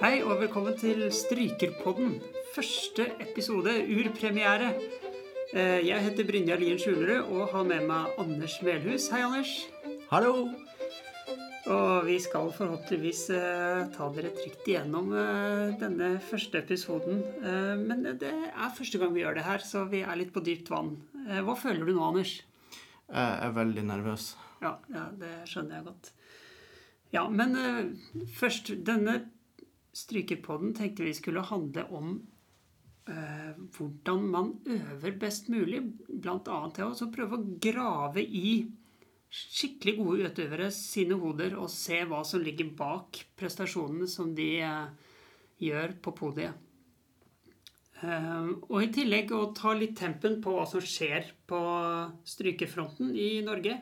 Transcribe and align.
Hei 0.00 0.22
og 0.24 0.38
velkommen 0.40 0.78
til 0.80 1.02
Strykerpodden. 1.12 2.14
Første 2.54 3.04
episode, 3.20 3.74
urpremiere. 3.84 4.70
Eh, 5.52 5.84
Jeg 5.84 6.00
heter 6.06 6.24
Brynjar 6.24 6.56
Lien 6.62 6.80
Skjulerud 6.80 7.28
og 7.36 7.52
har 7.52 7.68
med 7.68 7.84
meg 7.90 8.16
Anders 8.16 8.56
Melhus. 8.64 9.10
Hei, 9.12 9.20
Anders. 9.20 9.52
Hallo! 10.08 10.48
Og 11.68 12.06
vi 12.08 12.16
skal 12.18 12.48
forhåpentligvis 12.56 13.30
eh, 13.36 13.92
ta 13.92 14.08
dere 14.16 14.32
trygt 14.40 14.64
igjennom 14.72 15.12
eh, 15.12 15.76
denne 15.84 16.14
første 16.30 16.64
episoden. 16.64 17.20
Men 17.84 18.08
det 18.16 18.32
er 18.32 18.72
første 18.72 18.96
gang 18.98 19.12
vi 19.12 19.20
gjør 19.26 19.36
det 19.36 19.44
her, 19.44 19.58
så 19.60 19.84
vi 19.84 20.00
er 20.00 20.16
litt 20.16 20.32
på 20.32 20.40
dypt 20.40 20.72
vann. 20.72 20.96
Hva 21.28 21.60
føler 21.60 21.84
du 21.84 21.92
nå, 21.92 22.08
Anders? 22.08 22.38
Jeg 23.10 23.42
er 23.44 23.52
veldig 23.52 23.84
nervøs. 23.84 24.32
Ja, 24.60 24.76
ja 24.92 25.04
det 25.20 25.34
skjønner 25.48 25.78
jeg 25.78 25.86
godt. 25.88 26.10
Ja, 27.14 27.24
men 27.28 27.56
uh, 27.58 28.26
først 28.38 28.72
Denne 28.86 29.20
strykepodden 29.96 30.74
tenkte 30.78 31.06
vi 31.08 31.14
skulle 31.16 31.42
handle 31.48 31.86
om 31.90 32.12
uh, 33.10 33.56
hvordan 33.74 34.28
man 34.30 34.52
øver 34.70 35.16
best 35.18 35.50
mulig. 35.50 35.82
Annet 36.20 36.76
til 36.76 36.92
å 36.92 37.10
prøve 37.14 37.40
å 37.40 37.48
grave 37.62 38.22
i 38.22 38.60
skikkelig 39.30 39.94
gode 39.98 40.30
utøvere 40.30 40.70
sine 40.74 41.18
hoder 41.18 41.54
og 41.58 41.70
se 41.70 42.00
hva 42.06 42.22
som 42.26 42.42
ligger 42.42 42.72
bak 42.78 43.20
prestasjonene 43.38 44.08
som 44.10 44.32
de 44.34 44.50
uh, 44.62 44.90
gjør 45.62 45.96
på 46.02 46.14
podiet. 46.16 46.66
Og 48.00 48.78
i 48.80 48.86
tillegg 48.94 49.28
å 49.36 49.50
ta 49.52 49.74
litt 49.76 49.98
tempen 49.98 50.38
på 50.40 50.54
hva 50.54 50.62
som 50.64 50.80
skjer 50.80 51.34
på 51.50 51.58
strykefronten 52.24 53.10
i 53.12 53.42
Norge. 53.44 53.74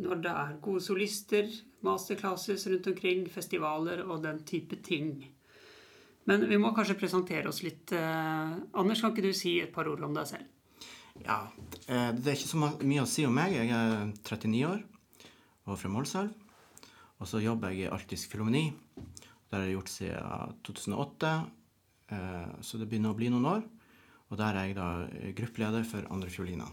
Når 0.00 0.22
det 0.24 0.30
er 0.32 0.58
gode 0.64 0.80
solister, 0.80 1.48
masterclasses 1.84 2.64
rundt 2.70 2.86
omkring, 2.88 3.26
festivaler 3.28 4.00
og 4.06 4.22
den 4.24 4.38
type 4.48 4.78
ting. 4.84 5.18
Men 6.30 6.46
vi 6.48 6.56
må 6.56 6.70
kanskje 6.74 6.96
presentere 7.00 7.50
oss 7.50 7.60
litt. 7.64 7.92
Eh, 7.92 8.52
Anders, 8.78 9.02
kan 9.02 9.12
ikke 9.12 9.26
du 9.26 9.32
si 9.36 9.56
et 9.60 9.72
par 9.74 9.90
ord 9.90 10.04
om 10.06 10.14
deg 10.14 10.28
selv? 10.30 10.46
Ja, 11.26 11.48
eh, 11.88 12.12
Det 12.12 12.26
er 12.30 12.38
ikke 12.38 12.52
så 12.54 12.62
mye 12.86 13.02
å 13.02 13.10
si 13.10 13.26
om 13.26 13.34
meg. 13.34 13.52
Jeg 13.52 13.68
er 13.68 14.12
39 14.22 14.64
år 14.70 14.82
og 15.66 15.78
fra 15.78 15.90
Målselv. 15.92 16.32
Og 17.20 17.28
så 17.28 17.42
jobber 17.42 17.70
jeg 17.70 17.84
i 17.84 17.92
Arktisk 17.92 18.30
Filomeni. 18.32 18.72
Det 18.96 19.58
har 19.58 19.66
jeg 19.66 19.76
gjort 19.76 19.92
siden 19.92 20.56
2008, 20.64 21.32
eh, 22.08 22.48
så 22.62 22.78
det 22.78 22.88
begynner 22.88 23.12
å 23.12 23.18
bli 23.18 23.28
noen 23.28 23.44
år. 23.44 23.62
Og 24.30 24.38
der 24.38 24.56
er 24.56 24.70
jeg 24.70 24.76
da 24.76 24.88
gruppeleder 25.36 25.84
for 25.84 26.06
andrefiolinene. 26.08 26.70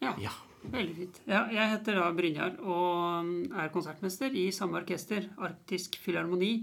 Ja, 0.00 0.14
Ja. 0.20 0.30
Veldig 0.72 0.94
fint. 0.96 1.20
Ja, 1.28 1.44
jeg 1.52 1.72
heter 1.74 1.98
da 2.00 2.08
Brynjar 2.16 2.56
og 2.62 3.52
er 3.52 3.72
konsertmester 3.74 4.34
i 4.36 4.48
samme 4.54 4.80
orkester, 4.80 5.28
Arktisk 5.44 5.98
Filharmoni. 6.02 6.54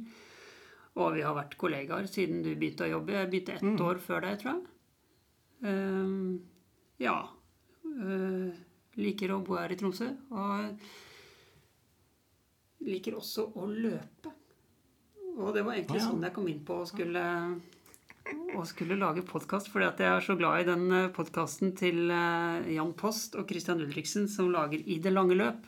Og 0.99 1.13
vi 1.15 1.23
har 1.23 1.35
vært 1.37 1.55
kollegaer 1.59 2.09
siden 2.11 2.41
du 2.43 2.51
begynte 2.51 2.83
å 2.87 2.91
jobbe. 2.97 3.15
Jeg 3.15 3.29
begynte 3.31 3.55
ett 3.59 3.85
år 3.85 4.01
før 4.03 4.25
deg, 4.25 4.41
tror 4.41 4.51
jeg. 4.53 4.63
Um, 5.61 6.41
ja. 6.99 7.15
Uh, 7.85 8.51
liker 8.99 9.31
å 9.31 9.39
bo 9.45 9.55
her 9.59 9.71
i 9.71 9.79
Tromsø. 9.79 10.09
Og 10.35 10.83
liker 12.87 13.15
også 13.21 13.47
å 13.55 13.69
løpe. 13.71 14.33
Og 15.37 15.53
det 15.55 15.63
var 15.63 15.77
egentlig 15.77 16.01
ja. 16.01 16.07
sånn 16.09 16.25
jeg 16.25 16.35
kom 16.35 16.47
inn 16.51 16.63
på 16.67 16.81
å 16.81 16.87
skulle, 16.89 17.23
å 18.57 18.63
skulle 18.67 18.97
lage 18.99 19.23
podkast. 19.27 19.69
Fordi 19.71 19.87
at 19.87 20.01
jeg 20.01 20.11
er 20.11 20.25
så 20.25 20.35
glad 20.39 20.61
i 20.61 20.67
den 20.69 21.11
podkasten 21.15 21.73
til 21.77 22.11
eh, 22.13 22.71
Jan 22.75 22.93
Post 22.97 23.37
og 23.39 23.49
Christian 23.49 23.81
Ulriksen 23.83 24.29
som 24.31 24.51
lager 24.53 24.81
I 24.81 24.99
det 25.03 25.13
lange 25.13 25.37
løp. 25.37 25.65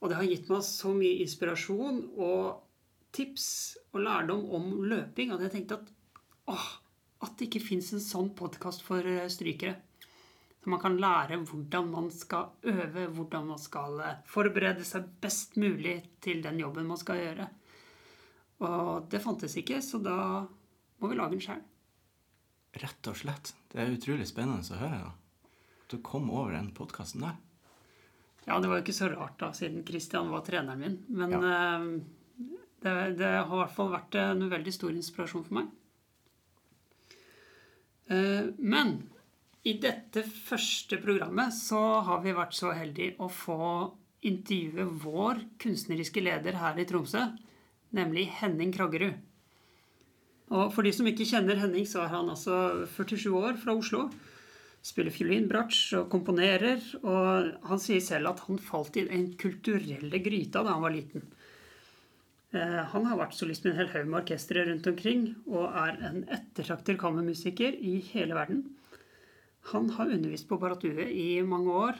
Og 0.00 0.10
det 0.10 0.18
har 0.18 0.28
gitt 0.28 0.50
meg 0.52 0.64
så 0.66 0.92
mye 0.94 1.22
inspirasjon 1.24 2.02
og 2.20 2.62
tips 3.16 3.48
og 3.94 4.02
lærdom 4.04 4.42
om 4.58 4.72
løping 4.90 5.32
at 5.32 5.46
jeg 5.46 5.54
tenkte 5.54 5.78
at 5.80 5.92
åh, 6.52 6.66
at 7.24 7.36
det 7.38 7.48
ikke 7.48 7.64
fins 7.64 7.94
en 7.96 8.02
sånn 8.02 8.32
podkast 8.36 8.84
for 8.86 9.04
eh, 9.08 9.28
strykere. 9.32 9.78
Så 10.60 10.72
man 10.72 10.82
kan 10.82 10.98
lære 10.98 11.38
hvordan 11.46 11.88
man 11.92 12.10
skal 12.10 12.50
øve, 12.66 13.06
hvordan 13.14 13.52
man 13.52 13.60
skal 13.62 14.00
eh, 14.02 14.18
forberede 14.28 14.84
seg 14.84 15.08
best 15.22 15.56
mulig 15.60 16.00
til 16.24 16.42
den 16.44 16.60
jobben 16.60 16.88
man 16.90 17.00
skal 17.00 17.22
gjøre. 17.22 17.48
Og 18.66 19.08
det 19.12 19.20
fantes 19.24 19.56
ikke, 19.60 19.80
så 19.84 20.00
da 20.00 20.18
må 21.00 21.10
vi 21.10 21.18
lage 21.18 21.36
den 21.36 21.44
sjøl. 21.44 21.64
Rett 22.76 23.08
og 23.08 23.16
slett. 23.16 23.54
Det 23.72 23.80
er 23.80 23.94
utrolig 23.94 24.26
spennende 24.28 24.76
å 24.76 24.80
høre. 24.80 24.98
da. 25.06 25.48
Du 25.88 25.98
kom 26.04 26.28
over 26.30 26.52
den 26.56 26.72
podkasten 26.76 27.24
der. 27.24 27.36
Ja, 28.46 28.60
det 28.60 28.68
var 28.70 28.78
jo 28.78 28.84
ikke 28.84 28.94
så 28.94 29.08
rart, 29.10 29.38
da, 29.40 29.50
siden 29.56 29.82
Christian 29.86 30.30
var 30.30 30.44
treneren 30.46 30.82
min. 30.82 30.96
Men 31.08 31.34
eh, 31.40 31.86
det, 32.84 32.94
det 33.18 33.32
har 33.32 33.50
i 33.50 33.60
hvert 33.62 33.74
fall 33.74 33.90
vært 33.94 34.18
en 34.20 34.46
veldig 34.52 34.74
stor 34.74 34.94
inspirasjon 34.94 35.46
for 35.48 35.58
meg. 35.60 35.72
Uh, 38.06 38.52
men 38.62 39.00
i 39.66 39.72
dette 39.82 40.22
første 40.22 41.00
programmet 41.02 41.54
så 41.56 41.80
har 42.06 42.20
vi 42.22 42.34
vært 42.36 42.54
så 42.54 42.70
heldige 42.76 43.16
å 43.18 43.26
få 43.26 43.70
intervjue 44.26 44.84
vår 45.02 45.40
kunstneriske 45.62 46.22
leder 46.22 46.58
her 46.60 46.78
i 46.78 46.86
Tromsø, 46.86 47.24
nemlig 47.98 48.28
Henning 48.38 48.70
Kraggerud. 48.74 49.18
Og 50.54 50.70
for 50.74 50.86
de 50.86 50.92
som 50.94 51.06
ikke 51.10 51.26
kjenner 51.26 51.58
Henning, 51.58 51.86
så 51.88 52.04
er 52.04 52.12
han 52.14 52.30
altså 52.30 52.86
47 52.94 53.32
år 53.34 53.56
fra 53.58 53.74
Oslo 53.74 54.06
spiller 54.86 55.14
fiolin, 55.14 55.48
bratsj 55.50 55.96
og 56.00 56.10
komponerer. 56.12 56.82
Og 57.02 57.50
han 57.66 57.82
sier 57.82 58.02
selv 58.04 58.32
at 58.32 58.44
han 58.46 58.60
falt 58.62 58.98
i 59.00 59.06
den 59.08 59.32
kulturelle 59.40 60.22
gryta 60.22 60.62
da 60.62 60.76
han 60.76 60.84
var 60.84 60.94
liten. 60.94 61.26
Eh, 62.54 62.82
Han 62.92 63.06
har 63.10 63.18
vært 63.18 63.34
solist 63.34 63.64
med 63.64 63.74
en 63.74 63.80
hel 63.82 63.92
haug 63.94 64.10
med 64.10 64.20
orkestre 64.22 64.64
rundt 64.68 64.86
omkring, 64.86 65.34
og 65.50 65.66
er 65.66 65.98
en 66.10 66.24
ettertraktet 66.30 66.98
kammermusiker 67.00 67.74
i 67.74 67.98
hele 68.12 68.38
verden. 68.38 68.64
Han 69.72 69.90
har 69.90 70.12
undervist 70.14 70.46
på 70.48 70.60
Baratue 70.62 71.08
i 71.10 71.42
mange 71.42 71.72
år, 71.74 71.98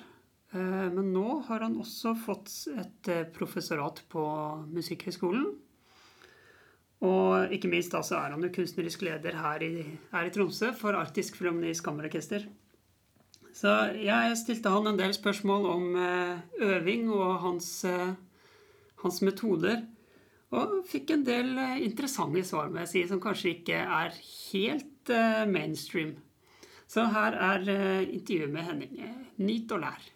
eh, 0.54 0.88
men 0.94 1.12
nå 1.12 1.42
har 1.48 1.66
han 1.66 1.80
også 1.82 2.14
fått 2.14 2.52
et 2.78 3.08
eh, 3.10 3.26
professorat 3.34 4.04
på 4.08 4.22
Musikkhøgskolen. 4.70 5.50
Og 7.04 7.52
ikke 7.52 7.68
minst 7.68 7.92
da 7.92 8.00
så 8.06 8.16
er 8.22 8.32
han 8.32 8.44
jo 8.44 8.52
kunstnerisk 8.54 9.02
leder 9.04 9.36
her 9.36 9.64
i, 9.64 9.82
her 10.12 10.28
i 10.28 10.32
Tromsø 10.32 10.70
for 10.76 10.96
Arktisk 10.96 11.36
Filharmonisk 11.36 11.84
Kammerorkester. 11.84 12.46
Så 13.56 13.72
jeg 14.00 14.36
stilte 14.36 14.72
han 14.72 14.88
en 14.88 14.98
del 14.98 15.14
spørsmål 15.16 15.66
om 15.72 15.84
eh, 16.00 16.40
øving 16.64 17.08
og 17.12 17.38
hans, 17.44 17.68
eh, 17.88 18.16
hans 19.04 19.22
metoder. 19.24 19.84
Og 20.56 20.82
fikk 20.88 21.14
en 21.14 21.24
del 21.24 21.54
eh, 21.60 21.78
interessante 21.84 22.44
svar, 22.44 22.68
må 22.72 22.84
si, 22.88 23.04
som 23.08 23.20
kanskje 23.20 23.54
ikke 23.58 23.80
er 23.80 24.16
helt 24.52 24.92
mainstream. 25.48 26.16
Så 26.90 27.04
her 27.14 27.36
er 27.38 27.68
intervjuet 28.02 28.52
med 28.52 28.66
Henning. 28.66 28.98
Nyt 29.38 29.72
og 29.72 29.84
lær. 29.84 30.15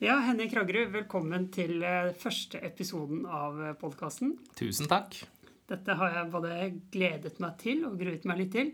Ja, 0.00 0.14
Henning 0.24 0.48
Kragerud, 0.48 0.94
velkommen 0.94 1.50
til 1.52 1.82
eh, 1.84 2.14
første 2.16 2.56
episoden 2.64 3.26
av 3.28 3.58
podkasten. 3.82 4.30
Tusen 4.56 4.88
takk. 4.88 5.18
Dette 5.68 5.96
har 5.98 6.14
jeg 6.14 6.30
både 6.32 6.54
gledet 6.94 7.34
meg 7.44 7.58
til 7.60 7.82
og 7.84 7.98
gruet 8.00 8.24
meg 8.24 8.40
litt 8.40 8.54
til. 8.54 8.70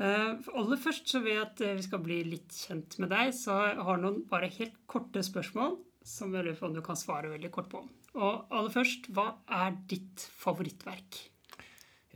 Eh, 0.00 0.40
aller 0.56 0.80
først 0.80 1.12
så 1.12 1.20
vil 1.20 1.34
jeg 1.34 1.42
at 1.42 1.60
eh, 1.66 1.74
vi 1.76 1.84
skal 1.84 2.00
bli 2.06 2.16
litt 2.30 2.56
kjent 2.62 2.96
med 3.04 3.12
deg, 3.12 3.34
så 3.36 3.58
jeg 3.66 3.84
har 3.90 4.00
noen 4.00 4.22
bare 4.30 4.48
helt 4.56 4.80
korte 4.88 5.20
spørsmål 5.20 5.76
som 6.00 6.32
jeg 6.32 6.48
lurer 6.48 6.56
på 6.62 6.70
om 6.70 6.80
du 6.80 6.84
kan 6.86 6.96
svare 6.96 7.34
veldig 7.34 7.52
kort 7.52 7.68
på. 7.68 7.84
Og 8.16 8.56
aller 8.56 8.72
først, 8.72 9.12
hva 9.12 9.34
er 9.52 9.76
ditt 9.92 10.24
favorittverk? 10.40 11.20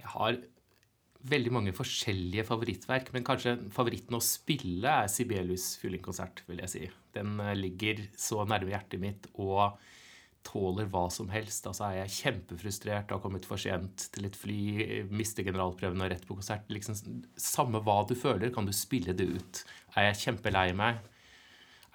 Jeg 0.01 0.09
har 0.17 0.41
veldig 1.25 1.53
mange 1.57 1.73
forskjellige 1.77 2.45
favorittverk, 2.49 3.11
men 3.15 3.25
kanskje 3.27 3.57
favoritten 3.73 4.19
å 4.19 4.23
spille 4.25 4.91
er 5.05 5.11
Sibelius 5.11 5.75
fiolinkonsert, 5.81 6.43
vil 6.49 6.61
jeg 6.65 6.73
si. 6.73 6.85
Den 7.17 7.39
eh, 7.41 7.55
ligger 7.59 8.03
så 8.21 8.45
nærme 8.49 8.75
hjertet 8.75 9.01
mitt 9.03 9.29
og 9.35 9.79
tåler 10.45 10.91
hva 10.93 11.07
som 11.13 11.31
helst. 11.33 11.65
Altså 11.71 11.87
er 11.89 12.03
jeg 12.03 12.15
kjempefrustrert, 12.19 13.15
har 13.15 13.23
kommet 13.23 13.47
for 13.49 13.61
sent 13.61 14.09
til 14.13 14.29
et 14.29 14.37
fly, 14.37 14.59
mister 15.09 15.47
generalprøven 15.47 16.05
og 16.05 16.11
rett 16.13 16.27
på 16.29 16.37
konsert. 16.37 16.69
Liksom, 16.69 16.99
samme 17.41 17.81
hva 17.85 18.03
du 18.09 18.13
føler, 18.19 18.53
kan 18.53 18.69
du 18.69 18.75
spille 18.77 19.17
det 19.17 19.31
ut. 19.33 19.63
Er 19.97 20.11
jeg 20.11 20.21
kjempelei 20.27 20.69
meg? 20.77 21.01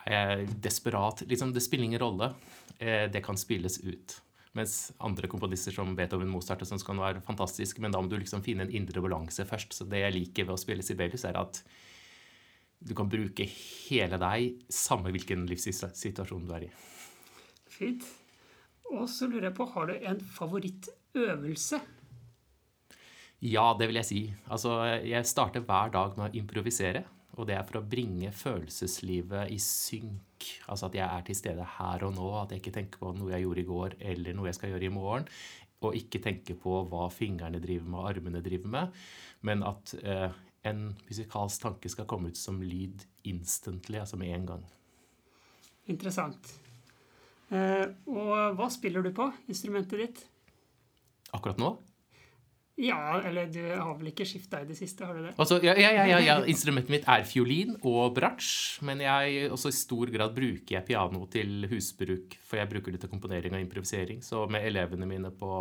Er 0.10 0.16
jeg 0.40 0.58
desperat? 0.66 1.22
Liksom, 1.30 1.54
det 1.54 1.62
spiller 1.62 1.92
ingen 1.92 2.02
rolle. 2.02 2.34
Eh, 2.80 3.06
Det 3.14 3.22
kan 3.26 3.38
spilles 3.38 3.78
ut. 3.86 4.18
Mens 4.57 4.92
andre 5.06 5.30
komponister 5.30 5.74
som 5.75 5.92
Beethoven, 5.98 6.31
Mozart 6.31 6.63
og 6.66 6.69
sånn 6.72 6.81
kan 6.81 7.00
være 7.01 7.22
fantastiske, 7.25 7.81
men 7.84 7.94
da 7.94 8.01
må 8.01 8.10
du 8.10 8.18
liksom 8.18 8.42
finne 8.46 8.66
en 8.66 8.74
indre 8.74 9.04
balanse 9.06 9.46
først. 9.46 9.75
Så 9.78 9.86
det 9.90 10.01
jeg 10.01 10.16
liker 10.16 10.48
ved 10.48 10.56
å 10.56 10.62
spille 10.62 10.86
Sibelius, 10.86 11.28
er 11.30 11.38
at 11.38 11.62
du 12.80 12.96
kan 12.96 13.12
bruke 13.12 13.46
hele 13.46 14.18
deg, 14.22 14.63
samme 14.72 15.12
hvilken 15.13 15.46
livssituasjon 15.50 16.48
du 16.48 16.56
er 16.56 16.66
i. 16.69 16.72
Fint. 17.69 18.07
Og 18.90 19.06
så 19.12 19.28
lurer 19.30 19.51
jeg 19.51 19.57
på, 19.60 19.68
har 19.75 19.92
du 19.92 20.07
en 20.10 20.22
favorittøvelse? 20.40 21.81
Ja, 23.45 23.69
det 23.78 23.88
vil 23.92 24.00
jeg 24.02 24.07
si. 24.07 24.22
Altså, 24.52 24.80
jeg 25.06 25.28
starter 25.30 25.63
hver 25.63 25.94
dag 25.94 26.18
med 26.18 26.31
å 26.31 26.42
improvisere. 26.42 27.06
Og 27.40 27.48
det 27.48 27.56
er 27.56 27.64
for 27.64 27.80
å 27.80 27.88
bringe 27.88 28.34
følelseslivet 28.36 29.54
i 29.56 29.60
synk. 29.64 30.48
Altså 30.68 30.90
at 30.90 30.98
jeg 30.98 31.06
er 31.06 31.24
til 31.28 31.38
stede 31.40 31.68
her 31.78 32.04
og 32.08 32.18
nå. 32.18 32.28
At 32.42 32.52
jeg 32.52 32.64
ikke 32.64 32.76
tenker 32.76 33.02
på 33.02 33.14
noe 33.16 33.32
jeg 33.32 33.46
gjorde 33.46 33.64
i 33.64 33.70
går, 33.70 33.96
eller 34.12 34.36
noe 34.36 34.50
jeg 34.50 34.60
skal 34.60 34.74
gjøre 34.74 34.90
i 34.90 34.94
morgen. 34.94 35.28
Og 35.88 35.96
ikke 35.96 36.20
tenker 36.24 36.60
på 36.60 36.82
hva 36.92 37.08
fingrene 37.16 37.62
driver 37.64 37.88
med, 37.88 38.00
og 38.02 38.10
armene 38.12 38.44
driver 38.44 38.74
med. 38.76 38.98
Men 39.48 39.64
at 39.64 39.96
eh, 40.04 40.28
en 40.68 40.90
musikalsk 41.08 41.64
tanke 41.64 41.92
skal 41.92 42.08
komme 42.10 42.34
ut 42.34 42.40
som 42.40 42.60
lyd 42.60 43.06
instantly, 43.30 44.02
altså 44.02 44.20
med 44.20 44.36
en 44.36 44.50
gang. 44.50 44.66
Interessant. 45.90 46.52
Eh, 47.56 47.88
og 48.12 48.58
hva 48.60 48.68
spiller 48.74 49.06
du 49.06 49.14
på, 49.16 49.32
instrumentet 49.48 50.04
ditt? 50.04 50.26
Akkurat 51.32 51.62
nå? 51.62 51.78
Ja, 52.80 53.20
eller 53.28 53.50
du 53.52 53.60
har 53.68 53.92
vel 54.00 54.14
ikke 54.14 54.28
skifta 54.28 54.62
i 54.64 54.68
det 54.70 54.78
siste, 54.80 55.04
har 55.04 55.18
du 55.18 55.26
det? 55.26 55.34
Altså, 55.36 55.58
ja, 55.64 55.74
ja, 55.76 55.90
ja, 56.08 56.20
ja, 56.24 56.38
Instrumentet 56.48 56.94
mitt 56.94 57.10
er 57.12 57.26
fiolin 57.28 57.76
og 57.84 58.14
bratsj, 58.16 58.80
men 58.88 59.04
jeg, 59.04 59.50
også 59.52 59.74
i 59.74 59.76
stor 59.76 60.12
grad 60.14 60.31
bruker 60.38 60.78
jeg 60.78 60.88
piano 60.88 61.26
til 61.34 61.68
husbruk, 61.72 62.38
for 62.48 62.62
jeg 62.62 62.72
bruker 62.72 62.96
det 62.96 63.04
til 63.04 63.12
komponering 63.12 63.58
og 63.58 63.66
improvisering. 63.66 64.24
Så 64.24 64.46
med 64.52 64.64
elevene 64.70 65.10
mine 65.10 65.34
på 65.36 65.52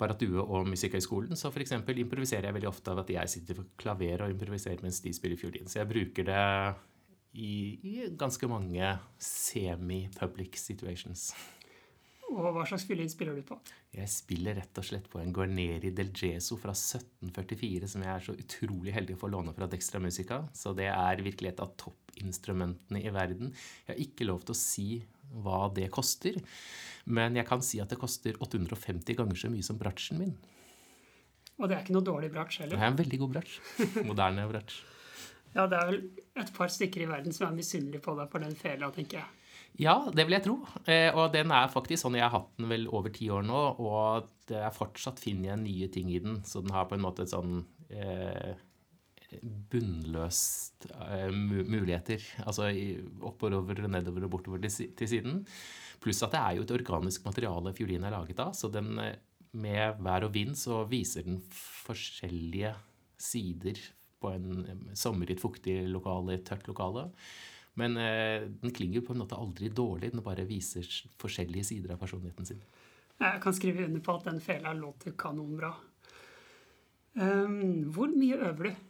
Baratue 0.00 0.42
og 0.42 0.66
Musikkhøgskolen 0.72 1.38
så 1.38 1.52
f.eks. 1.52 1.76
improviserer 1.76 2.48
jeg 2.48 2.56
veldig 2.56 2.70
ofte 2.70 2.90
av 2.90 3.02
at 3.04 3.14
jeg 3.14 3.34
sitter 3.36 3.60
ved 3.60 3.70
klaver 3.78 4.24
og 4.24 4.34
improviserer 4.34 4.82
mens 4.82 4.98
de 5.04 5.12
spiller 5.14 5.38
fiolin. 5.38 5.68
Så 5.70 5.82
jeg 5.82 5.90
bruker 5.92 6.26
det 6.26 6.44
i, 7.38 7.52
i 7.86 7.94
ganske 8.18 8.48
mange 8.50 8.94
semi-public 9.22 10.58
situations. 10.58 11.30
Og 12.30 12.52
hva 12.54 12.62
slags 12.68 12.84
fiolin 12.86 13.10
spiller 13.10 13.34
du 13.34 13.42
på? 13.46 13.56
Jeg 13.94 14.10
spiller 14.10 14.54
rett 14.60 14.78
og 14.78 14.86
slett 14.86 15.08
på 15.10 15.18
en 15.18 15.32
Guarneri 15.34 15.90
del 15.94 16.12
Geso 16.14 16.54
fra 16.60 16.70
1744, 16.76 17.88
som 17.90 18.04
jeg 18.06 18.12
er 18.12 18.26
så 18.26 18.34
utrolig 18.38 18.94
heldig 18.94 19.16
å 19.16 19.22
få 19.24 19.30
låne 19.32 19.54
fra 19.56 19.66
Dextra 19.70 19.98
Musica. 20.02 20.44
Så 20.54 20.72
det 20.78 20.86
er 20.92 21.24
virkelig 21.26 21.50
et 21.50 21.62
av 21.64 21.72
toppinstrumentene 21.80 23.02
i 23.02 23.10
verden. 23.14 23.50
Jeg 23.82 23.90
har 23.90 24.04
ikke 24.04 24.28
lov 24.28 24.44
til 24.44 24.54
å 24.54 24.60
si 24.60 24.86
hva 25.42 25.64
det 25.74 25.88
koster, 25.94 26.38
men 27.10 27.38
jeg 27.38 27.46
kan 27.50 27.62
si 27.66 27.82
at 27.82 27.90
det 27.90 27.98
koster 27.98 28.38
850 28.38 29.18
ganger 29.18 29.42
så 29.42 29.50
mye 29.50 29.66
som 29.66 29.78
bratsjen 29.80 30.22
min. 30.22 30.38
Og 31.60 31.68
det 31.68 31.76
er 31.76 31.84
ikke 31.84 31.98
noe 31.98 32.06
dårlig 32.06 32.30
bratsj 32.32 32.62
heller? 32.62 32.78
Det 32.78 32.86
er 32.86 32.94
en 32.94 33.02
veldig 33.02 33.20
god 33.24 33.34
bratsj. 33.34 33.58
Moderne 34.08 34.46
bratsj. 34.48 34.78
ja, 35.56 35.66
det 35.66 35.76
er 35.76 35.90
vel 35.90 36.00
et 36.40 36.54
par 36.56 36.70
stykker 36.72 37.04
i 37.04 37.10
verden 37.10 37.34
som 37.36 37.50
er 37.50 37.58
misunnelige 37.58 38.06
på 38.06 38.14
deg 38.16 38.30
for 38.32 38.46
den 38.46 38.56
fela, 38.56 38.88
tenker 38.94 39.20
jeg. 39.20 39.39
Ja, 39.78 39.94
det 40.12 40.26
vil 40.26 40.36
jeg 40.36 40.44
tro. 40.44 40.56
Eh, 40.90 41.10
og 41.14 41.30
den 41.34 41.52
er 41.54 41.70
faktisk 41.72 42.02
sånn 42.02 42.18
Jeg 42.18 42.26
har 42.26 42.34
hatt 42.34 42.50
den 42.58 42.68
vel 42.72 42.88
over 42.90 43.12
ti 43.14 43.30
år 43.32 43.44
nå, 43.46 43.60
og 43.80 44.26
det 44.50 44.58
er 44.58 44.74
fortsatt 44.74 45.22
finner 45.22 45.52
jeg 45.52 45.62
nye 45.62 45.88
ting 45.92 46.10
i 46.12 46.18
den. 46.22 46.40
Så 46.44 46.64
den 46.64 46.74
har 46.74 46.88
på 46.90 46.98
en 46.98 47.04
måte 47.04 47.24
et 47.24 47.32
sånn 47.32 47.62
eh, 47.88 48.58
bunnløst 49.72 50.88
eh, 50.90 51.30
muligheter. 51.30 52.24
Altså 52.44 52.70
oppover 53.26 53.86
nedover 53.86 54.26
og 54.26 54.34
bortover 54.34 54.64
til, 54.66 54.90
til 54.98 55.12
siden. 55.14 55.40
Pluss 56.00 56.22
at 56.24 56.34
det 56.34 56.40
er 56.40 56.58
jo 56.58 56.66
et 56.66 56.74
organisk 56.74 57.26
materiale 57.28 57.74
fiolinen 57.76 58.08
er 58.08 58.16
laget 58.16 58.42
av. 58.42 58.54
Så 58.56 58.72
den, 58.72 58.92
eh, 58.98 59.16
med 59.52 59.98
vær 60.02 60.28
og 60.28 60.34
vind 60.34 60.58
så 60.58 60.84
viser 60.90 61.26
den 61.26 61.40
forskjellige 61.50 62.74
sider 63.20 63.80
på 64.20 64.34
en 64.34 64.44
sommerritt, 64.50 64.98
sommergitt, 65.00 65.40
fuktig 65.40 65.76
lokale, 65.88 66.38
tørt 66.44 66.68
lokale. 66.68 67.08
Men 67.78 67.96
eh, 68.00 68.48
den 68.62 68.74
klinger 68.74 69.04
på 69.06 69.14
en 69.14 69.22
måte 69.22 69.38
aldri 69.38 69.70
dårlig. 69.70 70.12
Den 70.14 70.24
bare 70.26 70.46
viser 70.48 70.86
forskjellige 71.20 71.70
sider 71.70 71.94
av 71.94 72.02
personligheten 72.02 72.48
sin. 72.48 72.62
Jeg 73.20 73.40
kan 73.44 73.56
skrive 73.56 73.84
under 73.86 74.02
på 74.04 74.16
at 74.16 74.28
den 74.30 74.40
fela 74.42 74.72
låter 74.76 75.14
kanonbra. 75.18 75.74
Um, 77.14 77.90
hvor 77.92 78.08
mye 78.14 78.38
øver 78.48 78.70
du? 78.70 78.86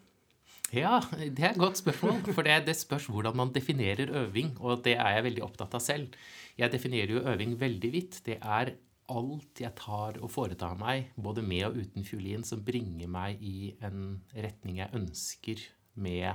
Ja, 0.71 1.00
det 1.19 1.43
er 1.43 1.50
et 1.50 1.59
godt 1.59 1.81
spørsmål. 1.81 2.21
For 2.31 2.47
det, 2.47 2.61
det, 2.69 2.77
spørs 2.79 3.09
hvordan 3.11 3.37
man 3.37 3.50
definerer 3.55 4.12
øving. 4.23 4.55
Og 4.61 4.85
det 4.85 4.94
er 4.97 5.17
jeg 5.17 5.27
veldig 5.27 5.43
opptatt 5.47 5.75
av 5.75 5.82
selv. 5.82 6.15
Jeg 6.59 6.73
definerer 6.73 7.17
jo 7.17 7.25
øving 7.27 7.56
veldig 7.61 7.93
vidt. 7.93 8.21
Det 8.27 8.38
er 8.38 8.75
alt 9.11 9.62
jeg 9.65 9.75
tar 9.79 10.21
og 10.23 10.31
foretar 10.31 10.77
meg, 10.79 11.11
både 11.19 11.43
med 11.43 11.65
og 11.67 11.81
uten 11.82 12.06
fiolin, 12.06 12.44
som 12.47 12.62
bringer 12.62 13.11
meg 13.11 13.43
i 13.43 13.73
en 13.82 14.21
retning 14.31 14.79
jeg 14.79 14.94
ønsker 14.94 15.65
med 15.99 16.31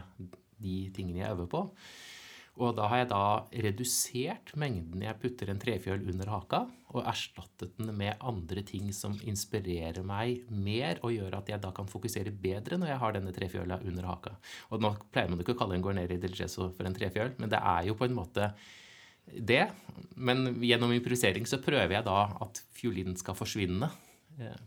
de 0.60 0.76
tingene 0.96 1.22
jeg 1.22 1.38
øver 1.38 1.48
på. 1.52 1.62
Og 2.56 2.72
da 2.78 2.86
har 2.88 3.02
jeg 3.02 3.10
da 3.12 3.24
redusert 3.66 4.54
mengden 4.60 5.04
jeg 5.04 5.20
putter 5.20 5.50
en 5.52 5.60
trefjøl 5.60 6.06
under 6.14 6.30
haka, 6.32 6.62
og 6.96 7.04
erstattet 7.12 7.74
den 7.76 7.92
med 7.98 8.22
andre 8.24 8.64
ting 8.64 8.94
som 8.96 9.18
inspirerer 9.28 10.06
meg 10.08 10.46
mer, 10.48 11.02
og 11.04 11.12
gjør 11.12 11.36
at 11.42 11.52
jeg 11.52 11.60
da 11.66 11.74
kan 11.76 11.90
fokusere 11.92 12.32
bedre 12.32 12.80
når 12.80 12.94
jeg 12.94 13.02
har 13.02 13.18
denne 13.18 13.36
trefjøla 13.36 13.82
under 13.84 14.08
haka. 14.08 14.38
Og 14.72 14.84
nå 14.84 14.94
pleier 15.12 15.34
man 15.34 15.44
ikke 15.44 15.58
å 15.58 15.60
kalle 15.60 15.76
en 15.76 15.84
Guarneri 15.84 16.20
del 16.22 16.38
Gesso 16.38 16.70
for 16.78 16.88
en 16.88 16.96
trefjøl, 16.96 17.36
men 17.42 17.52
det 17.52 17.60
er 17.60 17.90
jo 17.90 17.98
på 18.00 18.08
en 18.08 18.16
måte 18.16 18.50
det. 19.26 19.66
Men 20.16 20.62
gjennom 20.64 20.96
improvisering 20.96 21.48
så 21.50 21.60
prøver 21.64 21.98
jeg 21.98 22.08
da 22.08 22.20
at 22.46 22.64
fiolinen 22.78 23.20
skal 23.20 23.36
forsvinne 23.36 23.92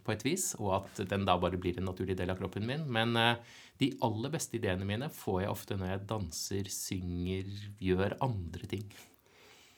på 0.04 0.14
et 0.14 0.24
vis, 0.24 0.52
og 0.58 0.74
at 0.80 1.02
den 1.10 1.26
da 1.28 1.36
bare 1.40 1.60
blir 1.60 1.78
en 1.78 1.88
naturlig 1.90 2.16
del 2.18 2.32
av 2.32 2.40
kroppen 2.40 2.66
min. 2.68 2.86
Men 2.92 3.16
eh, 3.20 3.36
de 3.80 3.92
aller 4.06 4.32
beste 4.32 4.58
ideene 4.58 4.86
mine 4.88 5.10
får 5.12 5.42
jeg 5.42 5.52
ofte 5.52 5.78
når 5.78 5.92
jeg 5.92 6.08
danser, 6.14 6.72
synger, 6.72 7.52
gjør 7.82 8.16
andre 8.24 8.70
ting. 8.70 8.88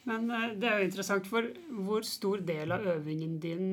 Men 0.08 0.30
eh, 0.30 0.54
det 0.60 0.70
er 0.70 0.80
jo 0.80 0.90
interessant, 0.90 1.28
for 1.28 1.50
hvor 1.86 2.06
stor 2.06 2.44
del 2.46 2.76
av 2.76 2.86
øvingen 2.96 3.38
din 3.42 3.66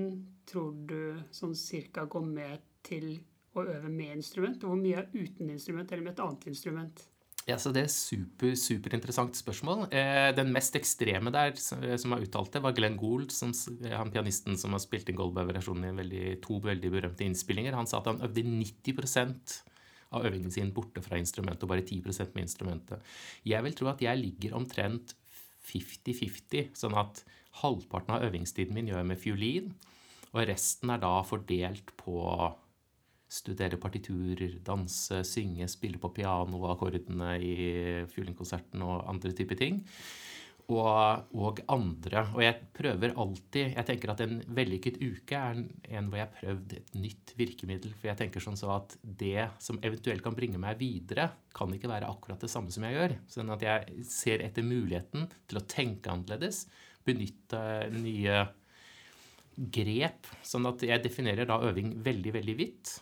tror 0.47 0.73
du 0.89 0.99
sånn 1.35 1.55
cirka 1.57 2.07
går 2.09 2.25
med 2.27 2.65
til 2.87 3.17
å 3.57 3.65
øve 3.65 3.89
med 3.91 4.19
instrument, 4.19 4.63
og 4.63 4.73
hvor 4.73 4.81
mye 4.81 5.03
er 5.03 5.13
uten 5.13 5.49
instrument 5.51 5.91
eller 5.91 6.05
med 6.05 6.15
et 6.15 6.25
annet 6.25 6.49
instrument? 6.51 7.07
Ja, 7.47 7.55
så 7.55 7.71
Det 7.71 7.85
er 7.85 7.91
super, 7.91 8.55
superinteressant 8.59 9.37
spørsmål. 9.39 9.85
Eh, 9.95 10.33
den 10.35 10.51
mest 10.51 10.75
ekstreme 10.75 11.31
der 11.31 11.55
som 11.55 12.11
har 12.11 12.19
uttalt 12.19 12.51
det, 12.51 12.61
var 12.61 12.75
Glenn 12.75 12.97
Gould, 12.99 13.31
som, 13.31 13.53
han 13.87 14.11
pianisten 14.11 14.57
som 14.59 14.75
har 14.75 14.83
spilt 14.83 15.07
inn 15.07 15.15
Goldberg-versjonen 15.15 15.87
i 15.87 15.95
veldig, 15.95 16.25
to 16.43 16.59
veldig 16.59 16.91
berømte 16.91 17.23
innspillinger. 17.23 17.77
Han 17.77 17.87
sa 17.87 18.01
at 18.01 18.11
han 18.11 18.19
øvde 18.27 18.43
90 18.43 19.63
av 20.11 20.27
øvingen 20.27 20.51
sin 20.51 20.73
borte 20.75 20.99
fra 21.03 21.19
instrumentet, 21.19 21.63
og 21.63 21.71
bare 21.71 21.87
10% 21.87 22.35
med 22.35 22.43
instrumentet. 22.43 23.15
Jeg 23.47 23.63
vil 23.63 23.79
tro 23.79 23.87
at 23.91 24.03
jeg 24.03 24.19
ligger 24.19 24.59
omtrent 24.59 25.15
50-50, 25.71 26.75
sånn 26.75 26.99
at 26.99 27.23
halvparten 27.63 28.15
av 28.15 28.27
øvingstiden 28.27 28.75
min 28.75 28.91
gjør 28.91 29.05
jeg 29.05 29.11
med 29.11 29.23
fiolin, 29.23 29.73
og 30.33 30.43
resten 30.51 30.91
er 30.91 30.99
da 30.99 31.15
fordelt 31.23 31.95
på 31.99 32.19
studere 33.27 33.79
partiturer, 33.81 34.59
danse, 34.63 35.23
synge, 35.27 35.67
spille 35.71 35.99
på 35.99 36.13
piano, 36.15 36.63
akkordene 36.71 37.35
i 37.43 37.55
fiolinkonserten 38.11 38.85
og 38.87 39.03
andre 39.11 39.33
typer 39.35 39.59
ting 39.59 39.83
og, 40.67 41.29
og, 41.31 41.61
andre. 41.71 42.23
Og 42.35 42.41
jeg 42.43 42.55
prøver 42.75 43.13
alltid 43.15 43.75
Jeg 43.77 43.87
tenker 43.87 44.11
at 44.11 44.23
en 44.25 44.41
vellykket 44.57 44.99
uke 44.99 45.39
er 45.39 45.61
en 45.61 46.09
hvor 46.09 46.19
jeg 46.19 46.27
har 46.27 46.35
prøvd 46.41 46.75
et 46.75 46.93
nytt 46.99 47.33
virkemiddel. 47.39 47.95
For 47.95 48.11
jeg 48.11 48.19
tenker 48.19 48.43
sånn 48.43 48.59
så 48.59 48.73
at 48.75 48.97
det 49.01 49.47
som 49.63 49.79
eventuelt 49.79 50.23
kan 50.25 50.35
bringe 50.35 50.59
meg 50.61 50.79
videre, 50.81 51.29
kan 51.55 51.71
ikke 51.73 51.91
være 51.91 52.09
akkurat 52.11 52.43
det 52.43 52.51
samme 52.51 52.73
som 52.73 52.83
jeg 52.87 52.97
gjør. 52.97 53.17
Sånn 53.31 53.55
at 53.55 53.63
jeg 53.63 54.05
ser 54.11 54.43
etter 54.43 54.67
muligheten 54.67 55.29
til 55.47 55.61
å 55.61 55.65
tenke 55.71 56.11
annerledes, 56.11 56.65
benytte 57.07 57.61
nye 57.95 58.43
grep. 59.57 60.27
Sånn 60.45 60.67
at 60.69 60.83
jeg 60.83 61.05
definerer 61.05 61.47
da 61.47 61.61
øving 61.63 61.95
veldig, 62.03 62.35
veldig 62.35 62.57
vidt. 62.59 62.97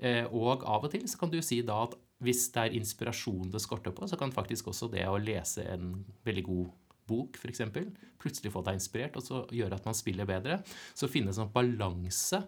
Eh, 0.00 0.24
og 0.32 0.64
av 0.64 0.86
og 0.86 0.92
til 0.92 1.04
så 1.10 1.20
kan 1.20 1.32
du 1.32 1.40
si 1.44 1.60
da 1.66 1.82
at 1.84 1.96
hvis 2.24 2.46
det 2.54 2.62
er 2.62 2.76
inspirasjon 2.76 3.52
det 3.52 3.62
skorter 3.64 3.94
på, 3.96 4.08
så 4.08 4.18
kan 4.20 4.32
faktisk 4.32 4.70
også 4.72 4.90
det 4.92 5.06
å 5.08 5.20
lese 5.20 5.64
en 5.72 5.94
veldig 6.26 6.44
god 6.48 6.68
bok, 7.10 7.38
f.eks. 7.40 7.62
Plutselig 8.20 8.52
få 8.52 8.62
deg 8.66 8.76
inspirert, 8.78 9.16
og 9.16 9.24
så 9.24 9.40
gjøre 9.56 9.78
at 9.78 9.88
man 9.88 9.96
spiller 9.96 10.28
bedre. 10.28 10.60
Så 10.94 11.08
finne 11.10 11.32
en 11.32 11.40
sånn 11.40 11.52
balanse. 11.54 12.42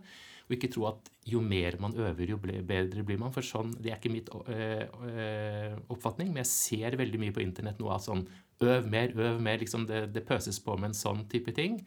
Og 0.46 0.56
ikke 0.56 0.70
tro 0.74 0.86
at 0.90 1.08
jo 1.28 1.40
mer 1.44 1.78
man 1.80 1.94
øver, 1.96 2.34
jo 2.34 2.38
bedre 2.38 3.04
blir 3.06 3.20
man. 3.20 3.32
For 3.34 3.46
sånn, 3.46 3.72
det 3.80 3.92
er 3.92 4.00
ikke 4.00 4.12
mitt 4.12 4.30
øh, 4.32 4.86
øh, 5.08 5.76
oppfatning, 5.94 6.32
men 6.32 6.42
jeg 6.42 6.52
ser 6.52 6.98
veldig 7.00 7.20
mye 7.22 7.34
på 7.34 7.44
internett 7.44 7.80
nå 7.80 7.88
av 7.94 8.02
sånn 8.04 8.26
øv 8.62 8.88
mer, 8.90 9.14
øv 9.16 9.40
mer. 9.42 9.62
liksom 9.62 9.86
det, 9.88 10.04
det 10.14 10.26
pøses 10.28 10.60
på 10.62 10.76
med 10.76 10.92
en 10.92 10.98
sånn 10.98 11.24
type 11.32 11.54
ting. 11.56 11.80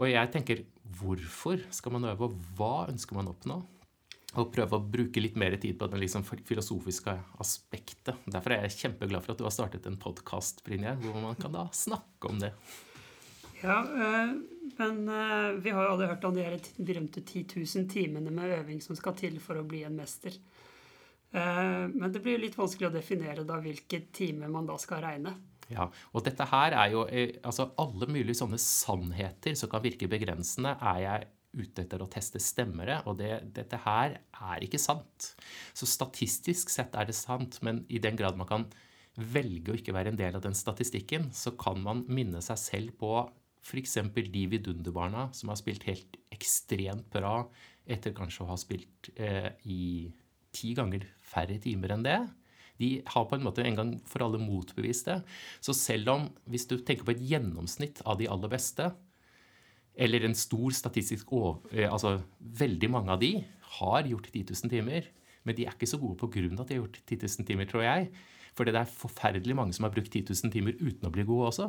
Og 0.00 0.10
jeg 0.10 0.32
tenker 0.34 0.64
hvorfor 1.00 1.62
skal 1.74 1.96
man 1.96 2.08
øve, 2.12 2.28
og 2.28 2.56
hva 2.58 2.88
ønsker 2.90 3.16
man 3.16 3.30
å 3.30 3.36
oppnå? 3.36 3.60
Og 4.38 4.52
prøve 4.54 4.78
å 4.78 4.84
bruke 4.84 5.22
litt 5.22 5.38
mer 5.40 5.56
tid 5.58 5.78
på 5.78 5.88
det 5.90 5.98
liksom 6.04 6.22
filosofiske 6.26 7.16
aspektet. 7.42 8.20
Derfor 8.30 8.54
er 8.54 8.66
jeg 8.66 8.76
kjempeglad 8.84 9.24
for 9.24 9.34
at 9.34 9.40
du 9.40 9.46
har 9.46 9.54
startet 9.54 9.88
en 9.90 9.98
podkast, 10.00 10.62
hvor 10.66 11.18
man 11.18 11.38
kan 11.40 11.54
da 11.56 11.66
snakke 11.74 12.30
om 12.30 12.38
det. 12.42 12.52
Ja, 13.60 13.82
øh, 13.84 14.36
men 14.78 15.02
øh, 15.08 15.58
vi 15.60 15.72
har 15.74 15.84
jo 15.84 15.96
alle 15.96 16.06
hørt 16.08 16.24
om 16.24 16.36
de 16.36 16.46
berømte 16.78 17.20
10 17.20 17.44
000 17.56 17.90
timene 17.90 18.32
med 18.32 18.54
øving 18.60 18.80
som 18.80 18.96
skal 18.96 19.18
til 19.18 19.36
for 19.42 19.60
å 19.60 19.66
bli 19.66 19.82
en 19.84 19.98
mester. 19.98 20.38
Uh, 21.30 21.86
men 21.92 22.10
det 22.10 22.24
blir 22.24 22.40
litt 22.42 22.56
vanskelig 22.58 22.88
å 22.88 22.94
definere 22.96 23.44
da 23.46 23.60
hvilke 23.62 24.00
timer 24.10 24.50
man 24.50 24.66
da 24.66 24.74
skal 24.82 25.04
regne. 25.04 25.36
Ja, 25.70 25.84
og 26.10 26.24
dette 26.26 26.48
her 26.50 26.74
er 26.74 26.88
jo 26.90 27.04
altså 27.06 27.68
Alle 27.78 28.08
mulige 28.10 28.40
sånne 28.40 28.58
sannheter 28.58 29.54
som 29.54 29.70
kan 29.70 29.84
virke 29.84 30.08
begrensende, 30.10 30.72
er 30.74 30.98
jeg 31.04 31.28
ute 31.56 31.82
etter 31.82 32.02
å 32.02 32.08
teste 32.10 32.40
stemmere, 32.42 33.00
og 33.10 33.18
det, 33.18 33.32
dette 33.56 33.80
her 33.84 34.18
er 34.20 34.64
ikke 34.64 34.80
sant. 34.80 35.32
Så 35.74 35.88
statistisk 35.88 36.70
sett 36.70 36.94
er 36.94 37.08
det 37.08 37.16
sant, 37.18 37.58
men 37.66 37.84
i 37.90 38.02
den 38.02 38.18
grad 38.18 38.38
man 38.38 38.48
kan 38.50 38.68
velge 39.18 39.72
å 39.72 39.78
ikke 39.78 39.94
være 39.94 40.12
en 40.12 40.20
del 40.20 40.38
av 40.38 40.44
den 40.44 40.56
statistikken, 40.56 41.28
så 41.34 41.52
kan 41.58 41.80
man 41.82 42.04
minne 42.08 42.42
seg 42.44 42.60
selv 42.60 42.96
på 43.00 43.12
f.eks. 43.60 43.98
de 44.16 44.44
vidunderbarna 44.54 45.28
som 45.36 45.50
har 45.52 45.58
spilt 45.60 45.84
helt 45.88 46.16
ekstremt 46.32 47.10
bra 47.12 47.42
etter 47.90 48.14
kanskje 48.16 48.44
å 48.44 48.52
ha 48.52 48.58
spilt 48.60 49.10
eh, 49.20 49.50
i 49.68 50.08
ti 50.54 50.72
ganger 50.78 51.04
færre 51.22 51.58
timer 51.62 51.94
enn 51.96 52.06
det. 52.06 52.18
De 52.80 52.90
har 53.12 53.26
på 53.28 53.36
en 53.36 53.44
måte 53.44 53.64
en 53.66 53.76
gang 53.76 53.92
for 54.08 54.24
alle 54.24 54.40
motbevist 54.40 55.10
det. 55.10 55.18
Så 55.60 55.74
selv 55.76 56.14
om, 56.14 56.26
hvis 56.48 56.64
du 56.70 56.78
tenker 56.78 57.04
på 57.04 57.12
et 57.12 57.24
gjennomsnitt 57.32 58.00
av 58.08 58.16
de 58.20 58.28
aller 58.30 58.52
beste, 58.52 58.88
eller 60.00 60.24
en 60.26 60.36
stor 60.36 60.74
statistisk 60.76 61.32
over, 61.36 61.60
eh, 61.74 61.88
Altså 61.90 62.16
veldig 62.40 62.90
mange 62.90 63.12
av 63.12 63.20
de 63.20 63.34
har 63.78 64.08
gjort 64.08 64.30
10 64.32 64.44
000 64.50 64.72
timer, 64.72 65.08
men 65.44 65.56
de 65.56 65.66
er 65.66 65.76
ikke 65.76 65.88
så 65.88 66.00
gode 66.00 66.18
på 66.20 66.30
grunn 66.32 66.56
av 66.56 66.64
at 66.64 66.68
de 66.68 66.76
har 66.78 66.84
gjort 66.84 67.00
10 67.06 67.20
000 67.22 67.48
timer, 67.48 67.68
tror 67.68 67.84
jeg. 67.84 68.10
For 68.56 68.66
det 68.66 68.74
er 68.74 68.88
forferdelig 68.90 69.54
mange 69.54 69.74
som 69.76 69.86
har 69.86 69.92
brukt 69.94 70.10
10 70.10 70.26
000 70.32 70.52
timer 70.52 70.74
uten 70.80 71.06
å 71.06 71.12
bli 71.14 71.24
gode 71.28 71.50
også. 71.52 71.68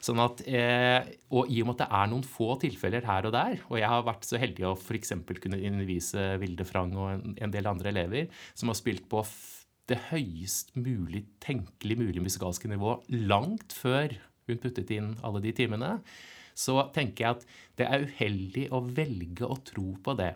Sånn 0.00 0.22
at, 0.22 0.42
eh, 0.46 1.08
og 1.34 1.50
i 1.50 1.60
og 1.60 1.68
med 1.68 1.76
at 1.76 1.82
det 1.82 1.88
er 2.00 2.10
noen 2.12 2.26
få 2.26 2.54
tilfeller 2.62 3.06
her 3.08 3.28
og 3.28 3.34
der, 3.34 3.58
og 3.68 3.80
jeg 3.80 3.90
har 3.90 4.06
vært 4.06 4.28
så 4.28 4.40
heldig 4.40 4.68
å 4.68 4.76
f.eks. 4.76 5.16
kunne 5.42 5.58
undervise 5.58 6.36
Vilde 6.40 6.66
Frang 6.68 6.94
og 6.96 7.10
en, 7.16 7.34
en 7.36 7.54
del 7.54 7.66
andre 7.66 7.90
elever 7.90 8.44
som 8.54 8.70
har 8.70 8.78
spilt 8.78 9.08
på 9.10 9.24
det 9.90 9.98
høyest 10.12 10.76
mulig 10.78 11.24
tenkelig 11.42 11.96
mulig 11.98 12.22
musikalske 12.22 12.70
nivå 12.70 13.00
langt 13.26 13.74
før 13.74 14.14
hun 14.46 14.60
puttet 14.62 14.90
inn 14.94 15.16
alle 15.26 15.42
de 15.42 15.52
timene, 15.54 15.96
så 16.54 16.82
tenker 16.94 17.24
jeg 17.24 17.38
at 17.38 17.48
det 17.80 17.88
er 17.88 18.06
uheldig 18.06 18.68
å 18.74 18.82
velge 18.84 19.48
å 19.48 19.58
tro 19.66 19.94
på 20.02 20.14
det. 20.18 20.34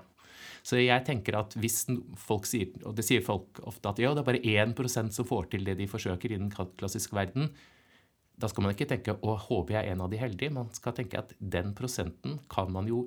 Så 0.65 0.79
jeg 0.81 1.05
tenker 1.05 1.37
at 1.37 1.53
hvis 1.61 1.83
folk 2.17 2.49
sier, 2.49 2.73
og 2.89 2.97
det 2.97 3.05
sier 3.05 3.25
folk 3.25 3.61
ofte, 3.69 3.91
at 3.91 4.01
ja, 4.01 4.15
det 4.17 4.23
er 4.23 4.29
bare 4.31 4.73
1% 4.73 5.13
som 5.13 5.29
får 5.29 5.51
til 5.53 5.67
det 5.69 5.77
de 5.81 5.89
forsøker 5.91 6.33
i 6.33 6.41
den 6.41 6.49
klassiske 6.53 7.17
verden, 7.17 7.51
da 8.41 8.49
skal 8.51 8.65
man 8.65 8.73
ikke 8.75 8.89
tenke 8.91 9.15
å 9.15 9.37
håper 9.39 9.77
jeg 9.77 9.85
er 9.85 9.95
en 9.95 10.03
av 10.07 10.11
de 10.11 10.19
heldige. 10.19 10.55
Man 10.55 10.73
skal 10.75 10.97
tenke 10.97 11.21
at 11.21 11.37
den 11.39 11.75
prosenten 11.77 12.41
kan 12.51 12.73
man 12.75 12.89
jo 12.91 13.05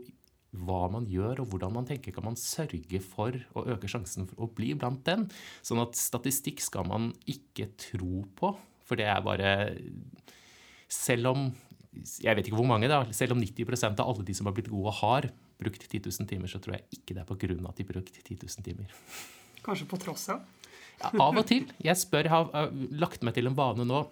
hva 0.56 0.86
man 0.92 1.06
gjør 1.10 1.44
og 1.44 1.52
hvordan 1.52 1.76
man 1.76 1.88
tenker, 1.90 2.14
kan 2.16 2.26
man 2.30 2.40
sørge 2.40 3.02
for 3.04 3.36
å 3.58 3.66
øke 3.74 3.90
sjansen 3.92 4.30
for 4.30 4.46
å 4.46 4.52
bli 4.56 4.72
blant 4.80 5.04
den. 5.10 5.26
Sånn 5.66 5.82
at 5.84 5.98
statistikk 6.00 6.64
skal 6.64 6.88
man 6.88 7.10
ikke 7.30 7.70
tro 7.90 8.24
på, 8.38 8.54
for 8.88 9.00
det 9.00 9.10
er 9.12 9.26
bare 9.26 9.52
Selv 10.88 11.28
om 11.34 11.42
jeg 12.24 12.38
vet 12.38 12.48
ikke 12.50 12.60
hvor 12.60 12.70
mange, 12.70 12.89
da, 12.92 13.01
selv 13.16 13.36
om 13.36 13.42
90% 13.42 14.01
av 14.04 14.12
alle 14.12 14.25
de 14.27 14.36
som 14.38 14.50
har 14.50 14.56
blitt 14.58 14.70
gode, 14.72 14.94
har 15.00 15.30
brukt 15.62 15.88
10 15.88 16.04
000 16.06 16.30
timer, 16.30 16.51
så 16.51 16.62
tror 16.63 16.77
jeg 16.77 17.00
ikke 17.00 17.16
det 17.16 17.24
er 17.24 17.25
av 17.25 17.34
at 17.34 17.80
de 17.80 17.86
har 17.86 17.92
brukt 17.94 18.20
10 18.22 18.38
000 18.44 18.66
timer. 18.68 18.94
Kanskje 19.66 19.89
på 19.89 20.00
tross 20.01 20.30
av? 20.34 20.46
Ja, 20.98 21.12
av 21.27 21.38
og 21.38 21.46
til. 21.50 21.68
Jeg 21.84 22.00
spør, 22.00 22.25
jeg 22.25 22.34
har 22.34 22.72
lagt 22.98 23.25
meg 23.25 23.36
til 23.38 23.50
en 23.50 23.58
vane 23.58 23.86
nå. 23.86 24.06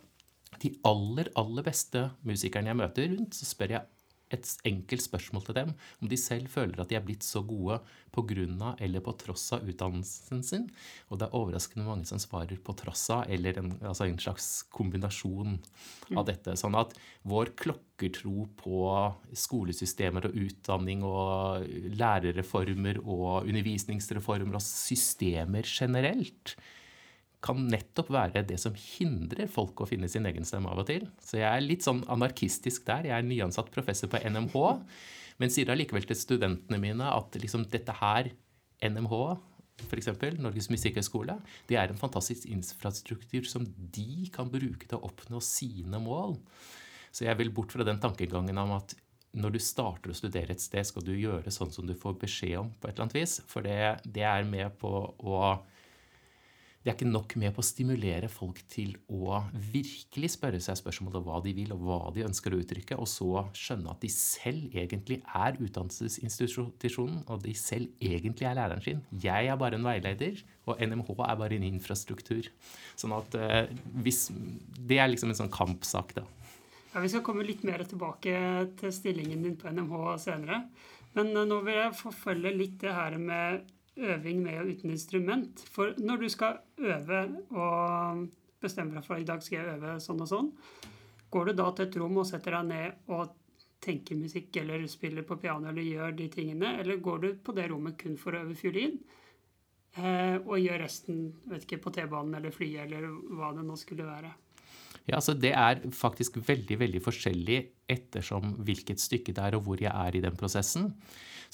De 0.62 0.72
aller, 0.88 1.30
aller 1.36 1.66
beste 1.66 2.10
musikerne 2.26 2.72
jeg 2.72 2.80
møter 2.80 3.10
rundt, 3.12 3.36
så 3.36 3.48
spør 3.48 3.76
jeg 3.76 3.95
et 4.34 4.50
enkelt 4.66 5.04
spørsmål 5.04 5.44
til 5.46 5.58
dem 5.60 5.72
om 6.02 6.10
de 6.10 6.18
selv 6.20 6.50
føler 6.50 6.80
at 6.82 6.90
de 6.90 6.98
er 6.98 7.04
blitt 7.06 7.26
så 7.26 7.44
gode 7.46 7.78
pga. 8.16 8.76
eller 8.80 9.04
på 9.04 9.14
tross 9.20 9.52
av 9.54 9.68
utdannelsen 9.68 10.44
sin. 10.44 10.70
Og 11.10 11.20
det 11.20 11.28
er 11.28 11.36
overraskende 11.36 11.86
mange 11.86 12.06
som 12.06 12.20
svarer 12.20 12.58
på 12.58 12.74
tross 12.74 13.10
av, 13.10 13.26
eller 13.30 13.58
en, 13.60 13.72
altså 13.84 14.06
en 14.06 14.20
slags 14.20 14.64
kombinasjon 14.72 15.60
av 16.16 16.24
mm. 16.24 16.26
dette. 16.30 16.56
Sånn 16.56 16.76
at 16.80 16.96
vår 17.24 17.54
klokkertro 17.60 18.48
på 18.58 18.80
skolesystemer 19.36 20.30
og 20.30 20.40
utdanning 20.46 21.04
og 21.04 21.68
lærerreformer 22.00 23.02
og 23.04 23.46
undervisningsreformer 23.46 24.56
og 24.56 24.64
systemer 24.64 25.68
generelt 25.68 26.56
kan 27.46 27.68
nettopp 27.70 28.10
være 28.14 28.44
det 28.48 28.58
som 28.62 28.76
hindrer 28.78 29.50
folk 29.52 29.84
å 29.84 29.88
finne 29.90 30.10
sin 30.12 30.26
egen 30.26 30.48
stemme 30.48 30.72
av 30.72 30.82
og 30.82 30.88
til. 30.90 31.06
Så 31.22 31.38
jeg 31.40 31.50
er 31.50 31.66
litt 31.66 31.86
sånn 31.86 32.02
anarkistisk 32.12 32.88
der. 32.88 33.10
Jeg 33.12 33.18
er 33.18 33.28
nyansatt 33.28 33.70
professor 33.74 34.10
på 34.12 34.22
NMH, 34.26 34.56
men 35.42 35.54
sier 35.54 35.70
allikevel 35.70 36.08
til 36.10 36.18
studentene 36.18 36.80
mine 36.82 37.12
at 37.12 37.38
liksom 37.42 37.68
dette 37.72 37.94
her, 38.00 38.32
NMH, 38.86 39.14
f.eks. 39.86 40.10
Norges 40.40 40.70
musikkhøgskole, 40.72 41.38
det 41.70 41.78
er 41.80 41.92
en 41.92 42.00
fantastisk 42.00 42.48
infrastruktur 42.50 43.48
som 43.48 43.66
de 43.68 44.28
kan 44.34 44.50
bruke 44.52 44.88
til 44.88 44.98
å 44.98 45.06
oppnå 45.10 45.42
sine 45.44 46.00
mål. 46.02 46.38
Så 47.16 47.28
jeg 47.28 47.40
vil 47.40 47.54
bort 47.56 47.76
fra 47.76 47.86
den 47.88 48.02
tankegangen 48.04 48.58
om 48.60 48.76
at 48.80 48.96
når 49.36 49.56
du 49.56 49.60
starter 49.60 50.12
å 50.12 50.16
studere 50.16 50.56
et 50.56 50.64
sted, 50.64 50.88
skal 50.88 51.04
du 51.04 51.12
gjøre 51.14 51.52
sånn 51.52 51.72
som 51.76 51.88
du 51.88 51.94
får 52.00 52.16
beskjed 52.22 52.58
om 52.62 52.72
på 52.80 52.88
et 52.88 52.96
eller 52.96 53.06
annet 53.06 53.18
vis. 53.18 53.38
For 53.52 53.68
det, 53.68 53.78
det 54.08 54.24
er 54.28 54.48
med 54.48 54.78
på 54.80 54.92
å 55.12 55.40
det 56.86 56.92
er 56.92 56.98
ikke 57.00 57.10
nok 57.10 57.34
med 57.42 57.50
på 57.56 57.64
å 57.64 57.66
stimulere 57.66 58.28
folk 58.30 58.60
til 58.70 58.92
å 59.10 59.40
virkelig 59.74 60.28
spørre 60.36 60.60
seg 60.62 60.78
spørsmålet 60.78 61.24
hva 61.26 61.40
de 61.42 61.56
vil, 61.58 61.72
og 61.74 61.82
hva 61.82 61.98
de 62.14 62.22
ønsker 62.28 62.54
å 62.54 62.60
uttrykke, 62.62 63.00
og 63.02 63.10
så 63.10 63.42
skjønne 63.58 63.90
at 63.90 64.06
de 64.06 64.12
selv 64.14 64.76
egentlig 64.78 65.18
er 65.26 65.58
utdannelsesinstitusjonen, 65.58 67.24
og 67.26 67.42
de 67.42 67.56
selv 67.58 67.90
egentlig 67.98 68.46
er 68.46 68.60
læreren 68.60 68.86
sin. 68.86 69.02
Jeg 69.24 69.50
er 69.50 69.58
bare 69.58 69.80
en 69.80 69.88
veileder, 69.90 70.46
og 70.70 70.78
NMH 70.78 71.10
er 71.26 71.40
bare 71.42 71.58
en 71.58 71.66
infrastruktur. 71.72 72.52
Sånn 73.02 73.18
at 73.18 73.34
uh, 73.34 73.64
hvis, 74.06 74.28
Det 74.78 75.02
er 75.02 75.10
liksom 75.10 75.34
en 75.34 75.42
sånn 75.42 75.54
kampsak, 75.58 76.14
da. 76.20 76.28
Ja, 76.94 77.02
Vi 77.02 77.10
skal 77.16 77.26
komme 77.26 77.50
litt 77.50 77.66
mer 77.66 77.82
tilbake 77.90 78.38
til 78.78 78.94
stillingen 78.94 79.42
din 79.42 79.58
på 79.58 79.74
NMH 79.74 80.20
senere. 80.22 80.68
Men 81.18 81.34
eh, 81.34 81.48
nå 81.50 81.64
vil 81.66 81.80
jeg 81.80 81.98
forfølge 81.98 82.54
litt 82.54 82.78
det 82.84 82.94
her 82.94 83.18
med 83.18 83.66
øving 83.96 84.42
med 84.44 84.60
og 84.62 84.72
uten 84.74 84.92
instrument. 84.92 85.64
For 85.72 85.96
når 86.02 86.24
du 86.24 86.28
skal 86.30 86.60
øve 86.78 87.22
og 87.52 88.28
bestemmer 88.62 89.00
deg 89.00 89.08
for 89.08 89.22
i 89.22 89.28
dag 89.28 89.44
skal 89.44 89.60
jeg 89.60 89.78
øve 89.78 89.98
sånn 90.04 90.24
og 90.26 90.30
sånn, 90.32 90.52
går 91.32 91.52
du 91.52 91.58
da 91.60 91.72
til 91.72 91.88
et 91.88 91.98
rom 92.02 92.22
og 92.22 92.30
setter 92.30 92.58
deg 92.58 92.70
ned 92.72 93.12
og 93.16 93.36
tenker 93.86 94.18
musikk 94.18 94.56
eller 94.62 94.88
spiller 94.90 95.26
på 95.28 95.38
piano 95.38 95.70
eller 95.70 95.86
gjør 95.86 96.16
de 96.18 96.30
tingene, 96.34 96.78
eller 96.82 97.04
går 97.04 97.22
du 97.22 97.30
på 97.44 97.54
det 97.56 97.68
rommet 97.70 97.98
kun 98.02 98.18
for 98.18 98.34
å 98.34 98.42
øve 98.46 98.58
fiolin? 98.58 98.98
Eh, 99.96 100.38
og 100.42 100.58
gjør 100.60 100.82
resten 100.84 101.30
vet 101.48 101.64
ikke, 101.64 101.84
på 101.86 101.94
T-banen 101.96 102.36
eller 102.40 102.52
flyet 102.52 102.88
eller 102.88 103.06
hva 103.38 103.54
det 103.56 103.64
nå 103.64 103.78
skulle 103.80 104.08
være. 104.08 104.34
Ja, 105.06 105.20
altså 105.20 105.36
Det 105.38 105.54
er 105.54 105.84
faktisk 105.94 106.40
veldig 106.42 106.80
veldig 106.82 107.02
forskjellig 107.06 107.60
ettersom 107.94 108.56
hvilket 108.66 109.00
stykke 109.00 109.36
det 109.38 109.44
er, 109.44 109.56
og 109.56 109.68
hvor 109.68 109.82
jeg 109.82 109.92
er 109.94 110.18
i 110.18 110.24
den 110.24 110.36
prosessen. 110.36 110.90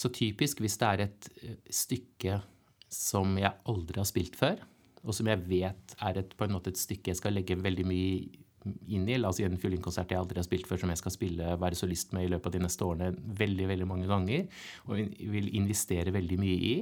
Så 0.01 0.09
typisk 0.15 0.63
hvis 0.63 0.79
det 0.81 0.87
er 0.89 1.05
et 1.05 1.31
eh, 1.43 1.57
stykke 1.69 2.39
som 2.91 3.35
jeg 3.39 3.53
aldri 3.69 4.01
har 4.01 4.09
spilt 4.09 4.37
før, 4.39 4.61
og 5.01 5.15
som 5.17 5.29
jeg 5.29 5.41
vet 5.49 5.95
er 6.01 6.21
et, 6.21 6.33
på 6.37 6.45
en 6.45 6.55
måte 6.55 6.73
et 6.73 6.79
stykke 6.79 7.13
jeg 7.13 7.19
skal 7.19 7.35
legge 7.37 7.57
veldig 7.57 7.85
mye 7.89 8.41
inn 8.93 9.07
i, 9.09 9.17
la 9.17 9.31
oss 9.31 9.39
si 9.39 9.45
en 9.45 9.57
fiolinkonsert 9.57 10.11
jeg 10.13 10.21
aldri 10.21 10.37
har 10.37 10.45
spilt 10.45 10.67
før, 10.69 10.81
som 10.83 10.91
jeg 10.93 11.01
skal 11.01 11.13
spille, 11.15 11.53
være 11.61 11.77
solist 11.77 12.11
med 12.13 12.27
i 12.27 12.31
løpet 12.33 12.51
av 12.51 12.55
de 12.55 12.61
neste 12.61 12.85
årene 12.85 13.37
veldig 13.39 13.69
veldig 13.71 13.87
mange 13.89 14.09
ganger, 14.09 14.43
og 14.85 14.99
vil 15.33 15.49
investere 15.57 16.13
veldig 16.13 16.37
mye 16.41 16.59
i. 16.69 16.75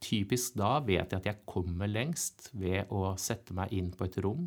Typisk 0.00 0.54
da 0.60 0.76
vet 0.86 1.10
jeg 1.10 1.18
at 1.18 1.26
jeg 1.32 1.42
kommer 1.50 1.90
lengst 1.90 2.52
ved 2.56 2.92
å 2.94 3.16
sette 3.20 3.56
meg 3.58 3.74
inn 3.74 3.90
på 3.90 4.06
et 4.06 4.20
rom 4.22 4.46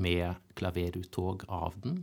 med 0.00 0.40
klaveruttog 0.58 1.44
av 1.52 1.76
den, 1.84 2.00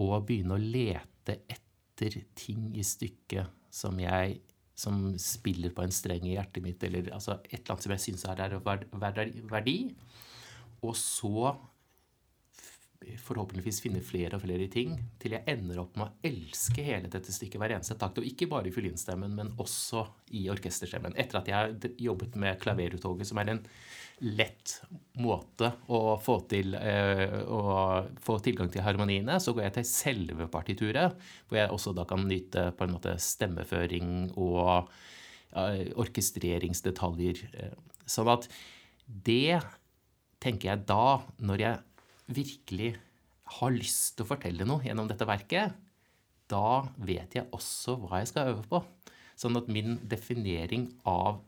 og 0.00 0.28
begynne 0.28 0.56
å 0.56 0.60
lete 0.60 1.40
etter 1.50 2.20
ting 2.38 2.68
i 2.76 2.84
stykket 2.86 3.59
som 3.70 3.98
jeg 4.02 4.40
som 4.80 5.10
spiller 5.20 5.74
på 5.76 5.84
en 5.84 5.92
streng 5.92 6.24
i 6.24 6.36
hjertet 6.36 6.64
mitt, 6.64 6.82
eller 6.86 7.10
altså 7.12 7.36
et 7.42 7.58
eller 7.58 7.74
annet 7.74 7.84
som 7.84 7.94
jeg 7.94 8.04
syns 8.06 8.24
er 8.32 8.54
verdi. 9.50 9.76
Og 10.86 10.94
så 10.96 11.50
forhåpentligvis 13.00 13.80
finne 13.80 14.02
flere 14.04 14.36
og 14.36 14.42
flere 14.44 14.66
ting 14.72 14.92
til 15.20 15.32
jeg 15.36 15.46
ender 15.48 15.80
opp 15.82 15.96
med 15.96 16.08
å 16.10 16.28
elske 16.28 16.84
hele 16.84 17.08
dette 17.10 17.32
stykket 17.32 17.60
hver 17.60 17.74
eneste 17.76 17.96
takt. 18.00 18.20
Og 18.20 18.28
ikke 18.28 18.48
bare 18.50 18.68
i 18.68 18.74
fiolinstemmen, 18.74 19.32
men 19.36 19.54
også 19.60 20.04
i 20.36 20.44
orkesterstemmen. 20.52 21.16
Etter 21.20 21.40
at 21.40 21.48
jeg 21.48 21.56
har 21.56 21.96
jobbet 22.00 22.36
med 22.40 22.60
klaveruttoget, 22.60 23.28
som 23.30 23.40
er 23.40 23.54
en 23.54 23.62
lett 24.20 24.74
måte 25.16 25.70
å 25.88 26.18
få, 26.20 26.36
til, 26.50 26.76
uh, 26.76 27.40
å 27.48 27.62
få 28.20 28.36
tilgang 28.44 28.68
til 28.72 28.84
harmoniene, 28.84 29.38
så 29.40 29.54
går 29.56 29.70
jeg 29.70 29.78
til 29.78 29.88
selve 29.88 30.50
partituret, 30.52 31.16
hvor 31.48 31.62
jeg 31.62 31.72
også 31.72 31.96
da 31.96 32.04
kan 32.08 32.28
nyte 32.28 32.68
på 32.76 32.84
en 32.84 32.96
måte 32.98 33.16
stemmeføring 33.16 34.34
og 34.36 34.90
uh, 35.56 35.84
orkestreringsdetaljer. 36.04 37.46
Sånn 38.04 38.28
at 38.36 38.50
det 39.08 39.62
tenker 40.40 40.72
jeg 40.72 40.84
da, 40.88 41.20
når 41.40 41.64
jeg 41.64 41.89
virkelig 42.30 42.94
har 43.58 43.74
lyst 43.74 44.16
til 44.16 44.26
å 44.26 44.30
fortelle 44.30 44.66
noe 44.68 44.84
gjennom 44.86 45.08
dette 45.10 45.26
verket, 45.28 45.74
da 46.50 46.82
vet 46.98 47.36
jeg 47.36 47.50
også 47.54 47.96
hva 48.02 48.22
jeg 48.22 48.30
skal 48.32 48.54
øve 48.54 48.64
på. 48.70 48.82
Sånn 49.38 49.56
at 49.56 49.70
min 49.72 49.96
definering 50.10 50.88
av 51.08 51.40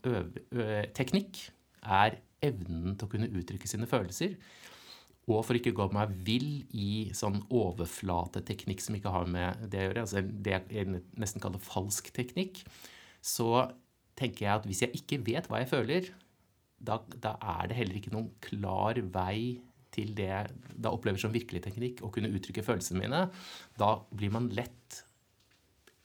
teknikk 0.96 1.44
er 1.82 2.20
evnen 2.42 2.96
til 2.96 3.06
å 3.06 3.12
kunne 3.12 3.30
uttrykke 3.30 3.68
sine 3.70 3.88
følelser. 3.90 4.36
Og 5.30 5.44
for 5.46 5.54
ikke 5.54 5.70
å 5.70 5.78
gå 5.78 5.86
meg 5.94 6.14
vill 6.26 6.64
i 6.74 7.12
sånn 7.14 7.38
overflateteknikk 7.46 8.82
som 8.82 8.96
ikke 8.98 9.12
har 9.14 9.28
med 9.30 9.68
det 9.70 9.78
å 9.78 9.84
gjøre, 9.86 10.06
altså 10.06 10.22
det 10.24 10.56
jeg 10.72 11.02
nesten 11.20 11.42
kaller 11.42 11.62
falsk 11.62 12.10
teknikk, 12.16 12.64
så 13.22 13.68
tenker 14.18 14.46
jeg 14.46 14.54
at 14.56 14.66
hvis 14.66 14.82
jeg 14.82 14.98
ikke 14.98 15.20
vet 15.28 15.46
hva 15.50 15.62
jeg 15.62 15.70
føler, 15.70 16.08
da, 16.82 16.98
da 17.22 17.36
er 17.60 17.70
det 17.70 17.78
heller 17.78 18.00
ikke 18.00 18.14
noen 18.14 18.32
klar 18.42 18.98
vei 19.14 19.60
til 19.92 20.12
det 20.16 20.28
jeg 20.28 20.52
opplever 20.88 21.20
som 21.20 21.34
virkelig 21.34 21.62
teknikk, 21.66 22.02
å 22.02 22.10
kunne 22.12 22.32
uttrykke 22.32 22.64
følelsene 22.64 23.02
mine. 23.02 23.26
Da 23.78 23.94
blir 24.10 24.32
man 24.34 24.50
lett 24.56 25.02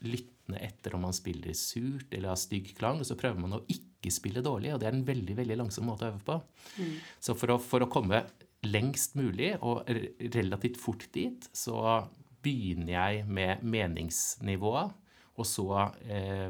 lyttende 0.06 0.60
etter 0.62 0.96
om 0.96 1.06
man 1.08 1.16
spiller 1.16 1.56
surt 1.58 2.12
eller 2.14 2.32
har 2.32 2.40
stygg 2.40 2.74
klang, 2.78 3.02
og 3.02 3.08
så 3.08 3.18
prøver 3.20 3.42
man 3.42 3.58
å 3.58 3.64
ikke 3.72 4.12
spille 4.14 4.44
dårlig, 4.46 4.74
og 4.74 4.82
det 4.82 4.90
er 4.90 4.98
en 4.98 5.08
veldig 5.08 5.38
veldig 5.40 5.58
langsom 5.60 5.90
måte 5.90 6.06
å 6.06 6.12
øve 6.12 6.22
på. 6.28 6.38
Mm. 6.78 6.94
Så 7.24 7.36
for 7.38 7.56
å, 7.56 7.58
for 7.62 7.84
å, 7.84 7.90
komme 7.92 8.24
lengst 8.68 9.18
mulig, 9.18 9.56
og 9.62 9.88
relativt 10.36 10.80
fort 10.82 11.08
dit, 11.16 11.50
så 11.56 12.06
begynner 12.46 12.94
jeg 12.94 13.26
med 13.28 13.66
meningsnivået, 13.66 14.94
og 15.38 15.46
så 15.46 15.68
eh, 16.10 16.50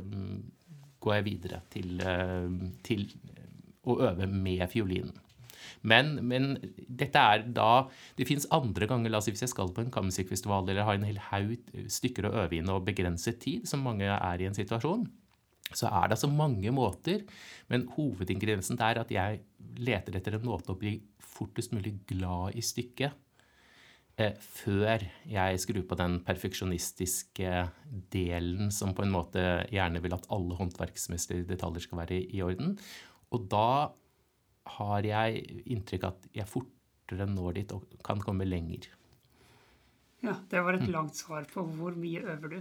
går 1.03 1.17
jeg 1.17 1.25
videre 1.27 1.61
til, 1.71 1.97
eh, 1.99 2.67
til 2.87 3.07
å 3.87 3.97
øve 4.07 4.27
med 4.31 4.63
fiolinen. 4.71 5.15
Men, 5.81 6.15
men, 6.27 6.55
dette 6.87 7.19
er 7.19 7.45
da 7.55 7.87
Det 8.17 8.27
fins 8.29 8.47
andre 8.55 8.87
ganger, 8.89 9.11
la 9.11 9.21
oss 9.21 9.27
si 9.29 9.33
hvis 9.35 9.45
jeg 9.45 9.53
skal 9.53 9.71
på 9.73 9.83
en 9.83 9.93
kammermusikkfestival 9.93 10.67
eller 10.67 10.87
har 10.87 10.99
en 10.99 11.07
hel 11.07 11.21
haug 11.29 11.55
stykker 11.91 12.27
å 12.27 12.35
øve 12.43 12.59
inn 12.59 12.71
og 12.73 12.85
begrenset 12.87 13.39
tid, 13.43 13.67
som 13.69 13.85
mange 13.85 14.07
er 14.07 14.41
i 14.41 14.49
en 14.49 14.57
situasjon, 14.57 15.05
så 15.73 15.89
er 15.89 16.07
det 16.07 16.17
altså 16.17 16.31
mange 16.31 16.71
måter. 16.71 17.23
Men 17.71 17.87
hovedingrediensen 17.97 18.79
er 18.83 19.01
at 19.01 19.11
jeg 19.11 19.41
leter 19.83 20.17
etter 20.17 20.37
en 20.37 20.47
måte 20.47 20.73
å 20.73 20.79
bli 20.79 20.95
fortest 21.19 21.73
mulig 21.75 21.97
glad 22.09 22.55
i 22.57 22.63
stykket. 22.65 23.15
Eh, 24.17 24.33
før 24.41 25.03
jeg 25.29 25.59
skrur 25.61 25.83
på 25.85 25.97
den 25.99 26.17
perfeksjonistiske 26.25 27.51
delen 28.13 28.71
som 28.73 28.95
på 28.97 29.03
en 29.05 29.13
måte 29.13 29.43
gjerne 29.69 30.01
vil 30.01 30.15
at 30.15 30.25
alle 30.33 30.57
håndverksmessige 30.57 31.45
detaljer 31.51 31.85
skal 31.85 32.01
være 32.01 32.23
i 32.25 32.41
orden. 32.41 32.73
Og 33.29 33.45
da 33.51 33.91
har 34.75 35.07
jeg 35.07 35.43
inntrykk 35.65 36.07
at 36.09 36.29
jeg 36.35 36.49
fortere 36.49 37.27
når 37.29 37.59
dit 37.61 37.73
og 37.75 37.85
kan 38.05 38.21
komme 38.23 38.47
lenger. 38.47 38.89
Ja, 40.25 40.33
det 40.49 40.63
var 40.65 40.75
et 40.75 40.87
langt 40.89 41.15
svar 41.15 41.45
på 41.51 41.61
hvor 41.77 41.93
mye 41.97 42.23
øver 42.25 42.55
du. 42.55 42.57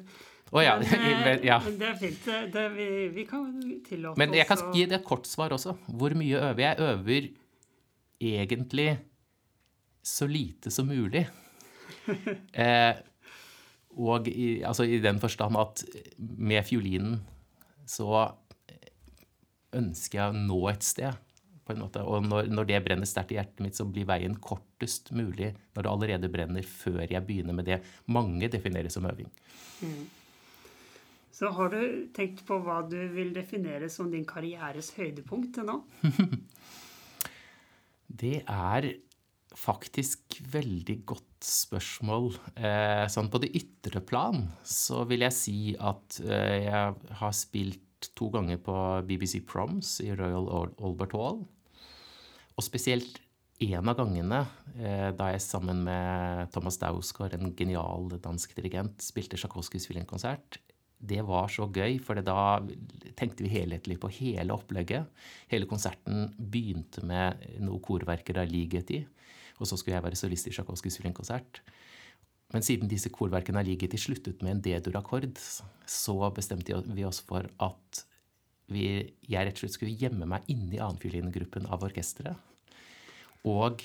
Oh, 0.53 0.61
ja. 0.63 0.77
Men, 1.27 1.41
ja. 1.43 1.57
men 1.65 1.79
det 1.81 1.89
er 1.89 1.97
fint. 1.99 2.29
Det, 2.53 2.65
vi, 2.77 2.87
vi, 3.11 3.25
kan 3.27 3.49
tillate 3.89 4.21
Men 4.21 4.37
jeg 4.37 4.47
kan 4.47 4.61
gi 4.75 4.85
det 4.87 5.01
et 5.01 5.09
kort 5.09 5.27
svar 5.27 5.51
også. 5.57 5.75
Hvor 5.89 6.15
mye 6.15 6.39
øver 6.39 6.63
jeg? 6.63 6.77
Jeg 6.79 6.93
øver 6.93 7.29
egentlig 8.21 8.91
så 10.07 10.29
lite 10.31 10.71
som 10.71 10.87
mulig. 10.87 11.25
eh, 12.63 12.95
og 13.97 14.29
i, 14.29 14.63
altså 14.63 14.87
i 14.87 15.01
den 15.03 15.19
forstand 15.19 15.59
at 15.59 15.83
med 16.19 16.63
fiolinen 16.63 17.19
så 17.89 18.29
ønsker 19.77 20.21
jeg 20.21 20.31
å 20.31 20.45
nå 20.47 20.61
et 20.71 20.87
sted 20.87 21.26
på 21.67 21.75
en 21.75 21.83
måte. 21.83 22.03
Og 22.07 22.25
når, 22.27 22.51
når 22.53 22.69
det 22.71 22.83
brenner 22.87 23.09
sterkt 23.09 23.35
i 23.35 23.39
hjertet 23.41 23.63
mitt, 23.65 23.79
så 23.79 23.87
blir 23.89 24.07
veien 24.09 24.37
kortest 24.43 25.11
mulig 25.17 25.53
når 25.75 25.83
det 25.83 25.93
allerede 25.93 26.31
brenner, 26.33 26.67
før 26.67 27.03
jeg 27.05 27.25
begynner 27.27 27.57
med 27.57 27.69
det 27.69 27.81
mange 28.13 28.51
definerer 28.53 28.93
som 28.93 29.09
øving. 29.11 29.31
Mm. 29.83 30.05
Så 31.37 31.51
har 31.53 31.73
du 31.75 31.81
tenkt 32.17 32.47
på 32.49 32.57
hva 32.65 32.79
du 32.89 32.97
vil 33.13 33.35
definere 33.37 33.91
som 33.93 34.09
din 34.13 34.25
karrieres 34.29 34.95
høydepunkt 34.97 35.59
til 35.59 35.67
nå? 35.69 35.81
det 38.23 38.39
er 38.47 38.89
faktisk 39.57 40.39
veldig 40.53 40.97
godt 41.09 41.45
spørsmål. 41.45 42.31
Eh, 42.57 43.05
sånn 43.13 43.29
på 43.33 43.41
det 43.43 43.53
ytre 43.59 44.01
plan 44.05 44.47
så 44.65 45.05
vil 45.09 45.27
jeg 45.27 45.37
si 45.37 45.59
at 45.77 46.21
eh, 46.25 46.69
jeg 46.69 47.13
har 47.21 47.37
spilt 47.37 48.11
to 48.17 48.31
ganger 48.33 48.61
på 48.63 48.77
BBC 49.09 49.41
Proms 49.49 49.99
i 50.05 50.13
Royal 50.17 50.49
Albert 50.77 51.17
Hall. 51.17 51.45
Og 52.57 52.65
spesielt 52.65 53.21
en 53.65 53.89
av 53.89 53.97
gangene 53.97 54.43
eh, 54.77 55.11
da 55.17 55.31
jeg 55.33 55.45
sammen 55.45 55.83
med 55.87 56.53
Thomas 56.53 56.79
Dausgaard, 56.81 57.37
en 57.37 57.55
genial 57.57 58.11
dansk 58.21 58.53
dirigent, 58.57 59.01
spilte 59.05 59.39
Tsjajkovskijs 59.41 59.89
violinkonsert, 59.91 60.61
det 60.97 61.21
var 61.29 61.51
så 61.53 61.67
gøy, 61.69 61.99
for 62.01 62.17
da 62.25 62.59
tenkte 63.19 63.45
vi 63.45 63.53
helhetlig 63.53 63.99
på 64.01 64.09
hele 64.17 64.55
opplegget. 64.55 65.11
Hele 65.53 65.69
konserten 65.69 66.31
begynte 66.39 67.05
med 67.05 67.43
noe 67.65 67.83
korverker 67.85 68.41
av 68.41 68.49
Ligeti, 68.49 69.03
og 69.61 69.69
så 69.69 69.77
skulle 69.77 69.99
jeg 69.99 70.07
være 70.07 70.19
solist 70.19 70.49
i 70.49 70.55
Tsjajkovskijs 70.55 70.97
violinkonsert. 71.01 71.61
Men 72.55 72.65
siden 72.65 72.89
disse 72.89 73.13
korverkene 73.13 73.61
av 73.61 73.69
Ligeti 73.69 74.01
sluttet 74.01 74.41
med 74.45 74.57
en 74.57 74.65
D-dur-akkord, 74.65 75.37
så 75.91 76.17
bestemte 76.35 76.81
vi 76.89 77.05
oss 77.09 77.21
for 77.25 77.49
at 77.61 78.05
vi, 78.73 78.87
jeg 79.29 79.47
rett 79.47 79.59
og 79.59 79.65
slett 79.65 79.77
skulle 79.77 79.99
gjemme 79.99 80.29
meg 80.29 80.49
inni 80.53 80.81
annenfiolingruppen 80.81 81.69
av 81.71 81.85
orkesteret. 81.87 82.37
Og 83.47 83.85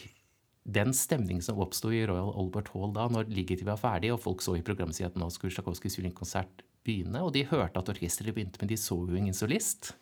den 0.63 0.93
stemningen 0.93 1.43
som 1.45 1.59
oppsto 1.61 1.91
i 1.93 2.03
Royal 2.09 2.33
Albert 2.37 2.71
Hall 2.73 2.93
da 2.95 3.07
når 3.11 3.29
Ligeti 3.33 3.65
var 3.67 3.79
ferdig, 3.81 4.11
og 4.13 4.21
folk 4.23 4.43
så 4.45 4.55
i 4.57 4.65
programmet 4.65 4.97
sitt 4.97 5.09
at 5.09 5.19
nå 5.19 5.29
skulle 5.33 5.53
Tsjajkovskijs 5.53 5.99
violinkonsert 5.99 6.65
begynne, 6.85 7.21
og 7.21 7.33
de 7.35 7.45
hørte 7.49 7.81
at 7.81 7.91
orkesteret 7.93 8.33
begynte, 8.35 8.61
men 8.61 8.69
de 8.71 8.79
så 8.79 8.97
jo 8.97 9.17
ingen 9.17 9.37
solist. 9.37 9.93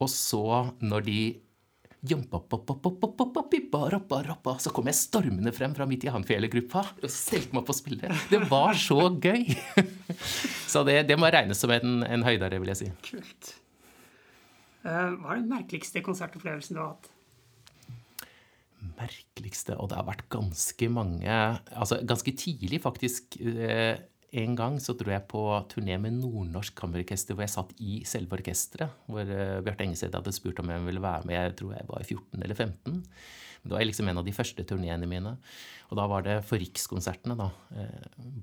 Og 0.00 0.08
så, 0.12 0.44
når 0.80 1.08
de 1.08 1.20
så 4.58 4.72
kom 4.74 4.88
jeg 4.90 4.98
stormende 4.98 5.52
frem 5.54 5.74
fra 5.76 5.86
midt 5.86 6.08
i 6.08 6.10
Hanfjell-gruppa 6.10 6.82
og 6.98 7.06
stelte 7.06 7.54
meg 7.54 7.62
opp 7.62 7.70
og 7.70 7.78
spille. 7.78 8.10
Det 8.32 8.40
var 8.50 8.74
så 8.74 9.06
gøy! 9.22 9.54
Så 10.72 10.82
det, 10.88 11.02
det 11.04 11.18
må 11.20 11.28
regnes 11.28 11.60
som 11.60 11.70
en, 11.74 12.00
en 12.06 12.22
høydere, 12.24 12.58
vil 12.62 12.70
jeg 12.72 12.78
si. 12.78 12.86
Kult. 13.04 13.61
Eh, 14.82 15.10
hva 15.14 15.34
er 15.34 15.42
den 15.42 15.50
merkeligste 15.52 16.02
konsertopplevelsen 16.02 16.76
du 16.76 16.82
har 16.82 16.94
hatt? 16.96 17.10
Merkeligste 18.98 19.76
Og 19.78 19.92
det 19.92 19.98
har 20.00 20.08
vært 20.08 20.24
ganske 20.32 20.88
mange 20.90 21.34
Altså 21.70 22.00
ganske 22.02 22.34
tidlig, 22.34 22.80
faktisk. 22.82 23.36
Eh, 23.38 24.00
en 24.42 24.56
gang 24.58 24.78
så 24.82 24.96
dro 24.98 25.12
jeg 25.12 25.28
på 25.30 25.42
turné 25.70 25.98
med 26.00 26.16
Nordnorsk 26.16 26.74
Kammerorkester, 26.80 27.36
hvor 27.36 27.44
jeg 27.44 27.52
satt 27.52 27.74
i 27.84 28.00
selve 28.08 28.38
orkesteret. 28.38 28.94
Hvor 29.04 29.28
uh, 29.28 29.60
Bjarte 29.60 29.84
Engeseth 29.84 30.16
hadde 30.16 30.32
spurt 30.32 30.62
om 30.62 30.72
jeg 30.72 30.86
ville 30.86 31.02
være 31.04 31.28
med. 31.28 31.36
Jeg 31.36 31.56
tror 31.60 31.74
jeg 31.76 31.88
var 31.90 32.06
14 32.06 32.46
eller 32.46 32.56
15. 32.56 33.02
Det 33.62 33.74
var 33.74 33.84
liksom 33.84 34.08
en 34.08 34.22
av 34.22 34.24
de 34.24 34.32
første 34.32 34.64
turneene 34.64 35.10
mine. 35.10 35.34
Og 35.92 36.00
da 36.00 36.08
var 36.08 36.24
det 36.24 36.38
for 36.48 36.64
Rikskonsertene, 36.64 37.36
da. 37.36 37.50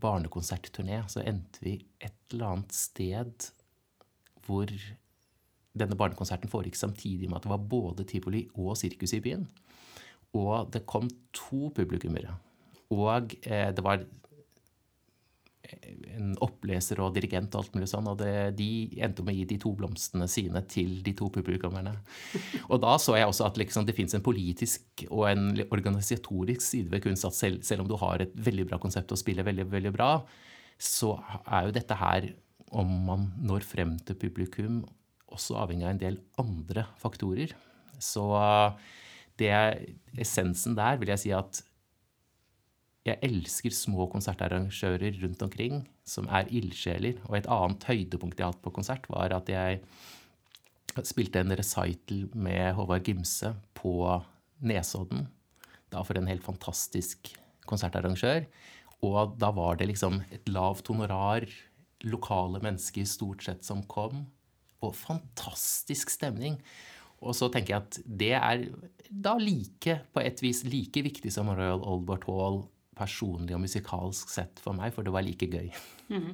Barnekonsertturné. 0.05 1.01
Så 1.09 1.25
endte 1.25 1.65
vi 1.65 1.79
et 1.97 2.21
eller 2.29 2.53
annet 2.53 2.77
sted 2.77 3.49
hvor 4.45 4.69
denne 5.77 5.97
barnekonserten 5.97 6.51
foregikk 6.51 6.79
samtidig 6.79 7.29
med 7.29 7.39
at 7.39 7.47
det 7.47 7.53
var 7.53 7.67
både 7.71 8.05
tivoli 8.09 8.47
og 8.57 8.77
sirkus 8.79 9.13
i 9.17 9.23
byen. 9.23 9.45
Og 10.37 10.69
det 10.73 10.85
kom 10.89 11.09
to 11.33 11.69
publikummere. 11.75 12.35
Og 12.93 13.35
eh, 13.45 13.69
det 13.73 13.83
var 13.85 14.01
en 16.17 16.33
oppleser 16.43 16.99
og 17.03 17.13
dirigent 17.15 17.53
og 17.53 17.63
alt 17.63 17.75
mulig 17.77 17.89
sånn, 17.91 18.07
og 18.09 18.19
det, 18.21 18.33
de 18.57 18.69
endte 19.03 19.23
med 19.25 19.35
å 19.35 19.37
gi 19.39 19.47
de 19.51 19.59
to 19.61 19.71
blomstene 19.77 20.27
sine 20.31 20.61
til 20.71 20.99
de 21.05 21.13
to 21.17 21.29
publikummerne. 21.33 21.93
Og 22.67 22.81
da 22.83 22.95
så 23.01 23.17
jeg 23.17 23.29
også 23.29 23.47
at 23.47 23.59
liksom, 23.61 23.85
det 23.87 23.95
fins 23.97 24.15
en 24.17 24.25
politisk 24.25 25.05
og 25.09 25.25
en 25.29 25.49
organisatorisk 25.69 26.65
side 26.65 26.93
ved 26.93 27.03
kunst 27.05 27.27
at 27.27 27.37
selv, 27.37 27.63
selv, 27.67 27.85
om 27.85 27.91
du 27.91 27.97
har 28.01 28.23
et 28.23 28.33
veldig 28.33 28.69
bra 28.71 28.81
konsept 28.81 29.13
og 29.13 29.21
spiller 29.21 29.47
veldig, 29.47 29.67
veldig 29.71 29.93
bra, 29.95 30.11
så 30.79 31.15
er 31.43 31.67
jo 31.67 31.75
dette 31.75 31.97
her, 31.99 32.31
om 32.69 32.89
man 33.07 33.29
når 33.41 33.65
frem 33.65 33.97
til 34.05 34.17
publikum, 34.19 34.83
også 35.33 35.57
avhengig 35.61 35.87
av 35.87 35.93
en 35.93 36.01
del 36.01 36.19
andre 36.41 36.85
faktorer. 37.01 37.55
Så 37.99 38.25
det 39.39 39.53
essensen 40.19 40.75
der 40.77 40.99
vil 40.99 41.11
jeg 41.13 41.23
si 41.23 41.33
at 41.35 41.63
jeg 43.07 43.21
elsker 43.25 43.73
små 43.73 44.05
konsertarrangører 44.11 45.17
rundt 45.23 45.43
omkring 45.45 45.83
som 46.07 46.27
er 46.31 46.49
ildsjeler. 46.53 47.19
Og 47.29 47.39
et 47.39 47.49
annet 47.49 47.85
høydepunkt 47.89 48.39
jeg 48.39 48.47
har 48.47 48.53
hatt 48.53 48.63
på 48.65 48.73
konsert, 48.75 49.07
var 49.11 49.33
at 49.35 49.49
jeg 49.51 49.81
spilte 51.07 51.41
en 51.41 51.55
recital 51.55 52.25
med 52.35 52.73
Håvard 52.77 53.07
Gimse 53.07 53.53
på 53.77 53.93
Nesodden. 54.59 55.27
Da 55.89 56.03
for 56.05 56.19
en 56.19 56.29
helt 56.29 56.45
fantastisk 56.45 57.31
konsertarrangør. 57.69 58.45
Og 59.05 59.37
da 59.39 59.51
var 59.55 59.79
det 59.79 59.87
liksom 59.93 60.19
et 60.35 60.49
lavt 60.51 60.89
honorar, 60.91 61.45
lokale 62.03 62.61
mennesker 62.63 63.07
stort 63.07 63.45
sett 63.45 63.63
som 63.65 63.81
kom. 63.87 64.25
Og 64.85 64.95
fantastisk 64.95 66.11
stemning. 66.13 66.59
Og 67.19 67.35
så 67.35 67.49
tenker 67.51 67.75
jeg 67.75 67.83
at 67.83 67.99
det 68.05 68.33
er 68.37 68.65
da 69.09 69.35
like, 69.41 69.97
på 70.13 70.23
et 70.23 70.43
vis 70.43 70.63
like 70.67 71.03
viktig 71.03 71.31
som 71.33 71.49
Royal 71.51 71.83
Albert 71.83 72.27
Hall 72.29 72.61
personlig 72.99 73.55
og 73.55 73.63
musikalsk 73.63 74.31
sett 74.31 74.59
for 74.63 74.75
meg, 74.75 74.93
for 74.95 75.07
det 75.07 75.13
var 75.15 75.25
like 75.25 75.47
gøy. 75.49 75.71
Mm. 76.11 76.31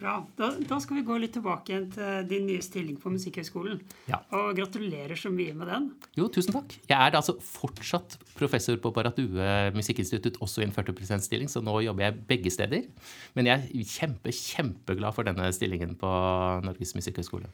Bra. 0.00 0.14
Da, 0.38 0.48
da, 0.64 0.78
skal 0.80 0.96
vi 0.96 1.02
gå 1.04 1.16
litt 1.20 1.34
tilbake 1.36 1.74
igjen 1.74 1.88
til 1.92 2.28
din 2.30 2.46
nye 2.48 2.62
stilling 2.64 2.96
på 3.00 3.12
Musikkhøgskolen. 3.12 3.82
Ja. 4.08 4.22
Og 4.36 4.54
gratulerer 4.56 5.18
så 5.18 5.28
mye 5.32 5.52
med 5.56 5.68
den. 5.68 5.90
Jo, 6.16 6.30
tusen 6.32 6.56
takk. 6.56 6.72
Jeg 6.88 6.96
er 6.96 7.18
altså 7.18 7.34
fortsatt 7.44 8.16
professor 8.38 8.80
på 8.80 8.94
Baratue 8.96 9.50
musikkinstitutt, 9.76 10.40
også 10.40 10.64
i 10.64 10.68
en 10.68 10.72
40 10.72 10.96
%-stilling, 11.04 11.52
så 11.52 11.60
nå 11.64 11.76
jobber 11.84 12.06
jeg 12.06 12.24
begge 12.32 12.54
steder. 12.54 12.88
Men 13.36 13.52
jeg 13.52 13.68
er 13.68 13.92
kjempe, 13.92 14.32
kjempeglad 14.32 15.16
for 15.16 15.28
denne 15.28 15.52
stillingen 15.52 15.92
på 16.00 16.14
Norges 16.64 16.96
musikkhøgskole. 16.96 17.52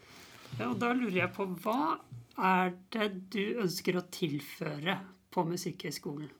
Ja, 0.61 0.71
og 0.71 0.79
da 0.79 0.95
lurer 0.95 1.25
jeg 1.25 1.35
på 1.35 1.51
hva 1.65 1.99
er 2.47 2.77
det 2.95 3.11
du 3.35 3.59
ønsker 3.65 3.99
å 3.99 4.07
tilføre 4.13 5.01
på 5.35 5.45
Musikkhøgskolen? 5.51 6.31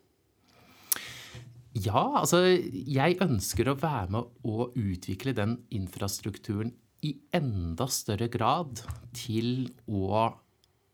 Ja, 1.77 2.23
altså 2.23 2.41
jeg 2.73 3.19
ønsker 3.21 3.69
å 3.69 3.77
være 3.77 4.09
med 4.15 4.49
å 4.49 4.69
utvikle 4.81 5.35
den 5.37 5.59
infrastrukturen 5.75 6.71
i 7.05 7.13
enda 7.37 7.85
større 7.93 8.31
grad 8.33 8.81
til 9.17 9.69
å 9.85 10.31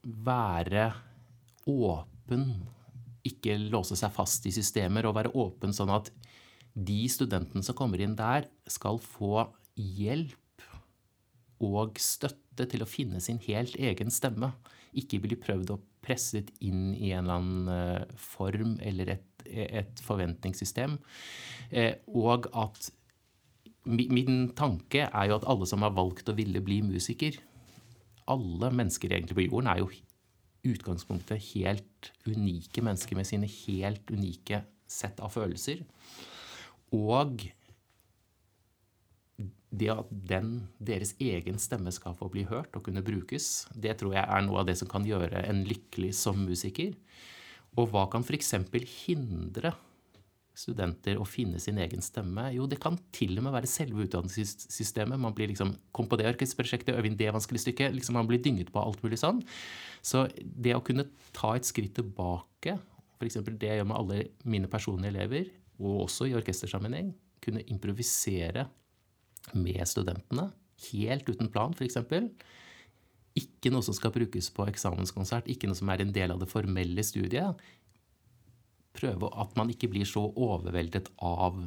være 0.02 0.88
åpen, 1.70 2.48
ikke 3.22 3.54
låse 3.70 3.94
seg 4.00 4.10
fast 4.16 4.48
i 4.50 4.54
systemer, 4.54 5.06
og 5.06 5.14
være 5.20 5.34
åpen 5.38 5.76
sånn 5.76 5.92
at 5.94 6.10
de 6.74 7.04
studentene 7.12 7.62
som 7.62 7.78
kommer 7.78 8.02
inn 8.02 8.16
der, 8.18 8.48
skal 8.66 8.98
få 8.98 9.46
hjelp 9.78 10.66
og 11.62 12.00
støtte 12.02 12.66
til 12.66 12.82
å 12.82 12.90
finne 12.90 13.22
sin 13.22 13.38
helt 13.46 13.78
egen 13.78 14.10
stemme. 14.10 14.50
Ikke 14.98 15.22
bli 15.22 15.38
prøvd 15.38 15.76
å 15.76 15.82
presset 16.02 16.50
inn 16.64 16.90
i 16.96 17.12
en 17.14 17.28
eller 17.28 17.38
annen 17.38 17.68
eh, 17.70 18.16
form 18.18 18.74
eller 18.82 19.14
et 19.14 19.28
et 19.46 20.02
forventningssystem. 20.04 20.98
Eh, 21.70 21.94
og 22.06 22.48
at 22.52 22.90
min 23.84 24.52
tanke 24.54 25.08
er 25.08 25.28
jo 25.28 25.38
at 25.40 25.46
alle 25.50 25.66
som 25.66 25.82
har 25.82 25.94
valgt 25.96 26.30
å 26.30 26.36
ville 26.38 26.60
bli 26.62 26.76
musiker 26.86 27.34
Alle 28.30 28.68
mennesker 28.70 29.10
egentlig 29.10 29.34
på 29.34 29.46
jorden 29.48 29.70
er 29.72 29.80
jo 29.80 29.88
utgangspunktet 30.62 31.42
helt 31.56 32.12
unike 32.22 32.84
mennesker 32.86 33.18
med 33.18 33.26
sine 33.26 33.48
helt 33.50 34.12
unike 34.14 34.60
sett 34.86 35.18
av 35.18 35.32
følelser. 35.34 35.82
Og 36.94 37.42
det 39.72 39.88
at 39.88 40.10
den, 40.28 40.52
deres 40.78 41.14
egen 41.22 41.58
stemme 41.60 41.92
skal 41.94 42.14
få 42.16 42.28
bli 42.32 42.44
hørt 42.48 42.76
og 42.76 42.84
kunne 42.86 43.04
brukes, 43.04 43.66
det 43.72 43.96
tror 44.00 44.14
jeg 44.18 44.26
er 44.26 44.44
noe 44.44 44.60
av 44.60 44.68
det 44.68 44.76
som 44.78 44.90
kan 44.90 45.06
gjøre 45.08 45.46
en 45.48 45.64
lykkelig 45.66 46.12
som 46.18 46.44
musiker. 46.44 46.92
Og 47.80 47.88
hva 47.92 48.04
kan 48.12 48.24
f.eks. 48.24 48.52
hindre 49.06 49.72
studenter 50.52 51.16
å 51.16 51.24
finne 51.24 51.60
sin 51.62 51.78
egen 51.80 52.04
stemme? 52.04 52.50
Jo, 52.52 52.66
det 52.68 52.80
kan 52.82 52.98
til 53.16 53.38
og 53.38 53.46
med 53.46 53.54
være 53.54 53.70
selve 53.70 54.04
utdannelsessystemet. 54.04 55.20
Man 55.20 55.34
blir 55.36 55.48
liksom, 55.48 55.72
kom 55.96 56.08
på 56.10 56.18
det 56.20 56.28
orkesterprosjektet, 56.34 56.94
øv 56.98 57.08
inn 57.08 57.16
det 57.16 57.32
vanskelige 57.32 57.66
stykket. 57.66 57.96
Liksom 57.96 58.18
man 58.18 58.28
blir 58.28 58.42
dynget 58.44 58.72
på 58.74 58.82
alt 58.82 59.00
mulig 59.04 59.22
sånn. 59.22 59.40
Så 60.04 60.26
det 60.36 60.76
å 60.76 60.84
kunne 60.84 61.08
ta 61.32 61.54
et 61.56 61.68
skritt 61.68 61.96
tilbake, 61.96 62.76
f.eks. 63.16 63.40
det 63.48 63.70
jeg 63.70 63.80
gjør 63.80 63.88
med 63.88 64.00
alle 64.00 64.22
mine 64.44 64.70
personlige 64.70 65.14
elever, 65.14 65.52
og 65.80 66.04
også 66.04 66.28
i 66.28 66.36
orkestersammenheng, 66.36 67.14
kunne 67.42 67.64
improvisere 67.72 68.68
med 69.56 69.80
studentene, 69.88 70.50
helt 70.92 71.30
uten 71.30 71.48
plan, 71.52 71.72
f.eks. 71.74 71.96
Ikke 73.38 73.72
noe 73.72 73.84
som 73.84 73.96
skal 73.96 74.12
brukes 74.14 74.50
på 74.52 74.66
eksamenskonsert, 74.68 75.48
ikke 75.48 75.70
noe 75.70 75.78
som 75.78 75.90
er 75.92 76.02
en 76.04 76.12
del 76.12 76.34
av 76.34 76.42
det 76.42 76.50
formelle 76.50 77.04
studiet. 77.06 77.60
Prøve 78.92 79.30
at 79.40 79.54
man 79.56 79.72
ikke 79.72 79.88
blir 79.92 80.08
så 80.08 80.26
overveldet 80.28 81.08
av 81.16 81.62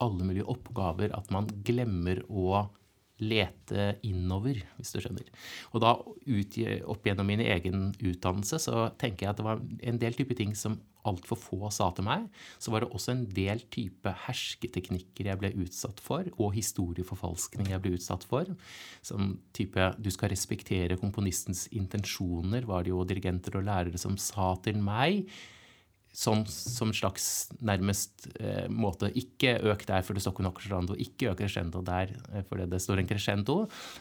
alle 0.00 0.26
mulige 0.26 0.48
oppgaver 0.48 1.12
at 1.16 1.32
man 1.34 1.48
glemmer 1.66 2.22
å 2.30 2.68
lete 3.20 3.98
innover, 4.06 4.62
hvis 4.78 4.94
du 4.94 5.02
skjønner. 5.02 5.26
Og 5.74 5.82
da 5.84 5.92
ut, 6.00 6.56
opp 6.88 7.06
gjennom 7.06 7.28
min 7.28 7.42
egen 7.44 7.90
utdannelse 7.98 8.62
så 8.62 8.86
tenker 9.00 9.26
jeg 9.26 9.34
at 9.34 9.42
det 9.42 9.46
var 9.46 9.60
en 9.60 10.00
del 10.00 10.16
type 10.16 10.36
ting 10.38 10.54
som 10.56 10.78
altfor 11.08 11.38
få 11.40 11.70
sa 11.74 11.90
til 11.96 12.06
meg, 12.06 12.26
så 12.58 12.72
var 12.72 12.84
det 12.84 12.90
også 12.94 13.14
en 13.14 13.24
del 13.36 13.62
type 13.72 14.12
hersketeknikker 14.26 15.30
jeg 15.30 15.40
ble 15.40 15.52
utsatt 15.64 16.02
for, 16.02 16.26
og 16.38 16.56
historieforfalskning 16.56 17.70
jeg 17.72 17.84
ble 17.84 17.94
utsatt 17.98 18.26
for. 18.28 18.50
Som 19.02 19.38
type 19.56 19.94
'du 19.98 20.10
skal 20.10 20.30
respektere 20.30 21.00
komponistens 21.00 21.68
intensjoner', 21.72 22.66
var 22.66 22.84
det 22.84 22.90
jo 22.90 23.04
dirigenter 23.04 23.56
og 23.56 23.64
lærere 23.64 23.98
som 23.98 24.16
sa 24.16 24.54
til 24.62 24.78
meg 24.82 25.26
som, 26.12 26.42
som 26.46 26.90
slags 26.94 27.50
nærmest 27.62 28.26
eh, 28.42 28.66
måte 28.66 29.12
Ikke 29.14 29.54
øk 29.70 29.84
der, 29.86 30.02
for 30.02 30.16
det 30.16 30.24
står 30.24 30.34
ikke 30.34 30.44
noe 30.46 30.56
crescendo. 30.56 30.96
Ikke 30.98 31.30
øk 31.30 31.38
crescendo 31.38 31.82
der, 31.86 32.12
for 32.48 32.58
det 32.58 32.66
det 32.72 32.80
står 32.82 33.02
en 33.02 33.08
crescendo. 33.08 33.56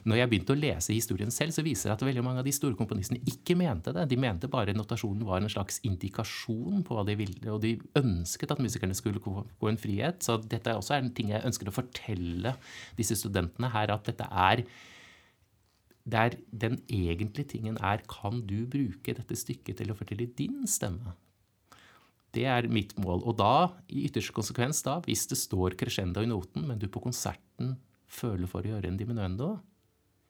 Når 0.10 0.22
jeg 0.22 0.32
begynte 0.32 0.56
å 0.56 0.60
lese 0.60 0.96
historien 0.96 1.32
selv, 1.34 1.54
så 1.54 1.64
viser 1.66 1.92
det 1.92 1.98
at 2.00 2.06
veldig 2.08 2.26
mange 2.26 2.42
av 2.42 2.50
de 2.50 2.56
store 2.56 2.78
komponistene 2.80 3.22
ikke 3.30 3.58
mente 3.60 3.94
det. 3.96 4.08
De 4.10 4.20
mente 4.20 4.50
bare 4.52 4.74
notasjonen 4.78 5.26
var 5.28 5.44
en 5.44 5.54
slags 5.54 5.80
indikasjon 5.86 6.84
på 6.86 6.98
hva 6.98 7.06
de 7.08 7.18
ville, 7.20 7.46
og 7.54 7.62
de 7.66 7.76
ønsket 8.02 8.56
at 8.56 8.64
musikerne 8.64 8.98
skulle 8.98 9.22
gå 9.22 9.70
en 9.70 9.82
frihet. 9.82 10.22
Så 10.26 10.40
dette 10.42 10.74
er 10.74 10.82
også 10.82 10.98
en 10.98 11.14
ting 11.14 11.34
jeg 11.34 11.46
ønsker 11.46 11.70
å 11.70 11.78
fortelle 11.78 12.58
disse 12.98 13.18
studentene 13.22 13.70
her, 13.76 13.94
at 13.94 14.10
dette 14.10 14.26
er 14.30 14.66
der 16.10 16.40
den 16.50 16.80
egentlige 16.90 17.54
tingen 17.54 17.78
er 17.86 18.02
kan 18.10 18.42
du 18.50 18.64
bruke 18.66 19.14
dette 19.14 19.38
stykket 19.38 19.78
til 19.78 19.92
å 19.94 19.98
fortelle 19.98 20.26
din 20.38 20.64
stemme? 20.66 21.14
Det 22.36 22.46
er 22.46 22.68
mitt 22.70 22.94
mål. 23.02 23.24
Og 23.26 23.38
da, 23.40 23.70
i 23.90 24.06
ytterste 24.08 24.36
konsekvens, 24.36 24.84
da, 24.86 25.00
hvis 25.06 25.26
det 25.32 25.40
står 25.40 25.78
crescendo 25.80 26.22
i 26.24 26.30
noten, 26.30 26.68
men 26.70 26.82
du 26.82 26.88
på 26.92 27.02
konserten 27.04 27.76
føler 28.10 28.50
for 28.50 28.66
å 28.66 28.76
gjøre 28.76 28.90
en 28.90 29.00
diminuendo, 29.00 29.56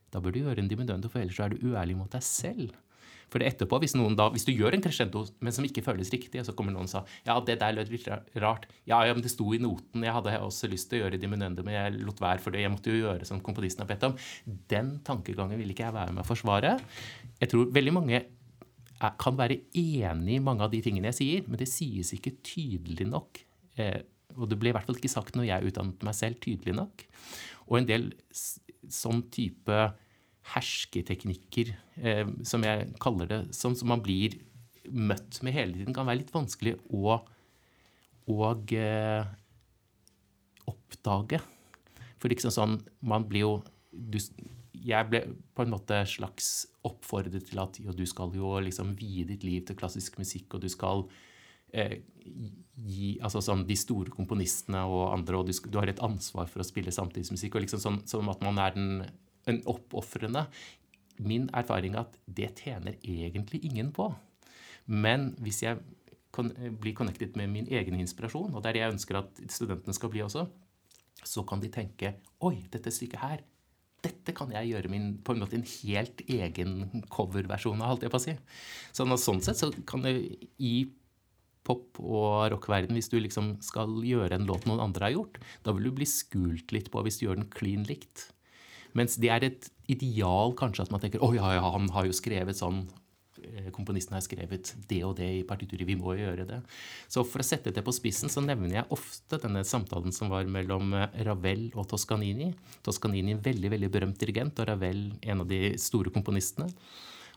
da 0.10 0.22
bør 0.24 0.34
du 0.34 0.44
gjøre 0.44 0.64
en 0.64 0.70
diminuendo, 0.70 1.10
for 1.12 1.22
ellers 1.22 1.40
er 1.44 1.54
du 1.54 1.66
uærlig 1.70 1.98
mot 2.00 2.12
deg 2.12 2.24
selv. 2.26 2.78
For 3.30 3.46
etterpå, 3.46 3.78
hvis, 3.84 3.94
da, 4.18 4.26
hvis, 4.34 4.46
du 4.48 4.56
gjør 4.56 4.74
en 4.74 4.82
crescendo, 4.82 5.22
men 5.46 5.54
som 5.54 5.66
ikke 5.66 5.84
føles 5.86 6.10
riktig, 6.14 6.42
og 6.42 6.48
så 6.48 6.56
kommer 6.58 6.74
noen 6.74 6.88
og 6.88 6.92
sa 6.92 7.04
ja, 7.28 7.36
det 7.46 7.60
der 7.62 7.76
lød 7.78 7.92
litt 7.94 8.08
rart. 8.42 8.66
Ja, 8.90 9.04
ja, 9.06 9.14
men 9.14 9.22
det 9.22 9.30
sto 9.34 9.52
i 9.54 9.62
noten. 9.62 10.02
Jeg 10.06 10.16
hadde 10.16 10.34
også 10.42 10.70
lyst 10.72 10.90
til 10.90 11.00
å 11.00 11.04
gjøre 11.04 11.22
diminuendo, 11.22 11.66
men 11.66 11.78
jeg 11.78 12.00
lot 12.00 12.24
være 12.24 12.42
for 12.42 12.56
det. 12.56 12.64
Jeg 12.66 12.74
måtte 12.74 12.96
jo 12.96 13.04
gjøre 13.04 13.30
som 13.30 13.44
komponisten 13.46 13.86
har 13.86 13.92
bedt 13.92 14.08
om. 14.10 14.18
Den 14.74 14.96
tankegangen 15.06 15.62
vil 15.62 15.76
ikke 15.76 15.86
jeg 15.86 15.98
være 16.00 16.16
med 16.16 16.26
å 16.26 16.30
forsvare. 16.30 16.74
Jeg 17.38 17.54
tror 17.54 17.70
veldig 17.76 17.96
mange 18.00 18.24
kan 19.00 19.38
være 19.40 19.62
enig 19.80 20.36
i 20.36 20.44
mange 20.44 20.66
av 20.66 20.74
de 20.74 20.82
tingene 20.84 21.08
jeg 21.12 21.20
sier, 21.20 21.46
men 21.48 21.60
det 21.62 21.70
sies 21.72 22.12
ikke 22.16 22.36
tydelig 22.44 23.08
nok. 23.08 23.40
Eh, 23.80 24.02
og 24.36 24.50
det 24.52 24.60
ble 24.60 24.72
i 24.72 24.76
hvert 24.76 24.88
fall 24.88 25.00
ikke 25.00 25.12
sagt 25.12 25.38
når 25.40 25.48
jeg 25.48 25.72
utdannet 25.72 26.04
meg 26.06 26.18
selv, 26.18 26.40
tydelig 26.44 26.76
nok. 26.78 27.06
Og 27.70 27.80
en 27.80 27.90
del 27.90 28.10
sånn 28.92 29.24
type 29.34 29.80
hersketeknikker, 30.54 31.74
eh, 32.02 32.26
som 32.48 32.64
jeg 32.66 32.90
kaller 33.02 33.30
det, 33.30 33.42
som, 33.56 33.76
som, 33.78 33.92
man 33.92 34.04
blir 34.04 34.40
møtt 34.90 35.40
med 35.46 35.56
hele 35.56 35.78
tiden, 35.78 35.96
kan 35.96 36.08
være 36.10 36.24
litt 36.24 36.34
vanskelig 36.34 36.76
å, 36.92 37.20
å 38.30 38.52
eh, 38.76 39.32
oppdage. 40.70 41.42
For 42.20 42.32
liksom 42.32 42.54
sånn, 42.54 42.80
man 43.00 43.28
blir 43.30 43.46
jo 43.46 43.54
du, 43.92 44.20
jeg 44.86 45.10
ble 45.10 45.22
på 45.56 45.66
en 45.66 45.74
måte 45.74 45.98
slags 46.10 46.68
oppfordret 46.88 47.48
til 47.50 47.62
at 47.62 47.80
jo, 47.82 47.94
du 47.96 48.06
skal 48.08 48.34
jo 48.36 48.56
liksom 48.64 48.94
vie 49.00 49.26
ditt 49.28 49.44
liv 49.48 49.66
til 49.68 49.78
klassisk 49.80 50.20
musikk, 50.22 50.56
og 50.56 50.64
du 50.64 50.70
skal 50.72 51.04
eh, 51.74 52.00
gi 52.80 53.12
altså 53.26 53.42
sånn 53.44 53.66
de 53.68 53.78
store 53.80 54.14
komponistene 54.14 54.86
og 54.88 55.10
andre, 55.14 55.40
og 55.40 55.50
du, 55.50 55.54
du, 55.68 55.80
har 55.80 55.92
et 55.92 56.04
ansvar 56.06 56.50
for 56.52 56.64
å 56.64 56.68
spille 56.68 56.94
samtidsmusikk. 56.96 57.56
og 57.56 57.66
liksom 57.66 57.84
sånn, 57.84 58.02
Som 58.08 58.32
at 58.32 58.44
man 58.46 58.60
er 58.62 58.76
den, 58.76 59.06
en 59.50 59.62
oppofrende. 59.70 60.48
Min 61.20 61.50
erfaring 61.54 61.96
er 61.96 62.06
at 62.08 62.18
det 62.26 62.54
tjener 62.64 62.96
egentlig 63.04 63.64
ingen 63.68 63.92
på. 63.92 64.12
Men 64.86 65.34
hvis 65.44 65.64
jeg 65.64 65.82
blir 66.80 66.96
connected 66.96 67.36
med 67.38 67.50
min 67.52 67.68
egen 67.68 68.00
inspirasjon, 68.00 68.54
og 68.54 68.64
det 68.64 68.70
er 68.70 68.78
det 68.78 68.84
jeg 68.84 68.96
ønsker 68.96 69.20
at 69.20 69.40
studentene 69.52 69.94
skal 69.98 70.12
bli 70.14 70.24
også, 70.24 70.48
så 71.26 71.44
kan 71.44 71.60
de 71.60 71.68
tenke 71.68 72.14
Oi, 72.48 72.62
dette 72.72 72.94
stykket 72.94 73.20
her 73.20 73.42
dette 74.06 74.34
kan 74.36 74.52
jeg 74.54 74.72
gjøre 74.72 74.92
min, 74.92 75.10
på 75.24 75.36
en 75.36 75.44
måte 75.44 75.58
en 75.58 75.68
helt 75.68 76.24
egen 76.30 77.04
coverversjon 77.12 77.82
av, 77.82 77.94
holdt 77.94 78.08
jeg 78.08 78.14
på 78.14 78.22
å 78.22 78.24
si. 78.24 78.36
Så 78.96 79.08
sånn 79.20 79.44
sett 79.44 79.60
så 79.60 79.72
kan 79.90 80.06
du 80.06 80.12
i 80.58 80.74
pop- 81.68 82.00
og 82.02 82.50
rockverden, 82.54 82.96
hvis 82.98 83.12
du 83.12 83.20
liksom 83.20 83.58
skal 83.66 84.00
gjøre 84.06 84.40
en 84.40 84.48
låt 84.50 84.66
noen 84.70 84.82
andre 84.84 85.10
har 85.10 85.18
gjort, 85.18 85.40
da 85.66 85.76
vil 85.76 85.90
du 85.90 85.98
bli 86.00 86.08
skult 86.10 86.74
litt 86.76 86.90
på 86.94 87.04
hvis 87.06 87.20
du 87.20 87.28
gjør 87.28 87.42
den 87.42 87.52
clean 87.54 87.86
likt. 87.90 88.30
Mens 88.98 89.20
det 89.22 89.30
er 89.30 89.46
et 89.46 89.70
ideal 89.92 90.56
kanskje 90.58 90.88
at 90.88 90.94
man 90.94 91.04
tenker 91.04 91.22
å 91.22 91.32
ja, 91.36 91.54
ja, 91.60 91.66
han 91.76 91.92
har 91.94 92.08
jo 92.08 92.16
skrevet 92.16 92.58
sånn 92.58 92.88
komponisten 93.76 94.16
har 94.16 94.24
skrevet 94.26 94.74
det 94.90 95.00
og 95.08 95.16
det 95.20 95.28
i 95.40 95.46
partituret. 95.48 95.88
Vi 95.88 95.98
må 96.00 96.16
jo 96.16 96.26
gjøre 96.26 96.48
det. 96.50 96.60
Så 97.12 97.24
for 97.28 97.44
å 97.44 97.48
sette 97.48 97.74
det 97.76 97.84
på 97.86 97.94
spissen 97.96 98.32
så 98.32 98.44
nevner 98.44 98.80
jeg 98.80 98.90
ofte 98.96 99.40
denne 99.44 99.64
samtalen 99.68 100.16
som 100.16 100.32
var 100.32 100.50
mellom 100.50 100.94
eh, 100.98 101.22
Ravel 101.28 101.70
og 101.76 101.88
Toscanini. 101.92 102.52
Toscanini 102.86 103.36
en 103.36 103.44
veldig 103.46 103.74
veldig 103.76 103.92
berømt 103.94 104.20
dirigent, 104.22 104.60
og 104.60 104.70
Ravel 104.72 105.06
en 105.22 105.46
av 105.46 105.50
de 105.50 105.74
store 105.82 106.14
komponistene. 106.16 106.70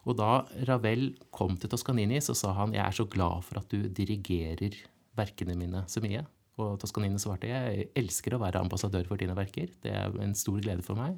Og 0.02 0.18
da 0.18 0.42
Ravel 0.68 1.12
kom 1.34 1.54
til 1.60 1.70
Toscanini, 1.70 2.18
så 2.24 2.34
sa 2.38 2.54
han 2.58 2.74
jeg 2.74 2.84
er 2.84 2.96
så 2.96 3.06
glad 3.10 3.46
for 3.46 3.62
at 3.62 3.70
du 3.70 3.86
dirigerer 3.86 4.80
verkene 5.18 5.56
mine 5.58 5.84
så 5.90 6.02
mye. 6.02 6.24
Og 6.60 6.76
Toscanini 6.82 7.20
svarte 7.22 7.48
jeg 7.48 7.88
elsker 7.96 8.36
å 8.36 8.42
være 8.42 8.60
ambassadør 8.60 9.06
for 9.08 9.20
dine 9.20 9.36
verker. 9.38 9.70
Det 9.82 9.94
er 9.94 10.12
en 10.20 10.36
stor 10.36 10.60
glede 10.60 10.84
for 10.84 10.98
meg. 10.98 11.16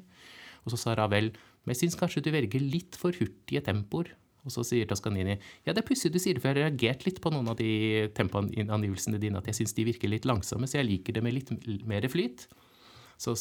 Og 0.65 0.73
så 0.73 0.79
sa 0.81 0.95
Ravel 0.97 1.33
men 1.65 1.73
jeg 1.73 1.85
syns 1.85 1.97
kanskje 1.97 2.21
du 2.25 2.29
velger 2.33 2.61
litt 2.61 2.97
for 2.99 3.15
hurtige 3.17 3.63
tempoer. 3.65 4.11
Og 4.45 4.53
så 4.53 4.63
sier 4.67 4.87
Toscanini 4.89 5.35
ja, 5.35 5.73
det 5.73 5.79
er 5.81 5.87
pussig 5.87 6.11
du 6.13 6.19
sier 6.21 6.37
det, 6.37 6.43
for 6.43 6.51
jeg 6.51 6.61
har 6.61 6.69
reagert 6.69 7.05
litt 7.07 7.21
på 7.23 7.31
noen 7.33 7.49
av 7.51 7.57
de 7.59 8.07
tempoangivelsene 8.17 9.21
dine, 9.21 9.41
at 9.41 9.49
jeg 9.49 9.59
syns 9.61 9.75
de 9.77 9.87
virker 9.89 10.11
litt 10.11 10.27
langsomme, 10.29 10.69
så 10.69 10.79
jeg 10.79 10.89
liker 10.91 11.17
det 11.17 11.25
med 11.25 11.37
litt 11.39 11.53
mer 11.89 12.05
flyt. 12.11 12.45
Så 13.21 13.33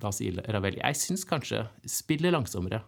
da 0.00 0.10
sier 0.16 0.40
Ravel 0.50 0.80
jeg 0.80 0.98
syns 0.98 1.26
kanskje 1.28 1.66
spille 1.88 2.32
langsommere. 2.32 2.82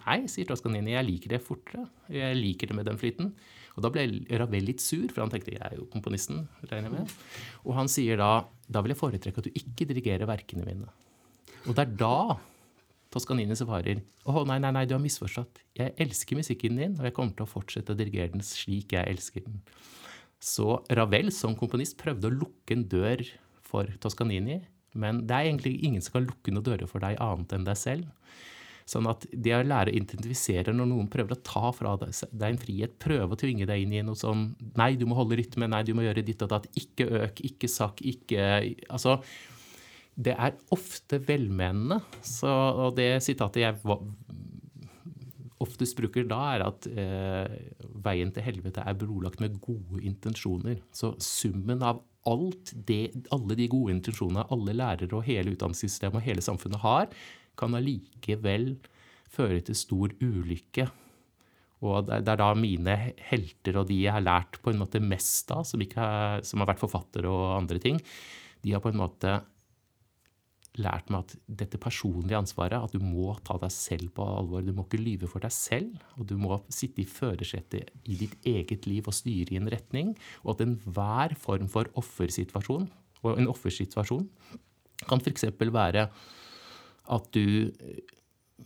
Nei, 0.00 0.24
sier 0.30 0.48
Toscanini, 0.48 0.96
jeg 0.96 1.06
liker 1.06 1.36
det 1.36 1.44
fortere. 1.44 1.84
Jeg 2.10 2.34
liker 2.40 2.70
det 2.70 2.78
med 2.80 2.88
den 2.88 2.98
flyten. 2.98 3.30
Og 3.74 3.84
da 3.84 3.90
ble 3.94 4.06
Ravel 4.40 4.66
litt 4.66 4.82
sur, 4.82 5.06
for 5.12 5.22
han 5.22 5.30
tenkte 5.30 5.54
jeg 5.54 5.62
er 5.62 5.76
jo 5.78 5.86
komponisten, 5.92 6.48
regner 6.66 6.88
jeg 6.88 6.96
med. 6.96 7.14
Og 7.62 7.76
han 7.78 7.90
sier 7.90 8.18
da 8.18 8.32
da 8.64 8.80
vil 8.80 8.94
jeg 8.94 9.00
foretrekke 9.00 9.42
at 9.42 9.46
du 9.46 9.60
ikke 9.60 9.86
dirigerer 9.90 10.28
verkene 10.28 10.64
mine. 10.66 10.88
Og 11.68 11.76
det 11.76 11.84
er 11.84 11.96
da 12.00 12.16
Toscanini 13.14 13.54
svarer 13.58 14.02
å 14.26 14.42
nei, 14.48 14.58
nei, 14.62 14.72
nei, 14.74 14.84
du 14.90 14.96
har 14.96 15.02
misforstått. 15.02 15.62
Jeg 15.78 15.94
elsker 16.02 16.40
musikken 16.40 16.80
din, 16.80 16.96
og 16.98 17.06
jeg 17.06 17.14
kommer 17.16 17.36
til 17.36 17.46
å 17.46 17.50
fortsette 17.50 17.94
å 17.94 17.98
dirigere 17.98 18.34
den 18.34 18.44
slik 18.44 18.96
jeg 18.96 19.06
elsker 19.14 19.46
den. 19.46 19.60
Så 20.42 20.80
Ravel 20.92 21.30
som 21.32 21.54
komponist 21.56 21.96
prøvde 22.00 22.28
å 22.28 22.34
lukke 22.34 22.74
en 22.74 22.88
dør 22.90 23.22
for 23.64 23.88
Toscanini, 24.02 24.60
men 24.98 25.22
det 25.28 25.36
er 25.36 25.48
egentlig 25.48 25.78
ingen 25.86 26.02
som 26.04 26.18
kan 26.18 26.26
lukke 26.26 26.52
noen 26.52 26.66
dører 26.66 26.90
for 26.90 27.02
deg 27.02 27.16
annet 27.22 27.54
enn 27.56 27.66
deg 27.66 27.78
selv. 27.78 28.10
Sånn 28.84 29.06
at 29.08 29.24
det 29.32 29.54
å 29.56 29.62
lære 29.64 29.88
å 29.88 29.96
identifisere 29.96 30.74
når 30.74 30.90
noen 30.90 31.06
prøver 31.08 31.32
å 31.32 31.40
ta 31.40 31.70
fra 31.72 31.94
deg 31.96 32.44
en 32.50 32.60
frihet, 32.60 32.98
prøve 33.00 33.32
å 33.32 33.38
tvinge 33.40 33.64
deg 33.68 33.86
inn 33.86 33.94
i 33.96 34.02
noe 34.04 34.18
sånn 34.18 34.50
Nei, 34.76 34.90
du 35.00 35.06
må 35.08 35.16
holde 35.16 35.38
rytme, 35.40 35.70
nei, 35.72 35.80
du 35.88 35.94
må 35.96 36.04
gjøre 36.04 36.24
ditt 36.26 36.44
og 36.44 36.52
datt. 36.52 36.68
Ikke 36.76 37.06
øk, 37.22 37.40
ikke 37.48 37.70
sakk, 37.70 38.04
ikke 38.04 38.44
Altså 38.92 39.16
det 40.14 40.34
er 40.38 40.56
ofte 40.74 41.18
velmenende. 41.26 42.00
Så, 42.22 42.48
og 42.48 42.94
det 42.98 43.18
sitatet 43.24 43.64
jeg 43.64 43.78
oftest 45.64 45.96
bruker 45.98 46.26
da, 46.28 46.40
er 46.54 46.64
at 46.66 46.88
eh, 46.90 47.54
veien 48.04 48.32
til 48.34 48.44
helvete 48.46 48.84
er 48.84 48.98
brolagt 48.98 49.40
med 49.42 49.58
gode 49.64 50.02
intensjoner. 50.04 50.80
Så 50.94 51.14
summen 51.22 51.82
av 51.84 52.02
det, 52.88 53.12
alle 53.34 53.56
de 53.58 53.68
gode 53.68 53.92
intensjonene 53.92 54.46
alle 54.54 54.72
lærere 54.72 55.12
og 55.12 55.26
hele 55.26 55.52
utdanningssystemet 55.52 56.22
og 56.22 56.24
hele 56.24 56.44
samfunnet 56.44 56.80
har, 56.80 57.10
kan 57.58 57.76
allikevel 57.76 58.74
føre 59.34 59.60
til 59.66 59.76
stor 59.76 60.14
ulykke. 60.22 60.86
Og 61.84 62.08
det 62.08 62.30
er 62.32 62.40
da 62.40 62.48
mine 62.56 62.94
helter 63.28 63.76
og 63.82 63.90
de 63.90 63.98
jeg 64.06 64.14
har 64.14 64.24
lært 64.24 64.56
på 64.64 64.72
en 64.72 64.80
måte 64.80 65.02
mest 65.04 65.52
av, 65.52 65.66
som, 65.68 65.82
har, 65.98 66.40
som 66.46 66.62
har 66.62 66.70
vært 66.72 66.80
forfattere 66.80 67.28
og 67.28 67.58
andre 67.58 67.82
ting, 67.82 68.00
de 68.64 68.72
har 68.72 68.80
på 68.80 68.88
en 68.94 69.02
måte 69.02 69.34
lært 70.80 71.10
meg 71.12 71.22
at 71.22 71.34
dette 71.62 71.78
personlige 71.78 72.38
ansvaret, 72.38 72.74
at 72.74 72.94
du 72.94 73.02
må 73.02 73.34
ta 73.46 73.56
deg 73.62 73.72
selv 73.72 74.10
på 74.16 74.26
alvor. 74.26 74.64
Du 74.64 74.72
må 74.74 74.86
ikke 74.86 75.02
lyve 75.02 75.30
for 75.30 75.44
deg 75.44 75.54
selv, 75.54 76.00
og 76.18 76.26
du 76.30 76.34
må 76.40 76.58
sitte 76.72 77.04
i 77.04 77.08
førersetet 77.08 77.92
i 78.10 78.18
ditt 78.24 78.34
eget 78.48 78.88
liv 78.90 79.06
og 79.06 79.14
styre 79.14 79.54
i 79.54 79.60
en 79.60 79.70
retning. 79.70 80.14
Og 80.42 80.54
at 80.54 80.64
enhver 80.66 81.36
form 81.38 81.70
for 81.70 81.90
offersituasjon, 82.00 82.88
og 83.24 83.38
en 83.38 83.50
offersituasjon 83.52 84.26
kan 85.08 85.22
f.eks. 85.22 85.46
være 85.60 86.08
at 87.14 87.30
du 87.36 87.70
eh, 87.70 88.02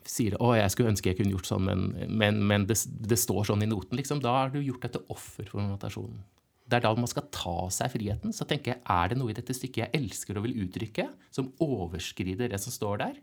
sier 0.06 0.36
'Å, 0.38 0.54
jeg 0.56 0.72
skulle 0.72 0.92
ønske 0.92 1.10
jeg 1.10 1.18
kunne 1.18 1.34
gjort 1.34 1.48
sånn, 1.48 1.64
men, 1.66 1.86
men, 2.08 2.42
men 2.46 2.66
det, 2.68 2.78
det, 2.86 3.18
står 3.18 3.50
sånn 3.50 3.64
i 3.64 3.70
noten'. 3.70 3.98
Liksom. 3.98 4.22
Da 4.22 4.34
har 4.36 4.52
du 4.54 4.60
gjort 4.62 4.84
deg 4.86 4.96
til 4.96 5.06
offer 5.12 5.48
for 5.50 5.64
notasjonen 5.64 6.22
det 6.68 6.76
er 6.76 6.84
da 6.84 6.92
man 6.98 7.08
skal 7.08 7.26
ta 7.32 7.56
seg 7.72 7.92
friheten. 7.94 8.34
Så 8.36 8.44
tenker 8.48 8.74
jeg, 8.74 8.82
er 8.84 9.10
det 9.10 9.18
noe 9.18 9.32
i 9.32 9.36
dette 9.36 9.56
stykket 9.56 9.86
jeg 9.86 10.02
elsker 10.02 10.36
og 10.36 10.44
vil 10.44 10.58
uttrykke, 10.66 11.08
som 11.32 11.48
overskrider 11.64 12.52
det 12.52 12.60
som 12.60 12.74
står 12.74 13.00
der? 13.04 13.18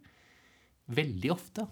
Veldig 0.97 1.31
ofte. 1.33 1.67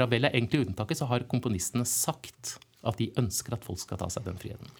Ravel 0.00 0.28
er 0.28 0.34
egentlig 0.34 0.64
unntaket, 0.66 1.00
så 1.00 1.08
har 1.10 1.28
komponistene 1.28 1.84
sagt 1.88 2.56
at 2.86 3.00
de 3.00 3.10
ønsker 3.20 3.56
at 3.56 3.64
folk 3.66 3.80
skal 3.82 4.00
ta 4.00 4.08
seg 4.12 4.24
den 4.28 4.40
friheten. 4.40 4.72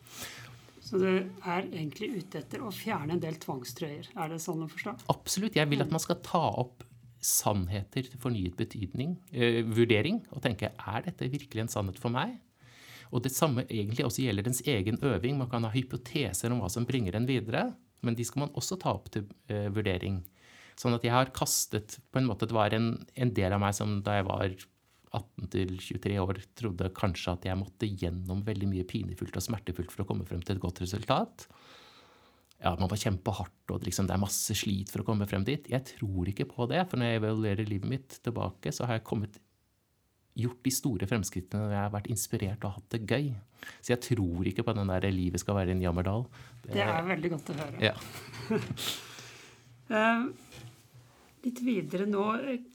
Så 0.88 1.00
du 1.00 1.08
er 1.10 1.66
egentlig 1.66 2.22
ute 2.22 2.40
etter 2.40 2.62
å 2.64 2.72
fjerne 2.72 3.16
en 3.16 3.20
del 3.20 3.36
tvangstrøyer? 3.42 4.08
Er 4.16 4.32
det 4.32 4.40
sånn 4.40 4.64
å 4.64 4.70
forstå? 4.72 4.94
Absolutt. 5.12 5.58
Jeg 5.58 5.68
vil 5.68 5.84
at 5.84 5.92
man 5.92 6.00
skal 6.00 6.20
ta 6.24 6.46
opp 6.62 6.86
sannheter 7.20 8.06
til 8.06 8.20
fornyet 8.22 8.56
betydning, 8.56 9.18
eh, 9.34 9.60
vurdering, 9.66 10.22
og 10.32 10.40
tenke 10.44 10.70
er 10.72 11.02
dette 11.04 11.28
virkelig 11.28 11.66
en 11.66 11.72
sannhet 11.72 11.98
for 12.00 12.14
meg? 12.14 12.38
Og 13.12 13.22
det 13.24 13.32
samme 13.34 13.64
egentlig 13.66 14.06
også 14.06 14.24
gjelder 14.24 14.46
dens 14.48 14.62
egen 14.68 14.98
øving. 15.04 15.38
Man 15.40 15.50
kan 15.50 15.64
ha 15.64 15.72
hypoteser 15.72 16.52
om 16.52 16.62
hva 16.62 16.70
som 16.72 16.86
bringer 16.88 17.16
en 17.16 17.28
videre, 17.28 17.68
men 18.04 18.16
de 18.18 18.26
skal 18.26 18.44
man 18.44 18.56
også 18.58 18.78
ta 18.80 18.92
opp 18.94 19.08
til 19.14 19.26
uh, 19.50 19.68
vurdering. 19.74 20.20
Sånn 20.78 20.94
at 20.94 21.06
jeg 21.06 21.14
har 21.14 21.32
kastet 21.34 21.98
på 22.12 22.20
en 22.20 22.28
måte, 22.28 22.46
Det 22.46 22.54
var 22.54 22.74
en, 22.76 22.92
en 23.18 23.32
del 23.34 23.54
av 23.54 23.62
meg 23.62 23.74
som 23.74 23.98
da 24.06 24.20
jeg 24.20 24.28
var 24.28 24.52
18 25.16 25.78
23 25.80 26.18
år, 26.20 26.38
trodde 26.58 26.92
kanskje 26.94 27.34
at 27.34 27.48
jeg 27.48 27.58
måtte 27.58 27.88
gjennom 27.88 28.44
veldig 28.46 28.68
mye 28.70 28.86
pinefullt 28.86 29.40
og 29.40 29.44
smertefullt 29.44 29.92
for 29.94 30.04
å 30.04 30.08
komme 30.10 30.26
frem 30.28 30.44
til 30.44 30.56
et 30.56 30.62
godt 30.62 30.82
resultat. 30.84 31.48
Ja, 32.58 32.74
man 32.74 32.90
var 32.90 32.98
kjempehardt, 32.98 33.70
og 33.70 33.84
liksom, 33.86 34.08
det 34.08 34.16
er 34.16 34.22
masse 34.22 34.54
slit 34.58 34.90
for 34.90 35.02
å 35.02 35.06
komme 35.06 35.26
frem 35.30 35.44
dit. 35.46 35.68
Jeg 35.70 35.86
tror 35.94 36.28
ikke 36.30 36.48
på 36.50 36.66
det, 36.70 36.82
for 36.90 36.98
når 36.98 37.12
jeg 37.12 37.20
evaluerer 37.22 37.70
livet 37.70 37.90
mitt 37.90 38.18
tilbake, 38.26 38.72
så 38.74 38.88
har 38.88 38.98
jeg 38.98 39.06
kommet 39.06 39.38
gjort 40.38 40.60
de 40.64 40.72
store 40.74 41.08
fremskrittene 41.10 41.64
når 41.64 41.74
jeg 41.74 41.84
har 41.84 41.94
vært 41.94 42.10
inspirert 42.12 42.66
og 42.66 42.76
hatt 42.76 42.94
det 42.94 43.02
gøy. 43.08 43.28
Så 43.82 43.92
jeg 43.94 44.02
tror 44.06 44.48
ikke 44.48 44.64
på 44.66 44.74
den 44.76 44.92
der 44.92 45.08
'livet 45.10 45.42
skal 45.42 45.58
være 45.58 45.74
en 45.74 45.82
jammerdal'. 45.82 46.26
Det, 46.62 46.74
det 46.76 46.84
er 46.84 47.08
veldig 47.08 47.30
godt 47.34 47.50
å 47.50 47.58
høre. 47.58 47.78
Ja. 47.82 47.94
uh, 49.90 50.28
litt 51.46 51.62
videre 51.64 52.06
nå, 52.06 52.26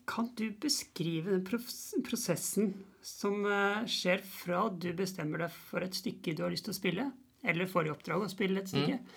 kan 0.09 0.29
du 0.37 0.49
beskrive 0.59 1.37
den 1.37 2.03
prosessen 2.07 2.73
som 3.03 3.43
uh, 3.45 3.83
skjer 3.89 4.23
fra 4.23 4.65
du 4.71 4.91
bestemmer 4.97 5.45
deg 5.45 5.55
for 5.69 5.83
et 5.85 5.95
stykke 5.95 6.35
du 6.35 6.43
har 6.45 6.53
lyst 6.53 6.67
til 6.67 6.75
å 6.75 6.79
spille, 6.79 7.07
eller 7.43 7.71
får 7.71 7.87
i 7.87 7.93
oppdrag 7.93 8.23
å 8.23 8.31
spille 8.31 8.63
et 8.63 8.71
stykke, 8.71 8.99
mm. 8.99 9.07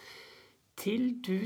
til 0.82 1.08
du 1.22 1.38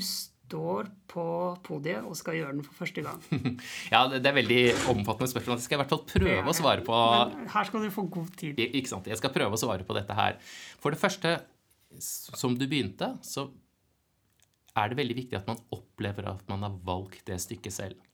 står 0.50 0.90
på 1.10 1.24
podiet 1.66 2.06
og 2.06 2.18
skal 2.18 2.38
gjøre 2.38 2.56
den 2.56 2.66
for 2.66 2.82
første 2.82 3.04
gang? 3.06 3.22
ja, 3.94 4.02
det 4.10 4.26
er 4.26 4.36
veldig 4.36 4.60
omfattende 4.90 5.30
spørsmål. 5.30 5.58
Jeg 5.58 5.66
skal 5.68 5.78
i 5.78 5.82
hvert 5.84 5.94
fall 5.94 6.04
prøve 6.10 6.52
å 6.52 6.56
svare 6.56 6.84
på 6.86 6.98
Men 7.30 7.48
Her 7.54 7.70
skal 7.70 7.86
du 7.86 7.94
få 7.94 8.06
god 8.10 8.34
tid. 8.40 8.60
Ikke 8.66 8.90
sant. 8.90 9.08
Jeg 9.10 9.20
skal 9.20 9.34
prøve 9.34 9.56
å 9.56 9.60
svare 9.60 9.86
på 9.86 9.96
dette 9.96 10.16
her. 10.18 10.38
For 10.82 10.94
det 10.94 11.00
første, 11.00 11.38
som 12.00 12.58
du 12.58 12.66
begynte, 12.66 13.14
så 13.26 13.48
er 14.78 14.90
det 14.90 15.00
veldig 15.00 15.18
viktig 15.22 15.38
at 15.38 15.48
man 15.50 15.60
opplever 15.74 16.28
at 16.30 16.44
man 16.50 16.66
har 16.66 16.76
valgt 16.86 17.24
det 17.30 17.40
stykket 17.42 17.74
selv. 17.74 18.06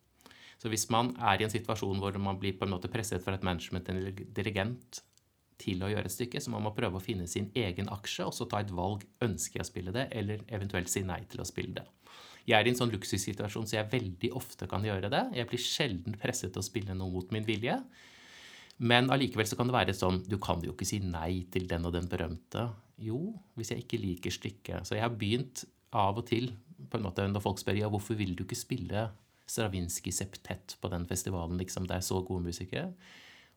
Så 0.56 0.70
hvis 0.72 0.86
man 0.92 1.12
er 1.20 1.40
i 1.40 1.44
en 1.44 1.52
situasjon 1.52 2.00
hvor 2.00 2.16
man 2.20 2.38
blir 2.40 2.56
på 2.56 2.64
en 2.64 2.72
måte 2.72 2.88
presset 2.92 3.24
fra 3.24 3.36
et 3.36 3.44
management 3.44 3.90
eller 3.92 4.24
dirigent 4.36 5.02
til 5.60 5.82
å 5.84 5.90
gjøre 5.92 6.08
et 6.08 6.12
stykke, 6.12 6.40
så 6.40 6.52
man 6.52 6.64
må 6.64 6.72
prøve 6.76 6.98
å 6.98 7.04
finne 7.04 7.28
sin 7.28 7.50
egen 7.56 7.88
aksje 7.92 8.24
og 8.28 8.34
så 8.36 8.48
ta 8.48 8.60
et 8.64 8.72
valg. 8.76 9.04
Ønsker 9.24 9.60
jeg 9.60 9.66
å 9.66 9.68
spille 9.68 9.94
det, 9.94 10.08
eller 10.16 10.44
eventuelt 10.52 10.92
si 10.92 11.04
nei 11.04 11.22
til 11.28 11.44
å 11.44 11.48
spille 11.48 11.76
det. 11.76 11.86
Jeg 12.46 12.56
er 12.58 12.68
i 12.68 12.70
en 12.70 12.78
sånn 12.78 12.92
luksussituasjon 12.94 13.66
så 13.66 13.80
jeg 13.80 13.90
veldig 13.90 14.30
ofte 14.38 14.68
kan 14.70 14.84
gjøre 14.86 15.10
det. 15.10 15.22
Jeg 15.34 15.50
blir 15.50 15.62
sjelden 15.62 16.18
presset 16.20 16.52
til 16.54 16.62
å 16.62 16.66
spille 16.66 16.94
noe 16.94 17.10
mot 17.10 17.32
min 17.34 17.46
vilje. 17.46 17.80
Men 18.78 19.10
allikevel 19.10 19.48
så 19.48 19.56
kan 19.56 19.70
det 19.70 19.74
være 19.74 19.94
sånn 19.96 20.18
Du 20.28 20.36
kan 20.42 20.60
jo 20.60 20.74
ikke 20.74 20.86
si 20.86 21.00
nei 21.00 21.46
til 21.52 21.64
den 21.70 21.88
og 21.88 21.94
den 21.96 22.08
berømte. 22.12 22.68
Jo, 23.02 23.18
hvis 23.56 23.72
jeg 23.72 23.84
ikke 23.84 24.00
liker 24.02 24.34
stykket. 24.34 24.86
Så 24.86 24.96
jeg 24.96 25.04
har 25.04 25.16
begynt 25.16 25.64
av 25.96 26.20
og 26.20 26.26
til 26.28 26.52
på 26.76 26.98
en 26.98 27.06
måte 27.06 27.24
når 27.26 27.42
folk 27.42 27.60
spør 27.60 27.78
ja, 27.80 27.88
hvorfor 27.90 28.18
vil 28.18 28.36
du 28.36 28.44
ikke 28.44 28.58
spille 28.58 29.08
Stravinskij 29.46 30.10
septett 30.10 30.74
på 30.82 30.90
den 30.90 31.04
festivalen, 31.06 31.54
liksom, 31.60 31.84
det 31.86 32.00
er 32.00 32.02
så 32.02 32.18
gode 32.26 32.48
musikere. 32.48 32.88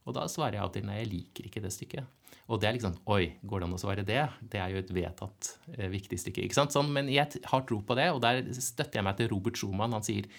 Og 0.05 0.13
da 0.13 0.27
svarer 0.29 0.59
jeg 0.59 0.61
alltid 0.61 0.85
nei, 0.85 0.99
jeg 0.99 1.09
liker 1.09 1.47
ikke 1.49 1.63
det 1.63 1.71
stykket. 1.73 2.18
Og 2.49 2.57
det 2.61 2.69
er 2.69 2.77
liksom 2.77 2.95
Oi, 3.13 3.35
går 3.45 3.61
det 3.61 3.67
an 3.67 3.75
å 3.77 3.81
svare 3.81 4.05
det? 4.05 4.21
Det 4.41 4.61
er 4.61 4.73
jo 4.73 4.81
et 4.81 4.93
vedtatt 4.93 5.51
eh, 5.75 5.89
viktig 5.91 6.17
stykke. 6.17 6.45
ikke 6.45 6.57
sant? 6.57 6.73
Sånn, 6.73 6.89
men 6.95 7.11
jeg 7.13 7.43
har 7.45 7.65
tro 7.69 7.81
på 7.85 7.97
det, 7.99 8.09
og 8.13 8.23
der 8.25 8.41
støtter 8.57 8.99
jeg 8.99 9.05
meg 9.05 9.19
til 9.19 9.29
Robert 9.33 9.59
Schumann. 9.59 9.93
Han 9.93 10.05
sier 10.05 10.29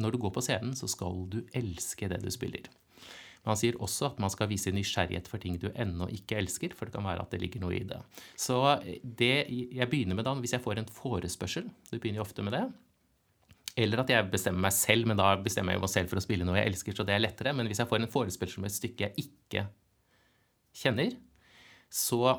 når 0.00 0.14
du 0.14 0.22
går 0.24 0.32
på 0.36 0.44
scenen, 0.44 0.72
så 0.76 0.88
skal 0.90 1.26
du 1.32 1.42
elske 1.56 2.08
det 2.08 2.20
du 2.24 2.30
spiller. 2.32 2.70
Men 3.42 3.52
han 3.52 3.58
sier 3.58 3.78
også 3.82 4.12
at 4.12 4.20
man 4.22 4.30
skal 4.30 4.48
vise 4.50 4.70
nysgjerrighet 4.72 5.28
for 5.28 5.42
ting 5.42 5.56
du 5.58 5.66
ennå 5.72 6.06
ikke 6.14 6.38
elsker, 6.38 6.76
for 6.78 6.86
det 6.86 6.94
kan 6.94 7.06
være 7.06 7.24
at 7.24 7.32
det 7.34 7.40
ligger 7.42 7.64
noe 7.64 7.74
i 7.74 7.82
det. 7.88 7.98
Så 8.38 8.60
det 9.02 9.34
jeg 9.50 9.88
begynner 9.90 10.18
med 10.18 10.28
da, 10.28 10.36
hvis 10.38 10.54
jeg 10.54 10.62
får 10.62 10.80
en 10.80 10.92
forespørsel, 10.94 11.66
du 11.90 11.96
begynner 11.98 12.22
jo 12.22 12.26
ofte 12.28 12.44
med 12.46 12.54
det, 12.54 12.62
eller 13.82 14.02
at 14.02 14.12
jeg 14.12 14.28
bestemmer 14.30 14.68
meg 14.68 14.76
selv, 14.76 15.08
men 15.08 15.18
da 15.18 15.32
bestemmer 15.40 15.74
jeg 15.74 15.82
meg 15.82 15.90
selv 15.90 16.12
for 16.12 16.20
å 16.20 16.24
spille 16.24 16.46
noe 16.46 16.58
jeg 16.60 16.70
elsker, 16.70 16.94
så 16.96 17.06
det 17.08 17.16
er 17.16 17.24
lettere. 17.24 17.54
Men 17.56 17.70
hvis 17.70 17.80
jeg 17.80 17.88
får 17.88 18.02
en 18.02 18.10
forespørsel 18.12 18.62
med 18.62 18.68
et 18.68 18.76
stykke 18.76 19.08
jeg 19.08 19.26
ikke 19.26 19.62
kjenner, 20.76 21.16
så 21.92 22.38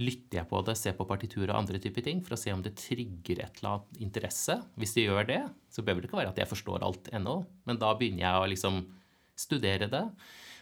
lytter 0.00 0.40
jeg 0.40 0.48
på 0.48 0.60
det, 0.64 0.74
ser 0.80 0.94
på 0.96 1.04
partitur 1.08 1.50
og 1.50 1.58
andre 1.58 1.78
typer 1.82 2.04
ting 2.04 2.22
for 2.24 2.34
å 2.34 2.40
se 2.40 2.52
om 2.54 2.62
det 2.64 2.72
trigger 2.80 3.42
et 3.44 3.58
eller 3.60 3.74
annet 3.74 3.98
interesse. 4.06 4.56
Hvis 4.80 4.94
det 4.96 5.04
gjør 5.04 5.26
det, 5.28 5.40
så 5.68 5.84
behøver 5.84 6.02
det 6.02 6.08
ikke 6.08 6.20
være 6.22 6.32
at 6.32 6.40
jeg 6.40 6.50
forstår 6.50 6.86
alt 6.86 7.10
ennå, 7.16 7.34
men 7.68 7.80
da 7.80 7.90
begynner 7.98 8.24
jeg 8.24 8.40
å 8.40 8.50
liksom 8.54 8.74
studere 9.38 9.90
det. 9.92 10.06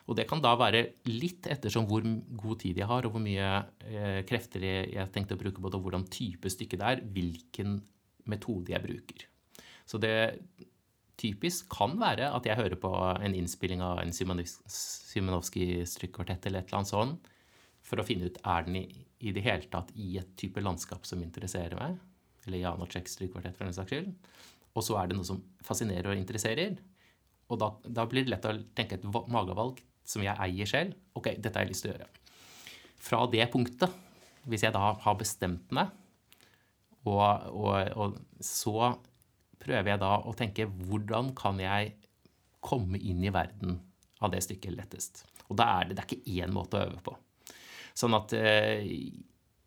Og 0.09 0.17
det 0.17 0.25
kan 0.29 0.43
da 0.43 0.55
være 0.59 0.89
litt 1.11 1.47
ettersom 1.53 1.87
hvor 1.89 2.03
god 2.43 2.57
tid 2.65 2.81
jeg 2.81 2.89
har, 2.89 3.05
og 3.05 3.15
hvor 3.15 3.23
mye 3.23 3.49
eh, 3.85 4.21
krefter 4.29 4.61
jeg 4.65 4.89
tenkte 4.89 5.15
tenkt 5.15 5.37
å 5.37 5.43
bruke 5.45 5.63
på 5.63 5.69
det, 5.69 5.79
og 5.79 5.85
hvordan 5.87 6.11
type 6.11 6.49
stykke 6.51 6.81
det 6.81 6.87
er, 6.91 7.05
hvilken 7.15 7.71
metode 8.29 8.73
jeg 8.73 8.85
bruker. 8.85 9.25
Så 9.89 9.99
det 10.03 10.17
typisk 11.19 11.69
kan 11.73 11.97
være 12.01 12.35
at 12.35 12.47
jeg 12.47 12.57
hører 12.59 12.77
på 12.81 12.91
en 12.95 13.35
innspilling 13.37 13.83
av 13.85 13.99
en 14.03 14.13
Symanovskij-strykkvartett 14.15 16.47
eller 16.47 16.61
et 16.63 16.69
eller 16.71 16.79
annet 16.81 16.93
sånt, 16.93 17.29
for 17.89 18.01
å 18.01 18.07
finne 18.07 18.29
ut 18.29 18.39
er 18.45 18.67
den 18.67 18.83
i, 18.83 18.85
i 19.25 19.33
det 19.35 19.45
hele 19.47 19.69
tatt 19.73 19.91
i 19.97 20.19
et 20.21 20.31
type 20.41 20.61
landskap 20.63 21.09
som 21.09 21.23
interesserer 21.25 21.77
meg. 21.79 21.97
Eller 22.47 22.63
Janaceks 22.63 23.17
strykkvartett, 23.17 23.57
for 23.57 23.69
den 23.69 23.77
saks 23.77 23.93
skyld. 23.93 24.13
Og 24.77 24.85
så 24.85 24.99
er 25.01 25.09
det 25.09 25.19
noe 25.19 25.27
som 25.27 25.41
fascinerer 25.65 26.13
og 26.13 26.21
interesserer. 26.21 26.77
Og 27.49 27.61
da, 27.61 27.73
da 27.85 28.05
blir 28.09 28.27
det 28.27 28.35
lett 28.35 28.49
å 28.49 28.55
tenke 28.77 28.99
et 28.99 29.07
magevalg 29.09 29.81
som 30.09 30.25
jeg 30.25 30.37
eier 30.45 30.69
selv. 30.69 30.97
Ok, 31.17 31.33
dette 31.37 31.57
har 31.57 31.67
jeg 31.67 31.73
lyst 31.73 31.87
til 31.87 31.93
å 31.93 31.97
gjøre. 31.97 32.11
Fra 33.09 33.23
det 33.33 33.49
punktet, 33.53 33.97
hvis 34.49 34.65
jeg 34.65 34.75
da 34.75 34.93
har 35.01 35.19
bestemt 35.19 35.73
meg, 35.75 35.93
og, 37.09 37.23
og, 37.55 37.93
og 37.97 38.45
så 38.45 38.93
prøver 39.63 39.95
jeg 39.95 40.03
da 40.03 40.13
å 40.29 40.35
tenke 40.37 40.67
hvordan 40.69 41.33
kan 41.39 41.61
jeg 41.63 41.95
komme 42.65 43.01
inn 43.01 43.23
i 43.25 43.33
verden 43.33 43.79
av 44.25 44.33
det 44.35 44.43
stykket 44.45 44.77
lettest. 44.77 45.23
Og 45.49 45.57
da 45.59 45.69
er 45.79 45.89
det, 45.89 45.97
det 45.97 46.05
er 46.05 46.11
ikke 46.11 46.37
én 46.43 46.55
måte 46.55 46.79
å 46.79 46.89
øve 46.89 47.01
på. 47.05 47.15
Sånn 47.99 48.15
at 48.15 48.35
eh, 48.37 48.87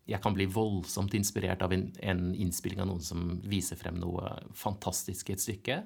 jeg 0.08 0.20
kan 0.24 0.34
bli 0.34 0.48
voldsomt 0.50 1.14
inspirert 1.14 1.62
av 1.64 1.74
en, 1.74 1.86
en, 2.02 2.30
innspilling 2.34 2.80
av 2.82 2.88
noen 2.90 3.04
som 3.04 3.36
viser 3.48 3.78
frem 3.80 3.98
noe 4.00 4.34
fantastisk 4.56 5.30
i 5.30 5.36
et 5.36 5.44
stykke. 5.44 5.78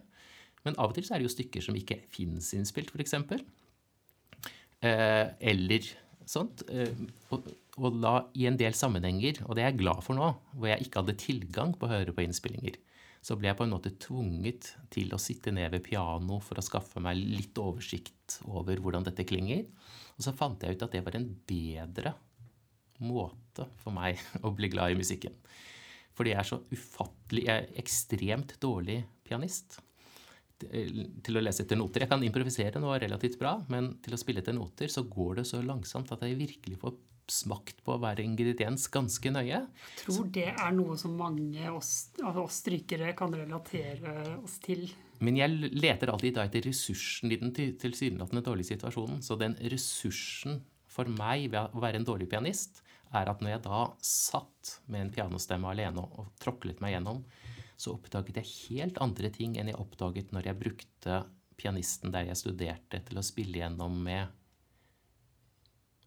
Men 0.67 0.79
av 0.81 0.91
og 0.91 0.97
til 0.97 1.07
så 1.07 1.15
er 1.15 1.23
det 1.23 1.29
jo 1.29 1.35
stykker 1.37 1.65
som 1.65 1.77
ikke 1.79 2.01
fins 2.13 2.53
innspilt, 2.57 2.93
f.eks. 2.95 3.17
Eh, 4.87 5.27
eller 5.53 5.91
sånt. 6.27 6.65
Eh, 6.71 6.95
og, 7.35 7.47
og, 7.77 8.01
da 8.03 8.17
i 8.39 8.47
en 8.49 8.59
del 8.59 8.75
sammenhenger, 8.79 9.43
og 9.47 9.57
det 9.57 9.65
er 9.65 9.73
jeg 9.73 9.83
glad 9.83 10.03
for 10.07 10.19
nå, 10.19 10.33
hvor 10.55 10.71
jeg 10.71 10.87
ikke 10.87 11.03
hadde 11.03 11.21
tilgang 11.23 11.75
på 11.77 11.89
å 11.89 11.93
høre 11.93 12.15
på 12.17 12.25
innspillinger, 12.25 12.79
så 13.27 13.35
ble 13.35 13.51
jeg 13.51 13.59
på 13.59 13.67
en 13.67 13.75
måte 13.75 13.91
tvunget 13.99 14.71
til 14.95 15.11
å 15.11 15.19
sitte 15.19 15.51
ned 15.55 15.73
ved 15.75 15.83
piano 15.87 16.39
for 16.45 16.61
å 16.61 16.65
skaffe 16.65 17.03
meg 17.03 17.19
litt 17.19 17.59
oversikt 17.59 18.39
over 18.47 18.79
hvordan 18.79 19.07
dette 19.09 19.27
klinger. 19.27 19.65
Og 20.15 20.25
så 20.25 20.35
fant 20.37 20.63
jeg 20.63 20.77
ut 20.77 20.85
at 20.87 20.95
det 20.95 21.03
var 21.03 21.19
en 21.19 21.27
bedre 21.49 22.15
måte 23.05 23.67
for 23.83 23.95
meg 23.97 24.21
å 24.47 24.53
bli 24.57 24.71
glad 24.73 24.95
i 24.95 25.01
musikken. 25.01 25.35
Fordi 26.17 26.33
jeg 26.33 26.41
er 26.41 26.49
så 26.49 26.63
ufattelig 26.73 27.43
Jeg 27.45 27.57
er 27.61 27.83
ekstremt 27.83 28.55
dårlig 28.63 29.03
pianist 29.27 29.81
til 30.57 31.37
å 31.37 31.43
lese 31.43 31.67
etter 31.67 31.77
noter. 31.77 32.05
Jeg 32.05 32.09
kan 32.09 32.23
improvisere 32.25 32.81
noe 32.81 32.97
relativt 33.03 33.37
bra, 33.41 33.59
men 33.69 33.99
til 34.01 34.17
å 34.17 34.21
spille 34.21 34.41
etter 34.41 34.57
noter 34.57 34.89
så 34.89 35.05
går 35.05 35.43
det 35.43 35.45
så 35.51 35.61
langsomt 35.61 36.15
at 36.15 36.25
jeg 36.25 36.39
virkelig 36.39 36.79
får 36.81 36.95
smakt 37.29 37.83
på 37.85 37.97
hver 38.01 38.21
ingrediens 38.23 38.87
ganske 38.93 39.33
nøye. 39.35 39.59
Jeg 39.67 40.05
tror 40.05 40.31
det 40.33 40.47
er 40.53 40.73
noe 40.77 40.97
som 41.01 41.17
mange 41.19 41.65
av 41.67 41.81
oss, 41.81 41.93
av 42.23 42.39
oss 42.41 42.63
strykere 42.63 43.13
kan 43.19 43.35
relatere 43.35 44.39
oss 44.39 44.57
til. 44.63 44.87
Men 45.25 45.39
jeg 45.41 45.73
leter 45.75 46.13
alltid 46.13 46.37
da 46.37 46.47
etter 46.47 46.67
ressursen 46.69 47.33
i 47.33 47.41
den 47.41 47.53
tilsynelatende 47.57 48.45
dårlige 48.47 48.75
situasjonen. 48.75 49.23
Så 49.27 49.39
den 49.41 49.57
ressursen 49.73 50.61
for 50.93 51.11
meg 51.11 51.51
ved 51.53 51.77
å 51.77 51.83
være 51.83 52.01
en 52.01 52.09
dårlig 52.09 52.29
pianist, 52.31 52.83
er 53.15 53.31
at 53.31 53.43
når 53.43 53.55
jeg 53.55 53.65
da 53.67 53.83
satt 54.05 54.73
med 54.91 55.05
en 55.05 55.13
pianostemme 55.15 55.71
alene 55.71 56.03
og 56.03 56.33
tråklet 56.43 56.81
meg 56.83 56.97
gjennom, 56.97 57.23
så 57.77 57.93
oppdaget 57.93 58.41
jeg 58.41 58.53
helt 58.71 58.99
andre 59.05 59.31
ting 59.35 59.59
enn 59.61 59.71
jeg 59.71 59.79
oppdaget 59.81 60.33
når 60.33 60.51
jeg 60.51 60.61
brukte 60.61 61.21
pianisten 61.61 62.13
der 62.13 62.31
jeg 62.31 62.41
studerte, 62.41 63.01
til 63.05 63.21
å 63.21 63.25
spille 63.25 63.61
gjennom 63.63 63.97
med 64.07 64.33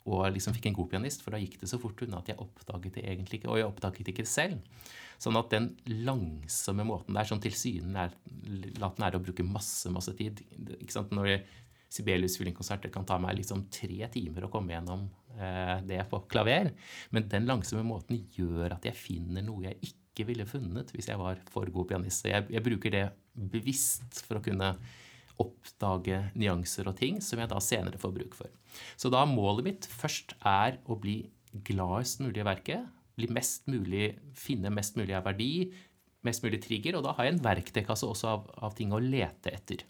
og 0.09 0.25
liksom 0.33 0.55
fikk 0.55 0.69
en 0.69 0.77
god 0.77 0.89
pianist, 0.93 1.21
for 1.21 1.35
da 1.35 1.41
gikk 1.41 1.59
det 1.61 1.69
så 1.69 1.77
fort 1.81 1.99
unna 2.01 2.21
at 2.21 2.31
jeg 2.31 2.39
oppdaget 2.41 2.95
det 2.97 3.05
egentlig 3.05 3.39
ikke. 3.39 3.51
Og 3.51 3.59
jeg 3.59 3.67
oppdaget 3.67 4.07
det 4.07 4.13
ikke 4.15 4.25
selv. 4.29 4.85
Sånn 5.21 5.37
at 5.37 5.51
den 5.53 5.67
langsomme 6.07 6.85
måten 6.87 7.17
der, 7.17 7.27
som 7.29 7.41
tilsynelatende 7.43 9.09
er 9.09 9.17
å 9.17 9.21
bruke 9.21 9.45
masse, 9.45 9.91
masse 9.93 10.15
tid 10.17 10.41
ikke 10.79 10.95
sant? 10.95 11.13
Når 11.13 11.43
Sibelius 11.91 12.39
violinkonserter 12.39 12.93
kan 12.93 13.05
ta 13.09 13.19
meg 13.21 13.37
liksom 13.37 13.67
tre 13.73 14.07
timer 14.13 14.47
å 14.47 14.51
komme 14.53 14.73
gjennom 14.73 15.07
det 15.89 16.03
på 16.11 16.21
klaver. 16.31 16.71
Men 17.15 17.29
den 17.31 17.47
langsomme 17.49 17.85
måten 17.87 18.21
gjør 18.35 18.75
at 18.75 18.87
jeg 18.89 18.97
finner 18.97 19.45
noe 19.45 19.69
jeg 19.69 19.91
ikke 19.91 20.27
ville 20.27 20.47
funnet 20.49 20.91
hvis 20.91 21.07
jeg 21.11 21.19
var 21.21 21.39
for 21.51 21.69
god 21.73 21.91
pianist. 21.91 22.23
Så 22.23 22.33
jeg, 22.33 22.47
jeg 22.51 22.65
bruker 22.65 22.95
det 22.95 23.05
bevisst 23.33 24.23
for 24.27 24.39
å 24.39 24.43
kunne 24.43 24.73
oppdage 25.39 26.19
nyanser 26.35 26.89
og 26.91 26.97
ting 26.99 27.19
som 27.23 27.39
jeg 27.39 27.51
da 27.51 27.59
senere 27.63 27.99
får 28.01 28.15
bruk 28.15 28.35
for. 28.37 28.51
Så 28.99 29.11
da 29.13 29.23
målet 29.27 29.67
mitt 29.69 29.89
først 29.89 30.35
er 30.43 30.79
å 30.89 30.97
bli 30.99 31.21
gladest 31.65 32.23
mulig 32.23 32.43
i 32.43 32.47
verket. 32.47 32.89
Bli 33.19 33.29
mest 33.35 33.67
mulig, 33.71 34.13
finne 34.37 34.71
mest 34.73 34.99
mulig 34.99 35.15
av 35.17 35.25
verdi, 35.27 35.69
mest 36.27 36.43
mulig 36.43 36.61
trigger. 36.63 36.99
Og 36.99 37.05
da 37.07 37.15
har 37.15 37.27
jeg 37.27 37.37
en 37.37 37.45
verktøykasse 37.47 38.07
også 38.07 38.33
av, 38.33 38.51
av 38.67 38.75
ting 38.77 38.93
å 38.95 39.01
lete 39.03 39.53
etter. 39.55 39.85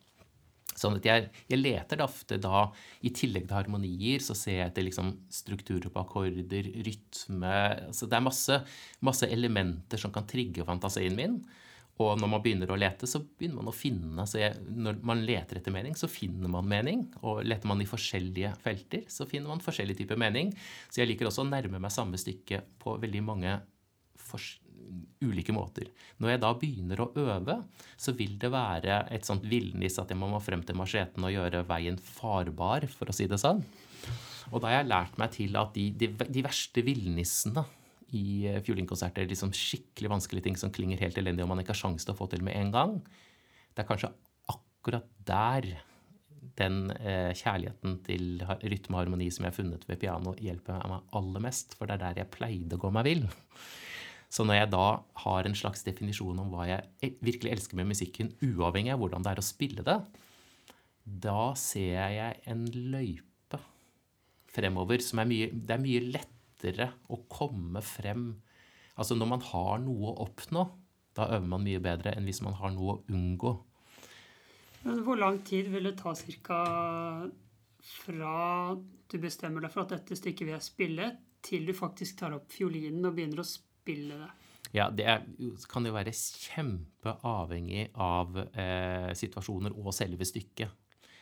Sånn 0.79 0.97
at 0.99 1.07
jeg, 1.07 1.29
jeg 1.51 1.61
leter 1.61 2.03
ofte 2.05 2.39
da, 2.41 2.67
i 3.05 3.11
tillegg 3.15 3.47
til 3.49 3.59
harmonier, 3.59 4.23
så 4.23 4.35
ser 4.37 4.61
jeg 4.61 4.71
etter 4.71 4.87
liksom 4.87 5.13
strukturer 5.33 5.91
på 5.91 6.03
akkorder, 6.03 6.69
rytme 6.87 7.55
altså 7.89 8.07
Det 8.09 8.17
er 8.17 8.25
masse, 8.25 8.61
masse 9.05 9.27
elementer 9.29 10.01
som 10.01 10.13
kan 10.15 10.27
trigge 10.29 10.67
fantasien 10.67 11.17
min. 11.17 11.41
Og 11.99 12.13
når 12.15 12.29
man 12.31 12.43
begynner 12.43 12.69
å 12.71 12.77
lete, 12.79 13.07
så 13.11 13.19
begynner 13.19 13.59
man 13.59 13.71
å 13.71 13.75
finne 13.75 14.23
så 14.29 14.39
jeg, 14.39 14.55
Når 14.71 15.01
man 15.03 15.23
leter 15.27 15.59
etter 15.59 15.73
mening, 15.75 15.97
så 15.99 16.07
finner 16.07 16.51
man 16.51 16.67
mening. 16.67 17.03
Og 17.27 17.41
leter 17.43 17.67
man 17.67 17.83
i 17.83 17.89
forskjellige 17.89 18.53
felter, 18.63 19.03
så 19.11 19.27
finner 19.27 19.51
man 19.51 19.63
forskjellig 19.63 19.97
type 19.99 20.15
mening. 20.19 20.53
Så 20.87 21.01
jeg 21.01 21.11
liker 21.11 21.27
også 21.27 21.43
å 21.43 21.49
nærme 21.49 21.81
meg 21.81 21.91
samme 21.91 22.19
stykke 22.19 22.63
på 22.79 22.95
veldig 23.03 23.25
mange 23.27 23.57
ulike 25.23 25.53
måter. 25.55 25.89
Når 26.19 26.33
jeg 26.33 26.41
da 26.43 26.51
begynner 26.61 27.01
å 27.03 27.09
øve, 27.19 27.57
så 27.99 28.13
vil 28.17 28.37
det 28.41 28.51
være 28.53 29.01
et 29.13 29.27
sånt 29.27 29.45
villnis 29.49 29.99
at 30.01 30.11
jeg 30.11 30.19
må 30.19 30.31
frem 30.43 30.63
til 30.65 30.79
macheten 30.79 31.25
og 31.25 31.33
gjøre 31.33 31.65
veien 31.69 31.99
farbar, 31.99 32.87
for 32.91 33.11
å 33.11 33.15
si 33.15 33.27
det 33.29 33.41
sånn. 33.41 33.63
Og 34.49 34.61
da 34.61 34.71
har 34.71 34.79
jeg 34.79 34.89
lært 34.89 35.19
meg 35.21 35.33
til 35.35 35.59
at 35.59 35.75
de, 35.75 35.89
de, 35.93 36.09
de 36.09 36.45
verste 36.45 36.83
villnissene 36.85 37.65
i 38.17 38.47
eh, 38.49 38.61
fiolinkonserter. 38.65 39.27
Liksom 39.29 39.53
skikkelig 39.55 40.13
vanskelige 40.15 40.47
ting 40.47 40.57
som 40.59 40.73
klinger 40.73 41.01
helt 41.03 41.19
elendig, 41.21 41.45
og 41.45 41.51
man 41.51 41.61
ikke 41.63 41.75
har 41.75 41.83
sjanse 41.83 42.07
til 42.07 42.15
å 42.15 42.19
få 42.19 42.29
til 42.31 42.43
med 42.45 42.57
en 42.57 42.73
gang. 42.73 42.95
Det 43.75 43.83
er 43.83 43.89
kanskje 43.89 44.11
akkurat 44.49 45.05
der 45.27 45.69
den 46.59 46.89
eh, 46.97 47.31
kjærligheten 47.37 47.99
til 48.07 48.41
rytme 48.43 48.95
og 48.97 49.01
harmoni 49.03 49.29
som 49.31 49.45
jeg 49.45 49.53
har 49.53 49.59
funnet 49.59 49.85
ved 49.87 50.01
piano, 50.01 50.33
hjelper 50.39 50.81
meg 50.91 51.13
aller 51.19 51.45
mest. 51.45 51.75
For 51.77 51.87
det 51.87 51.97
er 51.97 52.05
der 52.07 52.23
jeg 52.23 52.33
pleide 52.33 52.79
å 52.79 52.81
gå 52.81 52.91
meg 52.95 53.07
vill. 53.07 53.27
Så 54.29 54.45
når 54.45 54.59
jeg 54.59 54.71
da 54.75 54.87
har 55.23 55.47
en 55.47 55.57
slags 55.57 55.81
definisjon 55.85 56.37
om 56.41 56.51
hva 56.53 56.67
jeg 56.69 57.15
virkelig 57.25 57.55
elsker 57.55 57.79
med 57.79 57.89
musikken, 57.89 58.29
uavhengig 58.45 58.93
av 58.93 59.01
hvordan 59.01 59.25
det 59.25 59.31
er 59.31 59.41
å 59.41 59.45
spille 59.45 59.85
det, 59.85 59.97
da 61.09 61.53
ser 61.57 62.13
jeg 62.13 62.41
en 62.51 62.67
løype 62.69 63.57
fremover 64.53 65.01
som 65.01 65.21
er 65.23 65.29
mye 65.29 65.47
Det 65.53 65.73
er 65.73 65.81
mye 65.81 66.03
lettere 66.13 66.91
å 67.09 67.21
komme 67.31 67.81
frem 67.85 68.29
Altså 68.99 69.15
når 69.15 69.29
man 69.31 69.43
har 69.47 69.77
noe 69.79 70.09
å 70.11 70.25
oppnå, 70.25 70.65
da 71.15 71.29
øver 71.37 71.45
man 71.47 71.63
mye 71.63 71.79
bedre 71.79 72.11
enn 72.17 72.25
hvis 72.27 72.41
man 72.43 72.57
har 72.59 72.73
noe 72.75 72.97
å 72.97 73.15
unngå. 73.15 73.53
Men 74.83 74.99
hvor 75.05 75.15
lang 75.19 75.37
tid 75.47 75.69
vil 75.71 75.87
det 75.87 75.93
ta 76.01 76.11
ca. 76.43 76.59
fra 77.79 78.33
du 78.75 79.15
bestemmer 79.23 79.63
deg 79.63 79.71
for 79.71 79.85
at 79.85 79.95
dette 79.95 80.17
stykket 80.19 80.43
vil 80.43 80.55
jeg 80.57 80.67
spille, 80.67 81.07
til 81.39 81.63
du 81.63 81.71
faktisk 81.71 82.19
tar 82.19 82.35
opp 82.35 82.51
fiolinen 82.51 83.07
og 83.07 83.15
begynner 83.15 83.39
å 83.39 83.47
spille 83.47 83.68
det? 84.21 84.29
Ja, 84.75 84.89
det 84.93 85.05
er, 85.09 85.23
kan 85.69 85.87
jo 85.87 85.95
være 85.95 86.13
kjempeavhengig 86.13 87.87
av 87.97 88.37
eh, 88.53 89.09
situasjoner 89.17 89.73
og 89.73 89.95
selve 89.97 90.27
stykket. 90.27 90.75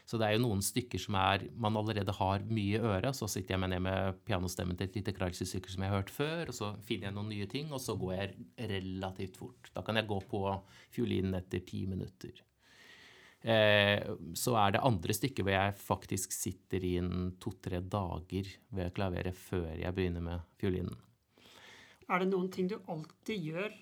Så 0.08 0.16
det 0.20 0.28
er 0.28 0.38
jo 0.38 0.44
noen 0.46 0.62
stykker 0.64 1.02
som 1.04 1.18
er, 1.20 1.50
man 1.60 1.76
allerede 1.76 2.14
har 2.16 2.44
mye 2.48 2.78
i 2.78 2.80
øret. 2.80 3.16
Så 3.16 3.28
sitter 3.32 3.56
jeg 3.56 3.62
med 3.64 3.74
ned 3.74 3.84
med 3.84 4.20
pianostemmen 4.28 4.78
til 4.80 4.88
et 4.88 4.96
lite 4.96 5.14
Kreutzer-stykke 5.16 5.72
som 5.74 5.84
jeg 5.84 5.92
har 5.92 6.00
hørt 6.00 6.14
før, 6.16 6.44
og 6.48 6.56
så 6.56 6.70
finner 6.88 7.10
jeg 7.10 7.18
noen 7.18 7.32
nye 7.34 7.48
ting, 7.52 7.74
og 7.76 7.84
så 7.84 7.98
går 8.00 8.14
jeg 8.16 8.70
relativt 8.72 9.40
fort. 9.40 9.72
Da 9.76 9.84
kan 9.84 10.00
jeg 10.00 10.08
gå 10.08 10.22
på 10.32 10.44
fiolinen 10.96 11.36
etter 11.42 11.64
ti 11.68 11.84
minutter. 11.92 12.40
Eh, 13.48 14.00
så 14.36 14.56
er 14.60 14.74
det 14.76 14.86
andre 14.88 15.16
stykker 15.16 15.46
hvor 15.46 15.54
jeg 15.54 15.76
faktisk 15.82 16.34
sitter 16.36 16.88
i 16.88 16.96
to-tre 17.44 17.84
dager 17.84 18.50
ved 18.80 18.96
klaveret 18.96 19.36
før 19.38 19.74
jeg 19.76 19.96
begynner 19.96 20.24
med 20.24 20.56
fiolinen. 20.60 20.96
Er 22.08 22.24
det 22.24 22.32
noen 22.32 22.50
ting 22.54 22.70
du 22.72 22.78
alltid 22.88 23.50
gjør 23.52 23.78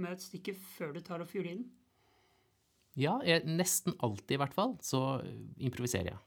med 0.00 0.14
et 0.14 0.24
stykke 0.24 0.56
før 0.56 0.94
du 0.96 1.00
tar 1.04 1.24
opp 1.24 1.32
fiolinen? 1.32 1.68
Ja, 2.98 3.18
jeg, 3.24 3.44
nesten 3.48 3.96
alltid 4.04 4.36
i 4.36 4.42
hvert 4.42 4.56
fall, 4.56 4.76
så 4.84 5.22
improviserer 5.60 6.12
jeg. 6.12 6.20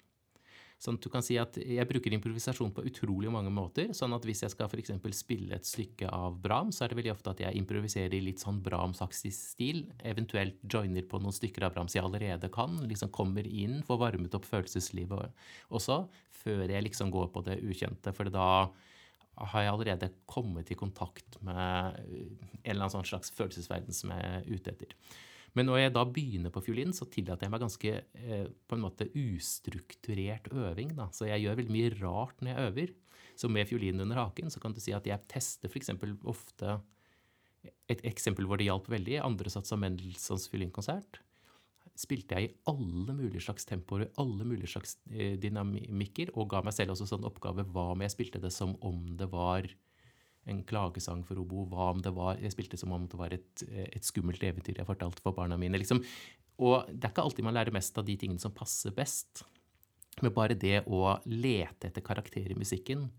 Sånn 0.81 0.97
at 0.99 1.05
du 1.05 1.09
kan 1.09 1.23
si 1.23 1.37
at 1.39 1.55
Jeg 1.55 1.87
bruker 1.87 2.13
improvisasjon 2.13 2.73
på 2.75 2.83
utrolig 2.89 3.29
mange 3.31 3.51
måter. 3.53 3.93
sånn 3.95 4.13
at 4.13 4.25
Hvis 4.27 4.43
jeg 4.43 4.51
skal 4.51 4.69
for 4.69 5.11
spille 5.15 5.55
et 5.55 5.65
stykke 5.65 6.09
av 6.11 6.35
Brahms, 6.41 6.77
så 6.77 6.85
er 6.85 6.89
det 6.89 6.97
veldig 6.99 7.13
ofte 7.13 7.31
at 7.31 7.39
jeg 7.39 7.55
improviserer 7.55 8.13
i 8.13 8.21
litt 8.21 8.43
sånn 8.43 8.61
Brahms-aktig 8.61 9.31
stil. 9.33 9.85
Eventuelt 10.03 10.59
joiner 10.67 11.03
på 11.07 11.21
noen 11.21 11.33
stykker 11.33 11.63
av 11.63 11.73
Brahms 11.73 11.95
jeg 11.95 12.03
allerede 12.03 12.51
kan. 12.51 12.75
liksom 12.87 13.09
Kommer 13.09 13.47
inn, 13.47 13.81
får 13.83 13.97
varmet 13.97 14.35
opp 14.35 14.45
følelseslivet 14.45 15.31
også, 15.69 16.09
før 16.43 16.67
jeg 16.67 16.83
liksom 16.83 17.09
går 17.09 17.31
på 17.31 17.45
det 17.45 17.61
ukjente. 17.63 18.13
For 18.13 18.29
da 18.29 18.69
har 19.35 19.63
jeg 19.63 19.71
allerede 19.73 20.11
kommet 20.29 20.71
i 20.71 20.77
kontakt 20.79 21.37
med 21.43 21.99
en 21.99 22.71
eller 22.71 22.85
annen 22.85 22.93
sånn 22.93 23.07
slags 23.07 23.33
følelsesverden 23.35 23.95
som 23.95 24.13
jeg 24.15 24.27
er 24.29 24.45
ute 24.47 24.71
etter. 24.71 24.93
Men 25.55 25.69
når 25.69 25.79
jeg 25.79 25.93
da 25.95 26.03
begynner 26.07 26.51
på 26.51 26.63
fiolin, 26.65 26.91
så 26.95 27.07
tillater 27.07 27.47
jeg 27.47 27.53
meg 27.53 27.63
ganske 27.63 27.91
eh, 27.95 28.47
på 28.67 28.75
en 28.75 28.83
måte 28.83 29.07
ustrukturert 29.15 30.49
øving. 30.51 30.91
Da. 30.97 31.07
Så 31.15 31.29
jeg 31.29 31.45
gjør 31.45 31.61
veldig 31.61 31.75
mye 31.75 31.93
rart 32.01 32.43
når 32.43 32.51
jeg 32.51 32.71
øver. 32.71 32.95
Så 33.39 33.51
med 33.51 33.67
fiolinen 33.69 34.03
under 34.03 34.19
haken 34.19 34.51
så 34.51 34.59
kan 34.63 34.75
du 34.75 34.81
si 34.83 34.95
at 34.95 35.07
jeg 35.07 35.27
tester 35.31 35.71
f.eks. 35.71 35.93
ofte 36.27 36.79
Et 37.91 38.03
eksempel 38.07 38.47
hvor 38.47 38.59
det 38.59 38.67
hjalp 38.67 38.89
veldig, 38.91 39.19
andre 39.23 39.51
av 39.55 39.79
Mendelssohns 39.79 40.49
fiolinkonsert. 40.51 41.21
Spilte 41.95 42.35
jeg 42.35 42.49
i 42.49 42.53
alle 42.67 43.15
mulige 43.15 43.43
slags 43.45 43.67
tempoer, 43.67 44.09
alle 44.19 44.47
mulige 44.47 44.71
slags 44.73 44.97
eh, 45.11 45.37
dynamikker, 45.39 46.33
og 46.35 46.49
ga 46.51 46.61
meg 46.65 46.75
selv 46.75 46.95
også 46.95 47.07
sånn 47.13 47.27
oppgave 47.27 47.63
hva 47.71 47.91
om 47.93 48.03
jeg 48.03 48.13
spilte 48.13 48.41
det 48.43 48.51
som 48.53 48.75
om 48.83 49.01
det 49.19 49.29
var 49.31 49.69
en 50.45 50.61
klagesang 50.67 51.23
for 51.25 51.39
obo. 51.41 51.63
Hva 51.71 51.89
om 51.95 52.01
det 52.05 52.13
var 52.13 52.37
Jeg 52.41 52.53
spilte 52.53 52.77
som 52.77 52.93
om 52.93 53.07
det 53.09 53.17
var 53.17 53.33
et, 53.33 53.63
et 53.65 54.05
skummelt 54.05 54.43
eventyr 54.45 54.77
jeg 54.77 54.87
fortalte 54.87 55.23
for 55.23 55.33
barna 55.33 55.57
mine. 55.57 55.79
liksom. 55.81 56.03
Og 56.61 56.85
det 56.91 57.07
er 57.07 57.13
ikke 57.15 57.25
alltid 57.25 57.47
man 57.47 57.55
lærer 57.57 57.73
mest 57.73 57.97
av 57.97 58.05
de 58.05 58.15
tingene 58.19 58.39
som 58.39 58.53
passer 58.53 58.93
best. 58.95 59.43
Men 60.21 60.35
bare 60.35 60.55
det 60.55 60.83
å 60.85 61.17
lete 61.25 61.89
etter 61.89 62.05
karakter 62.05 62.51
i 62.51 62.59
musikken 62.59 63.09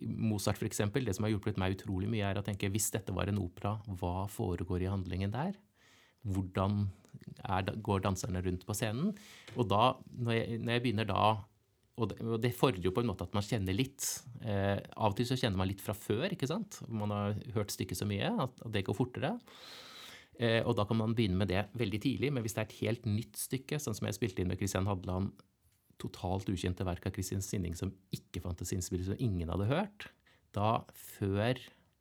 Mozart, 0.00 0.58
for 0.58 0.68
eksempel, 0.68 1.04
det 1.04 1.16
som 1.16 1.26
har 1.26 1.32
hjulpet 1.32 1.58
meg 1.58 1.74
utrolig 1.74 2.08
mye, 2.10 2.22
er 2.26 2.38
å 2.38 2.44
tenke 2.46 2.70
hvis 2.70 2.90
dette 2.94 3.14
var 3.16 3.30
en 3.30 3.40
opera, 3.42 3.74
hva 4.00 4.28
foregår 4.30 4.84
i 4.84 4.90
handlingen 4.90 5.32
der? 5.34 5.56
Hvordan 6.26 6.82
er, 7.44 7.70
går 7.80 8.02
danserne 8.04 8.42
rundt 8.44 8.66
på 8.68 8.76
scenen? 8.76 9.14
Og 9.56 9.68
da, 9.70 9.94
når 10.18 10.36
jeg, 10.36 10.60
når 10.64 10.76
jeg 10.76 10.84
begynner 10.86 11.08
da 11.08 11.22
og 12.00 12.40
det, 12.40 12.54
fordrer 12.56 12.86
jo 12.86 12.94
på 12.96 13.02
en 13.02 13.10
måte 13.10 13.26
at 13.26 13.34
man 13.36 13.44
kjenner 13.44 13.76
litt. 13.76 14.06
Eh, 14.40 14.78
av 14.96 15.12
og 15.12 15.18
til 15.18 15.26
så 15.28 15.36
kjenner 15.36 15.60
man 15.60 15.68
litt 15.68 15.82
fra 15.84 15.92
før, 15.92 16.30
ikke 16.32 16.48
sant? 16.48 16.78
Man 16.88 17.12
har 17.12 17.34
hørt 17.52 17.74
stykket 17.74 17.98
så 17.98 18.08
mye 18.08 18.30
at 18.46 18.62
det 18.72 18.86
går 18.86 18.96
fortere. 18.96 19.34
Eh, 20.40 20.62
og 20.64 20.78
da 20.78 20.86
kan 20.88 20.96
man 20.96 21.12
begynne 21.16 21.36
med 21.42 21.50
det 21.52 21.66
veldig 21.76 22.00
tidlig. 22.00 22.30
Men 22.32 22.44
hvis 22.44 22.56
det 22.56 22.62
er 22.62 22.70
et 22.70 22.78
helt 22.80 23.08
nytt 23.10 23.36
stykke, 23.36 23.80
sånn 23.82 23.96
som 23.98 24.08
jeg 24.08 24.16
spilte 24.16 24.40
inn 24.40 24.48
med 24.48 24.60
Christian 24.62 24.88
Hadland, 24.88 25.34
totalt 26.00 26.48
ukjente 26.48 26.86
verk 26.88 27.04
av 27.10 27.12
Kristin 27.12 27.44
Sinning 27.44 27.76
som 27.76 27.92
ikke 28.16 28.40
fantes 28.46 28.72
innspill, 28.72 29.04
som 29.04 29.20
ingen 29.20 29.52
hadde 29.52 29.68
hørt, 29.68 30.08
da 30.56 30.80
før 30.96 31.60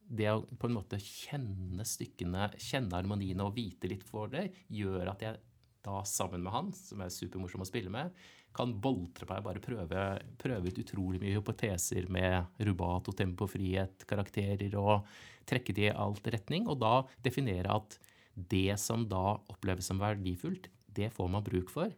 det 0.09 0.29
å 0.31 0.41
på 0.41 0.69
en 0.69 0.75
måte 0.79 0.97
kjenne 1.01 1.85
stykkene, 1.85 2.49
kjenne 2.57 2.97
harmoniene 2.97 3.45
og 3.45 3.55
vite 3.57 3.89
litt 3.91 4.05
for 4.07 4.31
det, 4.33 4.49
gjør 4.73 5.13
at 5.13 5.23
jeg 5.25 5.39
da 5.85 6.01
sammen 6.07 6.43
med 6.43 6.53
han, 6.53 6.73
som 6.75 7.03
er 7.03 7.13
supermorsom 7.13 7.63
å 7.63 7.67
spille 7.69 7.93
med, 7.93 8.11
kan 8.55 8.73
boltre 8.81 9.27
på 9.29 9.37
og 9.37 9.45
bare 9.45 9.61
prøve, 9.63 10.03
prøve, 10.41 10.71
ut 10.71 10.81
utrolig 10.81 11.21
mye 11.21 11.37
hypoteser 11.37 12.09
med 12.11 12.63
rubato, 12.65 13.13
tempofrihet, 13.15 14.07
karakterer, 14.09 14.73
og 14.79 15.05
trekke 15.49 15.75
det 15.77 15.89
i 15.91 15.93
alt 15.93 16.25
retning. 16.33 16.65
Og 16.67 16.79
da 16.81 17.03
definere 17.23 17.77
at 17.77 17.99
det 18.33 18.73
som 18.81 19.05
da 19.09 19.37
oppleves 19.51 19.89
som 19.89 20.01
verdifullt, 20.01 20.69
det 20.89 21.11
får 21.13 21.29
man 21.31 21.45
bruk 21.45 21.69
for. 21.71 21.93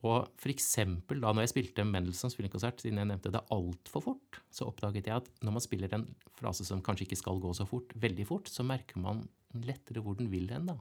Og 0.00 0.30
for 0.40 0.48
eksempel 0.52 1.20
da 1.20 1.32
når 1.34 1.44
jeg 1.44 1.52
spilte 1.52 1.84
Mendelssohns 1.84 2.36
filmkonsert, 2.38 2.80
siden 2.80 3.02
jeg 3.02 3.10
nevnte 3.10 3.32
det 3.34 3.42
altfor 3.52 4.04
fort, 4.06 4.40
så 4.48 4.68
oppdaget 4.70 5.10
jeg 5.10 5.20
at 5.20 5.28
når 5.44 5.56
man 5.56 5.64
spiller 5.64 5.92
en 5.96 6.06
frase 6.38 6.64
som 6.64 6.80
kanskje 6.84 7.04
ikke 7.08 7.20
skal 7.20 7.42
gå 7.42 7.52
så 7.56 7.66
fort, 7.68 7.92
veldig 8.00 8.26
fort, 8.28 8.48
så 8.48 8.64
merker 8.64 9.00
man 9.02 9.26
lettere 9.66 10.00
hvor 10.04 10.16
den 10.16 10.30
vil 10.32 10.48
hen. 10.52 10.70
da. 10.72 10.78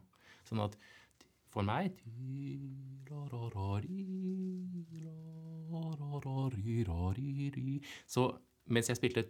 Sånn 0.48 0.64
at 0.64 0.78
for 1.50 1.66
meg 1.66 1.98
Så 8.08 8.30
mens 8.70 8.90
jeg 8.90 9.00
spilte 9.00 9.26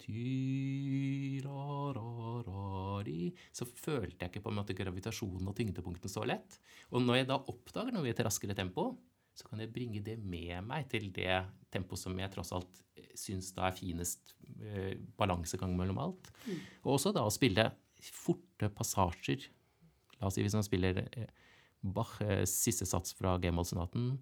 så 3.56 3.66
følte 3.66 4.26
jeg 4.26 4.30
ikke 4.30 4.44
på 4.44 4.52
en 4.52 4.60
måte 4.60 4.76
gravitasjonen 4.76 5.48
og 5.48 5.56
tyngdepunktene 5.58 6.12
så 6.12 6.26
lett. 6.28 6.60
Og 6.92 7.02
når 7.04 7.22
jeg 7.22 7.30
da 7.32 7.40
oppdager 7.40 7.96
noe 7.96 8.08
i 8.08 8.12
et 8.12 8.22
raskere 8.26 8.58
tempo, 8.58 8.92
så 9.40 9.48
kan 9.48 9.62
jeg 9.64 9.72
bringe 9.72 10.02
det 10.04 10.18
med 10.20 10.66
meg 10.68 10.90
til 10.92 11.08
det 11.16 11.32
tempoet 11.72 12.02
som 12.02 12.18
jeg 12.20 12.32
tross 12.34 12.52
alt 12.58 12.82
syns 13.18 13.54
da 13.56 13.68
er 13.70 13.78
finest 13.78 14.34
eh, 14.60 14.98
balansegang 15.20 15.76
mellom 15.78 16.02
alt. 16.04 16.32
Mm. 16.46 16.60
Og 16.84 16.96
også 16.98 17.14
da 17.16 17.24
å 17.26 17.34
spille 17.34 17.70
forte 18.00 18.70
passasjer. 18.76 19.48
La 20.20 20.28
oss 20.28 20.36
si 20.38 20.44
hvis 20.44 20.58
man 20.58 20.68
spiller 20.68 21.04
eh, 21.08 21.30
Bach, 21.80 22.18
eh, 22.20 22.44
siste 22.44 22.84
sats 22.84 23.14
fra 23.16 23.38
G-mollsonaten 23.40 24.18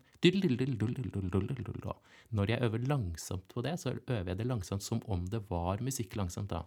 Når 2.37 2.51
jeg 2.51 2.67
øver 2.67 2.83
langsomt 2.85 3.47
på 3.49 3.63
det, 3.65 3.79
så 3.81 3.95
øver 3.95 4.29
jeg 4.29 4.37
det 4.37 4.45
langsomt 4.45 4.85
som 4.85 5.01
om 5.09 5.23
det 5.25 5.41
var 5.49 5.81
musikk 5.81 6.19
langsomt, 6.19 6.53
da. 6.53 6.65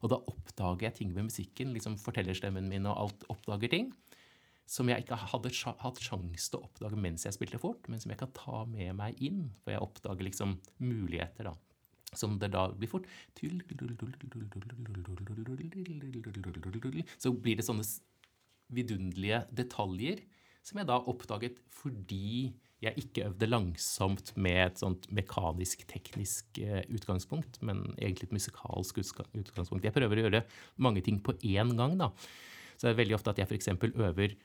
Og 0.00 0.10
da 0.10 0.18
oppdager 0.18 0.88
jeg 0.88 0.94
ting 0.98 1.14
ved 1.14 1.28
musikken, 1.28 1.72
liksom 1.76 1.94
fortellerstemmen 2.02 2.66
min 2.72 2.88
og 2.90 2.98
alt 3.04 3.28
oppdager 3.32 3.70
ting 3.72 3.92
som 4.66 4.88
jeg 4.90 5.04
ikke 5.04 5.14
hadde 5.30 5.52
hatt 5.78 6.00
sjanse 6.02 6.50
til 6.50 6.58
å 6.58 6.66
oppdage 6.66 6.98
mens 6.98 7.22
jeg 7.22 7.36
spilte 7.36 7.60
fort, 7.62 7.86
men 7.86 8.02
som 8.02 8.10
jeg 8.10 8.18
kan 8.18 8.32
ta 8.34 8.64
med 8.66 8.96
meg 8.98 9.20
inn. 9.22 9.44
For 9.62 9.70
jeg 9.70 9.84
oppdager 9.84 10.26
liksom 10.26 10.56
muligheter, 10.82 11.52
da 11.52 11.54
som 12.16 12.38
det 12.40 12.50
da 12.54 12.66
blir 12.72 12.90
fort 12.90 13.06
Så 17.18 17.32
blir 17.32 17.58
det 17.58 17.66
sånne 17.66 17.86
vidunderlige 18.76 19.42
detaljer 19.54 20.22
som 20.66 20.80
jeg 20.80 20.88
da 20.88 20.96
oppdaget 21.12 21.60
fordi 21.70 22.54
jeg 22.86 23.02
ikke 23.02 23.24
øvde 23.28 23.48
langsomt 23.48 24.32
med 24.40 24.58
et 24.64 24.82
sånt 24.82 25.06
mekanisk, 25.14 25.84
teknisk 25.90 26.60
eh, 26.62 26.82
utgangspunkt, 26.94 27.60
men 27.66 27.82
egentlig 27.96 28.28
et 28.28 28.36
musikalsk 28.36 29.00
utgangspunkt. 29.02 29.84
Jeg 29.86 29.94
prøver 29.96 30.20
å 30.20 30.26
gjøre 30.26 30.44
mange 30.82 31.02
ting 31.04 31.20
på 31.24 31.36
én 31.46 31.74
gang. 31.78 31.96
da. 32.00 32.12
Så 32.76 32.86
det 32.86 32.94
er 32.94 33.00
veldig 33.02 33.16
ofte 33.18 33.32
at 33.32 33.40
jeg 33.40 33.48
f.eks. 33.50 33.72
øver 33.94 34.36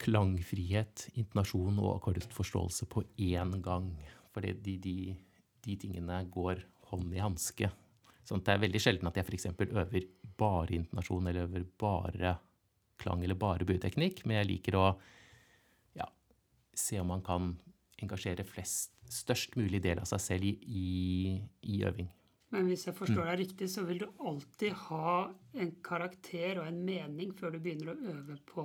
klangfrihet, 0.00 1.10
intonasjon 1.20 1.80
og 1.82 1.98
akkordforståelse 1.98 2.88
på 2.90 3.04
én 3.20 3.58
gang. 3.64 3.92
For 4.32 4.46
de, 4.46 4.76
de, 4.80 4.96
de 5.66 5.78
tingene 5.80 6.22
går 6.32 6.62
hånd 6.90 7.14
i 7.14 7.22
hanske. 7.22 7.70
Sånn 8.26 8.42
det 8.46 8.54
er 8.54 8.62
veldig 8.62 8.80
sjelden 8.82 9.10
at 9.10 9.18
jeg 9.18 9.26
f.eks. 9.26 9.50
øver 9.66 10.06
bare 10.40 10.78
intonasjon 10.78 11.26
eller 11.26 11.48
øver 11.48 11.66
bare 11.80 12.36
klang 13.00 13.24
eller 13.24 13.38
bare 13.40 13.66
bueteknikk, 13.68 14.24
men 14.26 14.40
jeg 14.40 14.50
liker 14.50 14.76
å 14.76 14.86
se 16.80 17.00
om 17.02 17.12
man 17.12 17.24
kan 17.26 17.52
engasjere 18.00 18.46
flest, 18.48 18.94
størst 19.10 19.56
mulig 19.60 19.82
del 19.84 20.00
av 20.00 20.08
seg 20.08 20.22
selv 20.24 20.48
i, 20.48 21.36
i, 21.62 21.80
øving. 21.86 22.08
Men 22.50 22.66
hvis 22.66 22.88
jeg 22.88 22.96
forstår 22.96 23.28
deg 23.28 23.42
riktig, 23.44 23.68
så 23.70 23.84
vil 23.86 24.02
du 24.02 24.06
alltid 24.26 24.74
ha 24.88 25.16
en 25.60 25.74
karakter 25.86 26.62
og 26.62 26.66
en 26.66 26.80
mening 26.86 27.34
før 27.36 27.54
du 27.54 27.60
begynner 27.62 27.92
å 27.92 28.14
øve 28.14 28.38
på 28.48 28.64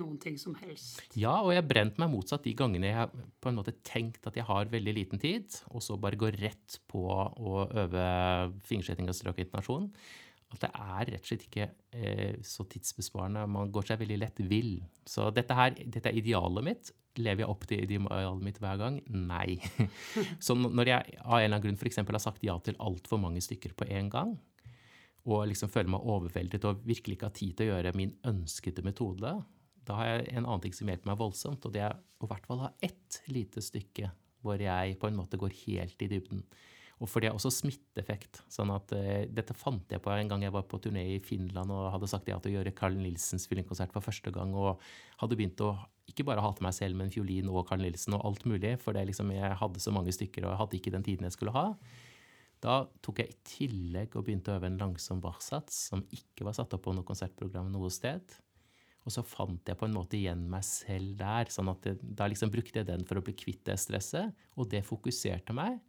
noen 0.00 0.18
ting 0.20 0.36
som 0.40 0.54
helst. 0.60 1.00
Ja, 1.18 1.38
og 1.40 1.52
jeg 1.54 1.62
har 1.62 1.68
brent 1.70 2.00
meg 2.00 2.10
motsatt 2.12 2.44
de 2.44 2.52
gangene 2.56 2.90
jeg 2.90 2.98
har 2.98 3.12
på 3.12 3.50
en 3.50 3.58
måte 3.58 3.76
tenkt 3.86 4.26
at 4.28 4.36
jeg 4.36 4.46
har 4.48 4.72
veldig 4.72 4.94
liten 4.96 5.22
tid, 5.22 5.48
og 5.70 5.84
så 5.84 5.96
bare 6.00 6.18
går 6.20 6.36
rett 6.42 6.80
på 6.90 7.04
å 7.08 7.64
øve 7.84 8.04
fingersetting 8.68 9.08
og 9.08 9.16
strøk 9.16 9.40
intonasjon. 9.44 9.88
At 10.50 10.64
det 10.64 10.70
er 10.74 11.10
rett 11.12 11.22
og 11.22 11.28
slett 11.30 11.44
ikke 11.46 11.66
eh, 11.94 12.38
så 12.46 12.66
tidsbesparende. 12.66 13.44
Man 13.50 13.70
går 13.70 13.86
seg 13.86 14.00
veldig 14.00 14.18
lett 14.18 14.40
vill. 14.50 14.80
Så 15.06 15.28
dette 15.34 15.54
her, 15.54 15.76
dette 15.78 16.10
er 16.10 16.18
idealet 16.18 16.66
mitt. 16.66 16.90
Lever 17.20 17.44
jeg 17.44 17.52
opp 17.52 17.66
til 17.70 17.84
idealet 17.84 18.42
mitt 18.42 18.58
hver 18.62 18.80
gang? 18.80 18.98
Nei. 19.14 19.60
så 20.44 20.56
når 20.58 20.90
jeg 20.90 21.18
av 21.22 21.38
en 21.38 21.44
eller 21.44 21.54
annen 21.54 21.64
grunn 21.68 21.78
f.eks. 21.78 22.02
har 22.02 22.22
sagt 22.22 22.46
ja 22.46 22.58
til 22.66 22.78
altfor 22.82 23.22
mange 23.22 23.42
stykker 23.44 23.76
på 23.78 23.86
en 23.94 24.10
gang, 24.10 24.34
og 25.28 25.46
liksom 25.50 25.70
føler 25.70 25.92
meg 25.92 26.06
overveldet 26.08 26.64
og 26.66 26.82
virkelig 26.88 27.18
ikke 27.18 27.28
har 27.28 27.36
tid 27.36 27.56
til 27.56 27.68
å 27.68 27.74
gjøre 27.74 27.96
min 27.98 28.14
ønskede 28.26 28.84
metode, 28.86 29.34
da 29.86 29.98
har 29.98 30.10
jeg 30.10 30.26
en 30.32 30.46
annen 30.46 30.64
ting 30.64 30.74
som 30.76 30.90
hjelper 30.90 31.10
meg 31.10 31.20
voldsomt, 31.20 31.66
og 31.66 31.74
det 31.74 31.84
er 31.86 31.94
å 31.94 32.26
i 32.26 32.30
hvert 32.30 32.48
fall 32.48 32.64
ha 32.64 32.72
ett 32.84 33.20
lite 33.32 33.62
stykke 33.64 34.10
hvor 34.44 34.60
jeg 34.62 34.96
på 35.00 35.08
en 35.08 35.18
måte 35.18 35.38
går 35.40 35.52
helt 35.66 36.04
i 36.04 36.08
dybden. 36.08 36.44
Og 37.00 37.08
for 37.08 37.22
det 37.22 37.30
er 37.30 37.36
også 37.36 37.52
smitteeffekt. 37.54 38.42
sånn 38.52 38.72
at 38.74 38.92
uh, 38.92 39.24
Dette 39.32 39.56
fant 39.56 39.88
jeg 39.88 40.02
på 40.04 40.12
en 40.12 40.28
gang 40.28 40.44
jeg 40.44 40.52
var 40.52 40.66
på 40.68 40.80
turné 40.84 41.06
i 41.14 41.22
Finland 41.24 41.72
og 41.72 41.88
hadde 41.94 42.10
sagt 42.12 42.28
ja 42.28 42.36
til 42.38 42.52
å 42.52 42.58
gjøre 42.58 42.74
Carl 42.76 42.98
Nilsens 42.98 43.48
fiolinkonsert 43.48 43.94
for 43.94 44.04
første 44.04 44.32
gang. 44.34 44.52
Og 44.52 44.82
hadde 45.22 45.38
begynt 45.40 45.64
å 45.64 45.72
ikke 46.10 46.26
bare 46.28 46.44
hate 46.44 46.64
meg 46.64 46.76
selv, 46.76 46.98
men 46.98 47.12
fiolin 47.12 47.48
og 47.48 47.64
Carl 47.70 47.80
Nilsen 47.80 48.18
og 48.18 48.26
alt 48.28 48.44
mulig. 48.50 48.74
For 48.82 48.96
liksom, 48.96 49.32
jeg 49.32 49.58
hadde 49.62 49.82
så 49.82 49.94
mange 49.94 50.12
stykker 50.12 50.44
og 50.44 50.52
jeg 50.52 50.62
hadde 50.64 50.80
ikke 50.80 50.94
den 50.98 51.06
tiden 51.06 51.28
jeg 51.28 51.38
skulle 51.38 51.56
ha. 51.56 51.66
Da 52.60 52.82
tok 53.00 53.22
jeg 53.22 53.32
i 53.32 53.40
tillegg 53.48 54.16
og 54.18 54.26
begynte 54.26 54.52
å 54.52 54.58
øve 54.58 54.68
en 54.68 54.78
langsom 54.80 55.22
barsats 55.24 55.86
som 55.88 56.04
ikke 56.12 56.44
var 56.44 56.56
satt 56.58 56.74
opp 56.76 56.84
på 56.84 56.92
noe 56.92 57.08
konsertprogram 57.08 57.70
noe 57.72 57.88
sted. 57.94 58.36
Og 59.08 59.14
så 59.14 59.24
fant 59.24 59.64
jeg 59.64 59.78
på 59.80 59.86
en 59.88 59.96
måte 59.96 60.18
igjen 60.18 60.42
meg 60.52 60.66
selv 60.66 61.16
der. 61.22 61.48
sånn 61.48 61.70
at 61.72 61.86
jeg, 61.88 61.96
Da 62.02 62.28
liksom 62.28 62.52
brukte 62.52 62.82
jeg 62.82 62.90
den 62.90 63.06
for 63.08 63.16
å 63.16 63.24
bli 63.24 63.32
kvitt 63.32 63.64
det 63.64 63.78
stresset, 63.80 64.34
og 64.56 64.68
det 64.68 64.84
fokuserte 64.84 65.56
meg. 65.56 65.80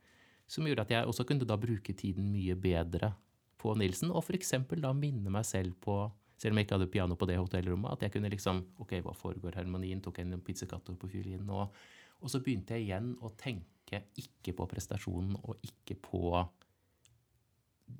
Som 0.51 0.67
gjorde 0.67 0.83
at 0.83 0.91
jeg 0.91 1.07
også 1.07 1.25
kunne 1.27 1.47
da 1.47 1.55
bruke 1.59 1.95
tiden 1.95 2.27
mye 2.33 2.57
bedre 2.59 3.13
på 3.61 3.75
Nilsen. 3.79 4.11
Og 4.11 4.25
f.eks. 4.25 4.55
da 4.83 4.93
minne 4.97 5.31
meg 5.31 5.47
selv 5.47 5.77
på, 5.83 5.95
selv 6.41 6.53
om 6.53 6.59
jeg 6.59 6.67
ikke 6.67 6.79
hadde 6.79 6.91
piano 6.91 7.15
på 7.15 7.29
det 7.29 7.39
hotellrommet, 7.39 7.93
at 7.95 8.07
jeg 8.07 8.15
kunne 8.17 8.31
liksom 8.33 8.65
Ok, 8.83 8.97
hva 9.05 9.15
foregår 9.15 9.59
harmonien? 9.61 10.01
Tok 10.03 10.19
jeg 10.19 10.27
en 10.27 10.43
pizzicato 10.43 10.95
på 10.99 11.11
fiolinen? 11.11 11.49
Og, 11.55 11.71
og 12.19 12.33
så 12.33 12.41
begynte 12.43 12.75
jeg 12.75 12.89
igjen 12.89 13.13
å 13.21 13.31
tenke 13.39 14.03
ikke 14.19 14.55
på 14.55 14.67
prestasjonen 14.71 15.37
og 15.41 15.63
ikke 15.67 15.97
på 15.99 16.21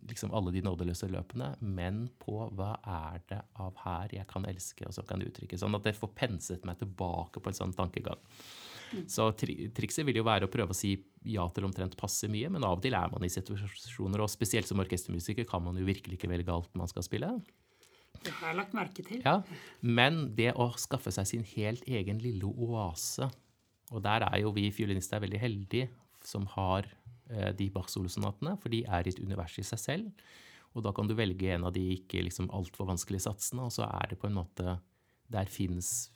liksom 0.07 0.31
alle 0.35 0.53
de 0.55 0.61
nådeløse 0.63 1.09
løpene, 1.11 1.53
men 1.59 2.05
på 2.21 2.37
hva 2.55 2.73
er 2.87 3.23
det 3.29 3.39
av 3.59 3.79
her 3.83 4.13
jeg 4.15 4.27
kan 4.29 4.45
elske, 4.47 4.85
og 4.87 4.95
så 4.95 5.03
kan 5.07 5.23
uttrykke. 5.23 5.59
Sånn 5.59 5.75
at 5.77 5.87
det 5.87 5.97
får 5.97 6.13
penset 6.17 6.67
meg 6.67 6.79
tilbake 6.79 7.41
på 7.43 7.51
en 7.51 7.57
sånn 7.57 7.75
tankegang. 7.75 8.19
Så 9.09 9.29
tri 9.37 9.69
trikset 9.75 10.05
vil 10.07 10.19
jo 10.19 10.27
være 10.27 10.47
å 10.47 10.51
prøve 10.51 10.75
å 10.75 10.77
si 10.77 10.95
ja 11.31 11.45
til 11.53 11.67
omtrent 11.67 11.97
passe 11.99 12.29
mye, 12.31 12.49
men 12.51 12.65
av 12.65 12.79
og 12.79 12.83
til 12.83 12.95
er 12.97 13.11
man 13.13 13.25
i 13.25 13.31
situasjoner, 13.31 14.23
og 14.23 14.31
spesielt 14.31 14.69
som 14.69 14.81
orkestermusiker 14.83 15.47
kan 15.49 15.63
man 15.65 15.77
jo 15.79 15.87
virkelig 15.87 16.17
ikke 16.17 16.31
velge 16.31 16.53
alt 16.53 16.71
man 16.79 16.89
skal 16.91 17.05
spille. 17.05 17.29
Det 18.21 18.33
har 18.37 18.51
jeg 18.51 18.59
lagt 18.59 18.75
merke 18.77 19.05
til. 19.05 19.21
Ja, 19.25 19.39
Men 19.81 20.35
det 20.37 20.51
å 20.59 20.69
skaffe 20.81 21.13
seg 21.13 21.29
sin 21.29 21.47
helt 21.55 21.87
egen 21.89 22.19
lille 22.21 22.49
oase, 22.49 23.31
og 23.91 24.03
der 24.05 24.27
er 24.27 24.41
jo 24.43 24.53
vi 24.55 24.69
fiolinister 24.73 25.21
veldig 25.23 25.41
heldige 25.41 25.89
som 26.25 26.45
har 26.53 26.85
eh, 27.31 27.51
de 27.57 27.67
Bach-solosonatene, 27.73 28.55
for 28.61 28.73
de 28.73 28.83
er 28.85 29.07
i 29.07 29.13
et 29.13 29.21
univers 29.23 29.57
i 29.59 29.65
seg 29.67 29.81
selv. 29.81 30.25
Og 30.71 30.85
da 30.85 30.93
kan 30.95 31.09
du 31.09 31.15
velge 31.17 31.49
en 31.51 31.65
av 31.67 31.73
de 31.75 31.83
ikke 31.97 32.23
liksom 32.23 32.51
altfor 32.55 32.87
vanskelige 32.87 33.25
satsene, 33.25 33.65
og 33.67 33.73
så 33.75 33.87
er 33.89 34.13
det 34.13 34.21
på 34.21 34.29
en 34.29 34.37
måte 34.39 34.79
Der 35.31 35.47
fins 35.47 36.11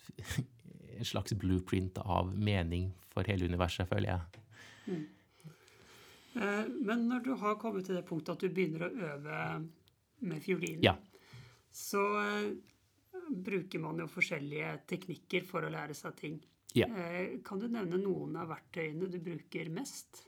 en 0.98 1.08
slags 1.08 1.36
blueprint 1.40 1.98
av 2.04 2.32
mening 2.34 2.92
for 3.12 3.28
hele 3.30 3.48
universet, 3.50 3.88
føler 3.90 4.12
jeg. 4.12 4.44
Mm. 4.86 5.04
Eh, 6.36 6.64
men 6.88 7.08
når 7.10 7.26
du 7.26 7.34
har 7.40 7.60
kommet 7.62 7.88
til 7.88 7.98
det 7.98 8.06
punktet 8.08 8.36
at 8.36 8.44
du 8.44 8.54
begynner 8.54 8.88
å 8.88 9.12
øve 9.12 9.42
med 10.26 10.44
fiolin, 10.44 10.82
ja. 10.84 10.96
så 11.72 12.04
eh, 12.22 12.52
bruker 13.46 13.82
man 13.84 14.04
jo 14.04 14.10
forskjellige 14.12 14.76
teknikker 14.90 15.48
for 15.48 15.66
å 15.66 15.72
lære 15.74 15.96
seg 15.98 16.20
ting. 16.20 16.38
Ja. 16.76 16.90
Eh, 16.92 17.40
kan 17.46 17.62
du 17.62 17.70
nevne 17.72 18.00
noen 18.02 18.36
av 18.40 18.52
verktøyene 18.52 19.08
du 19.12 19.20
bruker 19.24 19.72
mest? 19.74 20.26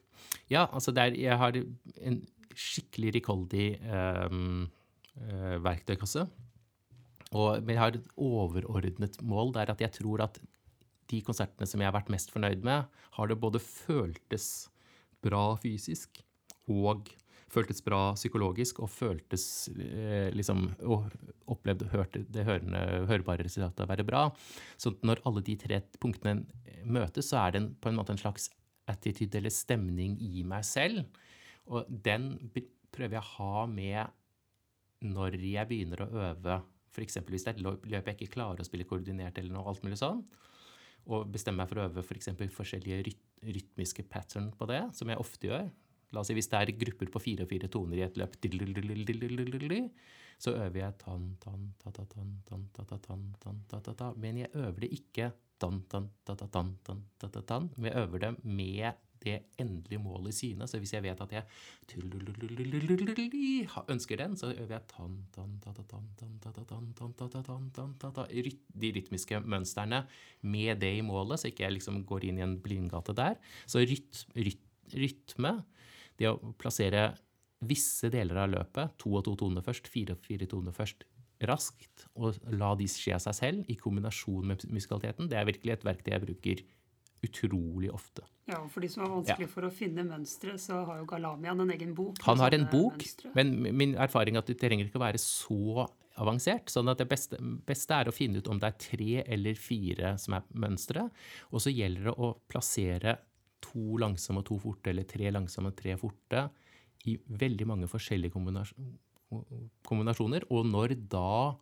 Ja, 0.49 0.65
altså 0.65 0.93
der 0.95 1.15
jeg 1.17 1.35
har 1.37 1.55
en 1.57 2.21
skikkelig 2.57 3.11
rikholdig 3.19 3.65
um, 4.31 4.63
uh, 5.19 5.57
verktøykasse. 5.61 6.23
Og, 7.35 7.59
men 7.61 7.75
jeg 7.75 7.81
har 7.83 7.97
et 7.99 8.07
overordnet 8.15 9.19
mål. 9.21 9.51
Det 9.53 9.61
er 9.61 9.73
at 9.75 9.83
jeg 9.83 9.93
tror 9.99 10.23
at 10.25 10.39
de 11.11 11.21
konsertene 11.25 11.67
som 11.69 11.81
jeg 11.81 11.89
har 11.89 11.95
vært 11.95 12.11
mest 12.13 12.33
fornøyd 12.33 12.65
med, 12.67 12.87
har 13.17 13.29
det 13.29 13.39
både 13.39 13.61
føltes 13.63 14.67
bra 15.23 15.55
fysisk 15.61 16.21
og 16.71 17.09
føltes 17.51 17.79
bra 17.83 18.11
psykologisk 18.17 18.81
og 18.83 18.91
føltes 18.91 19.45
eh, 19.79 20.27
liksom 20.35 20.65
Og 20.83 21.07
opplevd 21.47 21.87
hørte 21.93 22.25
det 22.27 22.43
hørende, 22.47 22.81
hørbare 23.07 23.45
resultatet 23.47 23.87
være 23.87 24.05
bra. 24.07 24.27
Så 24.77 24.93
når 25.07 25.23
alle 25.27 25.43
de 25.47 25.55
tre 25.59 25.79
punktene 26.01 26.43
møtes, 26.83 27.31
så 27.31 27.45
er 27.45 27.55
det 27.55 27.63
på 27.81 27.89
en 27.89 27.99
måte 27.99 28.13
en 28.15 28.19
slags 28.19 28.49
attitude 28.87 29.39
eller 29.39 29.51
stemning 29.51 30.17
i 30.23 30.43
meg 30.47 30.65
selv. 30.67 31.05
Og 31.71 31.87
den 31.87 32.49
prøver 32.95 33.17
jeg 33.17 33.23
å 33.23 33.31
ha 33.37 33.65
med 33.71 35.07
når 35.07 35.39
jeg 35.39 35.69
begynner 35.69 36.03
å 36.03 36.11
øve. 36.27 36.59
F.eks. 36.91 37.19
hvis 37.29 37.45
det 37.45 37.51
er 37.53 37.57
et 37.57 37.65
løp 37.91 38.07
jeg 38.09 38.15
ikke 38.15 38.35
klarer 38.39 38.63
å 38.63 38.67
spille 38.67 38.87
koordinert, 38.89 39.37
eller 39.37 39.53
noe 39.53 39.69
alt 39.69 39.83
mulig 39.85 39.99
sånn 39.99 40.23
og 41.07 41.29
bestemmer 41.31 41.63
meg 41.63 41.71
for 41.71 41.81
å 41.81 41.87
øve 41.87 42.03
f.eks. 42.03 42.31
For 42.35 42.59
forskjellige 42.61 43.01
ryt 43.07 43.23
rytmiske 43.47 44.03
pattern 44.09 44.49
på 44.57 44.65
det, 44.69 44.81
som 44.97 45.09
jeg 45.11 45.21
ofte 45.21 45.49
gjør. 45.51 45.67
La 46.15 46.21
oss 46.23 46.29
si 46.31 46.35
Hvis 46.37 46.49
det 46.49 46.59
er 46.59 46.71
grupper 46.79 47.11
på 47.13 47.21
fire 47.21 47.45
og 47.45 47.51
fire 47.51 47.69
toner 47.71 47.99
i 47.99 48.05
et 48.05 48.17
løp, 48.17 48.33
så 50.37 50.53
øver 50.53 50.79
jeg 50.79 50.93
tan, 51.01 51.27
tan, 51.41 51.67
ta, 51.81 51.91
ta, 51.91 52.03
tan, 52.05 52.33
tan, 52.45 52.65
ta, 52.73 52.83
ta, 52.85 52.97
tan, 53.01 53.21
tan, 53.41 53.61
ta, 53.69 53.79
ta, 53.81 53.93
ta. 53.97 54.09
Men 54.21 54.37
jeg 54.43 54.51
øver 54.53 54.85
det 54.85 54.91
ikke 54.93 55.31
dan, 55.61 55.81
tan. 55.89 57.69
Men 57.77 57.91
jeg 57.91 57.99
øver 58.03 58.19
det 58.23 58.31
med 58.43 59.03
det 59.23 59.37
endelige 59.59 59.99
målet 60.01 60.33
i 60.33 60.37
syne. 60.37 60.67
Så 60.69 60.79
hvis 60.81 60.93
jeg 60.93 61.03
vet 61.05 61.21
at 61.21 61.33
jeg 61.33 61.43
ønsker 63.89 64.21
den, 64.21 64.37
så 64.37 64.51
øver 64.53 64.73
jeg 64.75 64.83
de 68.83 68.91
rytmiske 68.99 69.41
mønstrene 69.41 70.03
med 70.41 70.81
det 70.83 70.93
i 70.99 71.05
målet, 71.05 71.39
så 71.39 71.51
ikke 71.51 71.65
jeg 71.65 71.77
liksom 71.77 72.03
går 72.07 72.29
inn 72.29 72.41
i 72.41 72.45
en 72.45 72.59
blindgate 72.63 73.15
der. 73.17 73.35
Så 73.65 73.83
ryt, 73.83 74.25
ryt, 74.37 74.63
rytme, 74.93 75.53
det 76.17 76.29
å 76.31 76.53
plassere 76.57 77.11
visse 77.67 78.09
deler 78.13 78.43
av 78.43 78.51
løpet, 78.53 78.97
to 79.01 79.15
og 79.17 79.23
to 79.25 79.33
toner 79.39 79.65
først, 79.65 79.89
fire 79.89 80.13
og 80.13 80.25
fire 80.25 80.45
toner 80.49 80.75
først, 80.75 81.07
raskt, 81.45 82.07
og 82.17 82.37
la 82.57 82.73
de 82.79 82.87
skje 82.89 83.15
av 83.17 83.23
seg 83.27 83.37
selv 83.37 83.69
i 83.71 83.77
kombinasjon 83.79 84.47
med 84.49 84.65
musikaliteten, 84.73 85.29
det 85.29 85.37
er 85.39 85.47
virkelig 85.49 85.75
et 85.75 85.85
verktøy 85.85 86.13
jeg 86.13 86.25
bruker 86.25 86.65
utrolig 87.25 87.91
ofte. 87.93 88.23
Ja, 88.47 88.61
og 88.61 88.69
For 88.71 88.83
de 88.83 88.89
som 88.91 89.03
er 89.03 89.11
vanskelig 89.11 89.47
ja. 89.47 89.51
for 89.51 89.67
å 89.67 89.71
finne 89.73 90.05
mønstre, 90.07 90.55
så 90.61 90.83
har 90.87 91.01
jo 91.01 91.07
Galamian 91.09 91.63
en 91.63 91.73
egen 91.73 91.93
bok. 91.97 92.19
Han 92.27 92.39
har 92.39 92.55
en 92.55 92.67
bok, 92.71 92.99
mønstre. 93.01 93.31
men 93.35 93.55
min 93.75 93.95
erfaring 93.99 94.37
er 94.37 94.45
at 94.45 94.51
det 94.51 94.59
trenger 94.61 94.87
ikke 94.87 95.01
å 95.01 95.05
være 95.07 95.21
så 95.21 95.87
avansert. 96.17 96.71
sånn 96.71 96.89
at 96.89 97.01
Det 97.01 97.09
beste, 97.09 97.39
beste, 97.67 97.93
er 97.93 98.09
å 98.09 98.15
finne 98.15 98.39
ut 98.39 98.47
om 98.47 98.59
det 98.61 98.69
er 98.69 98.77
tre 98.81 99.23
eller 99.25 99.57
fire 99.59 100.15
som 100.21 100.37
er 100.37 100.45
mønstre. 100.53 101.09
Og 101.51 101.61
så 101.61 101.73
gjelder 101.73 102.11
det 102.11 102.15
å 102.15 102.31
plassere 102.49 103.17
to 103.61 103.97
langsomme 103.97 104.43
og 104.43 104.47
to 104.47 104.59
forte, 104.61 104.89
eller 104.93 105.03
tre 105.09 105.31
langsomme 105.33 105.73
og 105.73 105.77
tre 105.77 105.97
forte, 105.97 106.47
i 107.07 107.17
veldig 107.27 107.67
mange 107.67 107.89
forskjellige 107.89 108.33
kombinasjoner. 108.33 108.97
Og 109.33 110.67
når 110.69 110.95
da 111.11 111.57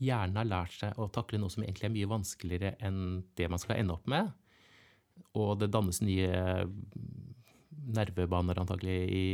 hjernen 0.00 0.40
har 0.40 0.48
lært 0.48 0.76
seg 0.78 0.98
å 0.98 1.10
takle 1.12 1.40
noe 1.40 1.52
som 1.52 1.64
egentlig 1.64 1.90
er 1.90 1.96
mye 1.96 2.10
vanskeligere 2.10 2.76
enn 2.82 3.00
det 3.38 3.50
man 3.52 3.60
skal 3.60 3.78
ende 3.80 3.96
opp 3.98 4.08
med, 4.10 4.30
og 5.36 5.58
det 5.60 5.70
dannes 5.74 6.00
nye 6.02 6.30
nervebaner 7.90 8.58
antagelig 8.60 8.98
i 9.14 9.24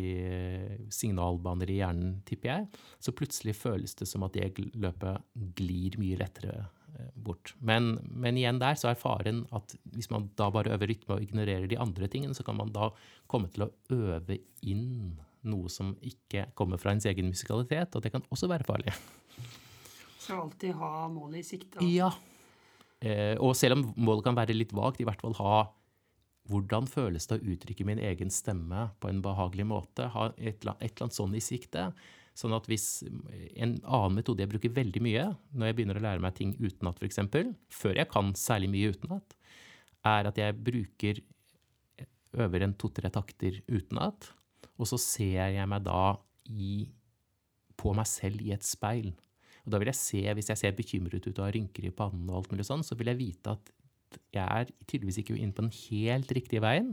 signalbaner 0.92 1.70
i 1.70 1.80
hjernen, 1.80 2.16
tipper 2.28 2.50
jeg. 2.50 2.80
Så 3.02 3.14
plutselig 3.16 3.57
føles 3.59 3.96
det 3.98 4.09
som 4.11 4.24
at 4.26 4.36
det 4.36 4.68
løpet 4.76 5.24
glir 5.59 5.98
mye 6.00 6.18
lettere 6.20 6.54
eh, 6.62 7.11
bort. 7.14 7.54
Men, 7.59 7.96
men, 8.07 8.38
igjen 8.38 8.61
der 8.62 8.78
så 8.78 8.90
er 8.92 9.00
faren 9.00 9.44
at 9.57 9.76
hvis 9.94 10.11
man 10.12 10.30
da 10.38 10.50
bare 10.54 10.74
øver 10.76 10.92
rytme 10.92 11.18
og 11.18 11.26
ignorerer 11.26 11.68
de 11.70 11.80
andre 11.82 12.11
tingene, 12.12 12.36
så 12.36 12.46
kan 12.46 12.59
man 12.61 12.72
da 12.74 12.90
komme 13.30 13.50
til 13.52 13.66
å 13.66 13.72
øve 13.96 14.40
inn 14.62 15.16
noe 15.49 15.70
som 15.72 15.94
ikke 16.05 16.49
kommer 16.59 16.80
fra 16.80 16.94
ens 16.94 17.07
egen 17.09 17.30
musikalitet, 17.30 17.94
og 17.97 18.05
det 18.05 18.12
kan 18.14 18.24
også 18.30 18.51
være 18.51 18.66
farlig. 18.68 18.94
Så 20.20 20.36
alltid 20.42 20.74
ha 20.80 21.07
målet 21.12 21.44
i 21.44 21.47
sikte? 21.47 21.82
Ja. 21.86 22.11
Eh, 23.01 23.34
og 23.38 23.55
selv 23.59 23.78
om 23.78 23.88
målet 23.97 24.26
kan 24.26 24.38
være 24.38 24.57
litt 24.57 24.74
vagt, 24.76 25.01
i 25.01 25.07
hvert 25.07 25.22
fall 25.22 25.36
ha 25.38 25.66
hvordan 26.51 26.86
føles 26.86 27.26
det 27.26 27.40
å 27.40 27.53
uttrykke 27.55 27.86
min 27.86 28.01
egen 28.03 28.30
stemme 28.30 28.88
på 29.03 29.11
en 29.11 29.22
behagelig 29.24 29.66
måte? 29.66 30.07
Ha 30.14 30.28
et, 30.36 30.62
eller 30.62 30.76
annet 30.78 31.16
sånn 31.16 31.34
i 31.34 31.42
sikte. 31.42 31.88
Sånn 32.36 32.55
at 32.55 32.68
hvis 32.68 33.01
En 33.57 33.78
annen 33.80 34.18
metode 34.18 34.44
jeg 34.44 34.53
bruker 34.53 34.74
veldig 34.76 35.01
mye 35.03 35.24
når 35.57 35.70
jeg 35.70 35.76
begynner 35.78 35.99
å 35.99 36.05
lære 36.05 36.22
meg 36.22 36.36
ting 36.36 36.53
utenat, 36.61 37.01
f.eks., 37.01 37.22
før 37.72 37.97
jeg 37.97 38.11
kan 38.12 38.34
særlig 38.38 38.70
mye 38.74 38.92
utenat, 38.92 39.36
er 40.07 40.28
at 40.30 40.38
jeg 40.38 40.59
bruker 40.68 41.22
øver 42.36 42.66
en 42.66 42.74
to-tre 42.76 43.11
takter 43.11 43.62
utenat, 43.70 44.28
og 44.76 44.90
så 44.90 44.98
ser 45.00 45.54
jeg 45.56 45.70
meg 45.70 45.84
da 45.86 46.16
i, 46.52 46.86
på 47.76 47.94
meg 47.96 48.08
selv 48.10 48.42
i 48.44 48.52
et 48.54 48.66
speil. 48.66 49.12
Og 49.66 49.72
da 49.74 49.80
vil 49.82 49.90
jeg 49.90 49.98
se, 49.98 50.20
Hvis 50.38 50.50
jeg 50.52 50.60
ser 50.60 50.76
bekymret 50.78 51.26
ut 51.26 51.38
og 51.38 51.46
har 51.48 51.56
rynker 51.56 51.88
i 51.88 51.94
pannen, 51.94 52.28
og 52.30 52.42
alt 52.42 52.52
mulig 52.52 52.68
sånn, 52.68 52.86
så 52.86 52.94
vil 52.98 53.10
jeg 53.10 53.18
vite 53.18 53.56
at 53.56 53.72
jeg 54.32 54.44
er 54.44 54.68
tydeligvis 54.86 55.18
ikke 55.20 55.34
inne 55.36 55.52
på 55.56 55.64
den 55.64 55.74
helt 55.74 56.30
riktige 56.32 56.62
veien. 56.62 56.92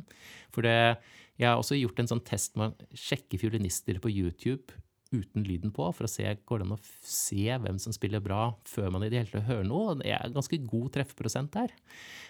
For 0.52 0.66
det, 0.66 0.98
jeg 1.38 1.48
har 1.48 1.60
også 1.60 1.78
gjort 1.78 2.02
en 2.02 2.10
sånn 2.10 2.24
test 2.26 2.58
med 2.60 2.74
å 2.74 2.98
sjekke 2.98 3.40
fiolinister 3.42 4.00
på 4.02 4.12
YouTube 4.12 4.74
uten 5.14 5.46
lyden 5.46 5.70
på, 5.74 5.86
for 5.94 6.08
å 6.08 6.10
se 6.10 6.26
går 6.26 6.64
det 6.64 6.68
an 6.68 6.76
å 6.76 6.82
se 7.06 7.46
hvem 7.46 7.78
som 7.82 7.94
spiller 7.94 8.24
bra 8.24 8.48
før 8.66 8.90
man 8.96 9.06
i 9.06 9.12
det 9.14 9.22
hele 9.22 9.30
tatt 9.30 9.46
hører 9.46 9.68
noe. 9.70 9.98
Det 10.02 10.10
er 10.10 10.34
ganske 10.34 10.60
god 10.66 10.90
treffprosent 10.96 11.54
der. 11.54 11.74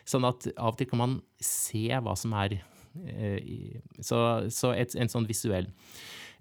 Sånn 0.03 0.27
at 0.27 0.49
av 0.57 0.73
og 0.73 0.79
til 0.81 0.89
kan 0.91 0.99
man 0.99 1.17
se 1.39 1.85
hva 1.87 2.17
som 2.19 2.35
er 2.41 2.59
Så, 4.03 4.19
så 4.53 4.73
et, 4.77 4.93
en 4.99 5.11
sånn 5.11 5.27
visuell. 5.29 5.69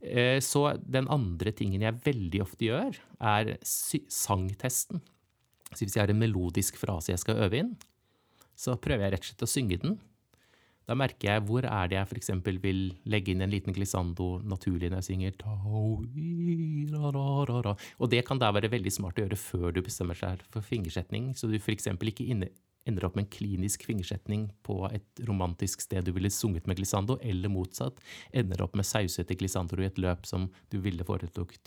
Eh, 0.02 0.38
så 0.42 0.66
den 0.82 1.08
andre 1.12 1.52
tingen 1.54 1.84
jeg 1.84 2.00
veldig 2.04 2.42
ofte 2.44 2.68
gjør, 2.68 2.98
er 3.22 3.54
sangtesten. 3.62 5.02
Så 5.72 5.84
hvis 5.84 5.96
jeg 5.96 6.04
har 6.04 6.12
en 6.12 6.20
melodisk 6.20 6.76
frase 6.80 7.14
jeg 7.14 7.22
skal 7.22 7.38
øve 7.46 7.62
inn, 7.62 7.76
så 8.58 8.76
prøver 8.76 9.06
jeg 9.06 9.14
rett 9.14 9.24
og 9.24 9.30
slett 9.30 9.46
å 9.46 9.52
synge 9.52 9.78
den. 9.82 10.00
Da 10.88 10.96
merker 10.98 11.28
jeg 11.28 11.44
hvor 11.46 11.64
er 11.64 11.88
det 11.88 11.96
jeg 11.96 12.08
f.eks. 12.10 12.32
vil 12.60 12.80
legge 13.08 13.32
inn 13.32 13.44
en 13.44 13.52
liten 13.52 13.74
glissando 13.74 14.40
naturlig 14.42 14.90
når 14.90 14.98
jeg 14.98 15.08
synger 15.12 15.36
Og 18.02 18.10
det 18.10 18.24
kan 18.26 18.40
da 18.42 18.50
være 18.52 18.72
veldig 18.72 18.92
smart 18.92 19.20
å 19.20 19.24
gjøre 19.24 19.38
før 19.38 19.68
du 19.76 19.80
bestemmer 19.86 20.18
seg 20.18 20.42
for 20.50 20.66
fingersetning, 20.66 21.30
så 21.38 21.46
du 21.46 21.56
f.eks. 21.60 21.86
ikke 21.94 22.26
ender 22.88 23.06
opp 23.06 23.16
med 23.16 23.26
en 23.26 23.32
klinisk 23.32 23.84
fingersetning 23.86 24.48
på 24.66 24.80
et 24.90 25.22
romantisk 25.28 25.84
sted 25.84 26.04
du 26.06 26.12
ville 26.16 26.30
sunget 26.32 26.66
med 26.66 26.80
glissando, 26.80 27.18
eller 27.22 27.52
motsatt, 27.52 28.00
ender 28.34 28.64
opp 28.64 28.74
med 28.78 28.86
sausete 28.88 29.36
glissandoer 29.38 29.84
i 29.84 29.90
et 29.90 30.00
løp 30.02 30.26
som 30.26 30.48
du 30.72 30.80
ville 30.82 31.06
foretrukket 31.06 31.62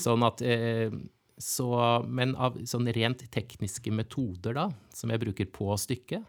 Sånn 0.00 0.24
at 0.26 0.42
eh, 0.42 0.90
så, 1.38 1.70
men 2.04 2.34
av 2.36 2.58
sånn 2.66 2.90
rent 2.94 3.22
tekniske 3.32 3.92
metoder 3.94 4.56
da, 4.58 4.66
som 4.94 5.12
jeg 5.12 5.22
bruker 5.22 5.48
på 5.54 5.70
stykket, 5.78 6.26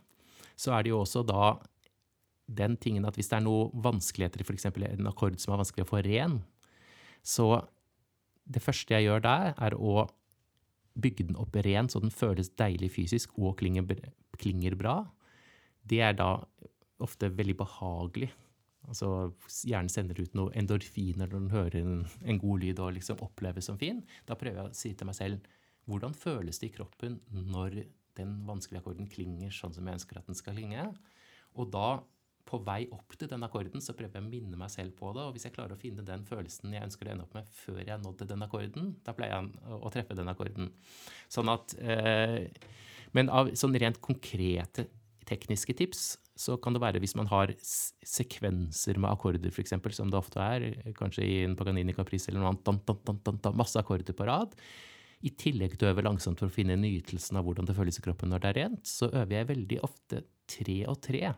så 0.59 0.75
er 0.75 0.85
det 0.85 0.93
jo 0.93 1.01
også 1.01 1.23
da 1.25 1.55
den 2.49 2.77
tingen 2.81 3.05
at 3.05 3.17
hvis 3.17 3.29
det 3.31 3.39
er 3.39 3.45
noe 3.45 3.69
vanskeligheter, 3.73 4.43
f.eks. 4.45 4.69
en 4.69 5.09
akkord 5.09 5.37
som 5.41 5.53
er 5.53 5.61
vanskelig 5.61 5.85
å 5.85 5.89
få 5.91 6.03
ren, 6.05 6.39
så 7.25 7.49
det 8.49 8.63
første 8.63 8.95
jeg 8.95 9.05
gjør 9.05 9.25
der, 9.25 9.51
er 9.57 9.75
å 9.77 10.07
bygge 11.01 11.29
den 11.29 11.39
opp 11.39 11.55
ren 11.65 11.89
så 11.91 12.01
den 12.03 12.13
føles 12.13 12.51
deilig 12.59 12.91
fysisk 12.95 13.37
og 13.37 13.57
klinger, 13.61 13.87
klinger 14.39 14.75
bra. 14.79 14.99
Det 15.89 16.01
er 16.05 16.15
da 16.17 16.35
ofte 17.03 17.31
veldig 17.31 17.55
behagelig. 17.59 18.29
Altså 18.89 19.31
Hjernen 19.67 19.91
sender 19.91 20.19
ut 20.19 20.35
noe 20.37 20.53
endorfiner 20.57 21.27
når 21.27 21.35
den 21.35 21.53
hører 21.53 21.79
en, 21.81 21.95
en 22.25 22.41
god 22.41 22.63
lyd 22.63 22.81
og 22.81 22.95
liksom 22.97 23.21
oppleves 23.25 23.69
som 23.69 23.79
fin. 23.79 24.01
Da 24.27 24.37
prøver 24.39 24.63
jeg 24.63 24.71
å 24.71 24.77
si 24.77 24.93
til 24.97 25.09
meg 25.09 25.17
selv 25.19 25.49
hvordan 25.89 26.15
føles 26.17 26.61
det 26.61 26.69
i 26.69 26.75
kroppen 26.75 27.17
når 27.29 27.81
den 28.19 28.39
vanskelige 28.47 28.83
akkorden 28.83 29.09
klinger 29.09 29.53
sånn 29.53 29.73
som 29.75 29.87
jeg 29.87 29.99
ønsker 29.99 30.19
at 30.19 30.29
den 30.29 30.37
skal 30.37 30.57
klinge. 30.57 30.89
Og 31.57 31.69
da, 31.73 31.99
på 32.49 32.59
vei 32.65 32.83
opp 32.95 33.13
til 33.19 33.29
den 33.29 33.45
akkorden, 33.45 33.83
så 33.83 33.93
prøver 33.97 34.17
jeg 34.17 34.25
å 34.25 34.29
minne 34.29 34.57
meg 34.59 34.71
selv 34.73 34.95
på 34.97 35.11
det. 35.15 35.25
Og 35.27 35.35
hvis 35.35 35.45
jeg 35.45 35.55
klarer 35.55 35.75
å 35.75 35.79
finne 35.79 36.05
den 36.05 36.25
følelsen 36.27 36.73
jeg 36.73 36.87
ønsker 36.87 37.09
å 37.09 37.13
ende 37.13 37.27
opp 37.27 37.35
med 37.37 37.51
før 37.53 37.81
jeg 37.83 38.01
nådde 38.01 38.29
den 38.29 38.45
akkorden, 38.45 38.93
da 39.05 39.13
pleier 39.17 39.35
jeg 39.35 39.75
å 39.77 39.91
treffe 39.93 40.17
den 40.17 40.31
akkorden. 40.31 40.71
Sånn 41.31 41.51
at 41.53 41.75
eh, 41.79 42.49
Men 43.15 43.29
av 43.33 43.53
sånn 43.57 43.77
rent 43.81 44.01
konkrete 44.05 44.85
tekniske 45.29 45.73
tips 45.77 46.11
så 46.39 46.55
kan 46.61 46.73
det 46.73 46.81
være 46.81 47.01
hvis 47.03 47.17
man 47.19 47.27
har 47.29 47.51
sekvenser 47.59 48.99
med 49.01 49.11
akkorder, 49.11 49.51
f.eks., 49.51 49.73
som 49.97 50.11
det 50.11 50.17
ofte 50.19 50.39
er, 50.39 50.67
kanskje 50.97 51.25
i 51.25 51.39
en 51.43 51.57
Paganini 51.59 51.93
Caprice 51.93 52.31
eller 52.31 52.45
noe 52.45 52.53
annet, 52.53 53.49
masse 53.57 53.81
akkorder 53.81 54.15
på 54.15 54.29
rad. 54.29 54.55
I 55.25 55.33
tillegg 55.35 55.75
til 55.75 55.89
å 55.89 55.91
øve 55.91 56.05
langsomt 56.05 56.39
for 56.39 56.47
å 56.47 56.53
finne 56.53 56.79
nytelsen 56.79 57.35
av 57.35 57.43
hvordan 57.43 57.67
det 57.67 57.75
føles 57.75 57.99
i 57.99 58.05
kroppen 58.05 58.31
når 58.31 58.45
det 58.45 58.51
er 58.53 58.59
rent, 58.61 58.87
så 58.87 59.09
øver 59.11 59.35
jeg 59.35 59.49
veldig 59.49 59.81
ofte 59.83 60.23
tre 60.49 60.79
og 60.87 61.01
tre 61.03 61.33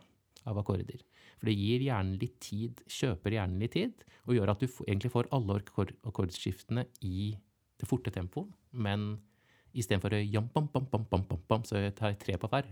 av 0.48 0.60
akkorder. 0.60 1.02
For 1.38 1.50
det 1.50 1.56
gir 1.58 1.84
hjernen 1.88 2.18
litt 2.20 2.38
tid, 2.42 2.82
kjøper 2.90 3.36
hjernen 3.38 3.62
litt 3.62 3.74
tid, 3.76 4.06
og 4.26 4.36
gjør 4.36 4.54
at 4.54 4.62
du 4.62 4.68
egentlig 4.86 5.12
får 5.12 5.30
alle 5.34 5.58
akkordskiftene 5.60 6.86
i 7.06 7.32
det 7.80 7.88
forte 7.90 8.12
tempoet, 8.14 8.50
men 8.70 9.16
istedenfor 9.72 10.12
så 11.64 11.80
tar 11.96 12.12
jeg 12.12 12.18
tre 12.20 12.36
på 12.38 12.48
hver. 12.52 12.68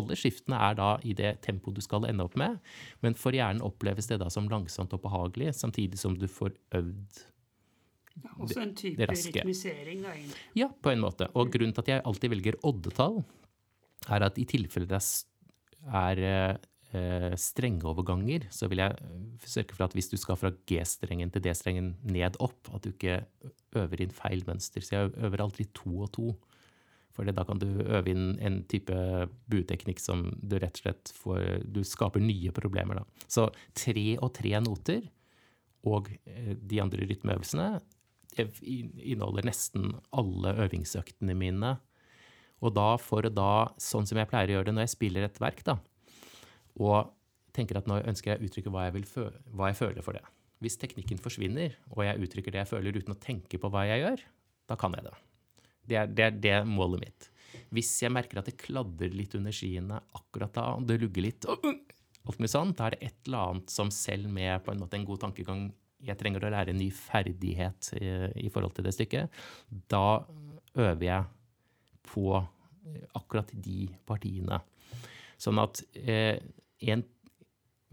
Alle 0.00 0.18
skiftene 0.18 0.60
er 0.68 0.78
da 0.78 0.90
i 1.04 1.14
det 1.16 1.34
tempoet 1.44 1.76
du 1.76 1.84
skal 1.84 2.08
ende 2.08 2.24
opp 2.24 2.36
med, 2.40 2.58
men 3.04 3.18
for 3.18 3.36
hjernen 3.36 3.64
oppleves 3.66 4.08
det 4.08 4.20
da 4.22 4.30
som 4.32 4.48
langsomt 4.50 4.94
og 4.96 5.04
behagelig, 5.04 5.52
samtidig 5.60 6.00
som 6.00 6.16
du 6.18 6.26
får 6.30 6.56
øvd 6.80 7.26
ja, 8.18 8.32
også 8.42 8.62
en 8.64 8.74
type 8.74 9.06
rytmisering, 9.06 10.00
da? 10.02 10.12
egentlig. 10.16 10.40
Ja, 10.58 10.68
på 10.82 10.90
en 10.90 11.02
måte. 11.04 11.28
Og 11.38 11.52
grunnen 11.54 11.74
til 11.74 11.84
at 11.84 11.90
jeg 11.92 12.02
alltid 12.08 12.32
velger 12.32 12.58
oddetall, 12.66 13.20
er 14.08 14.26
at 14.26 14.38
i 14.40 14.46
tilfelle 14.48 14.88
det 14.88 15.00
er 15.94 16.22
eh, 16.24 17.34
strengeoverganger, 17.38 18.48
så 18.54 18.68
vil 18.70 18.82
jeg 18.82 18.96
sørge 19.44 19.76
for 19.76 19.86
at 19.86 19.96
hvis 19.96 20.10
du 20.10 20.16
skal 20.20 20.38
fra 20.40 20.52
G-strengen 20.68 21.32
til 21.34 21.44
D-strengen 21.44 21.94
ned 22.08 22.38
opp, 22.44 22.70
at 22.74 22.84
du 22.84 22.92
ikke 22.92 23.22
øver 23.78 24.04
inn 24.04 24.14
feil 24.14 24.44
mønster. 24.48 24.84
Så 24.84 24.94
jeg 24.96 25.16
øver 25.16 25.44
aldri 25.44 25.68
to 25.76 25.94
og 26.06 26.12
to. 26.16 26.32
For 27.14 27.26
da 27.26 27.42
kan 27.42 27.58
du 27.58 27.66
øve 27.82 28.12
inn 28.12 28.36
en 28.44 28.60
type 28.70 28.94
bueteknikk 29.50 29.98
som 29.98 30.28
du 30.38 30.54
rett 30.60 30.78
og 30.78 30.84
slett 30.84 31.12
får 31.18 31.64
Du 31.66 31.80
skaper 31.82 32.22
nye 32.22 32.52
problemer, 32.54 33.00
da. 33.00 33.24
Så 33.26 33.48
tre 33.74 34.12
og 34.22 34.32
tre 34.38 34.54
noter 34.62 35.08
og 35.88 36.10
eh, 36.26 36.54
de 36.54 36.82
andre 36.82 37.08
rytmeøvelsene 37.10 37.70
inneholder 38.38 39.48
nesten 39.48 39.92
alle 40.14 40.52
øvingsøktene 40.62 41.34
mine. 41.34 41.72
Og 42.64 42.74
da 42.74 42.88
for 43.00 43.28
da, 43.30 43.68
sånn 43.80 44.08
som 44.08 44.18
jeg 44.18 44.28
pleier 44.30 44.50
å 44.50 44.58
gjøre 44.58 44.70
det 44.70 44.74
når 44.76 44.88
jeg 44.88 44.94
spiller 44.96 45.26
et 45.26 45.38
verk, 45.42 45.62
da, 45.66 45.78
og 46.78 47.14
tenker 47.54 47.78
at 47.78 47.88
nå 47.90 48.00
ønsker 48.00 48.32
jeg 48.34 48.40
å 48.40 48.48
uttrykke 48.48 48.72
hva 48.74 48.88
jeg, 48.88 49.06
hva 49.54 49.70
jeg 49.70 49.78
føler 49.78 50.04
for 50.04 50.18
det. 50.18 50.24
Hvis 50.62 50.78
teknikken 50.80 51.20
forsvinner, 51.22 51.74
og 51.94 52.02
jeg 52.06 52.26
uttrykker 52.26 52.54
det 52.54 52.64
jeg 52.64 52.70
føler 52.72 52.98
uten 52.98 53.14
å 53.14 53.20
tenke 53.22 53.60
på 53.62 53.70
hva 53.70 53.84
jeg 53.86 54.02
gjør, 54.02 54.22
da 54.70 54.76
kan 54.78 54.94
jeg 54.94 55.06
det. 55.06 55.16
Det 55.88 55.98
er, 55.98 56.10
det 56.12 56.24
er 56.24 56.40
det 56.44 56.56
målet 56.68 57.04
mitt. 57.06 57.28
Hvis 57.74 57.94
jeg 58.02 58.12
merker 58.12 58.40
at 58.40 58.50
det 58.50 58.58
kladder 58.60 59.14
litt 59.14 59.36
under 59.38 59.54
skiene 59.54 60.00
akkurat 60.18 60.52
da, 60.54 60.66
og 60.76 60.88
det 60.88 60.98
lugger 61.00 61.24
litt, 61.24 61.46
og 61.48 61.64
alt 62.28 62.42
mye 62.42 62.52
sånn, 62.52 62.74
da 62.76 62.88
er 62.88 62.96
det 62.96 63.08
et 63.08 63.28
eller 63.28 63.54
annet 63.54 63.72
som 63.72 63.92
selv 63.94 64.28
med 64.32 64.64
på 64.64 64.74
en 64.74 64.82
måte 64.82 64.98
en 64.98 65.06
god 65.08 65.22
tankegang 65.28 65.68
jeg 66.04 66.18
trenger 66.18 66.44
å 66.46 66.50
lære 66.52 66.74
en 66.74 66.78
ny 66.78 66.90
ferdighet 66.94 67.88
i, 67.98 68.10
i 68.46 68.50
forhold 68.54 68.76
til 68.76 68.86
det 68.86 68.94
stykket, 68.94 69.40
da 69.90 70.22
øver 70.78 71.06
jeg 71.06 71.24
på 72.08 72.30
akkurat 73.16 73.50
de 73.52 73.88
partiene. 74.08 74.60
Sånn 75.38 75.60
at 75.62 75.82
eh, 76.00 76.40
en, 76.90 77.04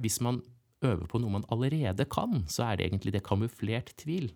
hvis 0.02 0.20
man 0.24 0.42
øver 0.86 1.08
på 1.10 1.22
noe 1.22 1.38
man 1.38 1.48
allerede 1.54 2.08
kan, 2.12 2.44
så 2.52 2.70
er 2.70 2.78
det 2.78 2.90
egentlig 2.90 3.16
det 3.16 3.26
kamuflert 3.26 3.94
tvil. 4.02 4.32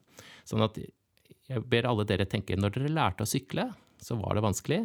Sånn 0.47 0.63
at 0.65 0.77
jeg 0.79 1.65
ber 1.69 1.87
alle 1.89 2.05
dere 2.09 2.27
tenke 2.29 2.57
når 2.57 2.75
dere 2.75 2.93
lærte 2.93 3.25
å 3.25 3.29
sykle, 3.29 3.69
så 4.01 4.17
var 4.19 4.37
det 4.37 4.45
vanskelig. 4.45 4.83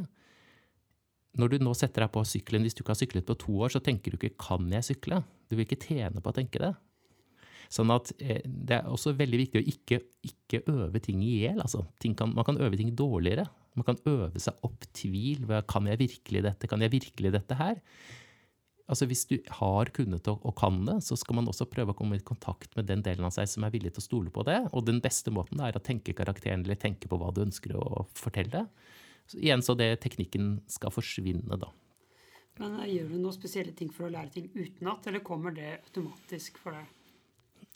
Når 1.38 1.50
du 1.50 1.64
nå 1.66 1.74
setter 1.76 2.04
deg 2.04 2.14
på 2.14 2.22
sykkelen, 2.28 2.64
hvis 2.64 2.76
du 2.76 2.82
ikke 2.82 2.94
har 2.94 3.00
syklet 3.00 3.26
på 3.28 3.36
to 3.42 3.56
år, 3.66 3.74
så 3.74 3.82
tenker 3.82 4.12
du 4.12 4.18
ikke 4.18 4.38
'kan 4.38 4.70
jeg 4.70 4.86
sykle'? 4.88 5.24
Du 5.50 5.56
vil 5.56 5.66
ikke 5.66 5.82
tjene 5.82 6.22
på 6.22 6.30
å 6.30 6.36
tenke 6.36 6.62
det. 6.62 6.74
Sånn 7.68 7.90
at 7.90 8.12
eh, 8.20 8.42
det 8.44 8.76
er 8.78 8.88
også 8.88 9.16
veldig 9.18 9.38
viktig 9.40 9.60
å 9.60 9.66
ikke, 9.66 9.98
ikke 10.22 10.62
øve 10.70 11.00
ting 11.02 11.22
i 11.24 11.42
hjel. 11.42 11.60
Altså, 11.60 11.84
man 12.26 12.44
kan 12.44 12.60
øve 12.60 12.76
ting 12.76 12.94
dårligere. 12.94 13.46
Man 13.74 13.86
kan 13.86 13.98
øve 14.06 14.40
seg 14.42 14.60
opp 14.66 14.86
tvil. 14.94 15.48
Kan 15.70 15.88
jeg 15.90 16.00
virkelig 16.02 16.44
dette? 16.46 16.70
Kan 16.70 16.84
jeg 16.84 16.94
virkelig 16.94 17.32
dette 17.34 17.58
her? 17.58 17.80
Altså 18.84 19.06
Hvis 19.08 19.24
du 19.30 19.38
har 19.58 19.88
kunnet 19.96 20.28
og, 20.28 20.42
og 20.44 20.54
kan 20.60 20.82
det, 20.84 20.98
så 21.06 21.16
skal 21.16 21.38
man 21.38 21.48
også 21.48 21.66
prøve 21.72 21.94
å 21.94 21.96
komme 21.96 22.18
i 22.18 22.24
kontakt 22.24 22.74
med 22.76 22.86
den 22.90 23.02
delen 23.04 23.24
av 23.24 23.32
seg 23.32 23.48
som 23.48 23.64
er 23.64 23.72
villig 23.72 23.94
til 23.94 24.02
å 24.02 24.08
stole 24.08 24.34
på 24.34 24.44
det. 24.44 24.58
Og 24.76 24.84
den 24.84 25.00
beste 25.04 25.32
måten 25.32 25.62
er 25.64 25.76
å 25.76 25.82
tenke 25.82 26.16
karakteren 26.16 26.66
eller 26.66 26.78
tenke 26.80 27.08
på 27.08 27.18
hva 27.20 27.32
du 27.32 27.40
ønsker 27.46 27.76
å 27.80 28.04
fortelle. 28.12 28.66
Så 29.24 29.40
igjen 29.40 29.64
så 29.64 29.72
det 29.78 29.88
teknikken 30.04 30.58
skal 30.68 30.92
forsvinne, 30.92 31.56
da. 31.56 31.70
Men 32.60 32.76
eh, 32.82 32.90
Gjør 32.98 33.14
du 33.14 33.16
noen 33.22 33.36
spesielle 33.36 33.72
ting 33.76 33.88
for 33.92 34.06
å 34.06 34.12
lære 34.12 34.34
ting 34.36 34.50
utenat, 34.52 35.08
eller 35.08 35.24
kommer 35.24 35.54
det 35.56 35.78
automatisk 35.80 36.60
for 36.60 36.76
deg? 36.76 37.03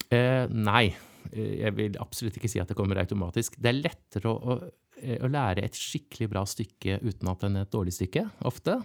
Eh, 0.09 0.45
nei, 0.49 0.89
eh, 1.33 1.55
jeg 1.63 1.75
vil 1.77 1.97
absolutt 2.01 2.39
ikke 2.39 2.51
si 2.51 2.61
at 2.63 2.71
det 2.71 2.77
kommer 2.79 3.01
automatisk. 3.01 3.59
Det 3.61 3.71
er 3.71 3.81
lettere 3.83 4.31
å, 4.31 4.37
å, 4.39 4.59
eh, 5.03 5.19
å 5.21 5.29
lære 5.29 5.67
et 5.67 5.77
skikkelig 5.77 6.31
bra 6.33 6.45
stykke 6.49 7.01
utenat 7.05 7.45
enn 7.45 7.61
et 7.61 7.75
dårlig 7.75 7.97
stykke, 7.97 8.25
ofte. 8.49 8.81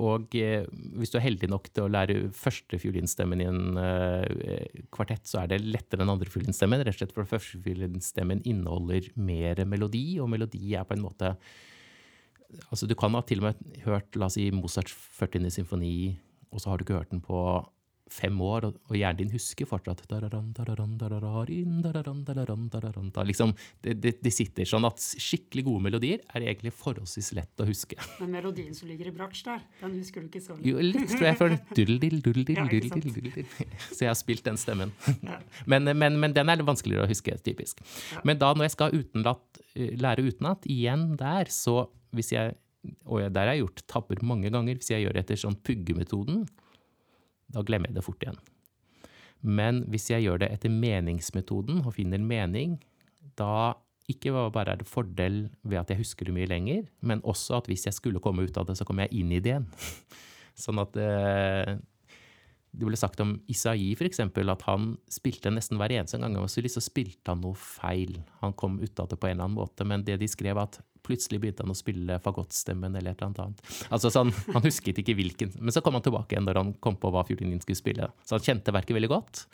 Og 0.00 0.32
hvis 0.32 1.10
du 1.12 1.18
er 1.18 1.22
heldig 1.26 1.50
nok 1.52 1.66
til 1.68 1.84
å 1.84 1.90
lære 1.92 2.30
første 2.32 2.78
fiolinstemmen 2.80 3.42
i 3.44 3.48
en 3.50 4.86
kvartett, 4.88 5.28
så 5.28 5.42
er 5.42 5.50
det 5.50 5.58
lettere 5.66 6.00
enn 6.00 6.14
andre 6.14 6.32
fiolinstemmen, 6.32 6.80
rett 6.80 6.96
og 6.96 7.02
slett 7.02 7.12
for 7.12 7.28
første 7.28 7.60
fiolinstemmen 7.60 8.40
inneholder 8.48 9.10
mer 9.20 9.60
melodi, 9.68 10.16
og 10.24 10.30
melodi 10.32 10.72
er 10.72 10.88
på 10.88 10.96
en 10.96 11.04
måte 11.04 11.34
Altså, 12.70 12.86
du 12.86 12.94
kan 12.94 13.10
ha 13.16 13.20
til 13.26 13.40
og 13.42 13.48
med 13.48 13.78
hørt, 13.82 14.14
la 14.14 14.28
oss 14.28 14.36
si, 14.38 14.44
Mozarts 14.54 14.92
40. 15.18 15.48
symfoni, 15.50 16.14
og 16.54 16.60
så 16.62 16.70
har 16.70 16.78
du 16.78 16.84
ikke 16.84 17.00
hørt 17.00 17.10
den 17.10 17.22
på 17.24 17.40
fem 18.10 18.36
år, 18.44 18.66
og, 18.68 18.94
hjernen 18.94 19.22
din 19.22 19.32
husker 19.32 19.68
fortsatt 19.68 20.02
liksom, 23.24 23.54
det, 23.84 23.94
det, 24.02 24.12
det, 24.20 24.32
sitter 24.34 24.68
sånn 24.68 24.84
at 24.86 25.00
skikkelig 25.00 25.64
gode 25.66 25.84
melodier 25.86 26.20
er 26.34 26.44
egentlig 26.44 26.74
forholdsvis 26.76 27.32
lett 27.38 27.64
å 27.64 27.68
huske. 27.68 27.96
Men 28.20 28.34
melodien 28.36 28.74
som 28.76 28.90
ligger 28.90 29.08
i 29.08 29.14
bratsj 29.14 29.44
der, 29.48 29.64
den 29.80 29.96
husker 29.98 30.24
du 30.24 30.28
ikke 30.28 30.42
så? 30.44 30.58
Jo, 30.64 30.82
litt 30.84 31.08
tror 31.14 31.28
jeg. 31.28 31.38
For 31.40 31.56
duddel, 31.78 32.20
duddel, 32.24 32.44
duddel, 32.44 33.44
Så 33.90 34.04
jeg 34.04 34.12
har 34.12 34.18
spilt 34.18 34.44
den 34.46 34.60
stemmen. 34.60 34.92
Men, 35.70 35.86
men, 35.96 36.18
men, 36.20 36.34
den 36.36 36.50
er 36.50 36.58
litt 36.58 36.66
vanskeligere 36.68 37.06
å 37.06 37.10
huske, 37.10 37.32
typisk. 37.44 37.80
Men 38.26 38.38
da 38.40 38.50
når 38.54 38.68
jeg 38.68 38.74
skal 38.74 38.94
utenlatt, 38.94 39.62
lære 39.74 40.26
utenat, 40.28 40.66
igjen 40.70 41.14
der, 41.20 41.48
så 41.52 41.86
hvis 42.14 42.34
jeg 42.34 42.54
og 43.08 43.22
der 43.32 43.48
har 43.48 43.54
jeg 43.54 43.62
gjort 43.64 43.82
tabber 43.88 44.20
mange 44.26 44.50
ganger. 44.52 44.76
Hvis 44.76 44.90
jeg 44.92 45.06
gjør 45.06 45.16
etter 45.20 45.40
sånn 45.40 45.56
puggemetoden, 45.64 46.42
da 47.54 47.62
glemmer 47.66 47.90
jeg 47.90 47.98
det 47.98 48.04
fort 48.06 48.26
igjen. 48.26 48.40
Men 49.44 49.82
hvis 49.92 50.08
jeg 50.10 50.24
gjør 50.24 50.40
det 50.42 50.50
etter 50.54 50.72
meningsmetoden 50.72 51.82
og 51.84 51.94
finner 51.98 52.22
mening, 52.22 52.78
da 53.38 53.74
ikke 54.10 54.32
bare 54.52 54.74
er 54.74 54.80
det 54.80 54.88
fordel 54.88 55.46
ved 55.64 55.80
at 55.80 55.90
jeg 55.92 56.02
husker 56.02 56.28
det 56.28 56.34
mye 56.36 56.48
lenger, 56.48 56.84
men 57.00 57.22
også 57.24 57.58
at 57.60 57.68
hvis 57.70 57.86
jeg 57.88 57.96
skulle 57.96 58.20
komme 58.24 58.44
ut 58.44 58.56
av 58.60 58.68
det, 58.68 58.76
så 58.76 58.84
kommer 58.84 59.06
jeg 59.06 59.22
inn 59.22 59.32
i 59.32 59.40
det 59.40 59.54
igjen. 59.54 59.68
Sånn 60.64 60.80
at 60.82 60.96
eh, 61.00 61.76
Det 62.74 62.88
ble 62.88 62.98
sagt 62.98 63.20
om 63.22 63.36
Isai 63.50 63.92
f.eks. 63.94 64.20
at 64.20 64.64
han 64.66 64.94
spilte 65.12 65.52
nesten 65.54 65.78
hver 65.78 65.92
eneste 65.94 66.18
gang 66.18 66.34
han 66.34 66.46
var 66.46 66.50
solist, 66.50 66.80
så 66.80 66.82
spilte 66.82 67.30
han 67.30 67.44
noe 67.44 67.54
feil. 67.58 68.16
Han 68.40 68.56
kom 68.58 68.80
ut 68.82 68.98
av 68.98 69.10
det 69.12 69.20
på 69.20 69.30
en 69.30 69.36
eller 69.36 69.46
annen 69.46 69.60
måte, 69.60 69.86
men 69.86 70.02
det 70.06 70.18
de 70.22 70.28
skrev, 70.30 70.58
at 70.58 70.80
plutselig 71.04 71.40
begynte 71.42 71.64
han 71.64 71.74
å 71.74 71.78
spille 71.78 72.18
fagottstemmen 72.24 72.96
eller 72.96 73.12
et 73.12 73.22
eller 73.22 73.44
annet. 73.44 73.62
Altså 73.92 74.10
han, 74.16 74.32
Han 74.54 74.64
husket 74.64 74.98
ikke 75.02 75.16
hvilken, 75.18 75.54
men 75.60 75.74
så 75.74 75.84
kom 75.84 75.98
han 75.98 76.04
tilbake 76.04 76.34
igjen 76.34 76.46
når 76.48 76.60
han 76.62 76.74
kom 76.84 76.98
på 77.00 77.12
hva 77.14 77.24
fiolinen 77.28 77.62
skulle 77.62 77.80
spille. 77.80 78.10
Så 78.24 78.38
han 78.38 78.46
kjente 78.46 78.74
verket 78.74 78.96
veldig 78.96 79.12
godt. 79.12 79.44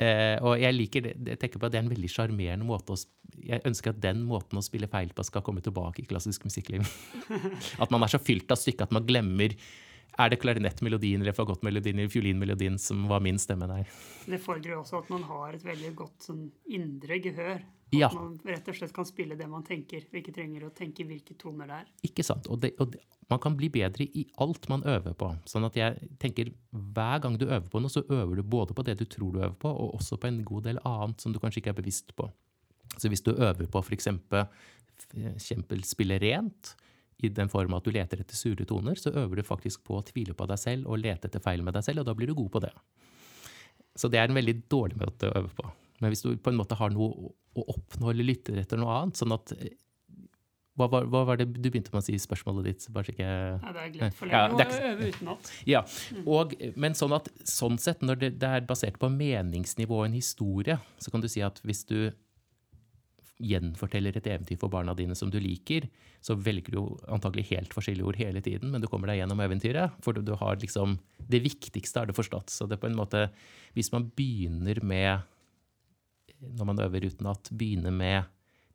Eh, 0.00 0.38
og 0.40 0.56
jeg 0.56 0.72
liker 0.72 1.04
det, 1.04 1.14
jeg 1.28 1.40
tenker 1.42 1.60
på 1.60 1.68
at 1.68 1.74
det 1.74 1.80
er 1.82 1.84
en 1.84 1.92
veldig 1.92 2.08
sjarmerende 2.08 2.64
måte 2.64 2.94
å 2.96 3.00
Jeg 3.40 3.60
ønsker 3.68 3.92
at 3.92 4.00
den 4.00 4.22
måten 4.28 4.58
å 4.58 4.64
spille 4.64 4.88
feil 4.90 5.12
på 5.16 5.24
skal 5.24 5.44
komme 5.44 5.60
tilbake 5.64 6.02
i 6.02 6.08
klassisk 6.08 6.44
musikkliv. 6.48 6.88
at 7.82 7.92
man 7.92 8.02
er 8.04 8.12
så 8.12 8.20
fylt 8.20 8.50
av 8.52 8.58
stykket 8.60 8.88
at 8.88 8.96
man 8.96 9.06
glemmer 9.08 9.54
er 10.18 10.30
det 10.32 10.40
klarinettmelodien 10.42 11.20
eller 11.22 11.32
fagottmelodien 11.36 11.98
eller 11.98 12.08
fiolinmelodien 12.12 12.78
som 12.78 13.06
var 13.08 13.20
min 13.20 13.38
stemme 13.38 13.66
der. 13.70 13.86
Det 14.26 14.40
fordrer 14.40 14.72
jo 14.74 14.80
også 14.82 14.98
at 15.04 15.10
man 15.10 15.22
har 15.28 15.54
et 15.54 15.64
veldig 15.64 15.92
godt 15.98 16.26
sånn 16.30 16.48
indre 16.68 17.20
gehør. 17.22 17.60
At 17.90 17.98
Ja. 17.98 18.08
man 18.14 18.38
rett 18.46 18.68
og 18.70 18.74
slett 18.76 18.92
kan 18.94 19.04
spille 19.04 19.34
det 19.36 19.48
man 19.50 19.64
tenker, 19.66 20.04
og 20.06 20.14
ikke 20.14 20.32
trenger 20.32 20.62
å 20.68 20.70
tenke 20.72 21.02
hvilke 21.04 21.34
toner 21.36 21.66
det 21.66 21.74
er. 21.80 21.86
Ikke 22.06 22.22
sant? 22.22 22.46
Og, 22.46 22.60
det, 22.62 22.74
og 22.78 22.92
det, 22.92 23.00
man 23.28 23.40
kan 23.42 23.56
bli 23.58 23.68
bedre 23.68 24.04
i 24.06 24.26
alt 24.38 24.68
man 24.70 24.82
øver 24.86 25.12
på. 25.18 25.32
Sånn 25.50 25.66
at 25.66 25.74
jeg 25.74 26.08
tenker 26.22 26.52
hver 26.70 27.18
gang 27.20 27.36
du 27.36 27.46
øver 27.48 27.66
på 27.68 27.80
noe, 27.82 27.90
så 27.90 28.04
øver 28.06 28.36
du 28.36 28.42
både 28.46 28.74
på 28.78 28.84
det 28.86 28.96
du 29.00 29.04
tror 29.10 29.32
du 29.34 29.40
øver 29.40 29.58
på, 29.58 29.68
og 29.74 29.96
også 29.98 30.20
på 30.22 30.28
en 30.30 30.44
god 30.44 30.62
del 30.68 30.78
annet 30.84 31.20
som 31.20 31.32
du 31.34 31.40
kanskje 31.42 31.64
ikke 31.64 31.70
er 31.74 31.80
bevisst 31.82 32.14
på. 32.14 32.30
Så 32.96 33.08
hvis 33.10 33.22
du 33.26 33.32
øver 33.34 33.66
på 33.66 33.82
f.eks. 33.82 34.06
eksempel 35.36 35.82
spille 35.86 36.18
rent, 36.22 36.74
i 37.24 37.32
den 37.34 37.50
form 37.52 37.74
at 37.76 37.84
du 37.86 37.90
leter 37.94 38.22
etter 38.22 38.38
sure 38.38 38.64
toner, 38.68 38.98
så 38.98 39.12
øver 39.12 39.40
du 39.40 39.46
faktisk 39.46 39.84
på 39.86 39.98
å 39.98 40.04
tvile 40.06 40.34
på 40.36 40.46
deg 40.50 40.58
selv 40.60 40.88
og 40.90 41.02
lete 41.02 41.28
etter 41.30 41.42
feil 41.44 41.62
med 41.66 41.76
deg 41.76 41.86
selv, 41.86 42.02
og 42.02 42.10
da 42.10 42.14
blir 42.18 42.30
du 42.30 42.36
god 42.38 42.50
på 42.56 42.62
det. 42.64 42.72
Så 43.98 44.08
det 44.10 44.20
er 44.20 44.30
en 44.30 44.38
veldig 44.38 44.56
dårlig 44.70 44.98
måte 45.00 45.28
å 45.30 45.36
øve 45.42 45.52
på. 45.56 45.70
Men 46.00 46.12
hvis 46.14 46.22
du 46.24 46.32
på 46.40 46.52
en 46.52 46.58
måte 46.60 46.78
har 46.78 46.92
noe 46.94 47.10
å- 47.10 47.66
oppnå 47.74 48.10
eller 48.12 48.24
lytter 48.24 48.56
etter 48.62 48.78
noe 48.80 48.94
annet, 49.02 49.18
sånn 49.20 49.34
at 49.34 49.52
hva 50.78 50.86
var, 50.88 51.04
hva 51.10 51.24
var 51.28 51.36
det 51.36 51.48
du 51.52 51.66
begynte 51.68 51.90
med 51.92 52.00
å 52.00 52.04
si 52.06 52.14
i 52.16 52.22
spørsmålet 52.22 52.64
ditt? 52.70 52.86
Bare 52.94 53.04
så 53.04 53.12
ikke 53.12 53.28
Nei, 53.60 53.72
det 53.74 53.82
er 53.82 53.90
glemt 53.96 54.16
for 54.16 54.30
lenge 54.30 54.64
er 54.64 54.70
å 54.78 54.92
øve 54.94 55.08
utenat. 55.12 55.50
ja, 55.74 55.82
og, 56.24 56.54
men 56.80 56.96
sånn 56.96 57.12
at 57.18 57.28
sånn 57.44 57.76
sett, 57.82 58.04
når 58.06 58.20
det, 58.22 58.30
det 58.40 58.48
er 58.48 58.66
basert 58.68 58.96
på 59.02 59.10
meningsnivå 59.12 59.98
og 59.98 60.06
en 60.08 60.16
historie, 60.16 60.78
så 61.02 61.12
kan 61.12 61.20
du 61.20 61.28
si 61.28 61.42
at 61.44 61.60
hvis 61.66 61.84
du 61.90 61.98
gjenforteller 63.40 64.16
et 64.16 64.28
eventyr 64.28 64.58
for 64.60 64.72
barna 64.72 64.94
dine 64.96 65.16
som 65.18 65.30
du 65.32 65.38
liker, 65.40 65.86
så 66.20 66.36
velger 66.36 66.76
du 66.76 66.80
antagelig 67.12 67.46
helt 67.50 67.74
forskjellige 67.74 68.06
ord 68.06 68.18
hele 68.20 68.42
tiden, 68.44 68.72
men 68.72 68.82
du 68.82 68.88
kommer 68.90 69.10
deg 69.10 69.22
gjennom 69.22 69.40
eventyret, 69.44 69.96
for 70.04 70.16
du 70.16 70.34
har 70.36 70.60
liksom 70.60 70.98
Det 71.30 71.42
viktigste 71.44 72.00
er 72.00 72.06
det 72.10 72.16
forstått. 72.16 72.50
Så 72.50 72.66
det 72.66 72.76
er 72.76 72.82
på 72.82 72.88
en 72.88 72.98
måte 72.98 73.28
Hvis 73.76 73.92
man 73.92 74.08
begynner 74.16 74.80
med 74.82 75.20
Når 76.40 76.66
man 76.66 76.80
øver 76.80 77.04
utenat, 77.06 77.50
begynner 77.52 77.92
med 77.92 78.24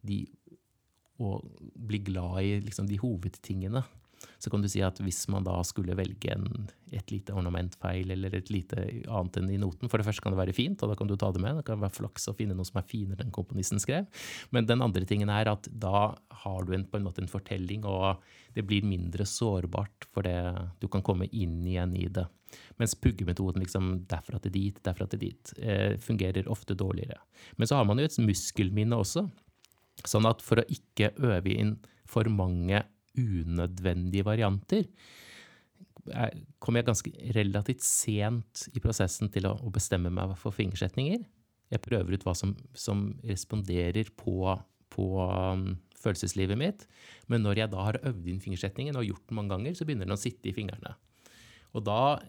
de 0.06 0.26
å 1.18 1.40
bli 1.76 1.98
glad 2.04 2.42
i 2.44 2.60
liksom 2.60 2.88
de 2.90 2.98
hovedtingene, 3.00 3.82
så 4.42 4.52
kan 4.52 4.64
du 4.64 4.70
si 4.72 4.82
at 4.86 5.00
hvis 5.04 5.26
man 5.34 5.46
da 5.46 5.58
skulle 5.68 5.96
velge 5.98 6.32
en, 6.34 6.68
et 6.96 7.12
lite 7.14 7.34
ornamentfeil 7.36 8.14
eller 8.16 8.38
et 8.38 8.52
lite 8.54 8.86
annet 9.06 9.40
enn 9.42 9.52
i 9.56 9.60
noten 9.62 9.92
For 9.92 10.00
det 10.02 10.08
første 10.08 10.24
kan 10.24 10.36
det 10.36 10.42
være 10.42 10.56
fint, 10.56 10.82
og 10.84 10.92
da 10.92 10.98
kan 11.00 11.10
du 11.10 11.16
ta 11.20 11.32
det 11.34 11.42
med. 11.44 11.60
Det 11.60 11.68
kan 11.70 11.82
være 11.82 11.98
flaks 11.98 12.30
å 12.32 12.36
finne 12.38 12.58
noe 12.58 12.68
som 12.68 12.80
er 12.82 12.88
finere 12.90 13.26
enn 13.26 13.34
komponisten 13.36 13.82
skrev. 13.82 14.08
Men 14.56 14.70
den 14.70 14.84
andre 14.86 15.06
tingen 15.08 15.32
er 15.34 15.52
at 15.52 15.70
da 15.70 16.08
har 16.46 16.66
du 16.66 16.74
en, 16.76 16.88
på 16.88 17.00
en 17.00 17.08
måte 17.08 17.24
en 17.24 17.32
fortelling, 17.32 17.86
og 17.90 18.22
det 18.56 18.66
blir 18.68 18.88
mindre 18.88 19.28
sårbart, 19.28 20.08
for 20.14 20.28
det, 20.28 20.38
du 20.80 20.88
kan 20.92 21.04
komme 21.06 21.30
inn 21.32 21.62
igjen 21.66 21.96
i 21.98 22.08
det. 22.12 22.28
Mens 22.80 22.96
puggemetoden 22.96 23.64
liksom 23.64 23.92
derfra 24.10 24.40
til 24.44 24.54
dit, 24.54 24.78
derfra 24.86 25.08
til 25.12 25.22
dit, 25.26 25.54
eh, 25.60 25.98
fungerer 26.00 26.48
ofte 26.52 26.78
dårligere. 26.78 27.20
Men 27.58 27.68
så 27.68 27.80
har 27.80 27.86
man 27.86 28.00
jo 28.00 28.06
et 28.08 28.20
muskelminne 28.22 28.96
også. 28.96 29.26
Sånn 30.06 30.28
at 30.28 30.44
for 30.44 30.60
å 30.60 30.68
ikke 30.72 31.14
øve 31.24 31.52
inn 31.56 31.78
for 32.10 32.28
mange 32.30 32.84
unødvendige 33.18 34.26
varianter, 34.28 34.86
er- 36.14 36.36
kom 36.60 36.76
jeg 36.78 36.86
ganske 36.86 37.12
relativt 37.36 37.82
sent 37.82 38.68
i 38.74 38.82
prosessen 38.84 39.32
til 39.34 39.48
å 39.50 39.58
bestemme 39.74 40.12
meg 40.14 40.36
for 40.38 40.54
fingersetninger. 40.54 41.26
Jeg 41.72 41.82
prøver 41.82 42.14
ut 42.14 42.24
hva 42.28 42.36
som, 42.38 42.54
som 42.78 43.08
responderer 43.26 44.12
på, 44.16 44.54
på 44.94 45.06
um, 45.26 45.80
følelseslivet 45.98 46.60
mitt. 46.60 46.86
Men 47.32 47.42
når 47.42 47.64
jeg 47.64 47.74
da 47.74 47.88
har 47.88 48.02
øvd 48.06 48.30
inn 48.30 48.44
fingersetningen 48.44 48.98
og 49.00 49.08
gjort 49.08 49.26
den 49.28 49.40
mange 49.40 49.56
ganger, 49.56 49.74
så 49.74 49.88
begynner 49.88 50.06
den 50.06 50.18
å 50.18 50.22
sitte 50.22 50.52
i 50.52 50.56
fingrene. 50.56 50.94
Og 51.76 51.84
da, 51.84 52.22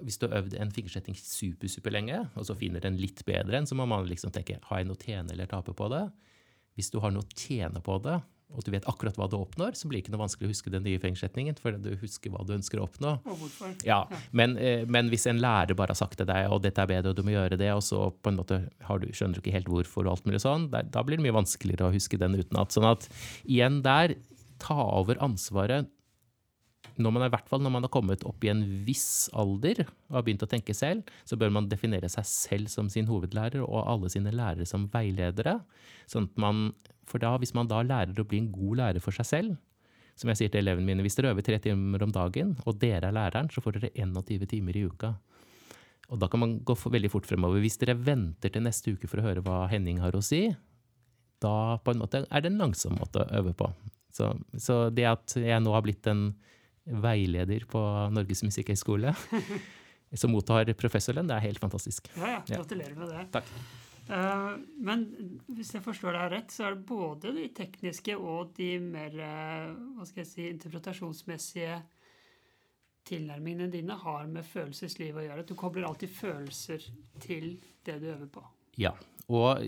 hvis 0.00 0.16
du 0.16 0.28
har 0.28 0.38
øvd 0.38 0.54
en 0.62 0.72
fingersetting 0.72 1.16
super, 1.18 1.68
super 1.68 1.92
lenge, 1.92 2.22
og 2.38 2.46
så 2.48 2.56
finner 2.56 2.80
den 2.80 2.96
litt 2.96 3.20
bedre 3.28 3.58
enn, 3.58 3.66
så 3.68 3.76
må 3.76 3.84
man 3.90 4.06
liksom 4.08 4.32
tenke, 4.32 4.60
har 4.70 4.80
jeg 4.80 4.88
noe 4.88 4.96
å 4.96 5.02
tjene 5.04 5.34
eller 5.34 5.50
tape 5.50 5.74
på 5.76 5.90
det? 5.92 6.06
Hvis 6.78 6.88
du 6.94 7.00
har 7.02 7.12
noe 7.12 7.26
å 7.26 7.36
tjene 7.36 7.82
på 7.84 7.98
det, 8.06 8.16
og 8.54 8.64
du 8.64 8.70
vet 8.74 8.86
akkurat 8.90 9.16
hva 9.18 9.28
du 9.30 9.36
oppnår, 9.38 9.74
så 9.78 9.88
blir 9.88 9.98
det 9.98 10.04
ikke 10.04 10.14
noe 10.14 10.24
vanskelig 10.24 10.48
å 10.48 10.52
huske 10.52 10.72
den 10.72 10.86
nye 10.86 11.00
fingersetningen, 11.02 11.58
for 11.60 11.76
du 11.80 11.90
husker 12.00 12.32
hva 12.32 12.44
du 12.46 12.54
ønsker 12.56 12.80
å 12.80 12.86
oppnå. 12.86 13.16
Og 13.22 13.40
hvorfor? 13.42 13.74
Ja, 13.86 14.02
men, 14.32 14.56
eh, 14.58 14.84
men 14.86 15.10
hvis 15.12 15.26
en 15.30 15.42
lærer 15.42 15.76
bare 15.78 15.94
har 15.94 16.00
sagt 16.00 16.18
til 16.20 16.28
deg 16.30 16.50
og 16.52 16.62
dette 16.64 16.82
er 16.82 16.90
bedre, 16.90 17.12
og 17.12 17.18
du 17.18 17.24
må 17.26 17.34
gjøre 17.34 17.58
det, 17.60 17.72
og 17.74 17.82
så 17.86 18.06
på 18.14 18.32
en 18.32 18.38
måte 18.40 18.60
har 18.88 19.02
du, 19.02 19.10
skjønner 19.12 19.38
du 19.38 19.42
ikke 19.42 19.56
helt 19.56 19.72
hvorfor, 19.72 20.06
og 20.06 20.16
alt 20.16 20.28
mulig 20.28 20.42
sånn, 20.44 20.68
da, 20.72 20.84
da 20.86 21.02
blir 21.06 21.20
det 21.20 21.26
mye 21.26 21.38
vanskeligere 21.40 21.90
å 21.90 21.94
huske 21.94 22.20
den 22.20 22.38
utenat. 22.38 22.74
Sånn 22.74 22.88
at 22.88 23.08
igjen 23.44 23.82
der, 23.84 24.16
ta 24.62 24.76
over 24.94 25.18
ansvaret 25.24 25.90
når 26.98 27.12
man, 27.14 27.22
er- 27.24 27.30
i 27.30 27.34
hvert 27.34 27.48
fall 27.50 27.62
når 27.64 27.72
man 27.74 27.86
har 27.86 27.92
kommet 27.94 28.24
opp 28.28 28.44
i 28.46 28.50
en 28.52 28.62
viss 28.86 29.28
alder 29.34 29.84
og 29.86 30.18
har 30.18 30.24
begynt 30.26 30.44
å 30.46 30.50
tenke 30.50 30.74
selv, 30.76 31.02
så 31.26 31.38
bør 31.40 31.50
man 31.56 31.68
definere 31.70 32.10
seg 32.12 32.26
selv 32.28 32.70
som 32.72 32.90
sin 32.92 33.08
hovedlærer 33.10 33.62
og 33.64 33.82
alle 33.90 34.10
sine 34.12 34.30
lærere 34.34 34.66
som 34.68 34.86
veiledere. 34.92 35.58
Sånn 36.10 36.28
at 36.30 36.38
man, 36.38 36.68
for 37.08 37.18
da, 37.22 37.34
hvis 37.42 37.54
man 37.56 37.70
da 37.70 37.82
lærer 37.82 38.18
å 38.20 38.26
bli 38.28 38.42
en 38.44 38.50
god 38.54 38.78
lærer 38.82 39.02
for 39.04 39.16
seg 39.16 39.26
selv, 39.30 39.56
som 40.14 40.30
jeg 40.30 40.38
sier 40.38 40.50
til 40.54 40.62
elevene 40.62 40.86
mine, 40.86 41.02
hvis 41.02 41.16
dere 41.18 41.32
øver 41.34 41.42
tre 41.42 41.56
timer 41.58 42.04
om 42.06 42.12
dagen, 42.14 42.52
og 42.68 42.76
dere 42.78 43.08
er 43.10 43.16
læreren, 43.16 43.48
så 43.50 43.58
får 43.64 43.80
dere 43.80 43.90
21 43.98 44.46
timer 44.52 44.76
i 44.78 44.84
uka. 44.86 45.16
Og 46.12 46.20
da 46.22 46.28
kan 46.30 46.38
man 46.44 46.58
gå 46.62 46.76
veldig 46.78 47.10
fort 47.10 47.26
fremover. 47.26 47.58
Hvis 47.64 47.80
dere 47.80 47.96
venter 47.98 48.52
til 48.54 48.62
neste 48.62 48.92
uke 48.94 49.08
for 49.10 49.18
å 49.18 49.24
høre 49.26 49.42
hva 49.42 49.64
Henning 49.72 49.98
har 50.04 50.14
å 50.14 50.22
si, 50.22 50.44
da 51.42 51.80
på 51.82 51.90
en 51.94 52.02
måte 52.04 52.22
er 52.30 52.44
det 52.44 52.52
en 52.52 52.60
langsom 52.62 52.94
måte 53.00 53.24
å 53.24 53.40
øve 53.40 53.54
på. 53.58 53.66
Så, 54.14 54.30
så 54.62 54.76
det 54.94 55.08
at 55.10 55.34
jeg 55.40 55.58
nå 55.64 55.72
har 55.74 55.82
blitt 55.82 56.06
en 56.06 56.28
veileder 56.84 57.64
på 57.70 57.80
Norges 58.12 58.44
musikkhøgskole, 58.44 59.14
som 60.20 60.34
mottar 60.34 60.68
professorlønn, 60.78 61.30
det 61.30 61.38
er 61.38 61.48
helt 61.48 61.62
fantastisk. 61.62 62.10
Ja, 62.18 62.36
ja. 62.36 62.58
Gratulerer 62.58 62.94
med 62.98 63.10
det. 63.14 63.24
Takk. 63.34 63.50
Uh, 64.04 64.60
men 64.84 65.06
hvis 65.56 65.72
jeg 65.72 65.84
forstår 65.84 66.12
deg 66.12 66.32
rett, 66.34 66.52
så 66.52 66.66
er 66.68 66.74
det 66.76 66.86
både 66.88 67.32
de 67.38 67.46
tekniske 67.56 68.16
og 68.20 68.52
de 68.58 68.74
mer 68.84 69.14
eh, 69.16 69.70
hva 69.96 70.04
skal 70.04 70.20
jeg 70.20 70.28
si, 70.28 70.48
interpretasjonsmessige 70.50 71.78
tilnærmingene 73.08 73.70
dine 73.72 73.96
har 74.00 74.28
med 74.28 74.44
følelseslivet 74.48 75.22
å 75.22 75.24
gjøre. 75.24 75.46
Du 75.48 75.54
kobler 75.56 75.88
alltid 75.88 76.12
følelser 76.12 76.84
til 77.24 77.54
det 77.84 77.98
du 78.02 78.10
øver 78.12 78.28
på. 78.36 78.44
Ja. 78.80 78.92
Og 79.32 79.62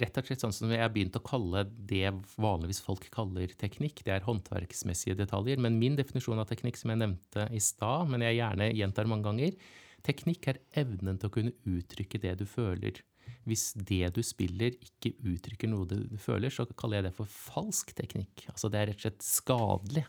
rett 0.00 0.16
og 0.16 0.28
slett 0.28 0.44
sånn 0.44 0.54
som 0.54 0.70
jeg 0.72 0.80
har 0.80 0.92
begynt 0.92 1.16
å 1.18 1.24
kalle 1.24 1.66
det 1.90 2.08
vanligvis 2.40 2.80
folk 2.84 3.04
kaller 3.12 3.52
teknikk, 3.60 4.00
det 4.06 4.14
er 4.14 4.24
håndverksmessige 4.24 5.18
detaljer. 5.18 5.60
Men 5.60 5.76
min 5.80 5.98
definisjon 5.98 6.40
av 6.40 6.48
teknikk, 6.48 6.78
som 6.80 6.94
jeg 6.94 7.02
nevnte 7.02 7.48
i 7.52 7.60
stad, 7.60 8.08
men 8.08 8.24
jeg 8.24 8.38
gjerne 8.40 8.70
gjentar 8.72 9.10
mange 9.10 9.28
ganger, 9.28 9.58
teknikk 10.06 10.48
er 10.54 10.62
evnen 10.80 11.20
til 11.20 11.28
å 11.28 11.34
kunne 11.34 11.56
uttrykke 11.68 12.22
det 12.22 12.38
du 12.40 12.46
føler. 12.48 13.02
Hvis 13.48 13.70
det 13.76 14.08
du 14.16 14.22
spiller 14.24 14.72
ikke 14.72 15.12
uttrykker 15.20 15.68
noe 15.68 15.88
du 15.88 16.16
føler, 16.20 16.52
så 16.52 16.64
kaller 16.78 17.00
jeg 17.02 17.08
det 17.08 17.16
for 17.16 17.28
falsk 17.28 17.92
teknikk. 17.96 18.46
Altså 18.52 18.70
det 18.72 18.80
er 18.80 18.90
rett 18.90 19.00
og 19.00 19.06
slett 19.06 19.26
skadelig. 19.26 20.04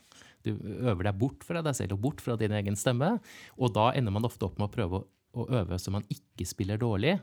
Du 0.47 0.53
øver 0.55 1.09
deg 1.09 1.19
bort 1.19 1.43
fra 1.43 1.63
deg 1.63 1.75
selv 1.75 1.97
og 1.97 2.03
bort 2.07 2.23
fra 2.23 2.37
din 2.39 2.55
egen 2.55 2.79
stemme, 2.79 3.17
og 3.59 3.73
da 3.75 3.89
ender 3.91 4.15
man 4.15 4.27
ofte 4.27 4.47
opp 4.47 4.59
med 4.59 4.69
å 4.69 4.75
prøve 4.75 5.03
å 5.35 5.45
øve 5.59 5.77
så 5.79 5.91
man 5.93 6.07
ikke 6.11 6.47
spiller 6.47 6.79
dårlig. 6.79 7.17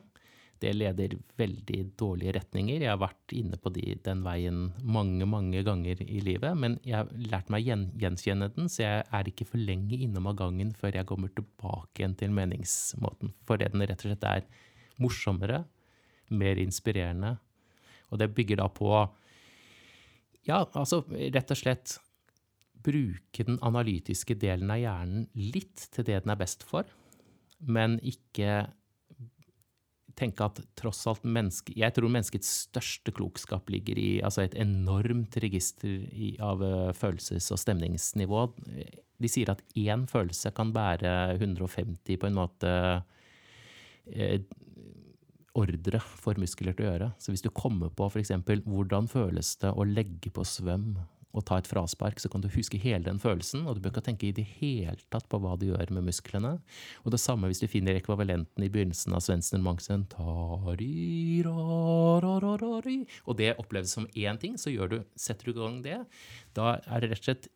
Det 0.62 0.72
leder 0.72 1.16
veldig 1.36 1.80
dårlige 2.00 2.32
retninger. 2.38 2.80
Jeg 2.80 2.88
har 2.88 3.00
vært 3.00 3.34
inne 3.36 3.59
på 3.61 3.72
de, 3.74 3.84
den 4.07 4.22
veien 4.24 4.61
mange, 4.80 5.26
mange 5.28 5.61
ganger 5.66 6.00
i 6.00 6.22
livet, 6.24 6.57
men 6.57 6.78
jeg 6.86 6.96
har 7.02 7.11
lært 7.32 7.50
meg 7.52 7.64
å 7.64 7.68
gjen, 7.68 7.84
gjenkjenne 8.00 8.48
den, 8.54 8.70
så 8.72 8.84
jeg 8.84 9.04
er 9.18 9.28
ikke 9.28 9.48
for 9.50 9.61
lenge 9.61 9.98
innom 9.98 10.30
av 10.30 10.38
gangen 10.40 10.72
før 10.78 10.96
jeg 10.96 11.09
kommer 11.11 11.32
tilbake 11.36 12.00
igjen 12.00 12.16
til 12.16 12.32
meningsmåten. 12.36 13.34
Fordi 13.48 13.68
den 13.72 13.84
rett 13.84 14.00
og 14.00 14.09
slett 14.09 14.26
er 14.30 14.48
morsommere, 15.02 15.61
mer 16.32 16.59
inspirerende, 16.59 17.36
og 18.11 18.22
det 18.22 18.32
bygger 18.34 18.62
da 18.62 18.70
på 18.72 18.90
Ja, 20.46 20.61
altså 20.78 21.02
rett 21.11 21.50
og 21.50 21.59
slett 21.59 21.96
bruke 22.86 23.44
den 23.46 23.59
analytiske 23.66 24.36
delen 24.38 24.70
av 24.70 24.78
hjernen 24.78 25.24
litt 25.34 25.88
til 25.92 26.07
det 26.07 26.20
den 26.22 26.32
er 26.32 26.38
best 26.38 26.62
for, 26.66 26.86
men 27.59 27.98
ikke 28.07 28.68
tenke 30.16 30.46
at 30.46 30.60
tross 30.78 31.02
alt 31.10 31.24
menneske, 31.24 31.74
Jeg 31.76 31.94
tror 31.94 32.08
menneskets 32.08 32.48
største 32.66 33.12
klokskap 33.12 33.68
ligger 33.72 33.98
i 34.00 34.20
altså 34.24 34.46
et 34.46 34.56
enormt 34.58 35.36
register 35.42 36.06
i, 36.12 36.36
av 36.40 36.62
eh, 36.64 36.92
følelses- 36.96 37.50
og 37.52 37.60
stemningsnivå. 37.60 38.46
De 39.20 39.30
sier 39.32 39.52
at 39.52 39.62
én 39.76 40.06
følelse 40.08 40.52
kan 40.56 40.72
bære 40.72 41.36
150 41.38 42.20
på 42.20 42.30
en 42.30 42.38
måte 42.38 42.72
eh, 44.12 44.40
ordre 45.56 46.00
for 46.00 46.38
muskler 46.40 46.76
til 46.76 46.86
å 46.86 46.90
gjøre. 46.90 47.10
Så 47.20 47.32
hvis 47.32 47.44
du 47.44 47.50
kommer 47.54 47.92
på 47.92 48.08
f.eks. 48.10 48.32
hvordan 48.64 49.08
føles 49.08 49.54
det 49.62 49.72
å 49.72 49.86
legge 49.88 50.32
på 50.32 50.44
svøm 50.44 50.96
og 51.37 51.45
ta 51.49 51.59
et 51.61 51.68
fraspark, 51.68 52.20
så 52.22 52.30
kan 52.32 52.43
du 52.43 52.49
huske 52.53 52.80
hele 52.80 53.05
den 53.07 53.20
følelsen, 53.22 53.66
og 53.66 53.76
du 53.76 53.82
bør 53.84 53.95
ikke 53.95 54.07
tenke 54.09 54.28
i 54.28 54.34
det 54.37 54.47
hele 54.59 54.97
tatt 55.12 55.28
på 55.30 55.41
hva 55.43 55.57
du 55.61 55.68
gjør 55.68 55.93
med 55.95 56.09
musklene. 56.09 56.57
Og 57.05 57.12
det 57.14 57.20
samme 57.22 57.51
hvis 57.51 57.62
du 57.62 57.68
finner 57.70 57.99
ekvivalenten 57.99 58.64
i 58.64 58.70
begynnelsen 58.72 59.16
av 59.16 59.24
Svendsen 59.24 59.64
Mangsen. 59.64 60.07
Og 63.26 63.39
det 63.39 63.53
oppleves 63.61 63.95
som 63.99 64.09
én 64.14 64.41
ting, 64.41 64.57
så 64.61 64.72
du, 64.89 64.99
setter 65.16 65.51
du 65.51 65.55
i 65.55 65.61
gang 65.61 65.78
det. 65.84 66.01
Da 66.57 66.78
er 66.87 67.05
det 67.05 67.12
rett 67.12 67.22
og 67.22 67.28
slett 67.30 67.49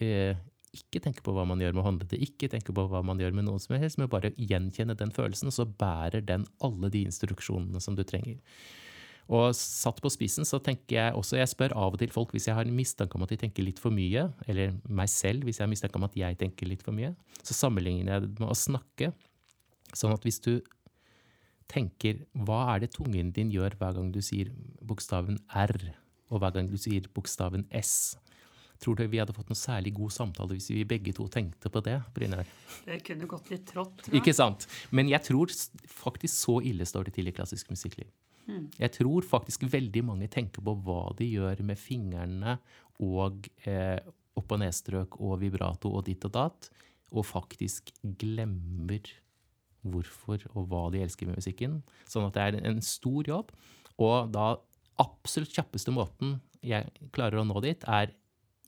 eh, 0.00 0.36
ikke 0.76 1.02
tenke 1.02 1.24
på 1.26 1.34
hva 1.34 1.46
man 1.48 1.62
gjør 1.62 1.74
med 1.76 1.86
håndleddet, 1.86 2.20
ikke 2.22 2.50
tenke 2.52 2.74
på 2.74 2.84
hva 2.90 3.02
man 3.06 3.18
gjør 3.20 3.34
med 3.36 3.48
noe 3.48 3.60
som 3.62 3.74
helst, 3.80 3.98
men 3.98 4.10
bare 4.10 4.32
gjenkjenne 4.38 4.96
den 4.98 5.12
følelsen, 5.14 5.50
og 5.50 5.56
så 5.56 5.66
bærer 5.66 6.22
den 6.26 6.46
alle 6.64 6.92
de 6.92 7.02
instruksjonene 7.08 7.82
som 7.82 7.96
du 7.98 8.04
trenger. 8.06 8.38
Og 9.30 9.54
satt 9.54 10.00
på 10.02 10.10
spissen 10.10 10.46
så 10.48 10.58
tenker 10.58 10.96
jeg 10.96 11.14
også 11.14 11.38
Jeg 11.38 11.52
spør 11.52 11.74
av 11.78 11.94
og 11.94 12.00
til 12.02 12.10
folk 12.10 12.32
hvis 12.34 12.48
jeg 12.48 12.56
har 12.56 12.70
mistanke 12.74 13.14
om 13.14 13.22
at 13.22 13.30
de 13.30 13.38
tenker 13.44 13.62
litt 13.62 13.78
for 13.82 13.94
mye, 13.94 14.26
eller 14.50 14.74
meg 14.90 15.10
selv 15.12 15.46
hvis 15.46 15.60
jeg 15.60 15.68
har 15.68 15.70
mistanke 15.70 16.00
om 16.00 16.08
at 16.08 16.18
jeg 16.18 16.38
tenker 16.40 16.70
litt 16.70 16.82
for 16.86 16.96
mye, 16.96 17.12
så 17.42 17.56
sammenligner 17.56 18.16
jeg 18.16 18.26
det 18.26 18.42
med 18.42 18.50
å 18.50 18.58
snakke. 18.58 19.12
Sånn 19.94 20.14
at 20.14 20.26
hvis 20.26 20.42
du 20.42 20.56
tenker 21.70 22.24
hva 22.34 22.64
er 22.74 22.82
det 22.82 22.94
tungen 22.96 23.30
din 23.34 23.52
gjør 23.54 23.78
hver 23.78 23.94
gang 23.98 24.10
du 24.10 24.18
sier 24.24 24.50
bokstaven 24.82 25.38
R, 25.54 25.76
og 26.30 26.42
hver 26.42 26.56
gang 26.56 26.66
du 26.70 26.76
sier 26.78 27.06
bokstaven 27.14 27.68
S, 27.74 28.18
Tror 28.80 28.96
du 28.96 29.02
vi 29.12 29.18
hadde 29.20 29.34
fått 29.36 29.50
noe 29.52 29.60
særlig 29.60 29.92
god 29.98 30.12
samtale 30.14 30.56
hvis 30.56 30.70
vi 30.72 30.86
begge 30.88 31.12
to 31.12 31.26
tenkte 31.28 31.68
på 31.72 31.82
det? 31.84 31.98
Brynjar? 32.16 32.48
Det 32.86 32.96
kunne 33.04 33.28
gått 33.28 33.50
litt 33.52 33.66
trått. 33.68 34.06
Ikke 34.16 34.32
sant? 34.32 34.64
Men 34.88 35.10
jeg 35.10 35.20
tror 35.26 35.52
faktisk 35.84 36.32
så 36.32 36.54
ille 36.64 36.86
står 36.88 37.10
det 37.10 37.18
til 37.18 37.28
i 37.28 37.34
klassisk 37.36 37.68
musikkliv. 37.72 38.08
Jeg 38.80 38.92
tror 38.96 39.26
faktisk 39.26 39.66
veldig 39.70 40.02
mange 40.08 40.28
tenker 40.32 40.64
på 40.64 40.74
hva 40.84 41.10
de 41.18 41.28
gjør 41.28 41.62
med 41.66 41.78
fingrene 41.78 42.56
og 43.00 43.48
eh, 43.68 43.98
opp- 44.38 44.54
og 44.54 44.62
nedstrøk 44.62 45.18
og 45.20 45.40
vibrato 45.42 45.92
og 45.92 46.06
ditt 46.08 46.24
og 46.28 46.34
datt, 46.34 46.70
og 47.10 47.26
faktisk 47.26 47.90
glemmer 48.20 49.10
hvorfor 49.80 50.42
og 50.52 50.68
hva 50.70 50.86
de 50.92 51.02
elsker 51.04 51.28
med 51.28 51.40
musikken. 51.40 51.80
Sånn 52.08 52.28
at 52.28 52.36
det 52.36 52.46
er 52.46 52.70
en 52.70 52.82
stor 52.84 53.26
jobb. 53.26 53.52
Og 54.00 54.30
da 54.34 54.54
absolutt 55.00 55.54
kjappeste 55.56 55.92
måten 55.94 56.38
jeg 56.64 56.90
klarer 57.14 57.40
å 57.40 57.46
nå 57.48 57.62
dit, 57.64 57.84
er 57.88 58.12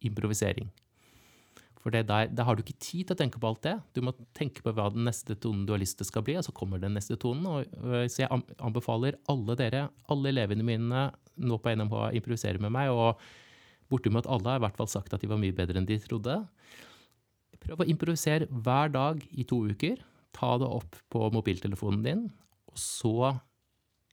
improvisering. 0.02 0.70
For 1.82 1.90
der, 1.90 2.06
der, 2.06 2.44
har 2.46 2.54
du 2.54 2.62
ikke 2.62 2.78
tid 2.78 3.08
til 3.08 3.16
å 3.16 3.18
tenke 3.18 3.40
på 3.42 3.48
alt 3.48 3.64
det. 3.66 3.74
Du 3.96 4.04
må 4.06 4.14
tenke 4.38 4.62
på 4.62 4.70
hva 4.74 4.86
den 4.94 5.02
neste 5.08 5.34
tonen 5.34 5.64
du 5.66 5.72
har 5.74 5.82
lyst 5.82 5.98
til 5.98 6.06
skal 6.06 6.22
bli, 6.26 6.36
og 6.38 6.46
så 6.46 6.54
kommer 6.54 6.78
den 6.78 6.94
neste 6.94 7.16
tonen. 7.18 7.48
Og, 7.50 8.06
så 8.06 8.22
jeg 8.22 8.42
anbefaler 8.62 9.18
alle 9.32 9.56
dere, 9.58 9.88
alle 10.12 10.30
elevene 10.30 10.66
mine 10.66 11.08
nå 11.42 11.58
på 11.58 11.74
NMH 11.74 11.96
å 11.98 12.12
improvisere 12.14 12.62
med 12.62 12.70
meg. 12.76 12.92
Og 12.94 13.18
bortimot 13.90 14.30
alle 14.30 14.54
har 14.54 14.62
i 14.62 14.64
hvert 14.68 14.78
fall 14.78 14.90
sagt 14.92 15.16
at 15.16 15.24
de 15.24 15.30
var 15.30 15.42
mye 15.42 15.56
bedre 15.56 15.80
enn 15.80 15.88
de 15.88 15.98
trodde. 16.04 16.38
Prøv 17.62 17.82
å 17.82 17.88
improvisere 17.90 18.46
hver 18.50 18.94
dag 18.94 19.26
i 19.34 19.46
to 19.48 19.58
uker. 19.66 19.98
Ta 20.38 20.54
det 20.62 20.70
opp 20.70 20.96
på 21.12 21.26
mobiltelefonen 21.34 22.06
din, 22.06 22.22
og 22.70 22.78
så 22.78 23.34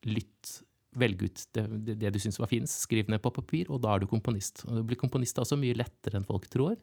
lytt 0.09 0.59
velg 1.01 1.23
ut 1.25 1.45
det, 1.55 1.65
det, 1.89 2.11
du 2.13 2.19
syns 2.21 2.39
var 2.41 2.51
finest, 2.51 2.83
skriv 2.85 3.09
ned 3.11 3.21
på 3.23 3.33
papir, 3.35 3.69
og 3.69 3.81
da 3.83 3.95
er 3.95 4.03
du 4.03 4.09
komponist. 4.11 4.65
Og 4.67 4.79
du 4.79 4.83
blir 4.89 4.99
komponist 4.99 5.39
også 5.41 5.57
mye 5.59 5.77
lettere 5.77 6.19
enn 6.19 6.27
folk 6.27 6.47
tror. 6.51 6.77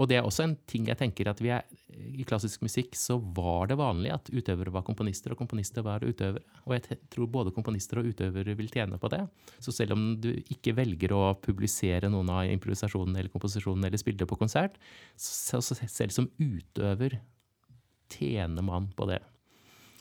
Og 0.00 0.08
det 0.08 0.16
er 0.16 0.26
også 0.26 0.46
en 0.46 0.54
ting 0.68 0.86
jeg 0.88 0.96
tenker 0.96 1.28
at 1.28 1.40
vi 1.42 1.50
er, 1.52 1.66
I 1.92 2.24
klassisk 2.28 2.62
musikk 2.64 2.96
så 2.96 3.18
var 3.36 3.68
det 3.68 3.76
vanlig 3.80 4.12
at 4.14 4.30
utøvere 4.32 4.72
var 4.72 4.86
komponister, 4.86 5.34
og 5.34 5.40
komponister 5.42 5.84
var 5.84 6.04
utøvere. 6.04 6.44
Og 6.64 6.76
jeg 6.76 6.98
tror 7.12 7.28
både 7.32 7.52
komponister 7.54 8.00
og 8.00 8.08
utøvere 8.12 8.56
vil 8.58 8.72
tjene 8.72 9.00
på 9.00 9.10
det. 9.12 9.20
Så 9.60 9.74
selv 9.74 9.96
om 9.96 10.06
du 10.22 10.30
ikke 10.42 10.76
velger 10.78 11.12
å 11.16 11.34
publisere 11.42 12.10
noen 12.12 12.32
av 12.32 12.48
improvisasjonene 12.52 13.20
eller 13.20 13.34
komposisjonene 13.34 13.90
eller 13.90 14.00
spille 14.00 14.22
det 14.22 14.30
på 14.30 14.40
konsert, 14.40 14.80
så 15.16 15.60
selv 15.62 16.14
som 16.14 16.30
utøver 16.40 17.20
tjener 18.12 18.64
man 18.64 18.88
på 18.96 19.08
det. 19.12 19.20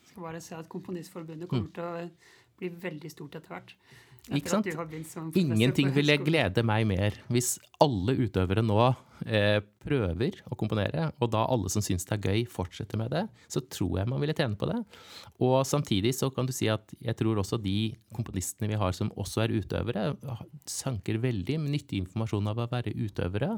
Jeg 0.02 0.16
skal 0.16 0.26
bare 0.28 0.40
se 0.44 0.56
at 0.58 0.68
Komponistforbundet 0.68 1.48
kommer 1.48 1.70
mm. 1.70 1.76
til 1.76 1.86
å 1.88 2.41
blir 2.62 2.80
veldig 2.86 3.12
stort 3.12 3.38
etter 3.40 3.56
hvert. 3.56 3.76
Ikke 4.30 4.52
sant? 4.54 4.68
Ingenting 5.38 5.90
ville 5.96 6.14
glede 6.22 6.62
meg 6.66 6.86
mer 6.86 7.16
hvis 7.34 7.56
alle 7.82 8.14
utøvere 8.20 8.62
nå 8.62 8.78
eh, 9.26 9.58
prøver 9.82 10.38
å 10.46 10.58
komponere, 10.60 11.08
og 11.18 11.32
da 11.34 11.42
alle 11.50 11.72
som 11.74 11.82
syns 11.82 12.06
det 12.06 12.20
er 12.20 12.28
gøy, 12.30 12.44
fortsetter 12.46 13.02
med 13.02 13.10
det. 13.16 13.24
Så 13.50 13.64
tror 13.66 13.98
jeg 13.98 14.12
man 14.12 14.22
ville 14.22 14.36
tjene 14.38 14.60
på 14.60 14.70
det. 14.70 14.78
Og 15.42 15.58
samtidig 15.66 16.14
så 16.14 16.30
kan 16.34 16.46
du 16.46 16.54
si 16.54 16.70
at 16.70 16.94
jeg 17.02 17.18
tror 17.18 17.42
også 17.42 17.58
de 17.62 17.96
komponistene 18.14 18.70
vi 18.70 18.78
har 18.78 18.94
som 18.94 19.10
også 19.18 19.48
er 19.48 19.56
utøvere, 19.58 20.12
sanker 20.70 21.18
veldig 21.24 21.58
nyttig 21.66 22.04
informasjon 22.06 22.54
av 22.54 22.62
å 22.62 22.70
være 22.70 22.94
utøvere. 22.94 23.56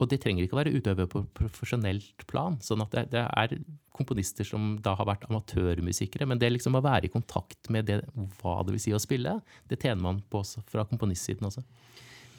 Og 0.00 0.08
det 0.10 0.20
trenger 0.22 0.46
ikke 0.46 0.56
å 0.56 0.60
være 0.62 0.72
utøvere 0.72 1.10
på 1.10 1.22
profesjonelt 1.36 2.24
plan. 2.30 2.56
sånn 2.64 2.84
at 2.84 2.96
det, 2.96 3.04
det, 3.12 3.24
er 3.28 3.56
komponister 3.94 4.48
som 4.48 4.78
da 4.80 4.94
har 4.96 5.08
vært 5.08 5.26
amatørmusikere. 5.28 6.28
Men 6.28 6.40
det 6.40 6.48
liksom 6.54 6.78
å 6.78 6.84
være 6.84 7.10
i 7.10 7.12
kontakt 7.12 7.68
med 7.72 7.90
det, 7.90 8.00
hva 8.40 8.60
det 8.64 8.76
vil 8.76 8.82
si 8.82 8.94
å 8.96 9.02
spille, 9.02 9.36
det 9.68 9.80
tjener 9.82 10.02
man 10.06 10.22
på 10.24 10.40
også, 10.40 10.64
fra 10.70 10.86
komponistsiden 10.88 11.50
også. 11.50 11.64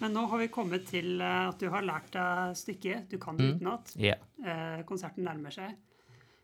Men 0.01 0.17
nå 0.17 0.25
har 0.31 0.41
vi 0.41 0.49
kommet 0.49 0.87
til 0.89 1.21
eh, 1.21 1.45
at 1.51 1.61
du 1.61 1.69
har 1.69 1.85
lært 1.85 2.09
deg 2.15 2.57
stykket. 2.57 3.11
Du 3.13 3.19
kan 3.21 3.37
det 3.37 3.45
mm. 3.45 3.55
utenat. 3.59 3.95
Yeah. 4.01 4.81
Konserten 4.89 5.27
nærmer 5.29 5.53
seg. 5.53 5.77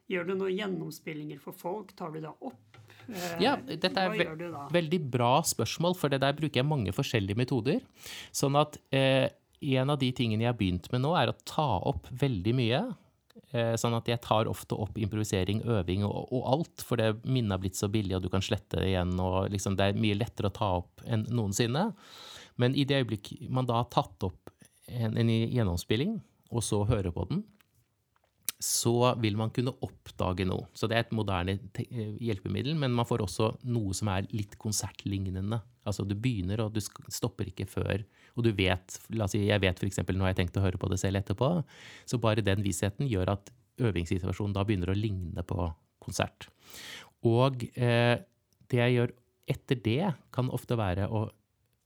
Gjør 0.08 0.30
du 0.30 0.38
noen 0.38 0.56
gjennomspillinger 0.56 1.42
for 1.44 1.58
folk? 1.58 1.92
Tar 1.98 2.14
du 2.14 2.22
da 2.24 2.32
opp? 2.38 2.78
Eh, 3.08 3.42
ja, 3.44 3.56
dette 3.58 3.92
er 4.04 4.14
ve 4.14 4.52
veldig 4.74 5.00
bra 5.12 5.34
spørsmål, 5.48 5.96
for 6.00 6.12
det 6.12 6.22
der 6.24 6.36
bruker 6.38 6.62
jeg 6.62 6.68
mange 6.68 6.94
forskjellige 6.96 7.40
metoder. 7.40 7.82
Sånn 8.36 8.58
at 8.60 8.80
eh, 8.96 9.28
en 9.62 9.90
av 9.90 10.00
de 10.02 10.12
tingene 10.16 10.46
jeg 10.46 10.52
har 10.52 10.58
begynt 10.60 10.90
med 10.94 11.04
nå, 11.04 11.14
er 11.18 11.32
å 11.32 11.38
ta 11.48 11.68
opp 11.90 12.10
veldig 12.12 12.54
mye. 12.58 12.82
Eh, 13.56 13.74
sånn 13.80 13.96
at 13.96 14.10
jeg 14.10 14.22
tar 14.26 14.50
ofte 14.50 14.76
opp 14.76 14.98
improvisering, 15.00 15.62
øving 15.64 16.06
og, 16.08 16.32
og 16.36 16.48
alt, 16.54 16.84
for 16.86 17.00
det 17.00 17.14
minnet 17.24 17.56
har 17.56 17.64
blitt 17.64 17.80
så 17.80 17.90
billig, 17.92 18.18
og 18.18 18.26
du 18.26 18.32
kan 18.34 18.44
slette 18.44 18.82
det 18.82 18.92
igjen. 18.92 19.14
og 19.24 19.52
liksom, 19.54 19.78
Det 19.80 19.90
er 19.90 20.00
mye 20.00 20.18
lettere 20.18 20.52
å 20.52 20.58
ta 20.58 20.72
opp 20.82 21.06
enn 21.06 21.26
noensinne. 21.32 21.90
Men 22.58 22.76
i 22.76 22.86
det 22.90 23.04
øyeblikk 23.04 23.36
man 23.54 23.70
da 23.70 23.82
har 23.82 23.92
tatt 23.94 24.26
opp 24.28 24.52
en, 24.88 25.18
en 25.20 25.30
gjennomspilling, 25.30 26.18
og 26.52 26.64
så 26.64 26.82
hører 26.88 27.14
på 27.14 27.28
den, 27.30 27.44
så 28.58 29.14
vil 29.22 29.36
man 29.38 29.52
kunne 29.54 29.76
oppdage 29.86 30.46
noe. 30.50 30.66
Så 30.74 30.90
det 30.90 30.98
er 30.98 31.04
et 31.06 31.14
moderne 31.16 31.58
hjelpemiddel, 31.78 32.74
men 32.80 32.96
man 32.98 33.06
får 33.06 33.22
også 33.28 33.52
noe 33.70 33.94
som 33.98 34.10
er 34.10 34.26
litt 34.34 34.56
konsertlignende. 34.62 35.60
Altså 35.88 36.06
du 36.08 36.16
begynner, 36.18 36.64
og 36.66 36.74
du 36.74 36.82
stopper 36.82 37.52
ikke 37.52 37.68
før. 37.70 38.02
Og 38.34 38.48
du 38.48 38.52
vet, 38.58 38.98
la 39.14 39.28
oss 39.28 39.36
si, 39.36 39.44
jeg 39.46 39.62
vet 39.62 39.78
f.eks. 39.78 40.02
har 40.02 40.32
jeg 40.32 40.40
tenkt 40.42 40.58
å 40.58 40.66
høre 40.66 40.82
på 40.82 40.90
det 40.90 41.00
selv 41.02 41.22
etterpå, 41.22 41.52
så 42.10 42.22
bare 42.22 42.46
den 42.46 42.66
vissheten 42.66 43.10
gjør 43.10 43.36
at 43.38 43.54
øvingssituasjonen 43.78 44.58
da 44.58 44.66
begynner 44.66 44.90
å 44.90 44.98
ligne 44.98 45.46
på 45.46 45.70
konsert. 46.02 46.50
Og 47.28 47.62
eh, 47.78 48.18
det 48.72 48.82
jeg 48.82 48.98
gjør 48.98 49.14
etter 49.48 49.80
det, 49.86 50.14
kan 50.34 50.50
ofte 50.54 50.76
være 50.80 51.08
å 51.08 51.28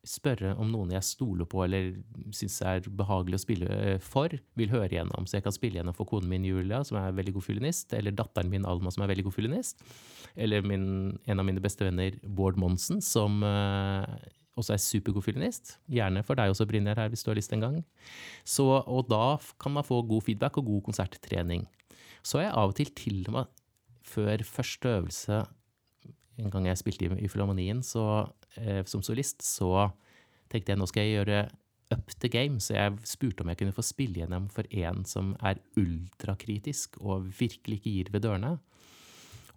spørre 0.07 0.55
om 0.57 0.69
noen 0.73 0.93
jeg 0.95 1.05
stoler 1.05 1.45
på 1.49 1.61
eller 1.61 1.91
syns 2.33 2.57
er 2.65 2.87
behagelig 2.97 3.37
å 3.37 3.41
spille 3.43 3.67
eh, 3.69 3.99
for, 4.01 4.33
vil 4.57 4.71
høre 4.73 4.89
gjennom. 4.95 5.27
Så 5.29 5.37
jeg 5.37 5.45
kan 5.45 5.55
spille 5.55 5.77
gjennom 5.77 5.95
for 5.97 6.09
konen 6.09 6.29
min 6.31 6.47
Julia, 6.47 6.81
som 6.87 6.97
er 6.97 7.13
veldig 7.17 7.35
god 7.37 7.45
fiolinist, 7.45 7.93
eller 7.97 8.15
datteren 8.17 8.49
min 8.51 8.65
Alma, 8.69 8.93
som 8.93 9.05
er 9.05 9.11
veldig 9.13 9.27
god 9.29 9.37
fiolinist. 9.37 9.85
Eller 10.33 10.65
min, 10.65 10.85
en 11.29 11.43
av 11.43 11.47
mine 11.47 11.61
beste 11.63 11.85
venner 11.85 12.17
Bård 12.25 12.57
Monsen, 12.61 13.01
som 13.05 13.43
uh, 13.45 14.07
også 14.57 14.75
er 14.75 14.81
supergod 14.81 15.27
fiolinist. 15.27 15.75
Gjerne 15.91 16.25
for 16.25 16.39
deg 16.39 16.53
også, 16.53 16.67
Brynjar, 16.69 16.97
her 17.03 17.13
hvis 17.13 17.25
du 17.25 17.31
har 17.31 17.37
lyst 17.37 17.53
en 17.53 17.65
gang. 17.67 17.79
Så, 18.41 18.65
og 18.65 19.05
da 19.11 19.37
kan 19.61 19.77
man 19.77 19.85
få 19.85 20.01
god 20.09 20.25
feedback 20.25 20.57
og 20.61 20.69
god 20.71 20.85
konserttrening. 20.89 21.67
Så 22.25 22.39
har 22.39 22.49
jeg 22.49 22.57
av 22.57 22.73
og 22.73 22.77
til 22.77 22.93
til 22.97 23.23
og 23.29 23.37
med 23.37 23.57
før 24.11 24.41
første 24.45 24.89
øvelse 24.97 25.43
en 26.41 26.49
gang 26.49 26.65
jeg 26.67 26.79
spilte 26.79 27.05
i, 27.05 27.25
i 27.25 27.29
Filharmonien, 27.29 27.83
så 27.85 28.25
eh, 28.57 28.83
som 28.89 29.03
solist, 29.05 29.43
så 29.45 29.89
tenkte 30.51 30.73
jeg 30.73 30.81
nå 30.81 30.87
skal 30.89 31.07
jeg 31.07 31.19
gjøre 31.19 31.43
up 31.91 32.13
the 32.23 32.31
game. 32.31 32.59
Så 32.63 32.75
jeg 32.77 32.97
spurte 33.07 33.43
om 33.43 33.51
jeg 33.51 33.61
kunne 33.61 33.75
få 33.75 33.85
spille 33.85 34.23
gjennom 34.23 34.47
for 34.51 34.67
en 34.71 35.05
som 35.07 35.35
er 35.43 35.61
ultrakritisk 35.79 36.99
og 37.01 37.29
virkelig 37.39 37.81
ikke 37.81 37.95
gir 37.97 38.11
ved 38.13 38.25
dørene. 38.25 38.57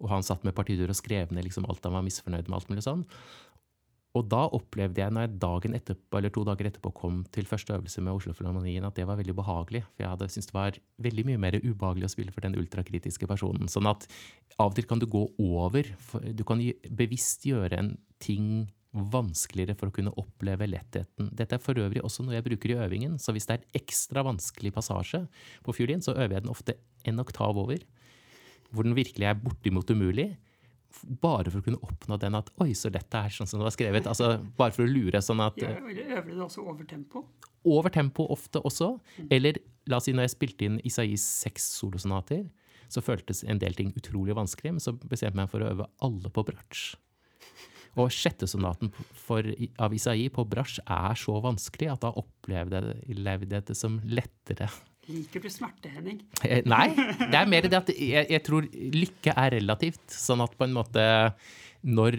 Og 0.03 0.11
han 0.11 0.25
satt 0.27 0.43
med 0.43 0.55
partitur 0.57 0.91
og 0.91 0.97
skrev 0.97 1.31
ned 1.31 1.47
liksom 1.47 1.67
alt 1.69 1.83
han 1.87 1.95
var 1.95 2.03
misfornøyd 2.05 2.49
med. 2.49 2.57
alt 2.57 2.71
mulig 2.71 2.83
sånn. 2.83 3.05
Og 4.15 4.23
da 4.31 4.45
opplevde 4.55 5.01
jeg, 5.01 5.11
når 5.11 5.25
jeg 5.25 5.39
dagen 5.43 5.73
etterpå, 5.75 6.17
eller 6.17 6.31
to 6.31 6.45
dager 6.47 6.69
etterpå 6.69 6.91
kom 6.95 7.17
til 7.35 7.47
første 7.49 7.73
øvelse 7.75 8.03
med 8.03 8.15
Oslo 8.15 8.31
Filharmonien, 8.35 8.85
at 8.87 8.95
det 8.95 9.07
var 9.09 9.19
veldig 9.19 9.35
behagelig. 9.35 9.81
For 9.89 10.05
jeg 10.05 10.11
hadde 10.13 10.29
syntes 10.31 10.47
det 10.47 10.55
var 10.55 10.77
veldig 11.03 11.25
mye 11.27 11.41
mer 11.43 11.57
ubehagelig 11.59 12.07
å 12.07 12.13
spille 12.13 12.31
for 12.31 12.45
den 12.45 12.55
ultrakritiske 12.61 13.27
personen. 13.27 13.67
Sånn 13.71 13.89
at 13.91 14.07
av 14.55 14.71
og 14.71 14.77
til 14.77 14.87
kan 14.87 15.03
du 15.03 15.07
gå 15.11 15.25
over. 15.43 15.91
Du 16.31 16.45
kan 16.47 16.63
bevisst 16.95 17.43
gjøre 17.47 17.81
en 17.81 17.91
ting 18.23 18.69
vanskeligere 18.95 19.75
for 19.77 19.91
å 19.91 19.95
kunne 19.95 20.13
oppleve 20.19 20.67
lettheten. 20.69 21.29
Dette 21.35 21.57
er 21.57 21.63
for 21.63 21.77
øvrig 21.79 22.03
også 22.05 22.23
noe 22.23 22.37
jeg 22.37 22.45
bruker 22.45 22.71
i 22.71 22.79
øvingen, 22.85 23.19
så 23.21 23.35
hvis 23.35 23.47
det 23.49 23.57
er 23.57 23.81
ekstra 23.81 24.23
vanskelig 24.25 24.71
passasje 24.75 25.25
på 25.65 25.75
fiolin, 25.75 26.03
så 26.03 26.15
øver 26.15 26.37
jeg 26.37 26.45
den 26.45 26.53
ofte 26.53 26.77
en 27.05 27.21
oktav 27.23 27.59
over, 27.59 27.83
hvor 28.71 28.87
den 28.87 28.97
virkelig 28.97 29.29
er 29.29 29.39
bortimot 29.39 29.91
umulig. 29.91 30.33
Bare 31.21 31.51
for 31.51 31.59
å 31.59 31.65
kunne 31.65 31.81
oppnå 31.83 32.17
den 32.21 32.37
at 32.39 32.49
'oi, 32.55 32.71
så 32.71 32.87
lett 32.87 33.09
det 33.11 33.19
er', 33.19 33.35
sånn 33.35 33.47
som 33.47 33.59
det 33.59 33.67
var 33.67 33.75
skrevet. 33.75 34.07
Altså, 34.07 34.39
bare 34.55 34.71
for 34.71 34.87
å 34.87 34.91
lure 34.91 35.19
sånn 35.19 35.43
at 35.43 35.59
Øver 35.59 36.31
du 36.31 36.41
også 36.41 36.63
over 36.63 36.87
tempo? 36.87 37.25
Over 37.65 37.89
tempo 37.89 38.27
ofte 38.31 38.61
også. 38.63 38.95
Mm. 39.19 39.27
Eller 39.31 39.59
la 39.87 39.97
oss 39.97 40.07
si 40.07 40.13
når 40.13 40.29
jeg 40.29 40.35
spilte 40.37 40.65
inn 40.65 40.79
Isais 40.87 41.21
seks 41.21 41.67
solosonater, 41.81 42.45
så 42.87 43.01
føltes 43.03 43.43
en 43.43 43.59
del 43.59 43.73
ting 43.73 43.91
utrolig 43.97 44.35
vanskelig, 44.37 44.77
men 44.77 44.83
så 44.83 44.93
bestemte 44.93 45.33
jeg 45.33 45.39
meg 45.41 45.49
for 45.51 45.59
å 45.59 45.71
øve 45.73 45.89
alle 46.05 46.31
på 46.31 46.45
bratsj. 46.47 46.95
Og 47.95 48.11
sjettesonaten 48.11 48.91
av 49.79 49.93
Isai 49.95 50.27
på 50.33 50.43
bratsj 50.49 50.81
er 50.83 51.15
så 51.19 51.37
vanskelig 51.43 51.93
at 51.93 52.03
da 52.03 52.11
opplevde 52.19 52.83
jeg 53.07 53.47
det 53.55 53.77
som 53.77 54.01
lettere 54.03 54.69
Liker 55.05 55.43
du 55.43 55.51
smerte, 55.53 55.89
Henning? 55.93 56.21
Eh, 56.41 56.63
Nei, 56.65 56.87
det 56.95 57.37
er 57.37 57.49
mer 57.49 57.67
det 57.67 57.77
at 57.77 57.89
jeg, 57.93 58.25
jeg 58.25 58.41
tror 58.45 58.65
lykke 58.73 59.35
er 59.37 59.53
relativt. 59.59 60.01
Sånn 60.09 60.41
at 60.41 60.55
på 60.57 60.65
en 60.65 60.73
måte 60.73 61.03
når, 61.85 62.17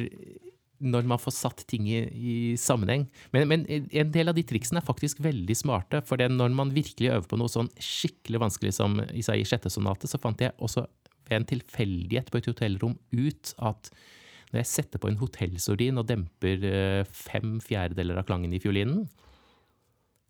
når 0.78 1.08
man 1.10 1.18
får 1.18 1.34
satt 1.34 1.64
ting 1.66 1.88
i, 1.90 2.04
i 2.06 2.36
sammenheng. 2.60 3.08
Men, 3.34 3.48
men 3.50 3.64
en 3.66 4.12
del 4.14 4.30
av 4.30 4.38
de 4.38 4.44
triksene 4.46 4.78
er 4.78 4.86
faktisk 4.86 5.18
veldig 5.24 5.56
smarte. 5.58 6.02
For 6.06 6.20
det 6.20 6.30
når 6.30 6.54
man 6.54 6.70
virkelig 6.76 7.10
øver 7.10 7.26
på 7.32 7.40
noe 7.40 7.50
sånn 7.50 7.72
skikkelig 7.74 8.44
vanskelig 8.44 8.76
som 8.78 9.00
Isai 9.10 9.40
sjette 9.48 9.72
sonate, 9.72 10.06
så 10.06 10.22
fant 10.22 10.46
jeg 10.46 10.54
også 10.62 10.86
ved 11.26 11.40
en 11.40 11.50
tilfeldighet 11.56 12.30
på 12.30 12.38
et 12.38 12.50
hotellrom 12.52 12.94
ut 13.18 13.54
at 13.66 13.90
når 14.56 14.64
jeg 14.64 14.72
setter 14.72 15.02
på 15.02 15.10
en 15.10 15.18
hotellsordin 15.20 16.00
og 16.00 16.08
demper 16.08 16.62
eh, 16.64 17.02
fem 17.12 17.58
fjerdedeler 17.60 18.16
av 18.16 18.26
klangen 18.28 18.54
i 18.56 18.60
fiolinen, 18.62 19.04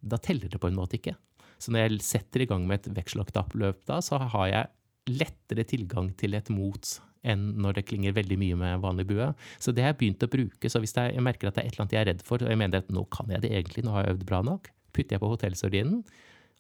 da 0.03 0.19
teller 0.23 0.51
det 0.51 0.59
på 0.63 0.71
en 0.71 0.79
måte 0.79 0.99
ikke. 0.99 1.15
Så 1.63 1.73
når 1.73 1.87
jeg 1.87 2.05
setter 2.05 2.43
i 2.43 2.49
gang 2.51 2.67
med 2.69 2.83
et 2.83 2.97
vekseloktapløp 2.99 3.85
da, 3.89 4.01
så 4.05 4.19
har 4.21 4.49
jeg 4.51 5.17
lettere 5.17 5.65
tilgang 5.69 6.11
til 6.19 6.35
et 6.35 6.51
mot 6.51 6.97
enn 7.27 7.49
når 7.63 7.79
det 7.79 7.87
klinger 7.89 8.15
veldig 8.15 8.39
mye 8.39 8.59
med 8.59 8.83
vanlig 8.83 9.07
bue. 9.09 9.31
Så 9.63 9.75
det 9.75 9.85
har 9.85 9.95
jeg 9.95 10.01
begynt 10.03 10.27
å 10.27 10.31
bruke. 10.31 10.71
Så 10.71 10.83
hvis 10.83 10.95
jeg, 10.99 11.15
jeg 11.17 11.25
merker 11.25 11.49
at 11.49 11.57
det 11.57 11.65
er 11.65 11.71
et 11.71 11.75
eller 11.75 11.87
annet 11.87 11.97
jeg 11.97 12.03
er 12.03 12.11
redd 12.13 12.25
for, 12.27 12.43
og 12.43 12.53
jeg 12.53 12.61
mener 12.61 12.83
at 12.83 12.93
nå 12.95 13.07
kan 13.15 13.31
jeg 13.33 13.47
det 13.47 13.53
egentlig, 13.55 13.87
nå 13.87 13.95
har 13.95 14.07
jeg 14.07 14.17
øvd 14.17 14.27
bra 14.29 14.43
nok, 14.47 14.71
putter 14.95 15.17
jeg 15.17 15.23
på 15.23 15.31
hotellsordinen. 15.33 16.03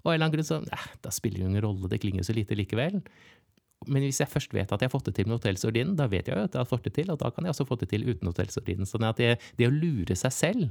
Og 0.06 0.12
en 0.12 0.14
eller 0.14 0.28
annen 0.28 0.36
grunn 0.36 0.46
så 0.46 0.60
eh, 0.62 0.88
Da 1.02 1.10
spiller 1.14 1.42
det 1.42 1.48
ingen 1.48 1.64
rolle, 1.64 1.90
det 1.90 2.00
klinger 2.02 2.26
så 2.26 2.34
lite 2.36 2.58
likevel. 2.58 3.00
Men 3.84 4.02
hvis 4.06 4.18
jeg 4.22 4.30
først 4.30 4.54
vet 4.56 4.70
at 4.72 4.82
jeg 4.82 4.88
har 4.88 4.94
fått 4.94 5.10
det 5.10 5.14
til 5.18 5.28
med 5.28 5.36
hotellsordinen, 5.36 5.94
da 5.98 6.08
vet 6.10 6.30
jeg 6.30 6.34
jo 6.34 6.46
at 6.46 6.54
jeg 6.56 6.62
har 6.62 6.68
fått 6.68 6.86
det 6.88 6.94
til, 6.96 7.10
og 7.12 7.20
da 7.20 7.28
kan 7.30 7.44
jeg 7.44 7.52
også 7.52 7.66
få 7.68 7.76
det 7.78 7.90
til 7.92 8.06
uten 8.08 8.30
hotellsordinen. 8.30 8.88
Sånn 8.88 9.06
at 9.06 9.20
det, 9.20 9.36
det, 9.60 9.68
å 9.68 9.74
lure 9.74 10.16
seg 10.18 10.34
selv 10.34 10.64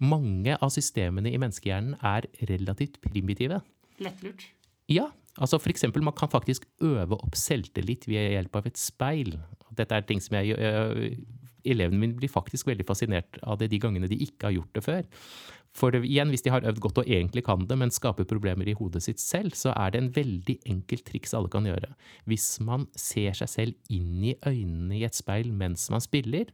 Mange 0.00 0.56
av 0.56 0.72
systemene 0.74 1.32
i 1.32 1.40
menneskehjernen 1.40 1.98
er 1.98 2.28
relativt 2.50 3.00
primitive. 3.04 3.60
Lettlurt. 4.02 4.46
Ja. 4.90 5.10
altså 5.36 5.58
for 5.58 5.72
eksempel, 5.72 6.02
Man 6.02 6.14
kan 6.14 6.30
faktisk 6.30 6.66
øve 6.80 7.18
opp 7.18 7.36
selvtillit 7.36 8.06
ved 8.08 8.32
hjelp 8.36 8.56
av 8.56 8.66
et 8.70 8.78
speil. 8.78 9.38
Dette 9.74 9.94
er 9.94 10.06
ting 10.06 10.22
som 10.22 10.38
jeg 10.38 10.56
øh, 10.58 11.16
Elevene 11.64 11.96
mine 11.98 12.16
blir 12.18 12.28
faktisk 12.28 12.68
veldig 12.68 12.84
fascinert 12.84 13.38
av 13.42 13.56
det 13.56 13.70
de 13.72 13.78
gangene 13.80 14.08
de 14.10 14.18
ikke 14.20 14.50
har 14.50 14.52
gjort 14.58 14.74
det 14.76 14.82
før. 14.84 15.06
For 15.74 15.94
igjen, 15.98 16.30
hvis 16.30 16.44
de 16.46 16.52
har 16.54 16.62
øvd 16.62 16.78
godt 16.82 17.00
og 17.02 17.08
egentlig 17.10 17.42
kan 17.46 17.64
det, 17.66 17.76
men 17.78 17.90
skaper 17.90 18.26
problemer 18.30 18.68
i 18.70 18.76
hodet 18.78 19.02
sitt 19.02 19.18
selv, 19.22 19.56
så 19.58 19.72
er 19.74 19.90
det 19.90 20.00
en 20.00 20.12
veldig 20.14 20.60
enkelt 20.70 21.02
triks 21.08 21.34
alle 21.34 21.50
kan 21.50 21.66
gjøre. 21.66 21.90
Hvis 22.30 22.46
man 22.62 22.86
ser 22.94 23.34
seg 23.34 23.50
selv 23.50 23.90
inn 23.90 24.22
i 24.30 24.36
øynene 24.46 25.00
i 25.00 25.06
et 25.08 25.18
speil 25.18 25.50
mens 25.50 25.88
man 25.90 26.04
spiller, 26.04 26.52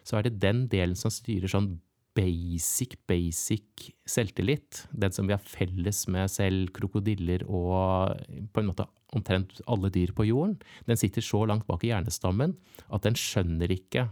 så 0.00 0.18
er 0.18 0.24
det 0.24 0.40
den 0.40 0.64
delen 0.72 0.96
som 0.96 1.12
styrer 1.12 1.52
sånn 1.52 1.74
basic, 2.18 2.96
basic 3.06 3.90
selvtillit. 4.08 4.86
Den 4.90 5.12
som 5.14 5.28
vi 5.28 5.36
har 5.36 5.44
felles 5.44 6.06
med 6.10 6.32
selv 6.32 6.72
krokodiller 6.76 7.44
og 7.46 8.16
på 8.52 8.62
en 8.62 8.70
måte 8.70 8.88
omtrent 9.16 9.60
alle 9.68 9.92
dyr 9.92 10.14
på 10.16 10.26
jorden. 10.28 10.56
Den 10.88 11.00
sitter 11.00 11.24
så 11.24 11.44
langt 11.48 11.68
bak 11.68 11.84
i 11.84 11.92
hjernestammen 11.92 12.56
at 12.88 13.04
den 13.04 13.16
skjønner 13.18 13.72
ikke 13.72 14.08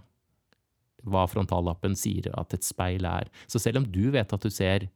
hva 1.07 1.24
frontallappen 1.30 1.96
sier 1.98 2.28
at 2.36 2.54
et 2.57 2.66
speil 2.66 3.07
er. 3.09 3.30
Så 3.50 3.62
selv 3.62 3.82
om 3.82 3.88
du 3.88 4.11
vet 4.14 4.32
at 4.32 4.42
du 4.42 4.52
ser 4.52 4.88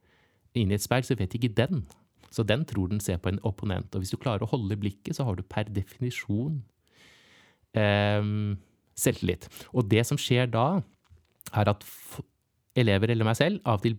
inn 0.58 0.72
i 0.72 0.76
et 0.76 0.84
speil, 0.84 1.06
så 1.06 1.16
vet 1.18 1.36
ikke 1.36 1.52
den. 1.54 1.84
Så 2.30 2.44
den 2.46 2.64
tror 2.68 2.90
den 2.90 3.02
ser 3.02 3.18
på 3.22 3.32
en 3.32 3.40
opponent. 3.46 3.94
Og 3.94 4.02
hvis 4.02 4.12
du 4.14 4.18
klarer 4.20 4.44
å 4.46 4.50
holde 4.50 4.78
blikket, 4.78 5.16
så 5.16 5.26
har 5.26 5.38
du 5.38 5.46
per 5.46 5.70
definisjon 5.70 6.60
eh, 7.78 8.22
selvtillit. 8.98 9.48
Og 9.74 9.88
det 9.90 10.04
som 10.08 10.20
skjer 10.20 10.50
da, 10.50 10.82
er 11.50 11.72
at 11.72 11.86
elever 12.78 13.10
eller 13.10 13.26
meg 13.26 13.38
selv 13.40 13.64
av 13.66 13.80
og 13.80 13.88
til 13.88 13.98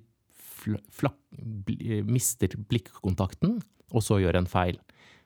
mister 2.07 2.53
blikkontakten, 2.69 3.57
og 3.91 4.03
så 4.05 4.19
gjør 4.21 4.37
en 4.39 4.49
feil. 4.49 4.77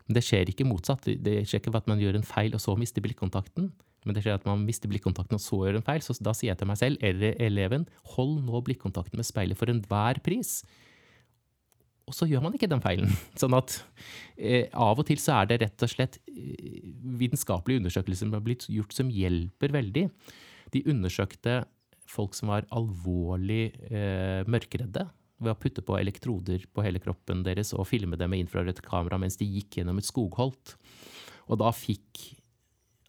Men 0.05 0.17
det 0.17 0.23
skjer 0.25 0.49
ikke 0.49 0.67
motsatt. 0.67 1.05
Det 1.05 1.41
skjer 1.45 1.61
ikke 1.61 1.73
at 1.75 1.89
man 1.89 2.01
gjør 2.01 2.19
en 2.19 2.27
feil 2.27 2.55
og 2.55 2.61
så 2.63 2.75
mister 2.79 3.03
blikkontakten. 3.03 3.71
Men 4.05 4.15
det 4.15 4.23
skjer 4.23 4.37
at 4.37 4.47
man 4.47 4.63
mister 4.67 4.89
blikkontakten 4.91 5.39
og 5.39 5.43
så 5.43 5.63
gjør 5.65 5.79
en 5.79 5.85
feil. 5.85 6.03
Så 6.05 6.15
da 6.23 6.33
sier 6.37 6.53
jeg 6.53 6.61
til 6.61 6.69
meg 6.69 6.79
selv 6.81 7.05
eller 7.05 7.37
eleven 7.41 7.87
hold 8.15 8.37
nå 8.45 8.61
blikkontakten 8.67 9.19
med 9.19 9.27
speilet 9.27 9.59
for 9.59 9.71
enhver 9.71 10.21
pris. 10.25 10.59
Og 12.05 12.13
så 12.13 12.27
gjør 12.29 12.43
man 12.45 12.53
ikke 12.53 12.69
den 12.69 12.83
feilen. 12.83 13.09
Sånn 13.41 13.55
at 13.57 13.79
eh, 14.37 14.69
av 14.69 15.01
og 15.01 15.07
til 15.09 15.21
så 15.21 15.39
er 15.39 15.49
det 15.49 15.61
rett 15.63 15.85
og 15.85 15.91
slett 15.91 16.19
eh, 16.29 16.85
vitenskapelige 17.17 17.81
undersøkelser 17.81 18.27
som 18.27 18.37
har 18.37 18.45
blitt 18.45 18.67
gjort 18.69 18.93
som 18.93 19.09
hjelper 19.09 19.73
veldig. 19.73 20.07
De 20.75 20.83
undersøkte 20.91 21.63
folk 22.05 22.37
som 22.37 22.51
var 22.53 22.67
alvorlig 22.75 23.73
eh, 23.89 24.45
mørkeredde 24.45 25.07
ved 25.41 25.51
å 25.51 25.57
putte 25.59 25.83
på 25.83 25.97
elektroder 25.99 26.63
på 26.71 26.83
hele 26.85 27.01
kroppen 27.03 27.41
deres 27.43 27.73
og 27.75 27.87
filme 27.89 28.17
dem 28.19 28.31
med 28.31 28.45
infrarødt 28.45 28.83
kamera 28.85 29.17
mens 29.19 29.39
de 29.41 29.47
gikk 29.49 29.79
gjennom 29.79 29.97
et 29.99 30.07
skogholt. 30.07 30.75
Og 31.49 31.59
da 31.61 31.73
fikk 31.75 32.37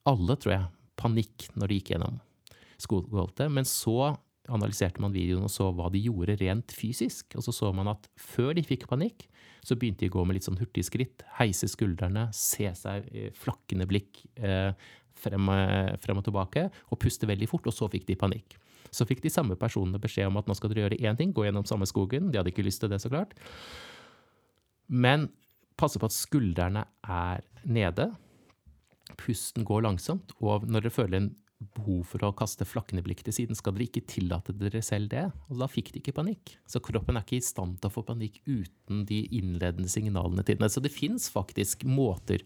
alle, 0.06 0.36
tror 0.38 0.54
jeg, 0.54 0.66
panikk 1.00 1.48
når 1.54 1.70
de 1.70 1.80
gikk 1.80 1.92
gjennom 1.94 2.20
skogholtet. 2.82 3.50
Men 3.52 3.68
så 3.68 4.14
analyserte 4.52 5.02
man 5.02 5.14
videoen 5.14 5.46
og 5.46 5.52
så 5.52 5.70
hva 5.74 5.88
de 5.92 6.02
gjorde 6.04 6.38
rent 6.40 6.74
fysisk. 6.74 7.34
Og 7.38 7.46
så 7.46 7.54
så 7.54 7.72
man 7.74 7.90
at 7.92 8.06
før 8.20 8.54
de 8.56 8.64
fikk 8.66 8.86
panikk, 8.90 9.26
så 9.66 9.74
begynte 9.74 10.04
de 10.04 10.12
å 10.12 10.18
gå 10.18 10.26
med 10.26 10.38
litt 10.38 10.46
sånn 10.46 10.60
hurtigskritt. 10.60 11.24
Heise 11.40 11.68
skuldrene, 11.70 12.28
se 12.36 12.68
seg 12.78 13.08
flakkende 13.34 13.88
blikk 13.90 14.22
eh, 14.38 14.70
frem, 15.16 15.50
frem, 16.02 16.20
og 16.20 16.26
tilbake, 16.28 16.68
og 16.92 17.00
puste 17.02 17.26
veldig 17.26 17.48
fort. 17.50 17.66
Og 17.66 17.74
så 17.74 17.90
fikk 17.90 18.06
de 18.10 18.18
panikk. 18.20 18.58
Så 18.94 19.06
fikk 19.08 19.24
de 19.24 19.32
samme 19.32 19.56
personene 19.58 20.00
beskjed 20.00 20.30
om 20.30 20.38
at 20.38 20.46
nå 20.46 20.54
skal 20.56 20.70
dere 20.70 20.86
gjøre 20.86 21.00
én 21.02 21.18
ting, 21.18 21.34
gå 21.34 21.48
gjennom 21.48 21.66
samme 21.68 21.88
skogen. 21.90 22.30
De 22.30 22.38
hadde 22.38 22.52
ikke 22.52 22.64
lyst 22.66 22.84
til 22.84 22.92
det, 22.92 23.00
så 23.02 23.10
klart. 23.10 23.34
Men 24.86 25.26
passe 25.76 25.98
på 26.00 26.08
at 26.08 26.14
skuldrene 26.14 26.86
er 27.02 27.42
nede 27.66 28.12
Pusten 29.14 29.66
går 29.66 29.84
langsomt, 29.86 30.34
og 30.42 30.66
når 30.66 30.86
dere 30.86 30.96
føler 30.96 31.20
en 31.20 31.34
behov 31.76 32.02
for 32.10 32.24
å 32.26 32.32
kaste 32.36 32.66
flakkende 32.68 33.04
blikk 33.04 33.22
til 33.24 33.34
siden, 33.34 33.56
skal 33.56 33.76
dere 33.76 33.86
ikke 33.88 34.04
tillate 34.10 34.54
dere 34.56 34.82
selv 34.84 35.08
det. 35.12 35.24
Og 35.48 35.60
da 35.62 35.68
fikk 35.70 35.92
de 35.94 36.02
ikke 36.02 36.16
panikk. 36.16 36.56
Så 36.68 36.82
kroppen 36.84 37.16
er 37.16 37.24
ikke 37.24 37.38
i 37.38 37.44
stand 37.44 37.78
til 37.80 37.88
å 37.88 37.94
få 37.94 38.04
panikk 38.06 38.42
uten 38.44 39.04
de 39.08 39.22
innledende 39.38 39.90
signalene 39.92 40.44
til 40.46 40.58
den. 40.60 40.72
Så 40.72 40.82
det 40.84 40.92
fins 40.94 41.30
faktisk 41.32 41.86
måter. 41.88 42.44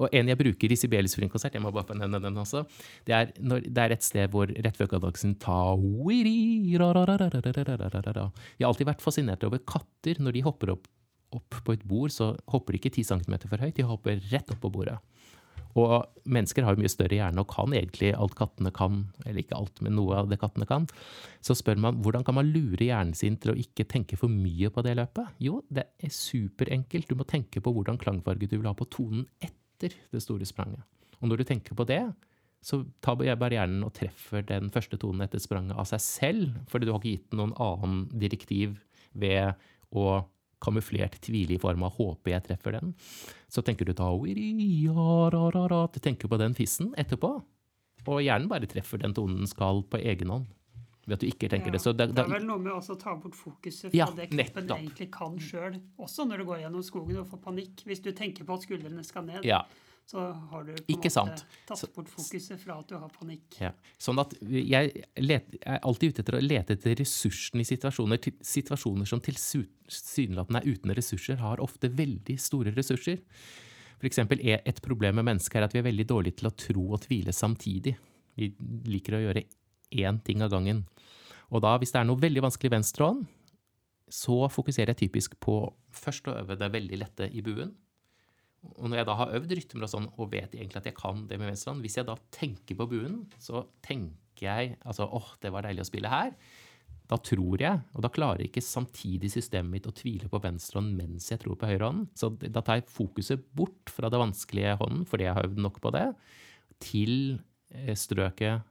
Og 0.00 0.08
en 0.16 0.30
jeg 0.30 0.40
bruker 0.40 0.72
i 0.72 0.78
Sibelius 0.78 1.18
konsert, 1.30 1.54
jeg 1.54 1.62
må 1.62 1.70
bare 1.74 1.94
nevne 1.98 2.20
den 2.24 2.38
også, 2.40 2.64
det 3.04 3.12
er, 3.12 3.32
når, 3.44 3.66
det 3.68 3.82
er 3.82 3.92
et 3.92 4.06
sted 4.06 4.30
hvor 4.32 4.48
rett 4.48 4.78
før 4.78 4.88
kadaksen 4.94 5.36
Jeg 8.56 8.64
har 8.64 8.70
alltid 8.70 8.88
vært 8.88 9.04
fascinert 9.04 9.44
over 9.44 9.60
katter. 9.60 10.16
Når 10.18 10.38
de 10.38 10.46
hopper 10.48 10.74
opp, 10.74 10.88
opp 11.36 11.60
på 11.64 11.76
et 11.76 11.84
bord, 11.84 12.10
så 12.10 12.32
hopper 12.50 12.72
de 12.72 12.80
ikke 12.80 12.96
ti 12.96 13.04
centimeter 13.04 13.52
for 13.52 13.60
høyt, 13.60 13.76
de 13.76 13.86
hopper 13.86 14.20
rett 14.32 14.50
opp 14.50 14.62
på 14.64 14.72
bordet. 14.72 14.96
Og 15.78 15.92
mennesker 16.28 16.66
har 16.66 16.74
jo 16.74 16.82
mye 16.82 16.92
større 16.92 17.16
hjerne 17.16 17.42
og 17.42 17.48
kan 17.52 17.72
egentlig 17.72 18.12
alt 18.12 18.34
kattene 18.38 18.72
kan, 18.74 19.06
eller 19.24 19.40
ikke 19.42 19.56
alt, 19.56 19.80
men 19.84 19.96
noe 19.96 20.18
av 20.20 20.28
det 20.30 20.40
kattene 20.42 20.68
kan. 20.68 20.88
Så 21.44 21.56
spør 21.58 21.80
man 21.80 22.02
hvordan 22.04 22.26
kan 22.26 22.36
man 22.36 22.50
lure 22.52 22.84
hjernen 22.84 23.16
sin 23.16 23.38
til 23.40 23.54
å 23.54 23.58
ikke 23.58 23.88
tenke 23.88 24.18
for 24.20 24.32
mye 24.32 24.72
på 24.72 24.84
det 24.84 24.96
løpet? 25.00 25.38
Jo, 25.42 25.62
det 25.72 25.86
er 25.96 26.12
superenkelt. 26.12 27.08
Du 27.08 27.16
må 27.18 27.28
tenke 27.28 27.64
på 27.64 27.72
hvordan 27.72 28.00
klangfarge 28.00 28.50
du 28.50 28.58
vil 28.58 28.68
ha 28.68 28.76
på 28.76 28.88
tonen 28.92 29.24
etter 29.40 29.96
det 30.12 30.22
store 30.22 30.46
spranget. 30.48 30.84
Og 31.22 31.30
når 31.30 31.40
du 31.40 31.48
tenker 31.48 31.78
på 31.78 31.86
det, 31.88 32.04
så 32.62 32.84
tar 33.02 33.18
bare 33.18 33.56
hjernen 33.56 33.82
og 33.86 33.94
treffer 33.96 34.44
den 34.46 34.70
første 34.70 34.98
tonen 35.00 35.24
etter 35.24 35.42
spranget 35.42 35.74
av 35.78 35.88
seg 35.90 36.02
selv, 36.04 36.60
fordi 36.70 36.86
du 36.86 36.92
har 36.92 37.00
ikke 37.00 37.16
gitt 37.16 37.34
noen 37.34 37.54
annen 37.58 38.04
direktiv 38.12 38.76
ved 39.18 39.56
å 39.90 40.22
kamuflert 40.62 41.18
tvile 41.24 41.56
i 41.56 41.60
form 41.60 41.84
av 41.86 41.96
'håper 41.96 42.34
jeg 42.34 42.46
treffer 42.48 42.78
den', 42.78 42.94
så 43.48 43.62
tenker 43.62 43.84
du 43.84 43.92
da 43.92 44.10
Du 45.92 46.00
tenker 46.00 46.28
på 46.28 46.38
den 46.38 46.54
fissen 46.54 46.94
etterpå, 46.96 47.42
og 48.06 48.22
hjernen 48.22 48.48
bare 48.48 48.66
treffer 48.66 48.98
den 48.98 49.14
tonen 49.14 49.42
den 49.42 49.46
skal 49.46 49.82
på 49.82 49.98
egen 49.98 50.30
hånd. 50.30 50.46
Ved 51.06 51.14
at 51.14 51.20
du 51.20 51.26
ikke 51.26 51.48
tenker 51.50 51.66
ja, 51.66 51.72
det. 51.72 51.80
Så 51.82 51.92
det, 51.92 52.14
det, 52.14 52.22
er 52.22 52.30
vel 52.30 52.46
noe 52.46 52.62
med 52.62 52.72
å 52.72 52.94
ta 52.94 53.16
bort 53.18 53.34
fokuset 53.34 53.90
fra 53.90 53.96
ja, 53.96 54.06
det 54.14 54.28
kroppen 54.30 54.70
egentlig 54.70 55.10
kan 55.10 55.34
sjøl, 55.38 55.80
også 55.98 56.26
når 56.30 56.38
du 56.38 56.44
går 56.46 56.60
gjennom 56.62 56.82
skogen 56.86 57.18
og 57.18 57.26
får 57.26 57.40
panikk. 57.42 57.82
Hvis 57.86 58.02
du 58.02 58.12
tenker 58.14 58.46
på 58.46 58.54
at 58.54 58.62
skuldrene 58.62 59.02
skal 59.02 59.26
ned. 59.26 59.42
Ja 59.44 59.64
så 60.10 60.24
har 60.50 60.64
du 60.64 60.72
på 60.74 60.92
en 60.92 61.28
måte 61.28 61.44
tatt 61.68 61.94
bort 61.94 62.10
fokuset 62.12 62.60
fra 62.60 62.76
at 62.82 62.90
du 62.90 62.96
har 62.98 63.10
panikk. 63.14 63.56
Ja. 63.62 63.70
Sånn 64.02 64.20
at 64.20 64.34
jeg, 64.42 65.04
let, 65.22 65.54
er 65.62 65.80
alltid 65.80 66.12
ute 66.12 66.24
etter 66.24 66.36
å 66.36 66.42
lete 66.42 66.76
etter 66.76 66.96
ressursene 66.98 67.64
i 67.64 67.68
situasjoner. 67.68 68.20
Til, 68.22 68.36
situasjoner 68.44 69.08
som 69.08 69.22
tilsynelatende 69.24 70.62
er 70.62 70.68
uten 70.68 70.94
ressurser, 70.98 71.38
har 71.40 71.62
ofte 71.64 71.90
veldig 71.92 72.36
store 72.42 72.74
ressurser. 72.76 73.22
F.eks. 74.02 74.20
er 74.42 74.64
et 74.66 74.82
problem 74.84 75.20
med 75.20 75.30
mennesker 75.30 75.60
er 75.60 75.68
at 75.68 75.76
vi 75.76 75.80
er 75.80 75.88
veldig 75.88 76.08
dårlige 76.10 76.40
til 76.40 76.50
å 76.50 76.56
tro 76.66 76.86
og 76.90 77.04
tvile 77.06 77.34
samtidig. 77.36 77.94
Vi 78.36 78.50
liker 78.90 79.16
å 79.16 79.22
gjøre 79.28 79.46
én 80.02 80.18
ting 80.26 80.42
av 80.42 80.50
gangen. 80.52 80.82
Og 81.52 81.62
da, 81.62 81.76
hvis 81.78 81.92
det 81.94 82.00
er 82.00 82.08
noe 82.08 82.20
veldig 82.20 82.42
vanskelig 82.44 82.72
i 82.72 82.74
venstre 82.74 83.06
hånd, 83.06 83.24
så 84.12 84.42
fokuserer 84.52 84.92
jeg 84.92 85.06
typisk 85.06 85.38
på 85.40 85.62
først 85.96 86.28
å 86.28 86.36
øve 86.42 86.58
det 86.60 86.68
veldig 86.74 86.98
lette 87.00 87.28
i 87.32 87.40
buen 87.44 87.72
og 88.62 88.88
når 88.88 89.00
jeg 89.00 89.08
da 89.08 89.14
har 89.18 89.32
øvd 89.38 89.54
rytmer 89.58 89.86
og 89.86 89.90
sånn, 89.90 90.10
og 90.16 90.28
vet 90.32 90.52
egentlig 90.54 90.78
at 90.78 90.90
jeg 90.90 90.98
kan 90.98 91.24
det 91.30 91.38
med 91.40 91.50
venstrehånd, 91.50 91.82
hvis 91.82 91.98
jeg 91.98 92.06
da 92.08 92.14
tenker 92.34 92.78
på 92.78 92.88
buen, 92.92 93.24
så 93.42 93.64
tenker 93.84 94.46
jeg 94.46 94.76
altså 94.86 95.08
åh, 95.10 95.32
det 95.42 95.50
var 95.54 95.66
deilig 95.66 95.84
å 95.84 95.90
spille 95.90 96.12
her. 96.12 96.36
da 97.10 97.18
tror 97.20 97.60
jeg, 97.60 97.80
og 97.92 98.04
da 98.06 98.08
klarer 98.08 98.46
ikke 98.46 98.62
samtidig 98.64 99.28
systemet 99.34 99.68
mitt 99.74 99.88
å 99.90 99.92
tvile 99.92 100.30
på 100.32 100.38
venstrehånd 100.40 100.94
mens 100.96 101.26
jeg 101.28 101.42
tror 101.42 101.58
på 101.60 101.68
høyrehånden. 101.68 102.06
Så 102.16 102.30
da 102.40 102.62
tar 102.64 102.78
jeg 102.78 102.88
fokuset 102.88 103.42
bort 103.52 103.92
fra 103.92 104.08
det 104.08 104.20
vanskelige 104.22 104.78
hånden, 104.80 105.04
fordi 105.10 105.26
jeg 105.26 105.36
har 105.36 105.50
øvd 105.50 105.60
nok 105.66 105.82
på 105.82 105.92
det, 105.92 106.06
til 106.80 107.14
eh, 107.74 107.92
strøket, 107.98 108.64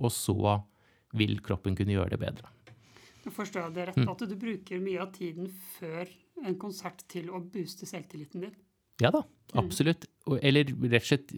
og 0.00 0.10
så 0.10 0.58
vil 1.14 1.38
kroppen 1.44 1.76
kunne 1.78 1.94
gjøre 1.94 2.16
det 2.16 2.22
bedre. 2.24 2.50
Nå 3.24 3.32
forstår 3.32 3.68
jeg 3.68 3.76
det 3.76 3.88
rett, 3.92 4.02
at 4.10 4.26
du 4.26 4.34
bruker 4.36 4.82
mye 4.82 5.00
av 5.04 5.14
tiden 5.14 5.46
før 5.76 6.10
en 6.44 6.58
konsert 6.60 7.06
til 7.08 7.30
å 7.30 7.40
booste 7.40 7.86
selvtilliten 7.88 8.48
din? 8.48 8.56
Ja 9.02 9.10
da, 9.10 9.24
absolutt. 9.58 10.06
Eller 10.40 10.68
rett 10.86 11.02
og 11.02 11.08
slett 11.08 11.32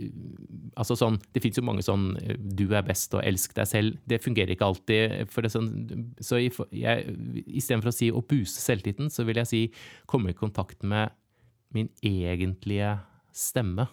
altså 0.76 0.96
sånn, 0.98 1.16
Det 1.32 1.40
fins 1.42 1.57
jo 1.59 1.64
mange 1.64 1.82
sånn 1.82 2.14
'du 2.36 2.66
er 2.76 2.84
best' 2.84 3.14
og 3.16 3.24
'elsk 3.24 3.54
deg 3.57 3.66
selv'. 3.66 3.98
Det 4.07 4.22
fungerer 4.22 4.52
ikke 4.52 4.68
alltid. 4.68 5.28
for 5.30 5.40
det 5.42 5.50
sånn, 5.50 6.14
Så 6.20 6.36
istedenfor 6.36 7.88
å 7.88 7.94
si 7.94 8.11
å 8.11 8.20
booste 8.20 8.61
selvtilliten, 8.61 9.11
så 9.11 9.24
vil 9.24 9.36
jeg 9.36 9.46
si 9.46 9.72
komme 10.07 10.30
i 10.30 10.34
kontakt 10.34 10.82
med 10.82 11.11
min 11.72 11.88
egentlige 12.02 13.00
stemme. 13.32 13.88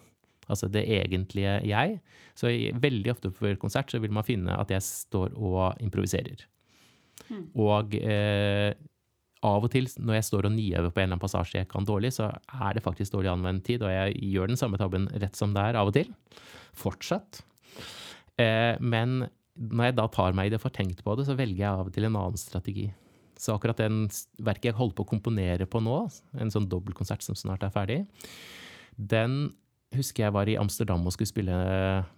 Altså 0.48 0.68
det 0.70 0.84
egentlige 0.86 1.64
jeg. 1.64 2.00
Så 2.36 2.48
veldig 2.80 3.10
ofte 3.10 3.30
før 3.30 3.56
konsert 3.56 3.90
så 3.90 4.00
vil 4.00 4.12
man 4.12 4.24
finne 4.24 4.58
at 4.58 4.68
jeg 4.68 4.82
står 4.82 5.32
og 5.36 5.80
improviserer. 5.80 6.44
Mm. 7.30 7.46
Og 7.56 7.94
eh, 7.94 8.74
av 9.44 9.66
og 9.66 9.72
til 9.72 9.86
når 10.00 10.18
jeg 10.18 10.26
står 10.30 10.48
og 10.48 10.54
nyøver 10.54 10.90
på 10.90 11.00
en 11.00 11.06
eller 11.06 11.14
annen 11.16 11.22
passasje 11.22 11.60
jeg 11.60 11.70
kan 11.70 11.86
dårlig, 11.88 12.14
så 12.16 12.30
er 12.32 12.76
det 12.76 12.84
faktisk 12.84 13.14
dårlig 13.14 13.32
anvendt 13.34 13.66
tid, 13.68 13.84
og 13.84 13.92
jeg 13.92 14.16
gjør 14.32 14.52
den 14.52 14.60
samme 14.60 14.80
tabben 14.80 15.08
rett 15.12 15.38
som 15.38 15.54
det 15.54 15.64
er 15.68 15.78
av 15.80 15.90
og 15.90 15.96
til. 15.96 16.10
Fortsatt. 16.78 17.42
Eh, 18.40 18.74
men 18.80 19.26
når 19.54 19.90
jeg 19.90 19.96
da 20.00 20.06
tar 20.10 20.36
meg 20.36 20.48
i 20.48 20.54
det 20.54 20.62
for 20.62 20.74
tenkt 20.74 21.04
på 21.06 21.16
det, 21.18 21.28
så 21.28 21.36
velger 21.38 21.62
jeg 21.62 21.70
av 21.70 21.90
og 21.90 21.94
til 21.94 22.08
en 22.08 22.18
annen 22.18 22.40
strategi. 22.40 22.88
Så 23.38 23.54
akkurat 23.54 23.78
den 23.82 24.06
verket 24.42 24.72
jeg 24.72 24.78
holder 24.78 24.96
på 24.98 25.06
å 25.06 25.12
komponere 25.12 25.66
på 25.70 25.82
nå, 25.82 25.98
en 26.40 26.54
sånn 26.54 26.68
dobbeltkonsert 26.70 27.24
som 27.26 27.38
snart 27.38 27.66
er 27.66 27.74
ferdig, 27.74 28.00
den 28.94 29.52
husker 29.94 30.26
jeg 30.26 30.34
var 30.34 30.50
i 30.50 30.56
Amsterdam 30.58 31.04
og 31.06 31.14
skulle 31.14 31.30
spille 31.30 31.54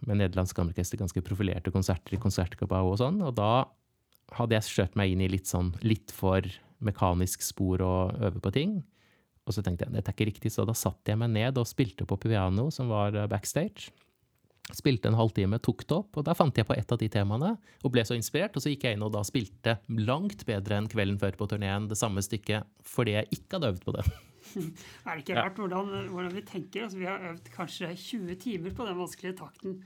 med 0.07 0.21
nederlandsk 0.21 0.57
kammerorkester 0.57 1.01
ganske 1.01 1.23
profilerte 1.25 1.73
konserter 1.73 2.17
i 2.17 2.21
Konsertkabau 2.21 2.93
og 2.93 3.01
sånn, 3.03 3.21
og 3.25 3.35
da 3.37 3.67
hadde 4.37 4.57
jeg 4.57 4.69
skjøt 4.69 4.97
meg 4.99 5.13
inn 5.13 5.25
i 5.25 5.31
litt 5.31 5.49
sånn 5.49 5.75
litt 5.85 6.13
for 6.15 6.47
mekanisk 6.85 7.45
spor 7.45 7.83
og 7.85 8.27
øve 8.29 8.43
på 8.43 8.53
ting. 8.55 8.81
Og 9.47 9.55
så 9.55 9.63
tenkte 9.63 9.87
jeg 9.87 9.95
dette 9.95 10.11
er 10.11 10.17
ikke 10.17 10.31
riktig, 10.33 10.51
så 10.53 10.67
da 10.67 10.75
satte 10.75 11.13
jeg 11.13 11.21
meg 11.21 11.31
ned 11.35 11.61
og 11.61 11.69
spilte 11.71 12.07
på 12.09 12.19
piano, 12.19 12.69
som 12.75 12.91
var 12.91 13.15
eh, 13.15 13.29
backstage. 13.31 13.93
Spilte 14.75 15.07
en 15.07 15.15
halvtime, 15.15 15.61
tok 15.63 15.85
det 15.87 15.95
opp, 15.95 16.17
og 16.19 16.25
da 16.27 16.35
fant 16.35 16.57
jeg 16.59 16.67
på 16.67 16.75
et 16.75 16.91
av 16.91 16.99
de 16.99 17.07
temaene 17.13 17.53
og 17.87 17.93
ble 17.95 18.03
så 18.03 18.17
inspirert. 18.19 18.57
Og 18.59 18.65
så 18.65 18.73
gikk 18.73 18.89
jeg 18.89 18.97
inn 18.97 19.05
og 19.07 19.13
da 19.15 19.23
spilte 19.27 19.77
langt 20.03 20.43
bedre 20.49 20.81
enn 20.81 20.89
kvelden 20.91 21.21
før 21.23 21.39
på 21.39 21.47
turneen 21.53 21.87
det 21.91 21.99
samme 22.01 22.25
stykket 22.25 22.67
fordi 22.87 23.15
jeg 23.15 23.31
ikke 23.39 23.61
hadde 23.61 23.71
øvd 23.77 23.85
på 23.87 23.95
det. 23.95 24.07
Er 25.07 25.13
det 25.13 25.23
ikke 25.23 25.39
rart 25.39 25.61
hvordan, 25.61 25.95
hvordan, 26.11 26.35
vi 26.35 26.43
tenker? 26.47 26.87
Altså, 26.87 26.99
vi 26.99 27.07
har 27.07 27.31
øvd 27.31 27.53
kanskje 27.55 27.93
20 27.95 28.41
timer 28.43 28.75
på 28.75 28.89
den 28.89 28.99
vanskelige 28.99 29.39
takten. 29.39 29.79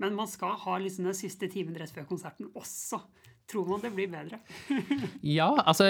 Men 0.00 0.14
man 0.16 0.30
skal 0.30 0.54
ha 0.62 0.78
liksom 0.78 1.10
den 1.10 1.18
siste 1.18 1.50
timen 1.50 1.74
rett 1.78 1.92
før 1.92 2.06
konserten 2.08 2.48
også 2.54 3.02
tror 3.50 3.66
man 3.68 3.82
det 3.82 3.90
blir 3.96 4.10
bedre. 4.12 4.38
ja, 5.38 5.50
altså 5.64 5.88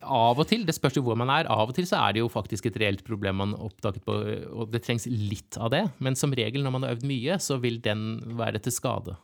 av 0.00 0.40
og 0.40 0.48
til. 0.50 0.64
Det 0.66 0.76
spørs 0.76 0.96
jo 0.98 1.04
hvor 1.06 1.18
man 1.20 1.32
er. 1.32 1.48
Av 1.52 1.68
og 1.68 1.76
til 1.76 1.86
så 1.88 2.00
er 2.00 2.16
det 2.16 2.24
jo 2.24 2.32
faktisk 2.32 2.70
et 2.70 2.80
reelt 2.80 3.04
problem 3.06 3.40
man 3.42 3.54
oppdaget 3.58 4.04
på, 4.06 4.16
og 4.54 4.72
det 4.72 4.82
trengs 4.86 5.06
litt 5.10 5.58
av 5.60 5.72
det. 5.74 5.84
Men 6.04 6.18
som 6.18 6.34
regel 6.34 6.64
når 6.64 6.76
man 6.76 6.86
har 6.86 6.96
øvd 6.96 7.06
mye, 7.08 7.38
så 7.42 7.60
vil 7.62 7.80
den 7.84 8.08
være 8.40 8.62
til 8.64 8.74
skade. 8.74 9.16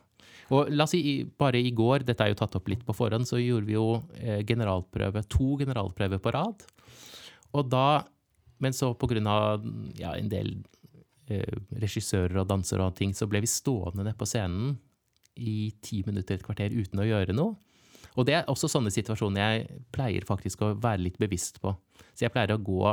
Og 0.51 0.71
la 0.73 0.83
oss 0.83 0.91
si, 0.95 1.23
bare 1.39 1.61
i 1.63 1.71
går, 1.75 2.03
dette 2.07 2.25
er 2.25 2.33
jo 2.33 2.39
tatt 2.41 2.57
opp 2.59 2.67
litt 2.71 2.83
på 2.87 2.95
forhånd, 2.95 3.27
så 3.27 3.39
gjorde 3.39 3.69
vi 3.69 3.77
jo 3.77 4.01
eh, 4.19 4.41
generalprøve, 4.47 5.23
to 5.31 5.55
generalprøver 5.61 6.19
på 6.23 6.33
rad. 6.35 6.65
Og 7.55 7.71
da, 7.71 8.03
men 8.63 8.75
så 8.75 8.91
på 8.99 9.07
grunn 9.11 9.29
av 9.31 9.63
ja, 9.99 10.11
en 10.17 10.31
del 10.31 10.57
eh, 11.31 11.55
regissører 11.79 12.41
og 12.43 12.49
dansere 12.51 12.89
og 12.89 12.97
ting, 12.99 13.15
så 13.15 13.29
ble 13.31 13.43
vi 13.45 13.51
stående 13.51 14.03
nede 14.03 14.17
på 14.19 14.27
scenen 14.27 14.75
i 15.39 15.71
ti 15.83 16.01
minutter, 16.03 16.35
et 16.35 16.45
kvarter 16.45 16.75
uten 16.75 16.99
å 16.99 17.07
gjøre 17.07 17.35
noe. 17.35 17.55
Og 18.19 18.27
det 18.27 18.35
er 18.39 18.49
også 18.51 18.69
sånne 18.71 18.91
situasjoner 18.93 19.41
jeg 19.41 19.83
pleier 19.95 20.27
faktisk 20.27 20.65
å 20.65 20.73
være 20.81 21.05
litt 21.05 21.21
bevisst 21.21 21.61
på. 21.63 21.73
Så 22.11 22.25
jeg 22.25 22.33
pleier 22.33 22.55
å 22.55 22.61
gå 22.61 22.91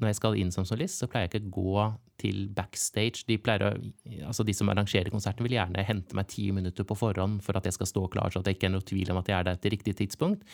når 0.00 0.14
jeg 0.14 0.16
skal 0.16 0.36
inn 0.40 0.52
som 0.54 0.64
solist, 0.64 0.96
så 0.96 1.08
pleier 1.10 1.26
jeg 1.26 1.34
ikke 1.34 1.48
å 1.50 1.52
gå 1.58 1.82
til 2.20 2.38
backstage. 2.56 3.24
De, 3.28 3.36
å, 3.36 3.70
altså 4.28 4.44
de 4.48 4.54
som 4.56 4.70
arrangerer 4.72 5.12
konserten, 5.12 5.44
vil 5.44 5.58
gjerne 5.58 5.84
hente 5.84 6.16
meg 6.16 6.28
ti 6.32 6.46
minutter 6.56 6.86
på 6.88 6.96
forhånd 6.96 7.42
for 7.44 7.58
at 7.58 7.68
jeg 7.68 7.76
skal 7.76 7.90
stå 7.90 8.06
klar, 8.12 8.32
så 8.32 8.42
det 8.44 8.56
ikke 8.56 8.70
er 8.70 8.74
noe 8.76 8.86
tvil 8.86 9.12
om 9.12 9.20
at 9.20 9.28
jeg 9.28 9.36
er 9.36 9.48
der 9.50 9.60
til 9.60 9.74
riktig 9.76 9.96
tidspunkt. 10.00 10.46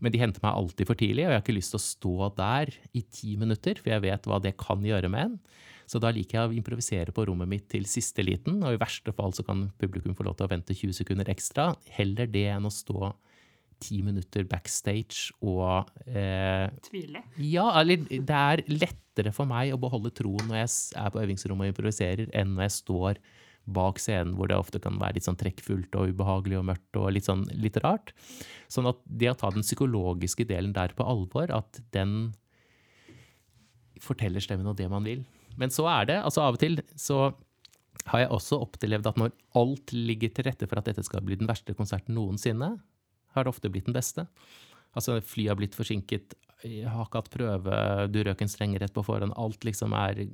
Men 0.00 0.14
de 0.14 0.20
henter 0.20 0.44
meg 0.44 0.56
alltid 0.56 0.88
for 0.88 1.00
tidlig, 1.00 1.26
og 1.26 1.32
jeg 1.32 1.40
har 1.40 1.44
ikke 1.44 1.58
lyst 1.58 1.74
til 1.74 1.80
å 1.80 1.86
stå 1.86 2.30
der 2.40 2.72
i 2.96 3.04
ti 3.04 3.36
minutter, 3.40 3.80
for 3.80 3.92
jeg 3.92 4.04
vet 4.06 4.28
hva 4.28 4.40
det 4.44 4.56
kan 4.60 4.84
gjøre 4.84 5.12
med 5.12 5.28
en. 5.28 5.38
Så 5.86 6.00
da 6.02 6.10
liker 6.10 6.40
jeg 6.40 6.50
å 6.50 6.56
improvisere 6.56 7.12
på 7.14 7.28
rommet 7.28 7.48
mitt 7.52 7.68
til 7.70 7.84
siste 7.88 8.24
liten, 8.24 8.58
og 8.64 8.74
i 8.74 8.80
verste 8.80 9.12
fall 9.16 9.36
så 9.36 9.44
kan 9.46 9.68
publikum 9.78 10.16
få 10.18 10.26
lov 10.26 10.38
til 10.38 10.48
å 10.48 10.50
vente 10.50 10.74
20 10.74 10.96
sekunder 10.98 11.28
ekstra. 11.30 11.70
Heller 11.94 12.32
det 12.32 12.48
enn 12.56 12.66
å 12.66 12.72
stå 12.74 13.12
ti 13.82 14.00
minutter 14.04 14.46
backstage 14.48 15.32
og 15.44 15.90
eh, 16.06 16.68
Tvile? 16.86 17.22
Ja, 17.42 17.68
eller 17.80 18.04
det 18.08 18.36
er 18.36 18.62
lettere 18.70 19.32
for 19.36 19.48
meg 19.48 19.74
å 19.74 19.80
beholde 19.80 20.14
troen 20.16 20.48
når 20.48 20.62
jeg 20.62 20.70
er 21.02 21.12
på 21.12 21.22
øvingsrommet 21.22 21.68
og 21.68 21.74
improviserer, 21.74 22.30
enn 22.36 22.54
når 22.56 22.68
jeg 22.68 22.76
står 22.80 23.20
bak 23.76 23.98
scenen 23.98 24.36
hvor 24.38 24.50
det 24.50 24.58
ofte 24.58 24.78
kan 24.82 24.98
være 25.00 25.18
litt 25.18 25.26
sånn 25.26 25.38
trekkfullt 25.40 25.96
og 25.98 26.12
ubehagelig 26.14 26.60
og 26.60 26.68
mørkt 26.68 26.98
og 27.00 27.08
litt 27.16 27.26
sånn 27.26 27.44
litt 27.58 27.78
rart. 27.82 28.12
Sånn 28.70 28.88
at 28.90 29.00
det 29.04 29.32
å 29.32 29.38
ta 29.38 29.50
den 29.54 29.66
psykologiske 29.66 30.46
delen 30.48 30.74
der 30.76 30.94
på 30.96 31.06
alvor, 31.06 31.50
at 31.50 31.80
den 31.96 32.30
forteller 34.02 34.44
stemmen 34.44 34.68
og 34.70 34.78
det 34.78 34.86
man 34.92 35.06
vil. 35.06 35.24
Men 35.58 35.72
så 35.72 35.88
er 35.90 36.08
det, 36.12 36.20
altså 36.22 36.44
av 36.44 36.58
og 36.58 36.62
til 36.62 36.78
så 37.00 37.30
har 38.12 38.22
jeg 38.22 38.32
også 38.36 38.60
opplevd 38.62 39.08
at 39.08 39.18
når 39.18 39.32
alt 39.58 39.94
ligger 39.96 40.30
til 40.34 40.46
rette 40.46 40.68
for 40.68 40.78
at 40.78 40.90
dette 40.90 41.02
skal 41.06 41.24
bli 41.26 41.38
den 41.40 41.48
verste 41.48 41.74
konserten 41.74 42.14
noensinne, 42.14 42.76
har 43.36 43.46
det 43.46 43.52
ofte 43.54 43.70
blitt 43.72 43.88
den 43.88 43.96
beste. 43.96 44.26
Altså, 44.96 45.18
flyet 45.20 45.52
har 45.52 45.58
blitt 45.60 45.76
forsinket, 45.76 46.36
jeg 46.64 46.88
har 46.88 47.04
ikke 47.04 47.20
hatt 47.20 47.32
prøve, 47.32 47.80
du 48.08 48.22
røk 48.24 48.42
en 48.42 48.50
streng 48.50 48.76
rett 48.80 48.94
på 48.94 49.04
forhånd. 49.04 49.34
Alt 49.36 49.66
liksom 49.68 49.92
er 49.96 50.24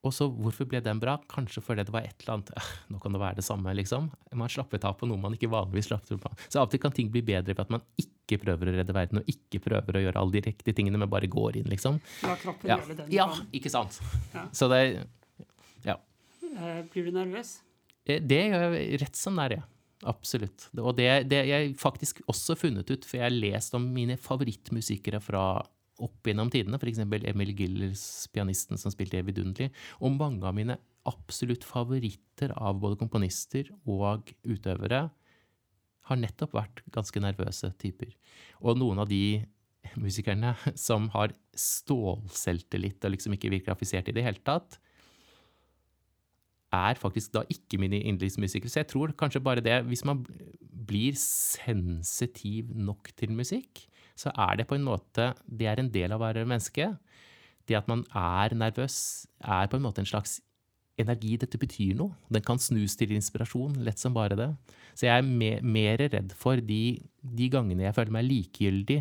Og 0.00 0.14
så, 0.16 0.30
hvorfor 0.32 0.64
ble 0.64 0.80
den 0.80 1.00
bra? 1.00 1.18
Kanskje 1.28 1.60
fordi 1.60 1.84
det 1.84 1.92
var 1.92 2.06
et 2.08 2.22
eller 2.22 2.38
annet 2.38 2.52
Nå 2.92 3.00
kan 3.02 3.12
det 3.12 3.20
være 3.20 3.36
det 3.40 3.44
samme, 3.44 3.72
liksom. 3.76 4.10
Man 4.32 4.48
slappet 4.48 4.84
av 4.88 4.94
på 5.00 5.08
noe 5.08 5.20
man 5.20 5.36
ikke 5.36 5.50
vanligvis 5.52 5.90
slappet 5.90 6.14
av 6.16 6.22
på. 6.22 6.32
Så 6.48 6.60
av 6.60 6.68
og 6.68 6.72
til 6.72 6.80
kan 6.80 6.94
ting 6.96 7.10
bli 7.12 7.20
bedre 7.24 7.52
ved 7.52 7.60
at 7.64 7.72
man 7.72 7.84
ikke 8.00 8.40
prøver 8.40 8.70
å 8.70 8.76
redde 8.78 8.96
verden, 8.96 9.20
og 9.20 9.28
ikke 9.28 9.60
prøver 9.64 9.96
å 9.96 10.04
gjøre 10.06 10.20
alle 10.20 10.36
de 10.38 10.44
riktige 10.48 10.76
tingene, 10.76 11.00
men 11.00 11.10
bare 11.10 11.28
går 11.28 11.60
inn, 11.60 11.68
liksom. 11.72 11.98
La 12.24 12.36
kroppen 12.40 12.70
ja. 12.70 12.78
gjøre 12.80 12.94
det 12.94 13.02
den 13.02 13.16
Ja, 13.16 13.28
ikke 13.56 13.72
sant. 13.72 14.00
Ja. 14.36 14.46
Så 14.56 14.70
det 14.72 14.82
Ja. 15.84 15.98
Eh, 16.50 16.80
blir 16.92 17.08
du 17.08 17.12
nervøs? 17.16 17.58
Eh, 18.06 18.20
det 18.20 18.40
gjør 18.48 18.76
jeg 18.76 19.00
rett 19.04 19.20
som 19.20 19.36
det 19.36 19.50
er, 19.50 19.60
ja. 19.60 19.68
Absolutt. 20.08 20.70
Og 20.80 20.94
det, 20.96 21.08
det 21.28 21.42
jeg 21.50 21.74
faktisk 21.80 22.22
også 22.30 22.56
funnet 22.56 22.88
ut, 22.88 23.04
for 23.04 23.18
jeg 23.18 23.26
har 23.26 23.36
lest 23.36 23.74
om 23.76 23.84
mine 23.92 24.16
favorittmusikere 24.20 25.20
fra 25.20 25.44
opp 26.00 26.24
gjennom 26.24 26.48
tidene, 26.52 26.78
f.eks. 26.80 27.02
Emil 27.04 27.52
Gillers, 27.56 28.04
pianisten 28.32 28.80
som 28.80 28.92
spilte 28.92 29.20
Evy 29.20 29.34
Dundley, 29.36 29.68
og 30.00 30.16
mange 30.16 30.46
av 30.48 30.56
mine 30.56 30.78
absolutt 31.08 31.64
favoritter 31.68 32.54
av 32.56 32.80
både 32.80 32.98
komponister 33.00 33.68
og 33.88 34.32
utøvere 34.44 35.06
har 36.10 36.18
nettopp 36.18 36.56
vært 36.56 36.82
ganske 36.92 37.22
nervøse 37.22 37.70
typer. 37.80 38.12
Og 38.64 38.78
noen 38.80 39.00
av 39.02 39.08
de 39.10 39.42
musikerne 40.00 40.54
som 40.78 41.08
har 41.14 41.34
stålselvtillit 41.56 43.04
og 43.04 43.14
liksom 43.14 43.36
ikke 43.36 43.52
virker 43.52 43.74
affisert 43.74 44.10
i 44.10 44.16
det 44.16 44.24
hele 44.26 44.42
tatt, 44.44 44.80
er 46.72 46.98
faktisk 46.98 47.32
da 47.34 47.42
ikke 47.50 47.78
mine 47.82 48.00
yndlingsmusikere. 48.06 48.70
Så 48.70 48.80
jeg 48.82 48.90
tror 48.92 49.14
kanskje 49.18 49.42
bare 49.42 49.64
det 49.64 49.84
Hvis 49.86 50.04
man 50.04 50.24
blir 50.86 51.14
sensitiv 51.18 52.70
nok 52.74 53.10
til 53.16 53.32
musikk, 53.32 53.86
så 54.16 54.30
er 54.36 54.56
det 54.56 54.66
på 54.66 54.74
en 54.74 54.84
måte 54.84 55.34
Det 55.46 55.66
er 55.66 55.80
en 55.80 55.90
del 55.92 56.12
av 56.12 56.20
å 56.20 56.26
være 56.26 56.46
menneske. 56.46 56.96
Det 57.68 57.76
at 57.76 57.88
man 57.88 58.04
er 58.14 58.54
nervøs, 58.54 59.26
er 59.40 59.66
på 59.66 59.76
en 59.76 59.82
måte 59.82 60.02
en 60.02 60.06
slags 60.06 60.40
energi. 60.98 61.36
Dette 61.36 61.58
betyr 61.58 61.94
noe. 61.98 62.14
Den 62.28 62.42
kan 62.42 62.58
snus 62.58 62.96
til 62.98 63.12
inspirasjon, 63.14 63.78
lett 63.84 63.98
som 63.98 64.14
bare 64.14 64.36
det. 64.38 64.50
Så 64.94 65.06
jeg 65.06 65.18
er 65.18 65.26
me 65.26 65.60
mer 65.62 66.02
redd 66.02 66.34
for 66.36 66.56
de, 66.56 67.00
de 67.22 67.48
gangene 67.52 67.86
jeg 67.86 67.96
føler 67.96 68.16
meg 68.18 68.26
likegyldig, 68.26 69.00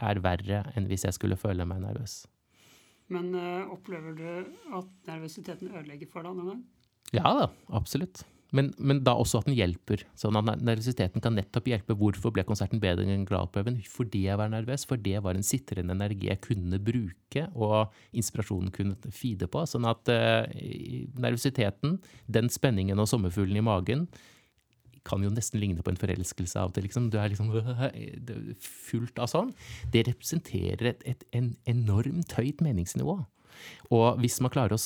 er 0.00 0.20
verre 0.24 0.62
enn 0.76 0.86
hvis 0.88 1.04
jeg 1.04 1.16
skulle 1.16 1.36
føle 1.40 1.66
meg 1.68 1.82
nervøs. 1.82 2.22
Men 3.10 3.32
uh, 3.34 3.70
opplever 3.74 4.14
du 4.18 4.26
at 4.78 4.90
nervøsiteten 5.10 5.72
ødelegger 5.72 6.10
for 6.10 6.26
deg 6.26 6.36
noen 6.38 6.54
gang? 6.54 6.60
Ja 7.16 7.32
da, 7.34 7.48
absolutt. 7.74 8.22
Men, 8.54 8.72
men, 8.82 9.02
da 9.06 9.14
også 9.18 9.40
at 9.40 9.46
den 9.46 9.54
hjelper. 9.54 10.02
Sånn 10.18 10.38
at 10.38 10.62
Nervøsiteten 10.62 11.22
kan 11.22 11.36
nettopp 11.38 11.68
hjelpe. 11.70 11.94
Hvorfor 11.98 12.34
ble 12.34 12.42
konserten 12.46 12.82
bedre 12.82 13.06
enn 13.06 13.26
gradprøven? 13.28 13.78
Fordi 13.86 14.24
jeg 14.26 14.40
var 14.40 14.50
nervøs. 14.50 14.86
For 14.90 14.98
det 15.00 15.22
var 15.22 15.38
en 15.38 15.46
sitrende 15.46 15.94
energi 15.94 16.30
jeg 16.30 16.42
kunne 16.42 16.80
bruke, 16.82 17.46
og 17.54 17.94
inspirasjonen 18.10 18.74
kunne 18.74 19.14
feede 19.14 19.46
på. 19.50 19.62
Sånn 19.70 19.86
at 19.90 20.10
uh, 20.10 20.42
nervøsiteten, 21.22 22.00
den 22.26 22.50
spenningen 22.50 22.98
og 22.98 23.10
sommerfuglen 23.10 23.62
i 23.62 23.66
magen, 23.66 24.08
kan 25.06 25.24
jo 25.24 25.32
nesten 25.32 25.60
ligne 25.62 25.82
på 25.84 25.92
en 25.92 26.00
forelskelse 26.00 26.60
av 26.60 26.74
det. 26.76 26.84
Liksom. 26.86 27.10
Du 27.12 27.18
er 27.20 27.32
liksom 27.32 27.52
fullt 28.90 29.20
av 29.22 29.30
sånn. 29.32 29.52
Det 29.92 30.06
representerer 30.08 30.92
et, 30.92 31.04
et 31.08 31.26
en 31.36 31.52
enormt 31.70 32.34
høyt 32.38 32.64
meningsnivå. 32.64 33.20
Og 33.92 34.08
hvis 34.22 34.40
man 34.44 34.52
klarer 34.52 34.76
å 34.76 34.82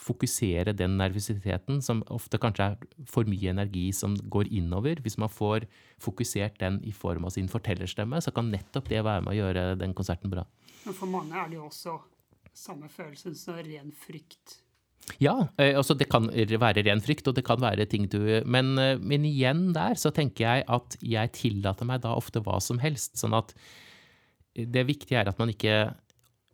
fokusere 0.00 0.72
den 0.76 0.96
nervøsiteten, 0.98 1.82
som 1.84 2.00
ofte 2.12 2.40
kanskje 2.40 2.70
er 2.72 3.08
for 3.08 3.28
mye 3.28 3.52
energi 3.52 3.90
som 3.96 4.16
går 4.32 4.48
innover, 4.48 5.02
hvis 5.04 5.18
man 5.20 5.32
får 5.32 5.66
fokusert 6.00 6.56
den 6.62 6.80
i 6.88 6.94
form 6.96 7.28
av 7.28 7.34
sin 7.36 7.50
fortellerstemme, 7.52 8.20
så 8.24 8.32
kan 8.34 8.50
nettopp 8.52 8.88
det 8.90 9.04
være 9.04 9.26
med 9.26 9.34
å 9.34 9.38
gjøre 9.42 9.66
den 9.80 9.94
konserten 9.96 10.32
bra. 10.32 10.46
Men 10.86 10.96
for 10.96 11.12
mange 11.12 11.36
er 11.36 11.52
det 11.52 11.60
jo 11.60 11.68
også 11.68 11.98
samme 12.56 12.88
følelsen 12.90 13.36
som 13.38 13.60
ren 13.60 13.92
frykt. 13.92 14.60
Ja, 15.20 15.48
eh, 15.58 15.74
altså 15.76 15.96
det 15.98 16.08
kan 16.12 16.28
være 16.30 16.84
ren 16.86 17.02
frykt, 17.02 17.28
og 17.28 17.36
det 17.36 17.44
kan 17.46 17.60
være 17.60 17.88
ting 17.90 18.06
du 18.10 18.20
men, 18.44 18.76
eh, 18.78 18.98
men 18.98 19.26
igjen 19.28 19.70
der 19.76 19.98
så 19.98 20.12
tenker 20.14 20.46
jeg 20.46 20.68
at 20.68 20.96
jeg 21.02 21.32
tillater 21.36 21.88
meg 21.88 22.04
da 22.04 22.14
ofte 22.16 22.42
hva 22.44 22.60
som 22.62 22.78
helst. 22.82 23.18
Sånn 23.20 23.34
at 23.36 23.54
det 24.54 24.86
viktige 24.86 25.20
er 25.20 25.30
at 25.30 25.38
man 25.38 25.52
ikke 25.52 25.90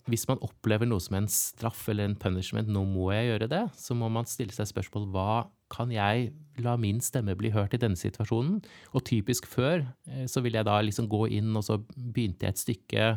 hvis 0.06 0.26
man 0.30 0.42
opplever 0.44 0.86
noe 0.86 1.02
som 1.02 1.16
en 1.18 1.28
straff 1.30 1.88
eller 1.90 2.06
en 2.06 2.18
punishment, 2.18 2.70
nå 2.70 2.84
må 2.86 3.10
jeg 3.14 3.32
gjøre 3.32 3.48
det, 3.50 3.62
så 3.74 3.96
må 3.98 4.08
man 4.12 4.28
stille 4.30 4.54
seg 4.54 4.68
spørsmål 4.70 5.08
hva 5.14 5.30
kan 5.72 5.90
jeg 5.90 6.30
la 6.62 6.76
min 6.78 7.00
stemme 7.02 7.34
bli 7.38 7.50
hørt 7.54 7.74
i 7.74 7.80
denne 7.82 7.98
situasjonen? 7.98 8.60
Og 8.94 9.04
typisk 9.08 9.48
før 9.50 9.82
eh, 10.06 10.26
så 10.30 10.42
ville 10.44 10.60
jeg 10.60 10.68
da 10.68 10.78
liksom 10.84 11.10
gå 11.10 11.26
inn, 11.40 11.50
og 11.58 11.66
så 11.66 11.80
begynte 11.96 12.46
jeg 12.46 12.54
et 12.54 12.62
stykke, 12.62 13.08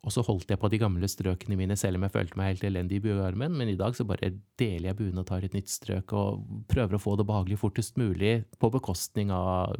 og 0.00 0.14
så 0.14 0.22
holdt 0.24 0.48
jeg 0.48 0.60
på 0.60 0.70
de 0.72 0.78
gamle 0.80 1.08
strøkene 1.10 1.58
mine 1.60 1.76
selv 1.76 1.98
om 1.98 2.06
jeg 2.06 2.14
følte 2.14 2.38
meg 2.40 2.54
helt 2.54 2.62
elendig 2.70 3.00
i 3.00 3.02
buearmen, 3.04 3.52
men 3.58 3.68
i 3.68 3.76
dag 3.76 3.96
så 3.96 4.06
bare 4.08 4.32
deler 4.60 4.90
jeg 4.90 4.98
buen 5.00 5.20
og 5.20 5.26
tar 5.28 5.44
et 5.44 5.56
nytt 5.56 5.68
strøk 5.68 6.14
og 6.16 6.46
prøver 6.72 6.96
å 6.96 7.02
få 7.02 7.18
det 7.20 7.26
behagelig 7.28 7.60
fortest 7.60 8.00
mulig 8.00 8.38
på 8.56 8.70
bekostning 8.72 9.32
av 9.34 9.76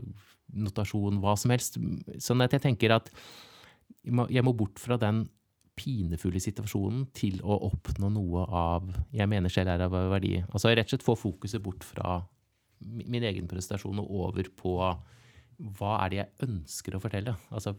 notasjon, 0.53 1.23
hva 1.23 1.37
som 1.41 1.55
helst. 1.55 1.79
Sånn 2.21 2.45
at 2.45 2.53
jeg 2.53 2.67
tenker 2.67 2.99
at 2.99 3.09
jeg 4.05 4.45
må 4.45 4.53
bort 4.57 4.81
fra 4.83 4.99
den 5.01 5.25
pinefulle 5.81 6.41
situasjonen 6.43 7.07
til 7.17 7.39
å 7.41 7.57
oppnå 7.71 8.11
noe 8.13 8.45
av 8.45 8.91
jeg 9.17 9.29
mener 9.31 9.53
selv 9.53 9.73
er 9.73 9.87
av 9.87 9.97
verdi. 10.13 10.35
Altså 10.51 10.75
rett 10.75 10.85
og 10.91 10.93
slett 10.93 11.07
få 11.07 11.17
fokuset 11.17 11.65
bort 11.65 11.87
fra 11.87 12.19
min 12.81 13.25
egen 13.25 13.49
prestasjon 13.49 14.03
og 14.03 14.13
over 14.27 14.53
på 14.57 14.77
hva 14.81 15.95
er 16.05 16.13
det 16.13 16.21
jeg 16.21 16.49
ønsker 16.49 16.97
å 16.97 17.03
fortelle. 17.03 17.35
Altså, 17.53 17.75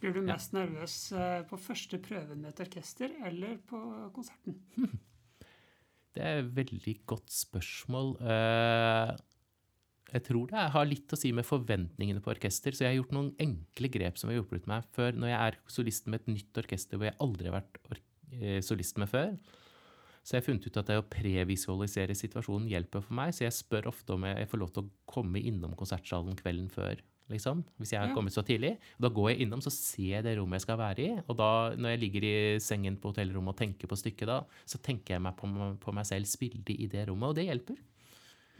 Blir 0.00 0.16
du 0.16 0.22
mest 0.26 0.52
ja. 0.52 0.62
nervøs 0.62 0.96
eh, 1.16 1.42
på 1.48 1.58
første 1.60 2.00
prøven 2.02 2.42
med 2.42 2.52
et 2.52 2.64
orkester 2.66 3.12
eller 3.28 3.58
på 3.68 3.80
konserten? 4.16 4.60
Det 6.16 6.24
er 6.24 6.38
et 6.40 6.52
veldig 6.56 6.94
godt 7.04 7.28
spørsmål. 7.28 8.14
Uh, 8.24 9.10
jeg 10.14 10.22
tror 10.24 10.46
det 10.48 10.62
har 10.72 10.86
litt 10.88 11.12
å 11.12 11.18
si 11.18 11.28
med 11.36 11.44
forventningene 11.44 12.22
på 12.24 12.30
orkester. 12.32 12.72
Så 12.72 12.86
jeg 12.86 12.94
har 12.94 12.98
gjort 13.02 13.12
noen 13.12 13.32
enkle 13.42 13.90
grep 13.92 14.16
som 14.16 14.30
har 14.30 14.38
hjulpet 14.38 14.68
meg 14.70 14.86
før. 14.96 15.12
Når 15.18 15.32
jeg 15.32 15.38
er 15.42 15.58
solist 15.74 16.08
med 16.08 16.22
et 16.22 16.30
nytt 16.38 16.60
orkester 16.62 16.96
hvor 16.96 17.10
jeg 17.10 17.18
aldri 17.20 17.50
har 17.50 17.58
vært 17.58 17.80
eh, 17.92 18.62
solist 18.64 18.96
med 19.02 19.10
før, 19.12 19.34
så 20.26 20.34
jeg 20.34 20.40
har 20.40 20.46
funnet 20.46 20.64
ut 20.66 20.78
at 20.80 20.88
det 20.88 20.96
å 20.98 21.06
previsualisere 21.10 22.16
situasjonen 22.18 22.70
hjelper 22.70 23.04
for 23.04 23.18
meg. 23.18 23.34
Så 23.36 23.44
jeg 23.44 23.54
spør 23.54 23.90
ofte 23.92 24.16
om 24.16 24.24
jeg 24.26 24.48
får 24.50 24.62
lov 24.62 24.72
til 24.74 24.86
å 24.86 24.94
komme 25.10 25.42
innom 25.42 25.76
konsertsalen 25.78 26.38
kvelden 26.38 26.72
før. 26.72 27.02
Liksom, 27.26 27.64
hvis 27.80 27.90
jeg 27.90 27.98
har 27.98 28.12
kommet 28.14 28.34
så 28.34 28.44
tidlig. 28.46 28.76
Da 29.02 29.10
går 29.10 29.32
jeg 29.32 29.46
innom, 29.46 29.62
så 29.64 29.72
ser 29.74 30.12
jeg 30.12 30.26
det 30.26 30.36
rommet 30.38 30.60
jeg 30.60 30.66
skal 30.68 30.78
være 30.78 31.02
i. 31.02 31.08
Og 31.26 31.34
da, 31.38 31.48
når 31.74 31.96
jeg 31.96 32.02
ligger 32.04 32.26
i 32.28 32.34
sengen 32.62 32.98
på 33.02 33.10
hotellrommet 33.10 33.56
og 33.56 33.58
tenker 33.58 33.90
på 33.90 33.98
stykket, 33.98 34.30
da, 34.30 34.38
så 34.68 34.78
tenker 34.78 35.16
jeg 35.16 35.24
meg 35.24 35.34
på, 35.38 35.50
på 35.82 35.94
meg 35.96 36.06
selv 36.06 36.30
spille 36.30 36.62
i 36.76 36.86
det 36.92 37.08
rommet, 37.10 37.32
og 37.32 37.38
det 37.38 37.48
hjelper. 37.48 37.80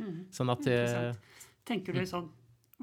Mm. 0.02 0.18
Sånn 0.34 0.51
at 0.52 0.66
uh, 0.68 1.38
Tenker 1.66 1.94
du 1.97 2.02
mm. 2.02 2.09
sånn 2.10 2.26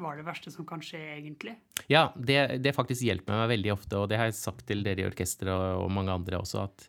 Hva 0.02 0.14
er 0.14 0.18
det 0.18 0.26
verste 0.26 0.54
som 0.54 0.66
kan 0.66 0.82
skje, 0.82 1.02
egentlig? 1.20 1.54
Ja, 1.92 2.08
det, 2.16 2.64
det 2.64 2.74
faktisk 2.74 3.06
hjelper 3.06 3.44
meg 3.44 3.52
veldig 3.52 3.76
ofte, 3.76 4.00
og 4.00 4.08
det 4.10 4.18
har 4.22 4.32
jeg 4.32 4.40
sagt 4.40 4.66
til 4.70 4.82
dere 4.88 5.04
i 5.04 5.10
orkesteret 5.10 5.54
og, 5.54 5.84
og, 5.84 5.92
mange 5.94 6.16
andre 6.16 6.40
også, 6.42 6.64
at 6.66 6.88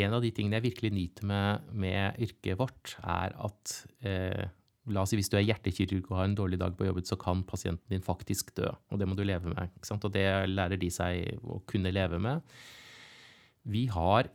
en 0.00 0.14
av 0.16 0.22
de 0.22 0.30
tingene 0.32 0.60
jeg 0.60 0.68
virkelig 0.70 0.92
nyter 0.94 1.26
med, 1.26 1.68
med 1.74 2.22
yrket 2.22 2.58
vårt, 2.60 2.94
er 3.02 3.34
at 3.42 3.74
eh, 4.06 4.44
La 4.90 5.04
oss 5.04 5.12
si 5.12 5.18
hvis 5.20 5.30
du 5.30 5.38
er 5.38 5.46
hjertekirurg 5.46 6.08
og 6.10 6.18
har 6.18 6.28
en 6.28 6.36
dårlig 6.38 6.58
dag 6.60 6.74
på 6.76 6.88
jobbet, 6.88 7.08
så 7.08 7.18
kan 7.20 7.44
pasienten 7.46 7.94
din 7.94 8.04
faktisk 8.04 8.52
dø. 8.56 8.68
Og 8.90 9.00
det 9.00 9.08
må 9.08 9.16
du 9.18 9.22
leve 9.26 9.52
med. 9.52 9.70
Og 9.94 10.10
det 10.14 10.26
lærer 10.50 10.80
de 10.80 10.90
seg 10.92 11.40
å 11.42 11.60
kunne 11.70 11.92
leve 11.94 12.18
med. 12.22 12.42
Vi 13.70 13.86
har 13.92 14.30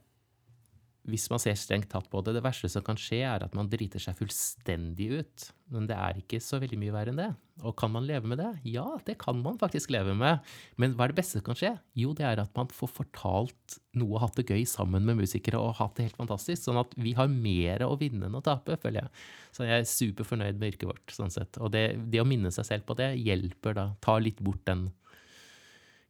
hvis 1.06 1.28
man 1.30 1.42
ser 1.42 1.58
strengt 1.60 1.92
tatt 1.92 2.08
på 2.10 2.22
det, 2.26 2.34
det 2.38 2.44
verste 2.46 2.70
som 2.72 2.84
kan 2.86 2.98
skje, 2.98 3.20
er 3.28 3.44
at 3.46 3.54
man 3.58 3.68
driter 3.70 4.02
seg 4.02 4.18
fullstendig 4.18 5.08
ut. 5.20 5.46
Men 5.74 5.86
det 5.90 5.98
er 5.98 6.18
ikke 6.22 6.40
så 6.42 6.58
veldig 6.62 6.80
mye 6.82 6.94
verre 6.94 7.14
enn 7.14 7.20
det. 7.22 7.28
Og 7.66 7.76
kan 7.78 7.94
man 7.94 8.08
leve 8.08 8.30
med 8.30 8.40
det? 8.42 8.50
Ja, 8.74 8.86
det 9.06 9.18
kan 9.22 9.38
man 9.44 9.60
faktisk 9.62 9.94
leve 9.94 10.16
med. 10.18 10.42
Men 10.82 10.96
hva 10.98 11.06
er 11.06 11.14
det 11.14 11.20
beste 11.20 11.38
som 11.38 11.46
kan 11.46 11.60
skje? 11.60 11.72
Jo, 11.98 12.16
det 12.18 12.26
er 12.26 12.42
at 12.42 12.58
man 12.58 12.74
får 12.74 12.92
fortalt 12.98 13.78
noe 13.98 14.18
og 14.18 14.26
hatt 14.26 14.42
det 14.42 14.48
gøy 14.50 14.66
sammen 14.70 15.06
med 15.06 15.22
musikere 15.22 15.62
og 15.62 15.78
hatt 15.78 15.96
det 16.00 16.10
helt 16.10 16.20
fantastisk. 16.20 16.64
Sånn 16.66 16.82
at 16.82 16.98
vi 16.98 17.14
har 17.18 17.30
mer 17.32 17.86
å 17.86 17.94
vinne 18.02 18.26
enn 18.30 18.42
å 18.42 18.44
tape, 18.46 18.78
føler 18.82 19.04
jeg. 19.06 19.24
Så 19.56 19.70
jeg 19.70 19.86
er 19.86 19.90
superfornøyd 19.94 20.60
med 20.60 20.74
yrket 20.74 20.90
vårt, 20.90 21.06
sånn 21.14 21.34
sett. 21.34 21.62
Og 21.62 21.74
det, 21.74 21.88
det 22.10 22.22
å 22.22 22.28
minne 22.28 22.54
seg 22.54 22.68
selv 22.68 22.90
på 22.90 22.98
det 22.98 23.14
hjelper 23.22 23.78
da. 23.78 23.90
Ta 24.02 24.18
litt 24.22 24.42
bort 24.44 24.66
den 24.66 24.90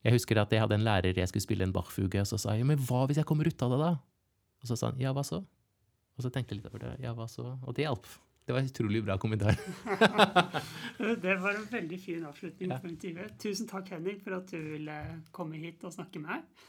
jeg 0.05 0.13
husker 0.13 0.37
at 0.37 0.51
jeg 0.53 0.61
hadde 0.61 0.77
en 0.77 0.85
lærer 0.85 1.17
jeg 1.17 1.31
skulle 1.31 1.41
spille 1.41 1.65
en 1.65 1.71
Bach-fuge, 1.73 2.21
og 2.21 2.27
så 2.29 2.37
sa 2.37 2.53
jeg 2.53 2.67
men 2.69 2.77
hva 2.85 3.07
hvis 3.09 3.17
jeg 3.17 3.25
kommer 3.25 3.47
ut 3.49 3.63
av 3.65 3.71
det, 3.73 3.79
da? 3.81 3.93
Og 4.65 4.71
så 4.71 4.79
sa 4.81 4.89
han 4.89 5.01
ja, 5.01 5.13
hva 5.13 5.21
så? 5.21 5.43
Og 6.15 6.23
så 6.25 6.31
tenkte 6.33 6.55
jeg 6.55 6.63
litt 6.63 6.71
over 6.71 6.81
det. 6.81 6.93
Ja, 7.03 7.11
hva 7.13 7.27
så? 7.29 7.51
Og 7.61 7.75
det 7.77 7.85
hjalp. 7.85 8.07
Det 8.45 8.53
var 8.53 8.61
en 8.61 8.69
utrolig 8.69 9.01
bra 9.05 9.17
kommentar. 9.21 9.57
det 11.25 11.35
var 11.41 11.57
en 11.57 11.67
veldig 11.69 11.99
fin 12.01 12.25
avslutning 12.25 12.73
ja. 12.73 12.79
på 12.81 12.89
intervjuet. 12.89 13.35
Tusen 13.41 13.69
takk, 13.69 13.91
Henning, 13.93 14.17
for 14.25 14.37
at 14.39 14.49
du 14.49 14.57
ville 14.75 14.97
komme 15.33 15.61
hit 15.61 15.85
og 15.85 15.93
snakke 15.93 16.21
med 16.21 16.31
meg. 16.31 16.65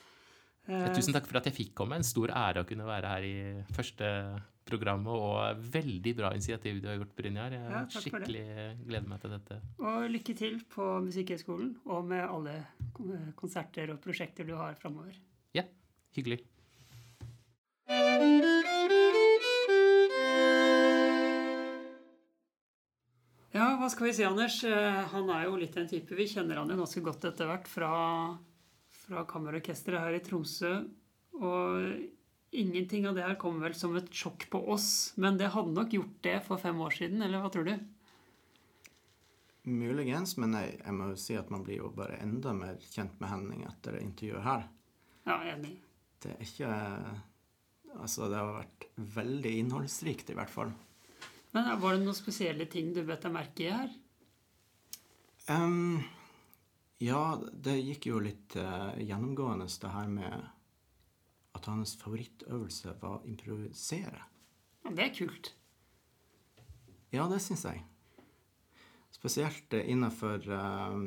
Ja, 0.67 0.89
tusen 0.93 1.15
takk 1.15 1.29
for 1.29 1.39
at 1.41 1.49
jeg 1.49 1.57
fikk 1.57 1.73
komme. 1.79 1.97
En 1.97 2.05
stor 2.05 2.33
ære 2.37 2.65
å 2.65 2.69
kunne 2.69 2.89
være 2.89 3.13
her 3.15 3.29
i 3.29 3.35
første 3.77 4.09
programmet, 4.67 5.13
og 5.13 5.69
veldig 5.77 6.17
bra 6.19 6.33
initiativ 6.35 6.81
du 6.83 6.91
har 6.91 6.99
gjort, 6.99 7.15
Brynjar. 7.21 7.55
Jeg 7.55 7.77
ja, 7.77 7.85
skikkelig 7.97 8.47
gleder 8.83 9.13
meg 9.13 9.23
til 9.23 9.37
dette. 9.37 9.61
Og 9.85 10.11
lykke 10.11 10.37
til 10.43 10.59
på 10.73 10.91
Musikkhøgskolen 11.07 11.71
og 11.87 12.11
med 12.11 12.25
alle 12.25 12.59
konserter 13.39 13.95
og 13.95 14.03
prosjekter 14.03 14.49
du 14.49 14.57
har 14.59 14.75
framover. 14.81 15.17
Ja, 15.55 15.69
hyggelig. 16.19 16.43
Ja, 23.57 23.71
hva 23.81 23.87
skal 23.89 24.09
vi 24.09 24.13
si, 24.13 24.25
Anders? 24.27 24.59
Eh, 24.69 24.99
han 25.13 25.31
er 25.33 25.47
jo 25.47 25.57
litt 25.57 25.77
en 25.81 25.89
type. 25.89 26.17
Vi 26.19 26.27
kjenner 26.29 26.59
han 26.61 26.69
jo 26.69 26.77
ganske 26.77 27.01
godt 27.05 27.25
etter 27.25 27.49
hvert 27.49 27.69
fra, 27.71 27.91
fra 29.07 29.25
Kammerorkesteret 29.31 30.03
her 30.03 30.17
i 30.19 30.21
Tromsø. 30.25 30.73
Og 31.41 32.57
ingenting 32.57 33.07
av 33.09 33.17
det 33.17 33.25
her 33.25 33.39
kommer 33.41 33.69
vel 33.69 33.77
som 33.79 33.97
et 33.97 34.11
sjokk 34.13 34.49
på 34.53 34.61
oss. 34.75 34.89
Men 35.17 35.41
det 35.41 35.55
hadde 35.55 35.73
nok 35.77 35.97
gjort 35.97 36.19
det 36.27 36.37
for 36.45 36.61
fem 36.61 36.81
år 36.85 36.99
siden, 36.99 37.25
eller 37.25 37.41
hva 37.41 37.53
tror 37.55 37.69
du? 37.71 37.77
Muligens, 39.67 40.37
men 40.39 40.53
jeg, 40.55 40.77
jeg 40.83 40.95
må 40.95 41.09
jo 41.11 41.17
si 41.19 41.39
at 41.41 41.49
man 41.51 41.65
blir 41.67 41.81
jo 41.81 41.89
bare 41.97 42.21
enda 42.23 42.53
mer 42.55 42.77
kjent 42.93 43.17
med 43.23 43.33
Henning 43.33 43.65
etter 43.67 43.97
intervjuet 43.99 44.45
her. 44.45 44.69
Ja, 45.27 45.41
enig. 45.55 45.73
Det 46.23 46.37
er 46.37 46.45
ikke 46.45 46.69
Altså, 48.03 48.29
det 48.31 48.39
har 48.41 48.53
vært 48.59 48.87
veldig 49.17 49.53
innholdsrikt, 49.63 50.31
i 50.31 50.37
hvert 50.37 50.53
fall. 50.53 50.73
Men 51.57 51.71
Var 51.81 51.97
det 51.97 52.05
noen 52.05 52.17
spesielle 52.17 52.67
ting 52.69 52.93
du 52.93 53.03
bet 53.07 53.25
deg 53.25 53.33
merke 53.33 53.65
i 53.65 53.73
her? 53.73 53.93
Um, 55.49 56.03
ja, 57.01 57.39
det 57.53 57.79
gikk 57.79 58.11
jo 58.11 58.21
litt 58.21 58.57
uh, 58.59 58.93
gjennomgående, 58.99 59.69
det 59.69 59.93
her 59.95 60.11
med 60.11 60.49
at 61.57 61.69
hans 61.71 61.95
favorittøvelse 62.01 62.97
var 63.01 63.21
å 63.21 63.29
improvisere. 63.31 64.25
Ja, 64.85 64.91
Det 64.91 65.07
er 65.07 65.15
kult. 65.17 65.53
Ja, 67.15 67.29
det 67.31 67.41
syns 67.41 67.65
jeg. 67.65 67.85
Spesielt 69.15 69.73
uh, 69.73 69.81
innenfor 69.87 70.45
uh, 70.51 71.07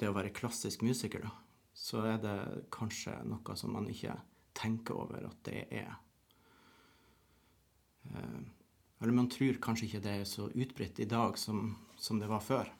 det 0.00 0.10
å 0.10 0.16
være 0.16 0.34
klassisk 0.34 0.82
musiker, 0.82 1.28
da. 1.28 1.34
Så 1.74 2.02
er 2.06 2.18
det 2.22 2.38
kanskje 2.74 3.16
noe 3.26 3.56
som 3.58 3.74
man 3.74 3.86
ikke 3.90 4.14
tenker 4.54 4.98
over 5.04 5.26
at 5.28 5.40
det 5.48 5.64
er 5.70 5.90
eh, 8.12 8.40
Eller 9.02 9.16
man 9.16 9.28
tror 9.32 9.58
kanskje 9.62 9.88
ikke 9.88 10.04
det 10.04 10.14
er 10.20 10.28
så 10.28 10.48
utbredt 10.48 11.02
i 11.02 11.10
dag 11.10 11.38
som, 11.38 11.74
som 11.96 12.20
det 12.20 12.30
var 12.30 12.40
før. 12.40 12.70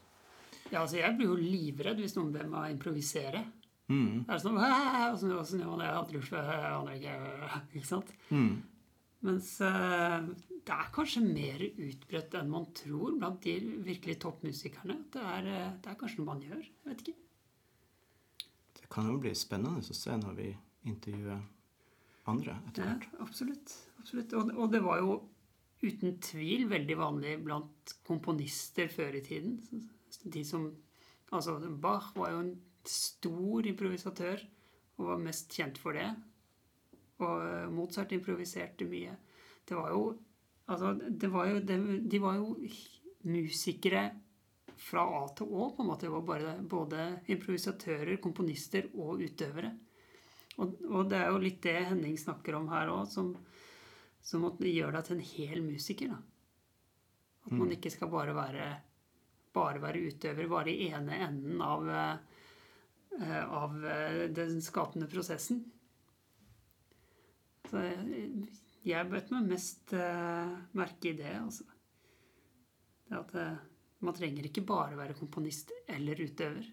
Ja, 0.70 0.80
altså 0.84 0.96
Jeg 1.01 1.16
blir 1.18 1.32
jo 1.32 1.40
livredd 1.40 2.01
hvis 2.01 2.16
noen 2.16 2.32
ber 2.34 2.48
meg 2.48 2.72
improvisere. 2.74 3.44
Mm. 3.92 4.24
Det 4.24 4.32
er 4.32 4.40
sånn 4.40 4.56
Åssen 5.36 5.60
gjør 5.60 5.74
man 5.74 5.82
det? 5.82 6.16
Lurt 6.16 6.32
aner 6.40 6.94
ikke 6.96 7.16
Ikke 7.76 7.88
sant? 7.90 8.14
Mm. 8.30 8.62
Mens 9.24 9.51
uh, 9.64 10.24
det 10.64 10.72
er 10.72 10.92
kanskje 10.92 11.20
mer 11.24 11.60
utbredt 11.64 12.36
enn 12.38 12.52
man 12.52 12.66
tror 12.76 13.16
blant 13.18 13.42
de 13.44 13.59
virkelig 13.84 14.16
toppmusikerne. 14.22 14.96
Det 15.12 15.20
er, 15.20 15.48
eh, 15.48 15.72
det 15.80 15.90
er 15.90 15.98
kanskje 16.01 16.20
noe 16.20 16.28
man 16.30 16.44
gjør. 16.44 16.62
Jeg 16.64 16.88
vet 16.88 17.02
ikke. 17.02 17.16
Det 18.80 18.88
kan 18.92 19.09
jo 19.10 19.18
bli 19.20 19.32
spennende 19.36 19.80
å 19.84 19.96
se 19.96 20.16
når 20.20 20.38
vi 20.38 20.48
intervjuer 20.88 21.42
andre 22.30 22.56
etter 22.68 22.86
hvert. 22.88 23.06
Ja, 23.12 23.20
absolutt. 23.24 23.74
absolutt. 24.01 24.34
Og, 24.38 24.52
og, 24.56 24.68
det 24.72 24.82
var 24.84 25.01
jo 25.02 25.16
uten 25.84 26.18
tvil 26.24 26.68
veldig 26.70 26.96
vanlig 26.98 27.34
blant 27.44 27.94
komponister 28.06 28.88
før 28.92 29.18
i 29.18 29.24
tiden. 29.24 29.59
De 30.24 30.44
som 30.46 30.72
Altså, 31.34 31.56
Bach 31.82 32.12
var 32.14 32.30
jo 32.30 32.40
en 32.44 32.51
stor 32.86 33.66
improvisatør 33.66 34.42
og 35.01 35.06
var 35.09 35.22
mest 35.24 35.51
kjent 35.51 35.80
for 35.80 35.96
det. 35.96 36.05
Og 37.24 37.72
Mozart 37.74 38.12
improviserte 38.14 38.86
mye. 38.86 39.16
Det 39.66 39.76
var 39.76 39.90
jo 39.96 40.14
Altså, 40.64 40.94
det 40.94 41.28
var 41.28 41.48
jo, 41.51 41.59
det, 41.60 41.76
de 42.09 42.18
var 42.22 42.38
jo 42.38 42.55
musikere 43.28 44.05
fra 44.80 45.02
A 45.18 45.26
til 45.36 45.51
Å, 45.52 45.66
på 45.76 45.82
en 45.82 45.90
måte. 45.90 46.06
Det 46.06 46.12
var 46.14 46.22
bare, 46.24 46.55
både 46.64 47.09
improvisatører, 47.34 48.16
komponister 48.22 48.88
og 48.94 49.20
utøvere. 49.20 49.74
Og, 50.62 50.76
og, 50.86 51.09
det 51.10 51.18
er 51.18 51.32
jo 51.32 51.43
litt 51.43 51.62
det 51.64 51.74
Henning 51.89 52.16
snakker 52.20 52.56
om 52.59 52.68
her 52.70 52.93
òg, 52.93 53.09
som, 53.10 53.32
som 54.22 54.47
gjør 54.60 54.94
deg 54.94 55.06
til 55.06 55.16
en 55.16 55.28
hel 55.32 55.64
musiker. 55.66 56.14
da. 56.14 56.20
At 57.44 57.52
man 57.52 57.68
mm. 57.68 57.74
ikke 57.76 57.93
skal 57.93 58.12
bare 58.12 58.35
være, 58.36 58.68
bare 59.56 59.82
være 59.82 60.05
utøver, 60.09 60.51
bare 60.51 60.72
i 60.72 60.89
ene 60.94 61.18
enden 61.26 61.64
av, 61.64 61.90
eh, 61.90 63.43
av 63.44 63.81
eh, 63.85 64.20
den 64.32 64.62
skapende 64.64 65.10
prosessen. 65.10 65.64
Så 67.68 67.82
jeg 68.85 69.10
bet 69.10 69.31
meg 69.32 69.47
mest 69.48 69.94
uh, 69.97 70.51
merke 70.76 71.09
i 71.10 71.16
det. 71.16 71.32
Altså. 71.40 71.64
Det 73.09 73.16
at 73.16 73.32
man 74.05 74.16
trenger 74.16 74.44
ikke 74.47 74.66
bare 74.68 74.98
være 74.98 75.16
komponist 75.16 75.72
eller 75.89 76.20
utøver. 76.20 76.68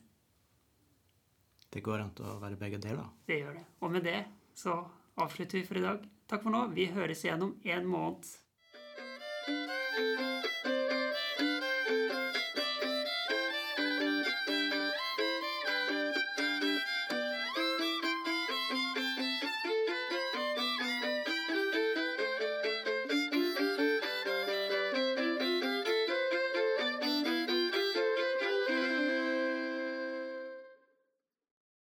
Det 1.72 1.84
går 1.86 2.04
an 2.04 2.12
å 2.20 2.38
være 2.42 2.60
begge 2.60 2.82
deler. 2.84 3.08
Det 3.28 3.40
gjør 3.40 3.56
det. 3.56 3.66
Og 3.80 3.94
med 3.94 4.04
det 4.04 4.20
så 4.60 4.76
avslutter 5.24 5.62
vi 5.62 5.66
for 5.68 5.80
i 5.80 5.86
dag. 5.86 6.04
Takk 6.28 6.44
for 6.44 6.52
nå. 6.52 6.66
Vi 6.76 6.90
høres 6.92 7.24
igjen 7.24 7.48
om 7.48 7.54
en 7.64 7.88
måned. 7.88 8.28